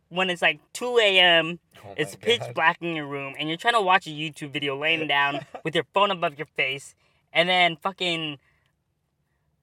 when 0.09 0.29
it's 0.29 0.41
like 0.41 0.59
2 0.73 0.97
a.m. 0.99 1.59
Oh 1.85 1.93
It's 1.97 2.15
pitch 2.15 2.39
God. 2.39 2.53
black 2.53 2.77
in 2.81 2.95
your 2.95 3.07
room, 3.07 3.35
and 3.37 3.47
you're 3.49 3.57
trying 3.57 3.73
to 3.75 3.81
watch 3.81 4.07
a 4.07 4.09
YouTube 4.11 4.51
video 4.51 4.77
laying 4.77 5.07
down 5.15 5.45
with 5.63 5.75
your 5.75 5.85
phone 5.93 6.11
above 6.11 6.37
your 6.37 6.47
face, 6.55 6.95
and 7.33 7.47
then 7.49 7.75
fucking 7.77 8.37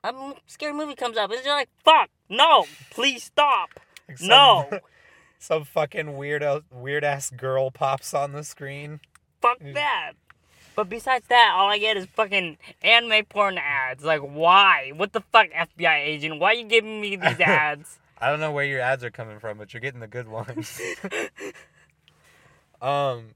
a 0.03 0.13
scary 0.47 0.73
movie 0.73 0.95
comes 0.95 1.17
up, 1.17 1.31
and 1.31 1.41
you're 1.45 1.55
like, 1.55 1.71
"Fuck, 1.85 2.11
no, 2.29 2.67
please 2.91 3.25
stop, 3.25 3.71
Like 4.09 4.19
some- 4.19 4.29
no, 4.29 4.71
Some 5.39 5.65
fucking 5.65 6.17
weird 6.17 6.43
weird 6.71 7.05
ass 7.05 7.29
girl 7.31 7.71
pops 7.71 8.15
on 8.15 8.33
the 8.33 8.45
screen. 8.45 9.01
fuck 9.43 9.59
Mm. 9.61 9.75
that." 9.75 10.13
But 10.77 10.89
besides 10.89 11.27
that, 11.29 11.53
all 11.55 11.71
I 11.71 11.79
get 11.79 11.97
is 11.97 12.07
fucking 12.07 12.59
anime 12.83 13.25
porn 13.27 13.59
ads. 13.59 14.03
Like, 14.03 14.23
why? 14.23 14.91
What 14.97 15.13
the 15.13 15.21
fuck, 15.21 15.47
FBI 15.51 15.99
agent? 16.01 16.41
Why 16.41 16.51
are 16.51 16.55
you 16.55 16.65
giving 16.65 17.01
me 17.01 17.15
these 17.15 17.41
ads? 17.41 17.99
I 18.25 18.31
don't 18.31 18.41
know 18.41 18.53
where 18.53 18.64
your 18.64 18.81
ads 18.81 19.05
are 19.05 19.11
coming 19.11 19.39
from, 19.39 19.59
but 19.59 19.75
you're 19.75 19.83
getting 19.83 20.01
the 20.01 20.07
good 20.07 20.29
ones. 20.29 20.81
um, 22.81 23.35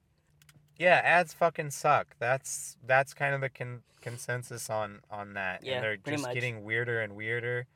yeah, 0.79 1.03
ads 1.05 1.35
fucking 1.35 1.73
suck. 1.73 2.17
That's 2.19 2.79
that's 2.87 3.13
kind 3.13 3.35
of 3.35 3.43
the 3.43 3.51
con- 3.51 3.83
consensus 4.01 4.71
on 4.71 5.01
on 5.11 5.35
that. 5.35 5.63
Yeah, 5.63 5.75
and 5.75 5.85
they're 5.85 5.99
pretty 5.99 6.17
just 6.17 6.29
much. 6.29 6.35
getting 6.35 6.65
weirder 6.65 7.03
and 7.03 7.15
weirder, 7.15 7.67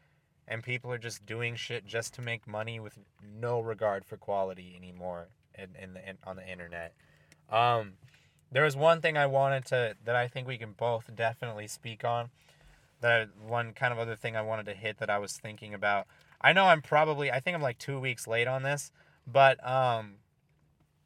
and 0.48 0.62
people 0.62 0.90
are 0.90 0.96
just 0.96 1.26
doing 1.26 1.54
shit 1.54 1.84
just 1.84 2.14
to 2.14 2.22
make 2.22 2.46
money 2.46 2.80
with 2.80 2.98
no 3.22 3.60
regard 3.60 4.06
for 4.06 4.16
quality 4.16 4.72
anymore. 4.74 5.28
In, 5.58 5.76
in 5.78 5.92
the 5.92 6.08
in, 6.08 6.16
on 6.26 6.36
the 6.36 6.50
internet, 6.50 6.94
um, 7.50 7.92
there 8.50 8.64
was 8.64 8.74
one 8.74 9.02
thing 9.02 9.18
I 9.18 9.26
wanted 9.26 9.66
to 9.66 9.96
that 10.06 10.16
I 10.16 10.28
think 10.28 10.48
we 10.48 10.56
can 10.56 10.72
both 10.72 11.14
definitely 11.14 11.66
speak 11.66 12.04
on. 12.04 12.30
That 13.02 13.28
one 13.46 13.74
kind 13.74 13.92
of 13.92 13.98
other 13.98 14.16
thing 14.16 14.34
I 14.34 14.40
wanted 14.40 14.64
to 14.64 14.74
hit 14.74 14.96
that 14.96 15.10
I 15.10 15.18
was 15.18 15.32
thinking 15.36 15.74
about. 15.74 16.06
I 16.42 16.52
know 16.52 16.66
I'm 16.66 16.82
probably 16.82 17.30
I 17.30 17.40
think 17.40 17.54
I'm 17.54 17.62
like 17.62 17.78
two 17.78 18.00
weeks 18.00 18.26
late 18.26 18.48
on 18.48 18.62
this, 18.62 18.90
but 19.26 19.64
um, 19.66 20.14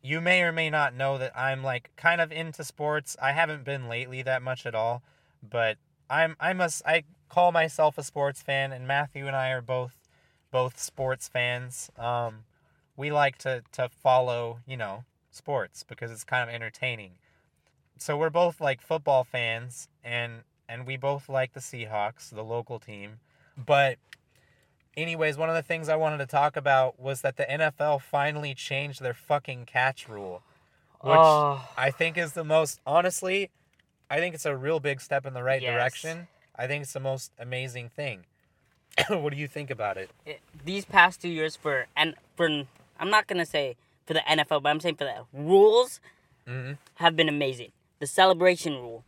you 0.03 0.21
may 0.21 0.43
or 0.43 0.53
may 0.53 0.71
not 0.71 0.95
know 0.95 1.19
that 1.19 1.37
I'm 1.37 1.63
like 1.63 1.91
kind 1.97 2.21
of 2.21 2.33
into 2.33 2.65
sports. 2.65 3.17
I 3.21 3.33
haven't 3.33 3.65
been 3.65 3.89
lately 3.89 4.23
that 4.23 4.43
much 4.43 4.65
at 4.65 4.75
all, 4.75 5.03
but 5.43 5.79
I'm 6.09 6.37
I 6.41 6.53
must 6.53 6.83
I 6.87 7.05
call 7.29 7.53
myself 7.53 7.99
a 7.99 8.03
sports 8.03 8.43
fan, 8.43 8.73
and 8.73 8.87
Matthew 8.87 9.27
and 9.27 9.37
I 9.37 9.51
are 9.51 9.63
both 9.63 9.97
both 10.51 10.79
sports 10.79 11.29
fans. 11.29 11.91
Um, 11.99 12.45
we 12.97 13.11
like 13.11 13.37
to 13.39 13.63
to 13.73 13.89
follow 13.89 14.61
you 14.67 14.77
know 14.77 15.05
sports 15.31 15.83
because 15.83 16.11
it's 16.11 16.25
kind 16.25 16.49
of 16.49 16.55
entertaining. 16.55 17.13
So 17.99 18.17
we're 18.17 18.31
both 18.31 18.61
like 18.61 18.81
football 18.81 19.25
fans, 19.25 19.89
and 20.05 20.43
and 20.69 20.87
we 20.87 20.97
both 20.97 21.29
like 21.29 21.53
the 21.53 21.61
Seahawks, 21.61 22.31
the 22.31 22.45
local 22.45 22.79
team, 22.79 23.19
but 23.57 23.99
anyways, 24.97 25.37
one 25.37 25.49
of 25.49 25.55
the 25.55 25.63
things 25.63 25.89
I 25.89 25.97
wanted 25.97 26.19
to 26.19 26.27
talk 26.27 26.57
about 26.57 26.99
was 27.01 27.21
that 27.23 27.37
the 27.37 27.45
NFL 27.45 28.01
finally 28.03 28.55
changed 28.55 29.03
their 29.03 29.15
fucking 29.15 29.67
catch 29.67 30.09
rule, 30.09 30.43
which 31.01 31.15
oh, 31.17 31.69
I 31.77 31.91
think 31.91 32.17
is 32.19 32.33
the 32.33 32.45
most 32.45 32.81
honestly, 32.87 33.51
I 34.11 34.19
think 34.19 34.35
it's 34.35 34.47
a 34.47 34.57
real 34.57 34.81
big 34.81 35.01
step 35.01 35.27
in 35.27 35.35
the 35.35 35.43
right 35.43 35.61
Yes. 35.63 35.73
direction. 35.75 36.29
I 36.59 36.67
think 36.67 36.83
it's 36.83 36.93
the 36.93 37.01
most 37.01 37.33
amazing 37.39 37.91
thing. 37.91 38.25
what 39.09 39.33
do 39.33 39.39
you 39.39 39.47
think 39.49 39.71
about 39.71 39.97
it? 39.97 40.11
it- 40.25 40.41
these 40.65 40.85
past 40.85 41.21
two 41.21 41.29
years 41.29 41.55
for 41.57 41.87
and 41.97 42.15
for 42.37 42.49
I'm 42.99 43.11
not 43.11 43.27
gonna 43.27 43.45
say 43.47 43.77
for 44.07 44.15
the 44.15 44.21
NFL, 44.21 44.63
but 44.63 44.71
I'm 44.71 44.81
saying 44.81 44.97
for 44.97 45.05
the 45.05 45.25
rules 45.33 46.01
Mm-hmm. 46.49 46.75
have 46.95 47.17
been 47.17 47.29
amazing. 47.29 47.73
The 47.99 48.07
celebration 48.07 48.75
rule, 48.75 49.03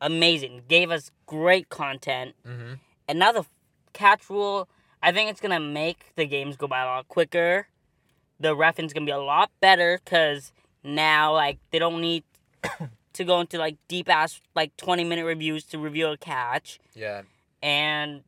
amazing, 0.00 0.62
gave 0.68 0.90
us 0.90 1.10
great 1.26 1.68
content, 1.68 2.34
Mm-hmm. 2.46 2.74
and 3.08 3.18
now 3.18 3.32
the 3.32 3.44
catch 3.92 4.28
rule, 4.30 4.66
I 5.04 5.12
think 5.12 5.30
it's 5.30 5.40
gonna 5.40 5.60
make 5.60 6.14
the 6.16 6.26
games 6.26 6.56
go 6.56 6.66
by 6.66 6.82
a 6.82 6.86
lot 6.86 7.08
quicker. 7.08 7.68
The 8.40 8.56
refing's 8.56 8.94
gonna 8.94 9.04
be 9.04 9.12
a 9.12 9.18
lot 9.18 9.50
better 9.60 10.00
because 10.02 10.50
now 10.82 11.34
like 11.34 11.58
they 11.70 11.78
don't 11.78 12.00
need 12.00 12.24
to 13.12 13.24
go 13.24 13.40
into 13.40 13.58
like 13.58 13.76
deep 13.86 14.08
ass 14.08 14.40
like 14.56 14.74
20 14.78 15.04
minute 15.04 15.26
reviews 15.26 15.64
to 15.64 15.78
review 15.78 16.08
a 16.08 16.16
catch 16.16 16.80
Yeah. 16.94 17.22
and 17.62 18.24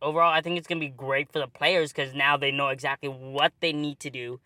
overall, 0.00 0.32
I 0.32 0.40
think 0.40 0.58
it's 0.58 0.68
gonna 0.68 0.80
be 0.80 0.88
great 0.88 1.32
for 1.32 1.40
the 1.40 1.48
players 1.48 1.92
because 1.92 2.14
now 2.14 2.36
they 2.36 2.52
know 2.52 2.68
exactly 2.68 3.08
what 3.08 3.52
they 3.60 3.72
need 3.72 3.98
to 4.00 4.10
do 4.10 4.38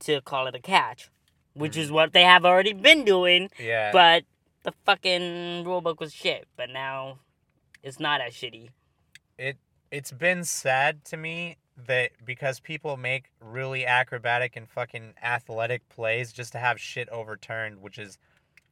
to 0.00 0.20
call 0.20 0.46
it 0.46 0.54
a 0.54 0.60
catch, 0.60 1.10
which 1.54 1.76
is 1.76 1.86
mm-hmm. 1.86 1.94
what 1.96 2.12
they 2.12 2.22
have 2.22 2.44
already 2.44 2.72
been 2.72 3.04
doing. 3.04 3.50
Yeah. 3.58 3.90
But 3.92 4.24
the 4.62 4.72
fucking 4.84 5.64
rulebook 5.64 5.98
was 5.98 6.12
shit. 6.12 6.46
But 6.56 6.70
now 6.70 7.18
it's 7.82 7.98
not 7.98 8.20
as 8.20 8.34
shitty. 8.34 8.70
It's 9.96 10.12
been 10.12 10.44
sad 10.44 11.06
to 11.06 11.16
me 11.16 11.56
that 11.86 12.10
because 12.22 12.60
people 12.60 12.98
make 12.98 13.30
really 13.40 13.86
acrobatic 13.86 14.54
and 14.54 14.68
fucking 14.68 15.14
athletic 15.22 15.88
plays 15.88 16.34
just 16.34 16.52
to 16.52 16.58
have 16.58 16.78
shit 16.78 17.08
overturned, 17.08 17.80
which 17.80 17.96
is 17.96 18.18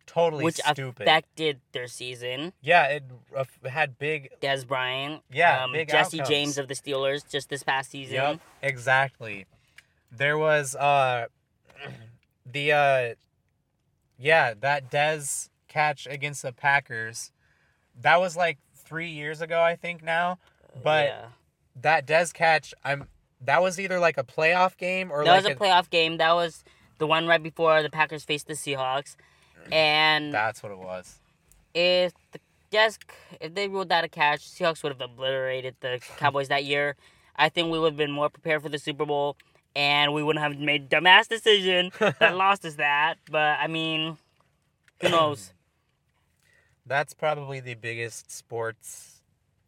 totally 0.05 0.45
which 0.45 0.57
stupid. 0.57 1.01
affected 1.01 1.61
their 1.73 1.87
season. 1.87 2.53
yeah, 2.61 2.85
it 2.89 3.05
uh, 3.35 3.45
had 3.67 3.99
big. 3.99 4.33
Dez 4.43 4.67
Bryant, 4.67 5.23
Yeah, 5.33 5.65
um, 5.65 5.73
big 5.73 5.89
Jesse 5.89 6.21
outcomes. 6.21 6.29
James 6.29 6.59
of 6.59 6.69
the 6.69 6.75
Steelers 6.75 7.27
just 7.27 7.49
this 7.49 7.63
past 7.63 7.91
season. 7.91 8.17
Yep, 8.17 8.41
exactly. 8.61 9.47
There 10.13 10.37
was 10.37 10.75
uh, 10.75 11.29
the 12.53 12.73
uh, 12.73 13.15
yeah, 14.19 14.53
that 14.61 14.91
Dez 14.91 15.49
catch 15.69 16.07
against 16.07 16.43
the 16.43 16.53
Packers. 16.53 17.33
That 17.99 18.21
was 18.21 18.37
like 18.37 18.59
three 18.75 19.09
years 19.09 19.41
ago, 19.41 19.63
I 19.63 19.75
think 19.75 20.05
now. 20.05 20.39
But 20.83 21.07
Yeah. 21.07 21.27
that 21.83 22.07
Dez 22.07 22.33
catch, 22.33 22.75
I'm. 22.85 23.09
That 23.41 23.61
was 23.63 23.79
either 23.79 23.99
like 23.99 24.17
a 24.17 24.25
playoff 24.25 24.77
game 24.79 25.13
or 25.13 25.23
that 25.25 25.31
like 25.31 25.45
was 25.45 25.53
a 25.53 25.57
playoff 25.57 25.91
game. 25.91 26.17
That 26.17 26.33
was 26.33 26.65
the 26.99 27.07
one 27.07 27.27
right 27.27 27.43
before 27.43 27.83
the 27.83 27.91
Packers 27.91 28.25
faced 28.25 28.47
the 28.47 28.55
Seahawks. 28.55 29.17
And 29.71 30.33
That's 30.33 30.63
what 30.63 30.73
it 30.73 30.79
was. 30.79 31.21
if 31.75 32.13
the 32.33 32.41
if 33.41 33.55
they 33.55 33.69
ruled 33.69 33.89
that 33.91 34.03
a 34.05 34.09
catch, 34.09 34.41
Seahawks 34.41 34.83
would 34.83 34.91
have 34.91 35.01
obliterated 35.01 35.77
the 35.81 36.01
Cowboys 36.19 36.49
that 36.49 36.65
year. 36.65 36.97
I 37.37 37.49
think 37.49 37.71
we 37.71 37.79
would 37.79 37.93
have 37.93 37.97
been 37.97 38.11
more 38.11 38.29
prepared 38.29 38.63
for 38.63 38.69
the 38.69 38.79
Super 38.79 39.07
Bowl, 39.07 39.37
and 39.77 40.13
we 40.13 40.23
wouldn't 40.23 40.43
have 40.43 40.59
made 40.59 40.91
dumbass 40.91 41.29
decision 41.29 41.93
that 42.01 42.37
lost 42.37 42.65
us 42.65 42.75
that. 42.75 43.17
But 43.31 43.59
I 43.61 43.69
mean, 43.69 44.17
who 45.01 45.09
knows? 45.09 45.53
That's 46.87 47.15
probably 47.15 47.61
the 47.61 47.75
biggest 47.75 48.31
sports. 48.31 49.14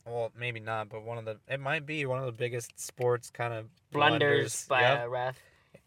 Well, 0.06 0.30
maybe 0.38 0.60
not, 0.60 0.88
but 0.88 1.02
one 1.02 1.18
of 1.18 1.24
the. 1.24 1.38
It 1.48 1.58
might 1.60 1.84
be 1.84 2.06
one 2.06 2.18
of 2.20 2.26
the 2.26 2.32
biggest 2.32 2.78
sports 2.78 3.28
kind 3.30 3.52
of 3.52 3.66
Blunders 3.92 4.66
by 4.68 4.82
Yep. 4.82 5.04
a 5.04 5.08
ref. 5.08 5.38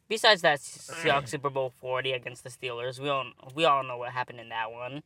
Besides 0.09 0.41
that 0.41 0.59
Seahawks 0.59 1.29
Super 1.29 1.49
Bowl 1.49 1.71
forty 1.79 2.11
against 2.11 2.43
the 2.43 2.49
Steelers, 2.49 2.99
we 2.99 3.07
all 3.09 3.25
we 3.55 3.63
all 3.65 3.83
know 3.83 3.97
what 3.97 4.11
happened 4.11 4.39
in 4.39 4.49
that 4.49 4.71
one. 4.71 5.03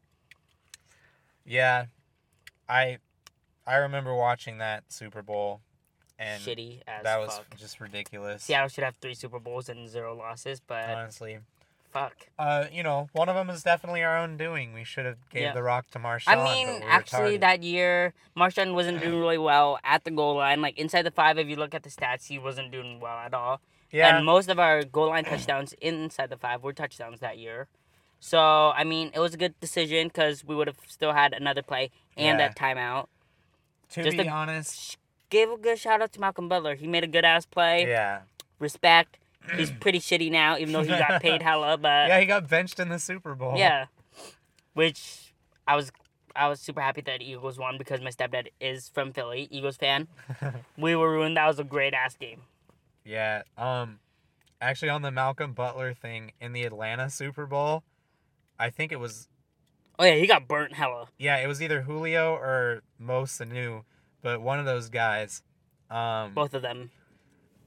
Yeah, 1.46 1.86
I, 2.70 3.00
I 3.68 3.76
remember 3.76 4.16
watching 4.16 4.60
that 4.60 4.86
Super 4.88 5.22
Bowl, 5.22 5.60
and 6.18 6.42
Shitty 6.42 6.82
as 6.88 7.04
that 7.04 7.20
was 7.20 7.36
fuck. 7.36 7.58
just 7.58 7.80
ridiculous. 7.82 8.44
Seattle 8.44 8.70
should 8.70 8.84
have 8.86 8.96
three 8.96 9.14
Super 9.14 9.40
Bowls 9.40 9.68
and 9.70 9.88
zero 9.90 10.16
losses, 10.16 10.62
but 10.66 10.90
honestly. 10.90 11.40
Fuck. 11.94 12.14
Uh, 12.40 12.66
you 12.72 12.84
know, 12.84 13.08
one 13.14 13.30
of 13.30 13.36
them 13.36 13.50
is 13.50 13.64
definitely 13.64 14.04
our 14.04 14.18
own 14.18 14.36
doing. 14.38 14.74
We 14.74 14.84
should 14.84 15.06
have 15.06 15.18
gave 15.30 15.44
Yeah. 15.44 15.54
the 15.54 15.64
rock 15.64 15.90
to 15.92 16.00
Marshawn. 16.00 16.36
I 16.38 16.44
mean, 16.44 16.68
we 16.68 16.82
actually, 16.88 17.38
that 17.38 17.64
year, 17.64 18.14
Marshawn 18.36 18.74
wasn't 18.74 19.00
doing 19.02 19.20
really 19.20 19.38
well 19.38 19.80
at 19.84 20.04
the 20.04 20.12
goal 20.12 20.36
line. 20.38 20.62
Like 20.62 20.78
inside 20.78 21.04
the 21.04 21.12
five, 21.12 21.38
if 21.38 21.48
you 21.48 21.56
look 21.56 21.74
at 21.74 21.84
the 21.84 21.90
stats, 21.90 22.28
he 22.28 22.40
wasn't 22.40 22.72
doing 22.72 23.00
well 23.00 23.18
at 23.18 23.34
all. 23.34 23.62
yeah, 23.92 24.18
And 24.18 24.26
most 24.26 24.50
of 24.50 24.60
our 24.60 24.84
goal 24.84 25.10
line 25.10 25.24
touchdowns 25.26 25.74
inside 25.82 26.30
the 26.30 26.38
five 26.38 26.64
were 26.64 26.74
touchdowns 26.74 27.20
that 27.22 27.38
year. 27.38 27.68
So 28.20 28.40
I 28.76 28.84
mean, 28.84 29.12
it 29.14 29.20
was 29.20 29.34
a 29.34 29.38
good 29.38 29.60
decision 29.60 30.08
because 30.08 30.44
we 30.44 30.56
would 30.56 30.68
have 30.68 30.80
still 30.88 31.14
had 31.14 31.34
another 31.34 31.62
play 31.62 31.92
and 32.18 32.40
Yeah. 32.40 32.48
that 32.48 32.58
timeout. 32.58 33.08
to 33.92 34.04
just 34.04 34.18
be 34.18 34.28
honest, 34.28 34.98
Give 35.30 35.50
a 35.52 35.58
good 35.58 35.80
shout 35.80 36.00
out 36.02 36.12
to 36.14 36.20
Malcolm 36.20 36.48
Butler. 36.48 36.76
He 36.76 36.86
made 36.88 37.04
a 37.04 37.08
good 37.08 37.26
ass 37.26 37.46
play. 37.46 37.88
yeah, 37.88 38.22
Respect. 38.60 39.18
He's 39.56 39.72
pretty 39.72 40.00
shitty 40.00 40.32
now, 40.32 40.58
even 40.58 40.74
though 40.74 40.84
he 40.84 40.90
got 40.90 41.22
paid 41.22 41.42
hella. 41.42 41.78
But 41.78 42.08
yeah, 42.08 42.20
he 42.20 42.26
got 42.26 42.50
benched 42.50 42.80
in 42.80 42.90
the 42.90 43.00
Super 43.00 43.36
Bowl. 43.36 43.56
Yeah. 43.58 43.86
Which 44.74 45.34
I 45.68 45.76
was 45.76 45.92
I 46.36 46.48
was 46.48 46.60
super 46.60 46.82
happy 46.82 47.02
that 47.02 47.22
Eagles 47.22 47.60
won 47.60 47.78
because 47.78 48.02
my 48.02 48.10
stepdad 48.10 48.48
is 48.60 48.90
from 48.90 49.14
Philly, 49.14 49.48
Eagles 49.52 49.78
fan. 49.78 50.08
we 50.78 50.96
were 50.96 51.12
ruined. 51.12 51.38
That 51.38 51.48
was 51.48 51.60
a 51.60 51.64
great 51.64 51.94
ass 51.94 52.16
game. 52.16 52.42
Yeah. 53.06 53.44
Um 53.58 54.00
actually 54.62 54.90
on 54.90 55.02
the 55.02 55.12
Malcolm 55.12 55.54
Butler 55.54 55.94
thing 55.94 56.32
in 56.40 56.54
the 56.54 56.64
Atlanta 56.64 57.10
Super 57.10 57.46
Bowl, 57.46 57.84
I 58.58 58.70
think 58.70 58.92
it 58.92 59.00
was 59.00 59.28
Oh 60.00 60.06
yeah, 60.06 60.16
he 60.16 60.26
got 60.26 60.48
burnt 60.48 60.74
hella. 60.74 61.08
yeah, 61.20 61.38
it 61.38 61.48
was 61.48 61.62
either 61.62 61.82
Julio 61.84 62.34
or 62.34 62.82
Mo 62.98 63.24
Sanu, 63.24 63.84
but 64.24 64.42
one 64.42 64.60
of 64.60 64.66
those 64.66 64.90
guys. 64.90 65.44
Um 65.92 66.34
Both 66.34 66.54
of 66.56 66.62
them. 66.64 66.90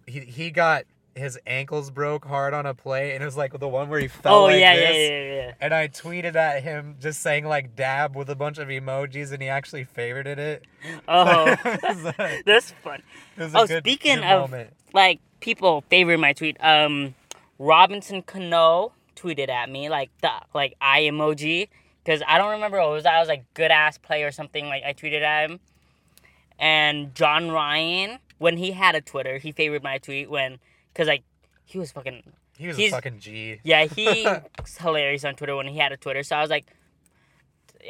he 0.06 0.20
he 0.20 0.50
got 0.50 0.84
his 1.16 1.38
ankles 1.46 1.90
broke 1.90 2.24
hard 2.26 2.52
on 2.54 2.66
a 2.66 2.74
play 2.74 3.14
and 3.14 3.22
it 3.22 3.24
was 3.26 3.36
like 3.36 3.58
the 3.58 3.66
one 3.68 3.88
where 3.88 3.98
he 4.00 4.06
fell 4.08 4.34
Oh 4.34 4.44
like 4.44 4.60
yeah, 4.60 4.74
yeah, 4.74 4.90
yeah, 4.92 5.34
yeah. 5.34 5.52
And 5.60 5.72
I 5.72 5.88
tweeted 5.88 6.34
at 6.36 6.62
him 6.62 6.96
just 7.00 7.22
saying 7.22 7.46
like 7.46 7.74
dab 7.74 8.14
with 8.14 8.28
a 8.28 8.34
bunch 8.34 8.58
of 8.58 8.68
emojis 8.68 9.32
and 9.32 9.40
he 9.42 9.48
actually 9.48 9.86
favorited 9.86 10.38
it. 10.38 10.64
Oh, 11.08 11.46
it 11.64 11.82
was 11.82 12.04
a, 12.18 12.42
that's 12.46 12.70
fun. 12.82 13.02
it 13.36 13.42
was 13.44 13.54
a 13.54 13.58
Oh, 13.58 13.66
good, 13.66 13.82
speaking 13.82 14.16
good 14.16 14.24
of- 14.24 14.50
moment. 14.50 14.70
Like 14.92 15.20
people 15.40 15.82
favoring 15.88 16.20
my 16.20 16.32
tweet. 16.34 16.56
Um, 16.62 17.14
Robinson 17.58 18.22
Cano 18.22 18.92
tweeted 19.16 19.48
at 19.48 19.70
me 19.70 19.88
like 19.88 20.10
the 20.20 20.30
like 20.54 20.74
eye 20.80 21.02
emoji 21.02 21.68
because 22.04 22.22
I 22.28 22.36
don't 22.38 22.50
remember 22.52 22.78
what 22.78 22.88
it 22.88 22.92
was. 22.92 23.06
I 23.06 23.18
was 23.20 23.28
like 23.28 23.44
good 23.54 23.70
ass 23.70 23.96
play 23.98 24.22
or 24.24 24.30
something. 24.32 24.66
Like 24.66 24.82
I 24.84 24.92
tweeted 24.92 25.22
at 25.22 25.50
him, 25.50 25.60
and 26.58 27.14
Jon 27.14 27.50
Ryan 27.50 28.18
when 28.38 28.58
he 28.58 28.72
had 28.72 28.94
a 28.94 29.00
Twitter, 29.00 29.38
he 29.38 29.50
favored 29.52 29.82
my 29.82 29.96
tweet 29.98 30.28
when 30.30 30.58
because 30.96 31.08
like 31.08 31.24
he 31.66 31.78
was 31.78 31.92
fucking 31.92 32.22
He 32.56 32.68
was 32.68 32.78
a 32.78 32.90
fucking 32.90 33.18
G. 33.18 33.60
Yeah, 33.62 33.84
he's 33.84 34.26
hilarious 34.78 35.24
on 35.24 35.34
Twitter 35.34 35.54
when 35.54 35.66
he 35.66 35.78
had 35.78 35.92
a 35.92 35.96
Twitter. 35.98 36.22
So 36.22 36.36
I 36.36 36.40
was 36.40 36.48
like, 36.48 36.64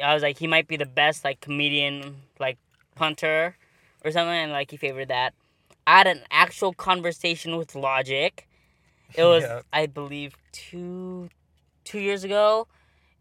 I 0.03 0.13
was 0.13 0.21
like, 0.21 0.37
he 0.37 0.45
might 0.47 0.67
be 0.67 0.75
the 0.75 0.85
best 0.85 1.23
like 1.23 1.39
comedian, 1.39 2.17
like 2.37 2.57
punter 2.95 3.55
or 4.03 4.11
something, 4.11 4.35
and 4.35 4.51
like 4.51 4.71
he 4.71 4.77
favored 4.77 5.07
that. 5.07 5.33
I 5.85 5.99
had 5.99 6.07
an 6.07 6.21
actual 6.31 6.73
conversation 6.73 7.55
with 7.55 7.75
Logic. 7.75 8.45
It 9.15 9.23
was. 9.23 9.45
I 9.73 9.85
believe, 9.85 10.35
two 10.51 11.29
two 11.85 11.99
years 11.99 12.25
ago, 12.25 12.67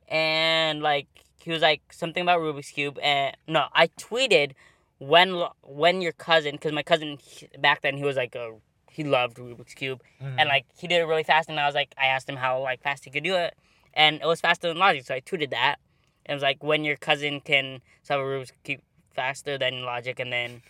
and 0.09 0.83
like 0.83 1.07
he 1.41 1.53
was 1.53 1.63
like 1.63 1.93
something 1.93 2.23
about 2.23 2.41
Rubik's 2.41 2.71
cube, 2.71 2.99
and 3.01 3.37
no, 3.47 3.67
I 3.73 3.87
tweeted 3.87 4.53
when 4.99 5.45
when 5.63 6.01
your 6.01 6.13
cousin, 6.13 6.57
because 6.57 6.73
my 6.73 6.83
cousin 6.83 7.19
he- 7.23 7.49
back 7.61 7.83
then 7.83 7.97
he 7.97 8.03
was 8.03 8.17
like 8.17 8.35
a 8.35 8.55
he 8.97 9.05
loved 9.05 9.36
Rubik's 9.36 9.74
cube. 9.74 10.01
Mhm. 10.23 10.36
and 10.39 10.48
like 10.48 10.64
he 10.81 10.86
did 10.89 11.01
it 11.02 11.05
really 11.05 11.23
fast 11.23 11.48
and 11.51 11.60
I 11.60 11.66
was 11.66 11.74
like 11.74 11.94
I 11.98 12.06
asked 12.06 12.28
him 12.28 12.36
how 12.36 12.60
like 12.62 12.81
fast 12.82 13.05
he 13.05 13.10
could 13.10 13.24
do 13.24 13.36
it 13.36 13.52
and 13.93 14.20
it 14.23 14.27
was 14.27 14.40
faster 14.40 14.68
than 14.68 14.78
Logic 14.78 15.05
so 15.05 15.14
I 15.14 15.20
tweeted 15.20 15.51
that. 15.51 15.77
And 16.24 16.32
it 16.32 16.36
was 16.36 16.43
like 16.43 16.62
when 16.62 16.82
your 16.85 16.97
cousin 16.97 17.40
can 17.40 17.81
solve 18.02 18.20
a 18.20 18.24
Rubik's 18.24 18.52
cube 18.64 18.81
faster 19.14 19.59
than 19.59 19.82
Logic 19.82 20.18
and 20.18 20.32
then 20.32 20.62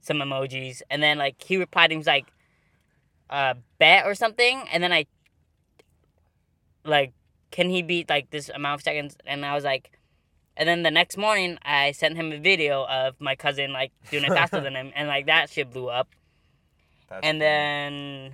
some 0.00 0.18
emojis. 0.18 0.80
And 0.90 1.02
then 1.02 1.18
like 1.18 1.36
he 1.42 1.56
replied 1.56 1.84
and 1.86 1.92
he 1.92 1.98
was 1.98 2.06
like 2.06 2.28
uh 3.30 3.54
bet 3.78 4.06
or 4.06 4.14
something 4.14 4.56
and 4.72 4.82
then 4.82 4.92
I 4.92 5.04
like 6.84 7.12
can 7.50 7.70
he 7.70 7.82
beat 7.82 8.08
like 8.08 8.30
this 8.30 8.48
amount 8.48 8.80
of 8.80 8.84
seconds? 8.84 9.16
And 9.26 9.44
I 9.44 9.54
was 9.54 9.64
like 9.64 9.90
and 10.56 10.68
then 10.68 10.82
the 10.82 10.90
next 10.90 11.16
morning 11.16 11.58
I 11.62 11.92
sent 11.92 12.16
him 12.16 12.32
a 12.32 12.38
video 12.38 12.84
of 12.86 13.20
my 13.20 13.36
cousin 13.36 13.72
like 13.72 13.92
doing 14.10 14.24
it 14.24 14.28
faster 14.30 14.60
than 14.66 14.74
him 14.74 14.90
and 14.94 15.06
like 15.08 15.26
that 15.26 15.50
shit 15.50 15.70
blew 15.70 15.88
up 15.88 16.08
That's 17.08 17.24
and 17.24 17.36
funny. 17.36 17.38
then 17.38 18.32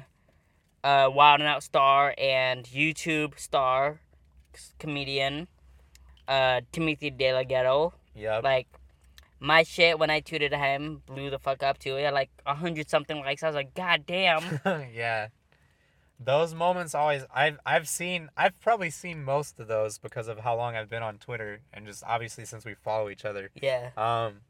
uh, 0.83 1.11
Wild 1.11 1.41
and 1.41 1.49
Out 1.49 1.63
star 1.63 2.15
and 2.19 2.65
YouTube 2.65 3.39
star 3.39 4.01
comedian 4.79 5.49
uh, 6.29 6.61
Timothy 6.73 7.11
DeLaGhetto. 7.11 7.93
Yep. 8.15 8.45
Like 8.45 8.69
my 9.41 9.63
shit 9.63 9.99
when 9.99 10.11
I 10.11 10.21
tweeted 10.21 10.57
him 10.57 11.03
blew 11.07 11.31
the 11.31 11.39
fuck 11.39 11.63
up 11.63 11.79
too. 11.79 11.97
He 11.97 12.03
had 12.03 12.15
like 12.15 12.31
a 12.47 12.55
hundred 12.55 12.89
something 12.89 13.19
likes. 13.21 13.43
I 13.43 13.47
was 13.47 13.57
like, 13.57 13.75
God 13.75 14.05
damn. 14.07 14.61
yeah. 14.95 15.29
Those 16.21 16.55
moments 16.55 16.95
always 16.95 17.25
I've 17.35 17.59
I've 17.67 17.89
seen 17.89 18.29
I've 18.37 18.59
probably 18.61 18.91
seen 18.91 19.25
most 19.25 19.59
of 19.59 19.67
those 19.67 19.99
because 19.99 20.29
of 20.29 20.39
how 20.39 20.57
long 20.57 20.77
I've 20.77 20.89
been 20.89 21.03
on 21.03 21.19
Twitter 21.19 21.61
and 21.73 21.87
just 21.87 22.03
obviously 22.07 22.45
since 22.45 22.65
we 22.65 22.75
follow 22.75 23.11
each 23.11 23.25
other. 23.25 23.51
yeah. 23.61 23.91
Um 23.97 24.41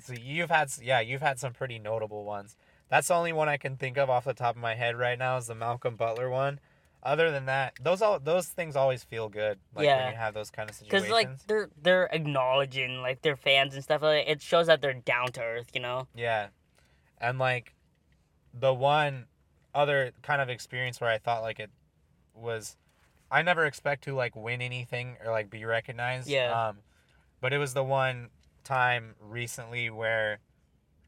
so 0.00 0.14
you've 0.14 0.50
had 0.50 0.70
yeah, 0.82 1.00
you've 1.00 1.22
had 1.22 1.38
some 1.38 1.52
pretty 1.52 1.78
notable 1.78 2.24
ones. 2.24 2.56
That's 2.88 3.08
the 3.08 3.14
only 3.14 3.32
one 3.32 3.48
I 3.48 3.56
can 3.56 3.76
think 3.76 3.96
of 3.96 4.10
off 4.10 4.24
the 4.24 4.34
top 4.34 4.56
of 4.56 4.62
my 4.62 4.74
head 4.74 4.96
right 4.96 5.18
now 5.18 5.36
is 5.36 5.46
the 5.46 5.54
Malcolm 5.54 5.96
Butler 5.96 6.30
one. 6.30 6.60
Other 7.02 7.30
than 7.30 7.46
that, 7.46 7.74
those 7.82 8.00
all 8.00 8.18
those 8.18 8.48
things 8.48 8.76
always 8.76 9.04
feel 9.04 9.28
good 9.28 9.58
like 9.74 9.84
Yeah. 9.84 10.04
when 10.04 10.12
you 10.12 10.18
have 10.18 10.32
those 10.32 10.50
kind 10.50 10.70
of 10.70 10.76
situations. 10.76 11.02
Cause 11.02 11.10
like 11.10 11.46
they're 11.46 11.68
they're 11.82 12.08
acknowledging 12.12 13.02
like 13.02 13.20
their 13.20 13.36
fans 13.36 13.74
and 13.74 13.82
stuff 13.84 14.00
like 14.00 14.26
it 14.26 14.40
shows 14.40 14.68
that 14.68 14.80
they're 14.80 14.94
down 14.94 15.30
to 15.32 15.42
earth, 15.42 15.68
you 15.74 15.80
know. 15.80 16.08
Yeah. 16.14 16.48
And 17.20 17.38
like 17.38 17.74
the 18.58 18.72
one 18.72 19.26
other 19.74 20.12
kind 20.22 20.40
of 20.40 20.48
experience 20.48 20.98
where 21.00 21.10
I 21.10 21.18
thought 21.18 21.42
like 21.42 21.60
it 21.60 21.70
was 22.34 22.76
I 23.30 23.42
never 23.42 23.66
expect 23.66 24.04
to 24.04 24.14
like 24.14 24.34
win 24.34 24.62
anything 24.62 25.16
or 25.22 25.30
like 25.30 25.50
be 25.50 25.64
recognized. 25.66 26.26
Yeah. 26.28 26.68
Um 26.68 26.78
but 27.42 27.52
it 27.52 27.58
was 27.58 27.74
the 27.74 27.84
one 27.84 28.30
time 28.62 29.14
recently 29.20 29.90
where 29.90 30.38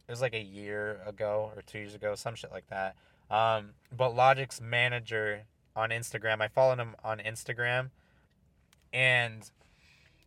it 0.09 0.11
was 0.12 0.20
like 0.20 0.35
a 0.35 0.43
year 0.43 1.01
ago 1.07 1.51
or 1.57 1.62
two 1.62 1.78
years 1.78 1.95
ago, 1.95 2.15
some 2.15 2.35
shit 2.35 2.53
like 2.53 2.66
that. 2.69 2.97
Um, 3.31 3.70
but 3.95 4.15
Logic's 4.15 4.61
manager 4.61 5.43
on 5.74 5.91
Instagram, 5.91 6.41
I 6.41 6.49
followed 6.49 6.78
him 6.78 6.95
on 7.05 7.19
Instagram, 7.19 7.91
and 8.93 9.51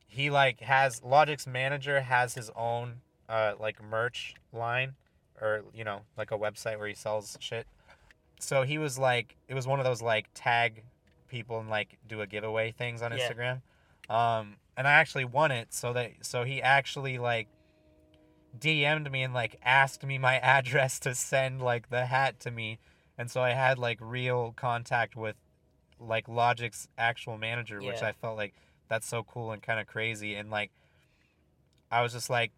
he 0.07 0.30
like 0.30 0.60
has 0.61 1.03
Logic's 1.03 1.47
manager 1.47 2.01
has 2.01 2.34
his 2.34 2.49
own 2.56 3.01
uh 3.27 3.53
like 3.60 3.81
merch 3.84 4.35
line, 4.51 4.95
or 5.41 5.64
you 5.73 5.84
know 5.84 6.01
like 6.18 6.31
a 6.31 6.38
website 6.38 6.77
where 6.77 6.88
he 6.88 6.93
sells 6.95 7.38
shit. 7.39 7.68
So 8.41 8.64
he 8.64 8.77
was 8.77 8.97
like, 8.97 9.35
it 9.47 9.53
was 9.53 9.68
one 9.68 9.80
of 9.80 9.85
those 9.85 10.01
like 10.01 10.27
tag 10.34 10.84
people 11.27 11.60
and 11.60 11.69
like 11.69 11.97
do 12.07 12.22
a 12.22 12.27
giveaway 12.27 12.72
things 12.72 13.01
on 13.01 13.11
Yeah. 13.15 13.30
Instagram. 13.31 13.61
Um, 14.14 14.56
and 14.77 14.88
I 14.88 14.91
actually 14.93 15.26
won 15.26 15.51
it. 15.51 15.73
So 15.73 15.93
that 15.93 16.11
so 16.22 16.43
he 16.43 16.61
actually 16.61 17.18
like 17.18 17.47
DM'd 18.57 19.11
me 19.11 19.23
and 19.23 19.34
like 19.34 19.59
asked 19.63 20.05
me 20.05 20.17
my 20.17 20.39
address 20.39 20.99
to 21.01 21.15
send 21.15 21.61
like 21.61 21.89
the 21.89 22.05
hat 22.05 22.39
to 22.41 22.51
me, 22.51 22.80
and 23.17 23.30
so 23.30 23.41
I 23.41 23.51
had 23.51 23.77
like 23.77 23.97
real 24.01 24.53
contact 24.55 25.15
with 25.15 25.35
like 25.99 26.27
Logic's 26.27 26.88
actual 26.97 27.38
manager, 27.38 27.81
which 27.81 28.01
I 28.01 28.11
felt 28.13 28.38
like 28.38 28.53
that's 28.88 29.07
so 29.07 29.23
cool 29.23 29.51
and 29.51 29.61
kind 29.61 29.80
of 29.80 29.88
crazy, 29.88 30.35
and 30.35 30.49
like 30.49 30.71
I 31.91 32.01
was 32.01 32.13
just 32.13 32.30
like, 32.30 32.51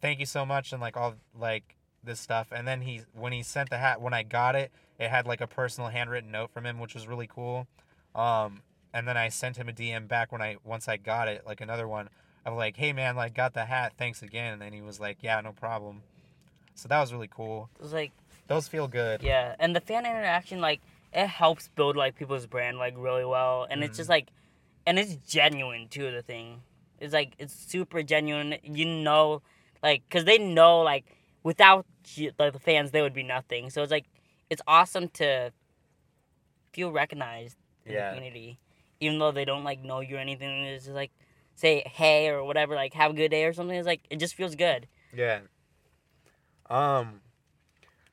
thank 0.00 0.20
you 0.20 0.26
so 0.26 0.44
much, 0.46 0.72
and 0.72 0.80
like 0.80 0.96
all 0.96 1.14
like 1.38 1.76
this 2.02 2.20
stuff, 2.20 2.48
and 2.52 2.66
then 2.66 2.82
he 2.82 3.02
when 3.12 3.32
he 3.32 3.42
sent 3.42 3.70
the 3.70 3.78
hat 3.78 4.00
when 4.00 4.14
I 4.14 4.22
got 4.22 4.54
it, 4.56 4.72
it 4.98 5.10
had 5.10 5.26
like 5.26 5.40
a 5.40 5.46
personal 5.46 5.90
handwritten 5.90 6.30
note 6.30 6.50
from 6.50 6.66
him, 6.66 6.78
which 6.78 6.94
was 6.94 7.06
really 7.06 7.26
cool. 7.26 7.66
Um, 8.14 8.62
and 8.92 9.08
then 9.08 9.16
I 9.16 9.28
sent 9.28 9.56
him 9.56 9.68
a 9.68 9.72
DM 9.72 10.06
back 10.06 10.30
when 10.30 10.40
I 10.40 10.56
once 10.64 10.88
I 10.88 10.96
got 10.96 11.28
it, 11.28 11.42
like 11.46 11.60
another 11.60 11.88
one. 11.88 12.08
I'm 12.46 12.56
like, 12.56 12.76
hey 12.76 12.92
man, 12.92 13.16
like 13.16 13.34
got 13.34 13.54
the 13.54 13.64
hat, 13.64 13.94
thanks 13.96 14.22
again. 14.22 14.52
And 14.54 14.62
then 14.62 14.72
he 14.72 14.82
was 14.82 15.00
like, 15.00 15.18
yeah, 15.22 15.40
no 15.40 15.52
problem. 15.52 16.02
So 16.74 16.88
that 16.88 17.00
was 17.00 17.12
really 17.12 17.30
cool. 17.30 17.70
It 17.76 17.82
was 17.82 17.92
like 17.92 18.12
Those 18.46 18.68
feel 18.68 18.88
good. 18.88 19.22
Yeah, 19.22 19.54
and 19.58 19.74
the 19.74 19.80
fan 19.80 20.04
interaction 20.04 20.60
like 20.60 20.80
it 21.12 21.28
helps 21.28 21.68
build 21.68 21.96
like 21.96 22.16
people's 22.16 22.46
brand 22.46 22.78
like 22.78 22.94
really 22.96 23.24
well, 23.24 23.66
and 23.70 23.82
it's 23.84 23.96
just 23.96 24.08
mm. 24.08 24.14
like, 24.14 24.28
and 24.86 24.98
it's 24.98 25.14
genuine 25.26 25.88
too. 25.88 26.10
The 26.10 26.22
thing, 26.22 26.62
it's 27.00 27.14
like 27.14 27.34
it's 27.38 27.54
super 27.54 28.02
genuine. 28.02 28.56
You 28.62 28.84
know, 28.86 29.42
like 29.82 30.02
because 30.08 30.24
they 30.24 30.38
know 30.38 30.80
like 30.80 31.04
without 31.42 31.86
like, 32.38 32.52
the 32.52 32.58
fans 32.58 32.90
they 32.90 33.00
would 33.02 33.14
be 33.14 33.22
nothing. 33.22 33.70
So 33.70 33.82
it's 33.82 33.92
like 33.92 34.06
it's 34.50 34.62
awesome 34.66 35.08
to 35.10 35.52
feel 36.72 36.90
recognized 36.90 37.56
in 37.86 37.92
Yeah. 37.92 38.10
the 38.10 38.16
community, 38.16 38.58
even 39.00 39.18
though 39.18 39.32
they 39.32 39.44
don't 39.44 39.64
like 39.64 39.82
know 39.82 40.00
you 40.00 40.16
or 40.16 40.20
anything. 40.20 40.64
It's 40.64 40.84
just 40.84 40.94
like 40.94 41.12
say 41.54 41.82
hey 41.86 42.28
or 42.28 42.44
whatever, 42.44 42.74
like 42.74 42.94
have 42.94 43.12
a 43.12 43.14
good 43.14 43.30
day 43.30 43.44
or 43.44 43.52
something. 43.52 43.76
It's 43.76 43.86
like 43.86 44.02
it 44.10 44.18
just 44.18 44.34
feels 44.34 44.54
good. 44.54 44.86
Yeah. 45.14 45.40
Um, 46.70 47.20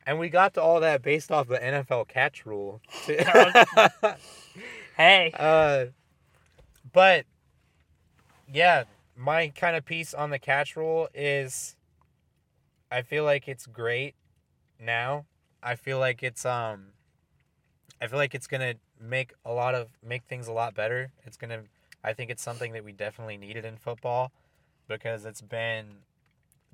and 0.05 0.19
we 0.19 0.29
got 0.29 0.53
to 0.55 0.61
all 0.61 0.79
that 0.81 1.01
based 1.01 1.31
off 1.31 1.47
the 1.47 1.57
NFL 1.57 2.07
catch 2.07 2.45
rule. 2.45 2.81
Hey, 4.97 5.31
uh, 5.39 5.85
but 6.91 7.25
yeah, 8.51 8.83
my 9.17 9.47
kind 9.47 9.75
of 9.75 9.85
piece 9.85 10.13
on 10.13 10.29
the 10.29 10.37
catch 10.37 10.75
rule 10.75 11.07
is, 11.13 11.75
I 12.91 13.01
feel 13.01 13.23
like 13.23 13.47
it's 13.47 13.65
great 13.65 14.15
now. 14.79 15.25
I 15.63 15.75
feel 15.75 15.97
like 15.97 16.21
it's 16.21 16.45
um, 16.45 16.87
I 18.01 18.07
feel 18.07 18.19
like 18.19 18.35
it's 18.35 18.47
gonna 18.47 18.75
make 18.99 19.33
a 19.45 19.51
lot 19.51 19.75
of 19.75 19.89
make 20.03 20.23
things 20.25 20.47
a 20.47 20.51
lot 20.53 20.75
better. 20.75 21.11
It's 21.25 21.37
gonna, 21.37 21.61
I 22.03 22.13
think 22.13 22.31
it's 22.31 22.41
something 22.41 22.73
that 22.73 22.83
we 22.83 22.91
definitely 22.91 23.37
needed 23.37 23.65
in 23.65 23.77
football, 23.77 24.31
because 24.87 25.25
it's 25.25 25.41
been 25.41 25.97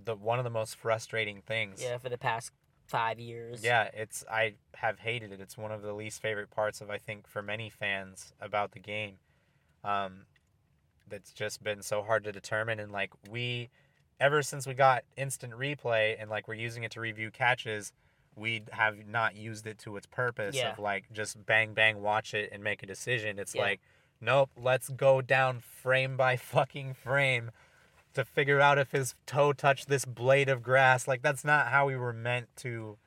the 0.03 0.15
one 0.15 0.39
of 0.39 0.43
the 0.43 0.49
most 0.51 0.75
frustrating 0.75 1.41
things. 1.41 1.81
yeah, 1.81 1.97
for 1.97 2.09
the 2.09 2.17
past 2.17 2.51
five 2.85 3.19
years. 3.19 3.63
Yeah, 3.63 3.89
it's 3.93 4.23
I 4.31 4.53
have 4.75 4.99
hated 4.99 5.31
it. 5.31 5.41
It's 5.41 5.57
one 5.57 5.71
of 5.71 5.81
the 5.81 5.93
least 5.93 6.21
favorite 6.21 6.49
parts 6.49 6.79
of 6.81 6.89
I 6.89 6.97
think 6.97 7.27
for 7.27 7.41
many 7.41 7.69
fans 7.69 8.33
about 8.39 8.71
the 8.71 8.79
game. 8.79 9.15
Um 9.83 10.25
that's 11.09 11.31
just 11.31 11.63
been 11.63 11.81
so 11.81 12.01
hard 12.03 12.23
to 12.25 12.31
determine 12.31 12.79
and 12.79 12.91
like 12.91 13.11
we 13.29 13.69
ever 14.19 14.41
since 14.41 14.67
we 14.67 14.73
got 14.73 15.03
instant 15.15 15.53
replay 15.53 16.15
and 16.19 16.29
like 16.29 16.47
we're 16.47 16.53
using 16.53 16.83
it 16.83 16.91
to 16.91 16.99
review 17.01 17.29
catches, 17.31 17.91
we 18.35 18.61
have 18.71 19.07
not 19.07 19.35
used 19.35 19.65
it 19.67 19.77
to 19.79 19.95
its 19.97 20.05
purpose 20.07 20.55
Yeah. 20.55 20.71
of 20.73 20.79
like 20.79 21.11
just 21.11 21.45
bang 21.45 21.73
bang 21.73 22.01
watch 22.01 22.33
it 22.33 22.49
and 22.51 22.63
make 22.63 22.83
a 22.83 22.85
decision. 22.85 23.39
It's 23.39 23.55
Yeah. 23.55 23.61
like 23.63 23.81
nope, 24.21 24.49
let's 24.57 24.89
go 24.89 25.21
down 25.21 25.59
frame 25.59 26.17
by 26.17 26.35
fucking 26.37 26.93
frame 26.93 27.51
to 28.13 28.25
figure 28.25 28.59
out 28.59 28.79
if 28.79 28.91
his 28.91 29.15
toe 29.25 29.53
touched 29.53 29.87
this 29.87 30.03
blade 30.05 30.49
of 30.49 30.63
grass. 30.63 31.07
Like 31.07 31.21
that's 31.21 31.45
not 31.45 31.67
how 31.67 31.85
we 31.85 31.95
were 31.95 32.13
meant 32.13 32.47
to 32.57 32.97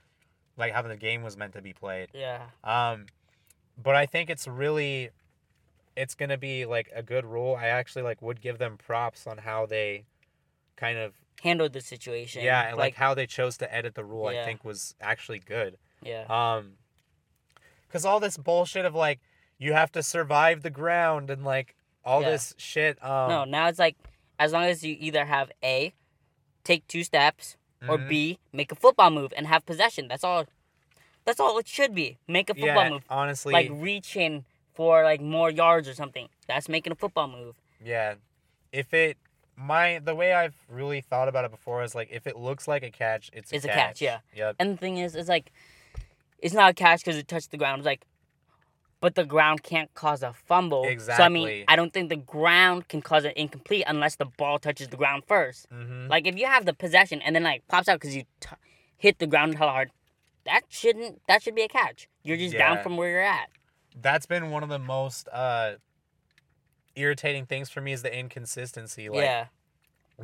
like 0.56 0.72
how 0.72 0.82
the 0.82 0.96
game 0.96 1.22
was 1.22 1.36
meant 1.36 1.52
to 1.54 1.62
be 1.62 1.72
played. 1.72 2.08
Yeah. 2.14 2.42
Um 2.62 3.06
but 3.82 3.96
I 3.96 4.06
think 4.06 4.30
it's 4.30 4.46
really 4.46 5.10
it's 5.96 6.14
going 6.14 6.28
to 6.28 6.38
be 6.38 6.64
like 6.64 6.88
a 6.94 7.02
good 7.02 7.26
rule. 7.26 7.56
I 7.56 7.66
actually 7.66 8.02
like 8.02 8.22
would 8.22 8.40
give 8.40 8.58
them 8.58 8.78
props 8.78 9.26
on 9.26 9.38
how 9.38 9.66
they 9.66 10.04
kind 10.76 10.96
of 10.98 11.14
Handled 11.42 11.72
the 11.72 11.80
situation. 11.80 12.44
yeah, 12.44 12.68
and 12.68 12.76
like, 12.76 12.94
how 12.94 13.14
they 13.14 13.26
chose 13.26 13.56
to 13.58 13.74
edit 13.74 13.94
the 13.94 14.04
rule 14.04 14.26
I 14.26 14.44
think 14.44 14.62
was 14.64 14.94
actually 15.00 15.38
good. 15.40 15.78
yeah. 16.02 16.24
Um 16.28 16.74
cuz 17.90 18.04
all 18.04 18.20
this 18.20 18.36
bullshit 18.36 18.84
of 18.84 18.94
like 18.94 19.18
you 19.60 19.72
have 19.74 19.92
to 19.92 20.02
survive 20.02 20.62
the 20.62 20.70
ground 20.70 21.30
and 21.30 21.44
like 21.44 21.76
all 22.04 22.22
Yeah. 22.22 22.30
this 22.30 22.54
shit 22.58 22.96
um 23.04 23.28
no, 23.28 23.44
now 23.44 23.68
it's 23.68 23.78
like 23.78 23.96
as 24.40 24.52
long 24.52 24.64
as 24.64 24.82
you 24.82 24.96
either 24.98 25.26
have 25.26 25.52
A, 25.62 25.92
take 26.64 26.86
two 26.88 27.04
steps, 27.04 27.56
or 27.88 27.98
mhm. 27.98 28.08
B, 28.08 28.38
make 28.52 28.72
a 28.72 28.74
football 28.74 29.10
move 29.10 29.32
and 29.36 29.46
have 29.46 29.64
possession. 29.66 30.08
That's 30.08 30.24
all. 30.24 30.46
That's 31.26 31.38
all 31.38 31.58
it 31.58 31.68
should 31.68 31.94
be. 31.94 32.18
Make 32.26 32.48
a 32.50 32.54
football 32.54 32.84
yeah, 32.84 32.90
move, 32.90 33.04
honestly 33.10 33.52
like 33.52 33.68
reaching 33.70 34.44
for 34.74 35.04
like 35.04 35.20
more 35.20 35.50
yards 35.50 35.86
or 35.88 35.94
something. 35.94 36.28
That's 36.48 36.68
making 36.68 36.92
a 36.92 36.96
football 36.96 37.28
move. 37.28 37.54
Yeah. 37.84 38.14
If 38.72 38.94
it 38.94 39.18
my 39.56 40.00
the 40.02 40.14
way 40.14 40.32
I've 40.32 40.56
really 40.70 41.02
thought 41.02 41.28
about 41.28 41.44
it 41.44 41.50
before 41.50 41.82
is 41.84 41.94
like 41.94 42.08
if 42.10 42.26
it 42.26 42.36
looks 42.36 42.66
like 42.66 42.82
a 42.82 42.90
catch, 42.90 43.30
it's 43.34 43.52
a 43.52 43.56
It's 43.56 43.64
a 43.66 43.68
catch. 43.68 43.76
catch, 43.76 44.02
yeah. 44.02 44.18
Yep. 44.34 44.56
And 44.58 44.72
the 44.72 44.76
thing 44.78 44.96
is, 44.96 45.14
it's 45.14 45.28
like, 45.28 45.52
it's 46.38 46.54
not 46.54 46.70
a 46.70 46.74
catch 46.74 47.00
because 47.00 47.16
it 47.16 47.28
touched 47.28 47.50
the 47.50 47.58
ground. 47.58 47.80
It's 47.80 47.86
like, 47.86 48.06
but 49.00 49.14
the 49.14 49.24
ground 49.24 49.62
can't 49.62 49.92
cause 49.94 50.22
a 50.22 50.32
fumble. 50.32 50.84
Exactly. 50.84 51.22
So 51.22 51.24
I 51.24 51.28
mean, 51.28 51.64
I 51.68 51.76
don't 51.76 51.92
think 51.92 52.10
the 52.10 52.16
ground 52.16 52.88
can 52.88 53.00
cause 53.02 53.24
an 53.24 53.32
incomplete 53.34 53.84
unless 53.86 54.16
the 54.16 54.26
ball 54.26 54.58
touches 54.58 54.88
the 54.88 54.96
ground 54.96 55.24
first. 55.26 55.70
Mm-hmm. 55.70 56.08
Like 56.08 56.26
if 56.26 56.38
you 56.38 56.46
have 56.46 56.66
the 56.66 56.74
possession 56.74 57.22
and 57.22 57.34
then 57.34 57.42
like 57.42 57.66
pops 57.68 57.88
out 57.88 58.00
because 58.00 58.14
you 58.14 58.24
t- 58.40 58.48
hit 58.96 59.18
the 59.18 59.26
ground 59.26 59.56
hella 59.56 59.72
hard, 59.72 59.90
that 60.44 60.62
shouldn't. 60.68 61.20
That 61.28 61.42
should 61.42 61.54
be 61.54 61.62
a 61.62 61.68
catch. 61.68 62.08
You're 62.22 62.36
just 62.36 62.56
down 62.56 62.82
from 62.82 62.96
where 62.96 63.10
you're 63.10 63.22
at. 63.22 63.48
That's 64.00 64.26
been 64.26 64.50
one 64.50 64.62
of 64.62 64.68
the 64.68 64.78
most 64.78 65.28
uh 65.32 65.74
irritating 66.96 67.46
things 67.46 67.70
for 67.70 67.80
me 67.80 67.92
is 67.92 68.02
the 68.02 68.16
inconsistency. 68.16 69.08
Like 69.08 69.22
yeah, 69.22 69.46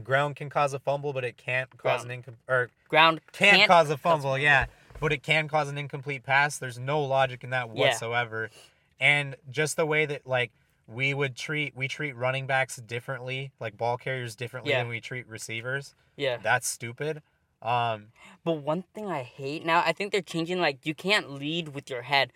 ground 0.02 0.36
can 0.36 0.50
cause 0.50 0.74
a 0.74 0.78
fumble, 0.78 1.12
but 1.12 1.24
it 1.24 1.36
can't 1.36 1.74
cause 1.78 2.04
an 2.04 2.10
incom 2.10 2.34
or 2.48 2.70
ground 2.88 3.20
can't, 3.32 3.56
can't, 3.56 3.68
cause 3.68 3.90
a 3.90 3.96
fumble, 3.96 4.30
fumble. 4.30 4.38
yeah. 4.38 4.66
But 5.00 5.12
it 5.12 5.22
can 5.22 5.48
cause 5.48 5.68
an 5.68 5.78
incomplete 5.78 6.22
pass. 6.24 6.58
There's 6.58 6.78
no 6.78 7.00
logic 7.02 7.44
in 7.44 7.50
that 7.50 7.68
Yeah. 7.68 7.74
whatsoever. 7.74 8.50
And 8.98 9.36
just 9.50 9.76
the 9.76 9.86
way 9.86 10.06
that 10.06 10.26
like 10.26 10.52
we 10.88 11.12
would 11.12 11.36
treat 11.36 11.76
we 11.76 11.88
treat 11.88 12.14
running 12.16 12.46
backs 12.46 12.76
differently, 12.76 13.50
like 13.60 13.76
ball 13.76 13.96
carriers 13.98 14.34
differently 14.36 14.70
Yeah. 14.72 14.78
than 14.78 14.88
we 14.88 15.00
treat 15.00 15.26
receivers. 15.26 15.94
Yeah. 16.16 16.38
That's 16.38 16.66
stupid. 16.68 17.22
Um 17.62 18.08
But 18.44 18.52
one 18.54 18.82
thing 18.94 19.10
I 19.10 19.22
hate 19.22 19.64
now, 19.66 19.82
I 19.84 19.92
think 19.92 20.12
they're 20.12 20.22
changing. 20.22 20.60
Like 20.60 20.84
you 20.86 20.94
can't 20.94 21.30
lead 21.32 21.68
with 21.74 21.90
your 21.90 22.02
head. 22.02 22.32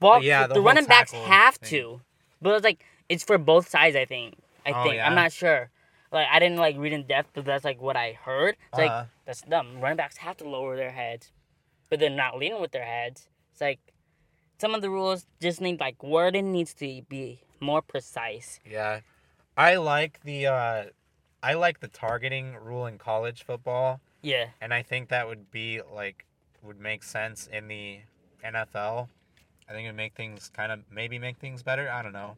Ball, 0.00 0.22
yeah, 0.22 0.46
the, 0.46 0.54
the 0.54 0.60
running 0.60 0.84
backs 0.86 1.12
have 1.12 1.56
thing. 1.56 1.70
to, 1.70 2.00
but 2.42 2.54
it's 2.56 2.64
like 2.64 2.84
it's 3.08 3.24
for 3.24 3.38
both 3.38 3.68
sides. 3.68 3.96
I 3.96 4.04
think. 4.04 4.36
I 4.66 4.72
Oh, 4.72 4.82
think 4.82 4.96
yeah? 4.96 5.06
I'm 5.08 5.14
not 5.14 5.32
sure. 5.32 5.70
Like 6.12 6.26
I 6.30 6.38
didn't 6.38 6.58
like 6.58 6.76
read 6.76 6.92
in 6.92 7.04
depth, 7.06 7.30
but 7.34 7.44
that's 7.44 7.64
like 7.64 7.80
what 7.80 7.96
I 7.96 8.12
heard. 8.12 8.56
It's 8.70 8.78
Uh-huh. 8.78 8.82
like 8.98 9.06
that's 9.24 9.40
dumb. 9.42 9.80
Running 9.80 9.96
backs 9.96 10.18
have 10.18 10.36
to 10.38 10.48
lower 10.48 10.76
their 10.76 10.90
heads, 10.92 11.32
but 11.94 12.00
they're 12.00 12.10
not 12.10 12.36
leading 12.36 12.60
with 12.60 12.72
their 12.72 12.84
heads. 12.84 13.28
It's 13.52 13.60
like 13.60 13.78
some 14.58 14.74
of 14.74 14.82
the 14.82 14.90
rules 14.90 15.26
just 15.40 15.60
need 15.60 15.78
like 15.78 16.02
wording 16.02 16.50
needs 16.50 16.74
to 16.74 17.02
be 17.08 17.40
more 17.60 17.82
precise. 17.82 18.58
Yeah. 18.68 19.00
I 19.56 19.76
like 19.76 20.18
the 20.24 20.48
uh 20.48 20.84
I 21.40 21.54
like 21.54 21.78
the 21.78 21.86
targeting 21.86 22.56
rule 22.56 22.86
in 22.86 22.98
college 22.98 23.44
football 23.44 24.00
Yeah, 24.22 24.46
and 24.60 24.74
I 24.74 24.82
think 24.82 25.08
that 25.10 25.28
would 25.28 25.52
be 25.52 25.80
like 25.94 26.24
would 26.64 26.80
make 26.80 27.04
sense 27.04 27.46
in 27.46 27.68
the 27.68 28.00
NFL. 28.44 29.06
I 29.68 29.72
think 29.72 29.84
it 29.84 29.90
would 29.90 29.96
make 29.96 30.14
things 30.14 30.50
kind 30.52 30.72
of 30.72 30.80
maybe 30.90 31.20
make 31.20 31.36
things 31.36 31.62
better. 31.62 31.88
I 31.88 32.02
don't 32.02 32.12
know. 32.12 32.36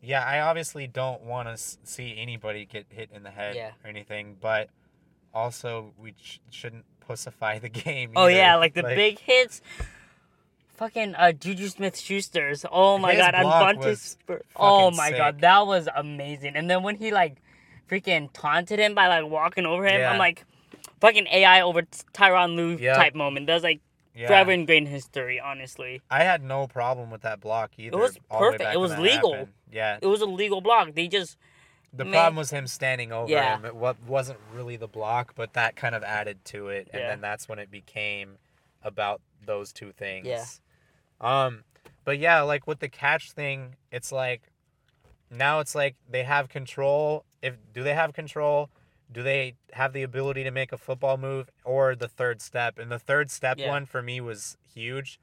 Yeah, 0.00 0.24
I 0.24 0.38
obviously 0.38 0.86
don't 0.86 1.22
want 1.22 1.48
to 1.48 1.56
see 1.56 2.14
anybody 2.16 2.64
get 2.66 2.86
hit 2.88 3.10
in 3.12 3.24
the 3.24 3.30
head 3.30 3.56
Yeah. 3.56 3.72
or 3.82 3.88
anything, 3.90 4.36
but 4.40 4.68
also 5.34 5.92
we 5.98 6.14
sh- 6.22 6.38
shouldn't 6.50 6.84
pussify 7.08 7.60
the 7.60 7.68
game. 7.84 8.12
Oh 8.16 8.26
yeah, 8.26 8.56
like 8.56 8.74
the 8.74 8.82
big 8.82 9.18
hits. 9.18 9.60
Fucking 10.76 11.16
uh, 11.16 11.32
JuJu 11.34 11.70
Smith-Schuster's. 11.72 12.64
Oh 12.70 12.98
my 12.98 13.16
god, 13.16 13.34
on 13.34 13.42
block 13.42 13.62
bunches. 13.76 13.84
was 13.84 14.18
for- 14.26 14.42
Oh 14.54 14.92
my 14.92 15.08
sick. 15.08 15.16
god, 15.16 15.40
that 15.40 15.66
was 15.66 15.88
amazing. 15.94 16.54
And 16.54 16.70
then 16.70 16.84
when 16.84 16.94
he 16.96 17.10
like 17.10 17.38
freaking 17.90 18.28
taunted 18.32 18.78
him 18.78 18.94
by 18.94 19.08
like 19.08 19.28
walking 19.28 19.66
over 19.66 19.84
him, 19.84 20.00
Yeah. 20.00 20.12
I'm 20.12 20.18
like, 20.18 20.44
fucking 21.00 21.26
AI 21.32 21.62
over 21.62 21.82
Tyronn 22.14 22.54
Lue 22.54 22.76
Yep. 22.76 22.96
type 22.96 23.14
moment. 23.16 23.48
That's 23.48 23.64
like 23.64 23.80
Yeah. 24.14 24.28
forever 24.28 24.52
ingrained 24.52 24.86
in 24.86 24.92
history. 24.92 25.40
Honestly, 25.40 26.00
I 26.08 26.22
had 26.22 26.44
no 26.44 26.68
problem 26.68 27.10
with 27.10 27.22
that 27.22 27.40
block 27.40 27.72
either. 27.76 27.98
It 27.98 28.00
was 28.00 28.16
all 28.30 28.38
the 28.38 28.44
way 28.46 28.52
perfect. 28.58 28.74
It 28.74 28.78
was 28.78 28.96
legal. 28.98 29.32
happened. 29.32 29.52
Yeah. 29.72 29.98
it 30.00 30.06
was 30.06 30.20
a 30.20 30.26
legal 30.26 30.60
block. 30.60 30.94
They 30.94 31.08
just 31.08 31.36
The 31.92 32.04
problem 32.04 32.36
was 32.36 32.50
him 32.50 32.66
standing 32.66 33.12
over 33.12 33.30
Yeah. 33.30 33.56
him. 33.56 33.64
It 33.64 33.74
wa- 33.74 33.94
wasn't 34.06 34.38
really 34.52 34.76
the 34.76 34.86
block, 34.88 35.34
but 35.34 35.54
that 35.54 35.74
kind 35.74 35.94
of 35.94 36.02
added 36.04 36.44
to 36.46 36.68
it, 36.68 36.88
and 36.92 37.00
Yeah. 37.02 37.08
then 37.08 37.20
that's 37.20 37.48
when 37.48 37.58
it 37.58 37.70
became 37.70 38.38
about 38.82 39.20
those 39.44 39.72
two 39.72 39.92
things. 39.92 40.26
Yeah. 40.26 40.44
Um, 41.20 41.64
but 42.04 42.18
yeah, 42.18 42.42
like 42.42 42.66
with 42.66 42.80
the 42.80 42.88
catch 42.88 43.32
thing, 43.32 43.76
it's 43.90 44.12
like 44.12 44.42
now 45.30 45.60
it's 45.60 45.74
like 45.74 45.96
they 46.08 46.22
have 46.24 46.48
control. 46.48 47.24
If 47.42 47.56
do 47.72 47.82
they 47.82 47.94
have 47.94 48.12
control? 48.12 48.70
Do 49.10 49.22
they 49.22 49.56
have 49.72 49.94
the 49.94 50.02
ability 50.02 50.44
to 50.44 50.50
make 50.50 50.70
a 50.72 50.76
football 50.78 51.16
move 51.16 51.50
or 51.64 51.94
the 51.96 52.08
third 52.08 52.42
step? 52.42 52.78
And 52.78 52.90
the 52.92 52.98
third 52.98 53.30
step 53.30 53.58
Yeah. 53.58 53.68
one 53.68 53.86
for 53.86 54.02
me 54.02 54.20
was 54.20 54.58
huge, 54.74 55.18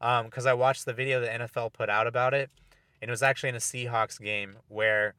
um, 0.00 0.26
because 0.26 0.44
I 0.46 0.52
watched 0.52 0.84
the 0.84 0.92
video 0.92 1.20
the 1.20 1.32
NFL 1.32 1.70
put 1.70 1.88
out 1.88 2.06
about 2.06 2.34
it, 2.34 2.50
and 3.00 3.08
it 3.08 3.12
was 3.12 3.22
actually 3.22 3.48
in 3.48 3.54
a 3.54 3.58
Seahawks 3.58 4.20
game 4.20 4.58
where 4.68 5.14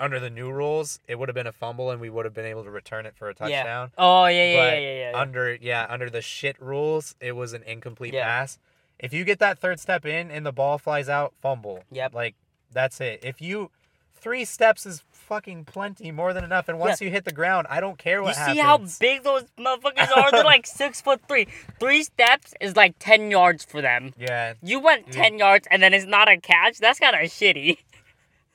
under 0.00 0.18
the 0.20 0.30
new 0.30 0.50
rules, 0.50 1.00
it 1.08 1.18
would 1.18 1.28
have 1.28 1.34
been 1.34 1.46
a 1.46 1.52
fumble 1.52 1.90
and 1.90 2.00
we 2.00 2.10
would 2.10 2.24
have 2.24 2.34
been 2.34 2.46
able 2.46 2.64
to 2.64 2.70
return 2.70 3.06
it 3.06 3.14
for 3.16 3.28
a 3.28 3.34
touchdown. 3.34 3.90
Yeah. 3.96 4.04
oh 4.04 4.26
yeah 4.26 4.44
yeah 4.52 4.74
yeah 4.74 4.78
yeah 4.78 5.10
yeah. 5.10 5.18
Under 5.20 5.54
yeah, 5.54 5.86
under 5.88 6.10
the 6.10 6.22
shit 6.22 6.60
rules, 6.60 7.14
it 7.20 7.32
was 7.32 7.52
an 7.52 7.62
incomplete 7.62 8.14
Yeah. 8.14 8.24
pass. 8.24 8.58
If 8.98 9.12
you 9.12 9.24
get 9.24 9.38
that 9.40 9.58
third 9.58 9.80
step 9.80 10.04
in 10.06 10.30
and 10.30 10.44
the 10.46 10.52
ball 10.52 10.78
flies 10.78 11.08
out, 11.08 11.34
fumble. 11.40 11.84
Yep. 11.90 12.14
Like 12.14 12.34
that's 12.72 13.00
it. 13.00 13.20
If 13.22 13.40
you 13.40 13.70
three 14.14 14.44
steps 14.44 14.86
is 14.86 15.02
fucking 15.12 15.64
plenty, 15.64 16.10
more 16.10 16.32
than 16.32 16.44
enough. 16.44 16.68
And 16.68 16.78
once 16.78 17.00
you 17.00 17.10
hit 17.10 17.24
the 17.24 17.32
ground, 17.32 17.66
I 17.70 17.80
don't 17.80 17.98
care 17.98 18.22
what 18.22 18.36
you 18.36 18.42
what 18.42 18.54
see 18.54 18.58
how 18.60 18.78
big 19.00 19.22
those 19.22 19.44
motherfuckers 19.58 20.10
are? 20.16 20.30
They're 20.30 20.44
like 20.44 20.66
six 20.66 21.00
foot 21.00 21.20
three. 21.28 21.46
Three 21.80 22.02
steps 22.02 22.54
is 22.60 22.76
like 22.76 22.94
ten 22.98 23.30
yards 23.30 23.64
for 23.64 23.80
them. 23.80 24.12
Yeah, 24.18 24.54
You 24.62 24.80
went 24.80 25.10
ten 25.12 25.38
yards 25.38 25.66
and 25.70 25.82
then 25.82 25.92
it's 25.94 26.06
not 26.06 26.28
a 26.30 26.36
catch. 26.38 26.78
That's 26.78 26.98
kind 26.98 27.14
of 27.14 27.22
shitty. 27.30 27.78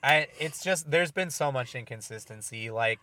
I 0.04 0.28
it's 0.40 0.64
just 0.64 0.90
there's 0.92 1.12
been 1.12 1.30
so 1.30 1.52
much 1.52 1.76
inconsistency. 1.76 2.70
Like 2.72 3.00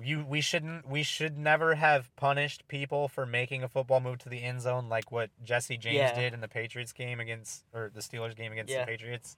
you 0.00 0.24
we 0.26 0.40
shouldn't 0.40 0.88
we 0.88 1.02
should 1.02 1.36
never 1.38 1.74
have 1.74 2.14
punished 2.16 2.66
people 2.68 3.08
for 3.08 3.26
making 3.26 3.62
a 3.62 3.68
football 3.68 4.00
move 4.00 4.18
to 4.20 4.28
the 4.28 4.42
end 4.42 4.60
zone 4.62 4.88
like 4.88 5.12
what 5.12 5.30
Jesse 5.44 5.76
James 5.76 5.96
Yeah. 5.96 6.14
did 6.18 6.34
in 6.34 6.40
the 6.40 6.48
Patriots 6.48 6.92
game 6.92 7.20
against 7.20 7.64
or 7.74 7.90
the 7.94 8.00
Steelers 8.00 8.34
game 8.36 8.52
against 8.52 8.72
Yeah. 8.72 8.80
the 8.80 8.86
Patriots. 8.86 9.36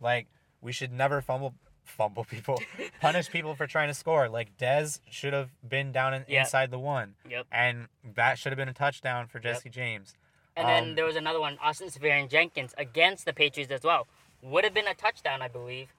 Like 0.00 0.26
we 0.60 0.72
should 0.72 0.92
never 0.92 1.20
fumble 1.20 1.54
fumble 1.84 2.24
people 2.24 2.60
punish 3.00 3.28
people 3.30 3.54
for 3.54 3.66
trying 3.66 3.88
to 3.88 3.94
score. 3.94 4.28
Like 4.28 4.56
Dez 4.58 5.00
should 5.10 5.32
have 5.32 5.50
been 5.66 5.92
down 5.92 6.12
in, 6.14 6.24
Yeah. 6.28 6.40
inside 6.40 6.70
the 6.70 6.78
one 6.78 7.14
Yep. 7.28 7.46
and 7.52 7.88
that 8.14 8.38
should 8.38 8.52
have 8.52 8.56
been 8.58 8.68
a 8.68 8.72
touchdown 8.74 9.26
for 9.28 9.38
Yep. 9.38 9.42
Jesse 9.44 9.70
James. 9.70 10.14
And 10.56 10.66
Um, 10.66 10.72
then 10.72 10.94
there 10.96 11.04
was 11.04 11.16
another 11.16 11.40
one, 11.40 11.58
Austin 11.60 11.88
Seferian-Jenkins 11.88 12.74
against 12.78 13.24
the 13.26 13.32
Patriots 13.32 13.72
as 13.72 13.82
well. 13.82 14.06
Would 14.40 14.62
have 14.64 14.72
been 14.74 14.86
a 14.86 14.94
touchdown, 14.94 15.42
I 15.42 15.48
believe, 15.48 15.92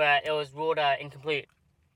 but 0.00 0.24
it 0.24 0.30
was 0.32 0.50
ruled 0.54 0.78
uh, 0.78 0.94
incomplete. 0.98 1.46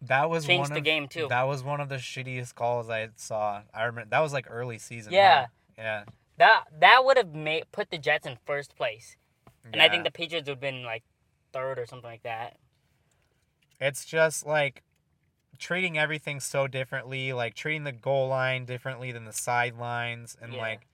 That 0.02 0.28
was 0.28 0.44
Changed 0.44 0.68
one 0.70 0.74
the 0.74 0.82
game, 0.82 1.08
too. 1.08 1.26
That 1.30 1.44
was 1.44 1.62
one 1.64 1.80
of 1.80 1.88
the 1.88 1.94
shittiest 1.96 2.54
calls 2.54 2.90
I 2.90 3.08
saw. 3.16 3.62
I 3.72 3.84
remember 3.84 4.10
that 4.10 4.20
was 4.20 4.34
like 4.34 4.46
early 4.50 4.76
season. 4.76 5.14
Yeah. 5.14 5.40
huh? 5.40 5.46
Yeah. 5.78 6.04
That 6.36 6.64
that 6.80 7.02
would 7.06 7.16
have 7.16 7.34
made 7.34 7.64
put 7.72 7.90
the 7.90 7.96
Jets 7.96 8.26
in 8.26 8.36
first 8.44 8.76
place, 8.76 9.16
and 9.72 9.80
I 9.80 9.88
think 9.88 10.04
the 10.04 10.10
Patriots 10.10 10.46
would 10.48 10.56
have 10.56 10.60
been 10.60 10.82
like 10.84 11.02
third 11.54 11.78
or 11.78 11.86
something 11.86 12.10
like 12.10 12.24
that. 12.24 12.58
it's 13.80 14.04
just 14.04 14.44
like 14.44 14.82
treating 15.58 15.96
everything 15.96 16.40
so 16.40 16.66
differently, 16.66 17.32
like 17.32 17.54
treating 17.54 17.84
the 17.84 17.92
goal 17.92 18.28
line 18.28 18.66
differently 18.66 19.12
than 19.12 19.24
the 19.24 19.32
sidelines, 19.32 20.36
and 20.42 20.52
Yeah. 20.52 20.60
like 20.60 20.86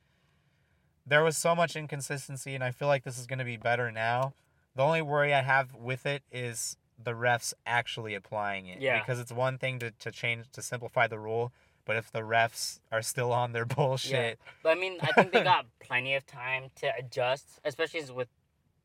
there 1.05 1.25
was 1.25 1.37
so 1.37 1.57
much 1.57 1.75
inconsistency, 1.75 2.55
and 2.55 2.63
I 2.63 2.71
feel 2.71 2.87
like 2.87 3.03
this 3.03 3.19
is 3.19 3.27
going 3.27 3.41
to 3.41 3.45
be 3.45 3.57
better 3.57 3.91
now. 3.91 4.35
The 4.77 4.85
only 4.85 5.03
worry 5.03 5.35
I 5.35 5.41
have 5.43 5.75
with 5.75 6.07
it 6.07 6.23
is 6.31 6.77
the 7.03 7.13
refs 7.13 7.55
actually 7.67 8.15
applying 8.15 8.67
it. 8.67 8.81
Yeah. 8.81 8.99
Because 9.01 9.19
it's 9.21 9.33
one 9.33 9.59
thing 9.59 9.79
to, 9.81 9.91
to 9.91 10.11
change 10.11 10.47
to 10.53 10.63
simplify 10.63 11.07
the 11.07 11.19
rule, 11.19 11.53
but 11.85 11.97
if 11.97 12.11
the 12.13 12.21
refs 12.21 12.81
are 12.93 13.03
still 13.03 13.33
on 13.33 13.53
their 13.53 13.65
bullshit, 13.77 14.39
But 14.63 14.77
I 14.77 14.81
mean, 14.81 14.99
I 15.01 15.13
think 15.13 15.33
they 15.33 15.43
got 15.43 15.67
plenty 15.81 16.15
of 16.15 16.27
time 16.27 16.71
to 16.77 16.93
adjust, 16.99 17.59
especially 17.65 18.03
with 18.15 18.29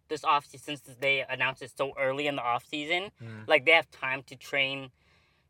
this 0.08 0.24
off 0.24 0.46
season 0.46 0.78
since 0.78 0.98
they 1.00 1.26
announced 1.28 1.62
it 1.62 1.72
so 1.76 1.92
early 2.00 2.28
in 2.28 2.36
the 2.36 2.42
off 2.42 2.66
season. 2.68 3.12
Mm. 3.22 3.48
Like 3.48 3.66
they 3.66 3.72
have 3.72 3.90
time 3.92 4.22
to 4.28 4.36
train, 4.36 4.92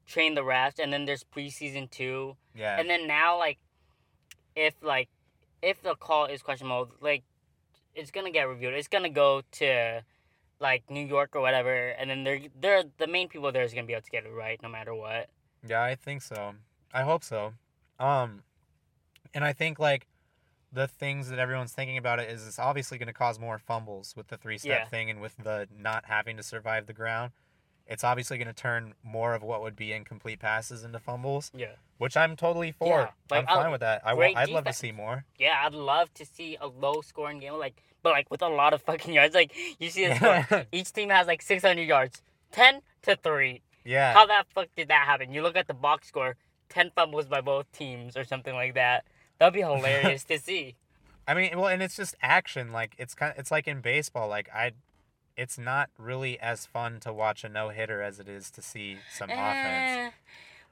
train 0.08 0.34
the 0.36 0.42
refs, 0.42 0.80
and 0.80 0.92
then 0.94 1.06
there's 1.06 1.24
preseason 1.24 1.90
too. 1.92 2.36
yeah. 2.56 2.80
And 2.80 2.90
then 2.90 3.06
now, 3.08 3.38
like, 3.38 3.58
if 4.56 4.74
like, 4.82 5.10
if 5.62 5.82
the 5.82 5.96
call 5.96 6.26
is 6.26 6.42
questionable, 6.42 6.90
like, 7.02 7.24
it's 7.94 8.12
gonna 8.12 8.32
get 8.32 8.48
reviewed. 8.48 8.74
It's 8.74 8.88
gonna 8.88 9.10
go 9.10 9.42
to, 9.54 10.04
like, 10.60 10.90
New 10.90 11.06
York 11.06 11.36
or 11.36 11.42
whatever, 11.42 11.90
and 11.90 12.10
then 12.10 12.24
they're 12.24 12.40
they're 12.60 12.84
the 12.98 13.08
main 13.08 13.28
people 13.28 13.52
there 13.52 13.64
is 13.64 13.74
gonna 13.74 13.88
be 13.88 13.94
able 13.94 14.04
to 14.04 14.10
get 14.12 14.26
it 14.26 14.30
right 14.32 14.62
no 14.64 14.70
matter 14.70 14.94
what. 14.94 15.30
Yeah, 15.68 15.82
I 15.84 15.96
think 15.96 16.22
so. 16.22 16.54
I 16.94 17.04
hope 17.04 17.24
so. 17.24 17.54
Um, 18.00 18.44
and 19.34 19.44
I 19.44 19.54
think 19.54 19.80
like 19.80 20.08
the 20.72 20.88
things 20.88 21.30
that 21.30 21.40
everyone's 21.40 21.72
thinking 21.74 21.98
about 21.98 22.20
it 22.20 22.30
is 22.30 22.46
it's 22.46 22.60
obviously 22.60 22.98
going 22.98 23.08
to 23.08 23.14
cause 23.14 23.40
more 23.40 23.58
fumbles 23.58 24.14
with 24.16 24.28
the 24.28 24.36
three 24.38 24.58
step 24.58 24.82
Yeah. 24.84 24.86
thing 24.88 25.10
and 25.10 25.22
with 25.22 25.38
the 25.38 25.68
not 25.76 26.06
having 26.06 26.36
to 26.38 26.44
survive 26.44 26.86
the 26.86 26.94
ground. 26.94 27.32
It's 27.88 28.04
obviously 28.04 28.38
going 28.38 28.48
to 28.48 28.54
turn 28.54 28.94
more 29.04 29.36
of 29.36 29.44
what 29.44 29.62
would 29.62 29.76
be 29.76 29.94
incomplete 29.94 30.40
passes 30.40 30.84
into 30.84 30.98
fumbles, 31.00 31.52
Yeah. 31.56 31.74
which 32.00 32.18
I'm 32.18 32.36
totally 32.36 32.72
for. 32.72 32.88
Yeah, 33.02 33.10
like, 33.30 33.42
I'm 33.48 33.56
fine 33.58 33.68
uh, 33.68 33.72
with 33.72 33.82
that. 33.82 34.02
I 34.04 34.14
wa- 34.16 34.32
I'd 34.36 34.50
love 34.50 34.66
to 34.66 34.74
see 34.74 34.92
more. 34.92 35.26
Yeah, 35.38 35.62
I'd 35.64 35.74
love 35.76 36.14
to 36.16 36.26
see 36.26 36.58
a 36.60 36.68
low 36.68 37.02
scoring 37.02 37.40
game, 37.40 37.54
like, 37.54 37.76
but 38.02 38.12
like 38.14 38.30
with 38.32 38.42
a 38.42 38.48
lot 38.50 38.74
of 38.74 38.82
fucking 38.82 39.14
yards. 39.14 39.36
Like 39.36 39.52
you 39.80 39.90
see 39.92 40.08
the 40.08 40.16
score, 40.16 40.66
each 40.72 40.92
team 40.94 41.10
has 41.10 41.28
like 41.28 41.42
600 41.44 41.82
yards, 41.84 42.22
10 42.54 42.82
to 43.04 43.16
three. 43.18 43.62
yeah. 43.84 44.14
How 44.14 44.26
that 44.26 44.46
fuck 44.54 44.68
did 44.76 44.88
that 44.88 45.06
happen? 45.06 45.32
You 45.34 45.44
look 45.44 45.56
at 45.56 45.68
the 45.68 45.74
box 45.76 46.08
score, 46.08 46.36
10 46.70 46.92
fumbles 46.96 47.28
by 47.28 47.42
both 47.42 47.72
teams 47.72 48.18
or 48.18 48.24
something 48.24 48.56
like 48.56 48.74
that. 48.74 49.06
That'd 49.38 49.54
be 49.54 49.62
hilarious 49.62 50.24
to 50.32 50.40
see. 50.40 50.76
I 51.28 51.34
mean, 51.34 51.52
well, 51.58 51.68
and 51.68 51.82
it's 51.84 51.96
just 51.96 52.16
action. 52.22 52.72
Like 52.72 52.94
it's 52.98 53.14
kind. 53.16 53.32
of, 53.34 53.40
it's 53.40 53.52
like 53.52 53.68
in 53.68 53.82
baseball. 53.82 54.28
Like 54.28 54.50
I, 54.54 54.72
it's 55.38 55.58
not 55.58 55.90
really 55.98 56.40
as 56.40 56.66
fun 56.66 57.00
to 57.02 57.12
watch 57.14 57.44
a 57.44 57.50
no 57.50 57.70
hitter 57.70 58.02
as 58.02 58.20
it 58.20 58.28
is 58.30 58.50
to 58.52 58.62
see 58.62 58.98
some 59.14 59.30
offense. 59.30 59.36
Eh, 60.08 60.10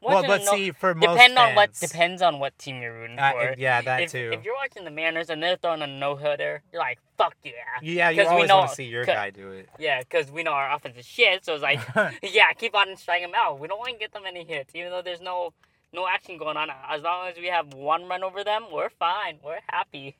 Well, 0.02 0.22
but 0.24 0.42
no- 0.44 0.52
see, 0.54 0.72
for 0.72 0.94
most 0.94 1.12
depend 1.14 1.38
on 1.38 1.56
what 1.56 1.74
depends 1.74 2.22
on 2.22 2.40
what 2.40 2.58
team 2.58 2.82
you're 2.82 2.94
rooting 2.94 3.18
Uh, 3.20 3.32
for. 3.32 3.56
yeah, 3.58 3.82
that 3.82 4.02
if, 4.04 4.12
too. 4.12 4.32
If 4.34 4.44
you're 4.44 4.54
watching 4.56 4.84
the 4.84 4.92
Mariners 4.92 5.30
and 5.30 5.42
they're 5.42 5.56
throwing 5.56 5.82
a 5.82 5.88
no 5.88 6.18
hitter, 6.18 6.62
you're 6.74 6.82
like, 6.82 7.00
fuck 7.18 7.36
yeah. 7.44 7.52
yeah, 7.82 8.10
you 8.10 8.26
always 8.28 8.50
want 8.52 8.70
to 8.70 8.76
see 8.76 8.84
your 8.84 9.06
guy 9.06 9.30
do 9.30 9.52
it. 9.52 9.70
Yeah, 9.80 10.00
because 10.00 10.30
we 10.30 10.44
know 10.44 10.52
our 10.52 10.74
offense 10.76 10.98
is 10.98 11.06
shit, 11.06 11.46
so 11.46 11.54
it's 11.54 11.64
like, 11.64 11.80
yeah, 12.22 12.52
keep 12.58 12.76
on 12.76 12.96
striking 12.98 13.28
them 13.32 13.36
out. 13.38 13.60
We 13.60 13.68
don't 13.70 13.80
want 13.80 13.94
to 13.94 13.98
get 13.98 14.12
them 14.12 14.24
any 14.28 14.44
hits, 14.44 14.76
even 14.76 14.92
though 14.92 15.02
there's 15.02 15.22
no 15.22 15.54
no 15.94 16.08
action 16.08 16.38
going 16.38 16.58
on. 16.58 16.70
As 16.90 17.02
long 17.02 17.28
as 17.30 17.38
we 17.38 17.48
have 17.48 17.74
one 17.74 18.06
run 18.08 18.24
over 18.24 18.44
them, 18.44 18.66
we're 18.72 18.90
fine. 18.90 19.40
We're 19.44 19.60
happy. 19.70 20.18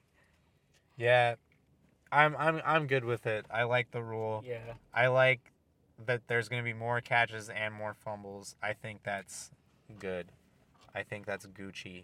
yeah, 0.98 1.36
I'm 2.14 2.36
I'm 2.38 2.62
I'm 2.64 2.88
good 2.88 3.04
with 3.04 3.26
it. 3.26 3.46
I 3.50 3.64
like 3.64 3.92
the 3.92 4.04
rule. 4.04 4.44
Yeah. 4.46 4.74
I 4.94 5.08
like 5.08 5.52
that 6.06 6.22
there's 6.28 6.48
going 6.48 6.62
to 6.62 6.64
be 6.64 6.74
more 6.78 7.02
catches 7.02 7.50
and 7.50 7.74
more 7.74 7.94
fumbles. 7.94 8.56
I 8.62 8.74
think 8.74 9.02
that's 9.04 9.52
good. 10.00 10.28
I 10.94 11.04
think 11.04 11.26
that's 11.26 11.46
Gucci. 11.48 12.04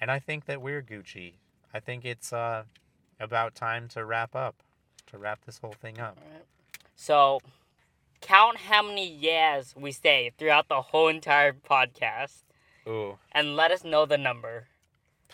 And 0.00 0.10
I 0.10 0.18
think 0.18 0.46
that 0.46 0.60
we're 0.60 0.82
Gucci. 0.82 1.34
I 1.72 1.80
think 1.80 2.04
it's 2.04 2.32
uh 2.32 2.64
about 3.20 3.54
time 3.54 3.88
to 3.88 4.04
wrap 4.04 4.34
up. 4.34 4.56
To 5.08 5.18
wrap 5.18 5.44
this 5.44 5.58
whole 5.58 5.74
thing 5.80 6.00
up. 6.00 6.18
So, 6.96 7.40
count 8.20 8.56
how 8.56 8.82
many 8.82 9.06
yeahs 9.06 9.74
we 9.76 9.92
say 9.92 10.32
throughout 10.38 10.68
the 10.68 10.80
whole 10.80 11.08
entire 11.08 11.52
podcast, 11.52 12.42
Ooh. 12.88 13.18
and 13.32 13.54
let 13.54 13.70
us 13.70 13.84
know 13.84 14.06
the 14.06 14.16
number. 14.16 14.68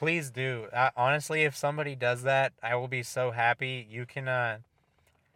Please 0.01 0.31
do. 0.31 0.65
Uh, 0.73 0.89
honestly, 0.97 1.43
if 1.43 1.55
somebody 1.55 1.95
does 1.95 2.23
that, 2.23 2.55
I 2.63 2.75
will 2.75 2.89
be 2.89 3.03
so 3.03 3.33
happy. 3.33 3.87
You 3.87 4.07
can 4.07 4.29
uh, 4.29 4.61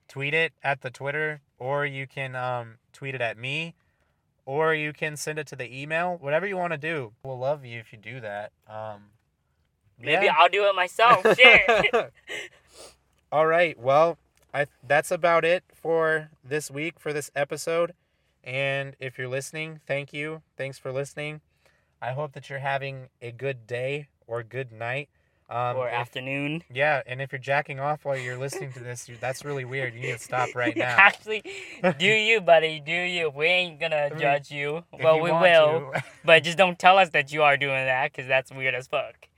tweet 0.09 0.33
it 0.33 0.55
at 0.63 0.81
the 0.81 0.89
Twitter, 0.89 1.43
or 1.59 1.85
you 1.85 2.07
can 2.07 2.35
um, 2.35 2.77
tweet 2.91 3.15
it 3.15 3.21
at 3.21 3.37
me, 3.37 3.75
or 4.47 4.73
you 4.75 4.95
can 4.95 5.19
send 5.19 5.39
it 5.39 5.47
to 5.49 5.57
the 5.57 5.71
email. 5.71 6.17
Whatever 6.19 6.47
you 6.47 6.57
want 6.57 6.73
to 6.73 6.79
do. 6.79 7.13
We'll 7.25 7.39
love 7.39 7.67
you 7.67 7.79
if 7.79 7.93
you 7.93 7.99
do 7.99 8.21
that. 8.21 8.53
Um, 8.67 9.11
Maybe 10.01 10.25
yeah. 10.25 10.35
I'll 10.39 10.49
do 10.49 10.65
it 10.65 10.75
myself. 10.75 11.27
Shit. 11.37 11.93
All 13.31 13.47
right. 13.47 13.79
Well, 13.79 14.17
I 14.55 14.69
that's 14.89 15.11
about 15.11 15.45
it 15.45 15.63
for 15.75 16.31
this 16.43 16.71
week 16.71 16.99
for 16.99 17.13
this 17.13 17.31
episode. 17.37 17.93
And 18.43 18.97
if 18.99 19.19
you're 19.19 19.29
listening, 19.29 19.81
thank 19.87 20.15
you. 20.15 20.41
Thanks 20.57 20.79
for 20.79 20.91
listening. 20.91 21.43
I 22.01 22.13
hope 22.13 22.33
that 22.33 22.49
you're 22.49 22.61
having 22.61 23.09
a 23.21 23.31
good 23.31 23.67
day 23.67 24.09
or 24.27 24.43
good 24.43 24.73
night. 24.73 25.09
Um, 25.51 25.77
or 25.77 25.89
if- 25.89 25.95
afternoon. 25.95 26.65
yeah, 26.73 27.03
and 27.07 27.21
if 27.21 27.31
you're 27.31 27.39
jacking 27.39 27.79
off 27.79 28.07
while 28.07 28.17
you're 28.17 28.39
listening 28.39 28.73
to 28.73 28.81
this, 28.81 29.11
that's 29.21 29.45
really 29.45 29.67
weird. 29.67 29.93
You 29.95 30.01
need 30.01 30.13
to 30.13 30.19
stop 30.19 30.49
right 30.55 30.75
now. 30.75 30.97
Actually, 30.99 31.43
do 31.99 32.07
you, 32.29 32.41
buddy? 32.41 32.81
Do 32.81 32.93
you? 32.93 33.29
We 33.29 33.47
ain't 33.47 33.79
gonna 33.79 34.09
mean, 34.11 34.19
judge 34.19 34.51
you. 34.51 34.85
Well, 34.91 35.17
you 35.17 35.23
we 35.25 35.33
will, 35.33 35.93
but 36.25 36.43
just 36.45 36.57
don't 36.57 36.79
tell 36.79 36.97
us 36.97 37.11
that 37.11 37.31
you 37.31 37.43
are 37.43 37.59
doing 37.59 37.85
that, 37.85 38.13
cause 38.15 38.27
that's 38.27 38.51
weird 38.51 38.75
as 38.75 38.87
fuck. 38.87 39.29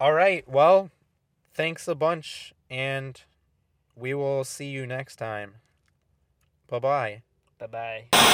All 0.00 0.12
right. 0.12 0.48
Well, 0.48 0.90
thanks 1.54 1.88
a 1.88 1.96
bunch, 1.96 2.54
and 2.70 3.20
we 3.96 4.14
will 4.14 4.44
see 4.44 4.66
you 4.68 4.86
next 4.86 5.16
time. 5.16 5.54
Bye 6.68 6.78
bye. 6.78 7.22
Bye 7.58 7.66
bye. 8.12 8.26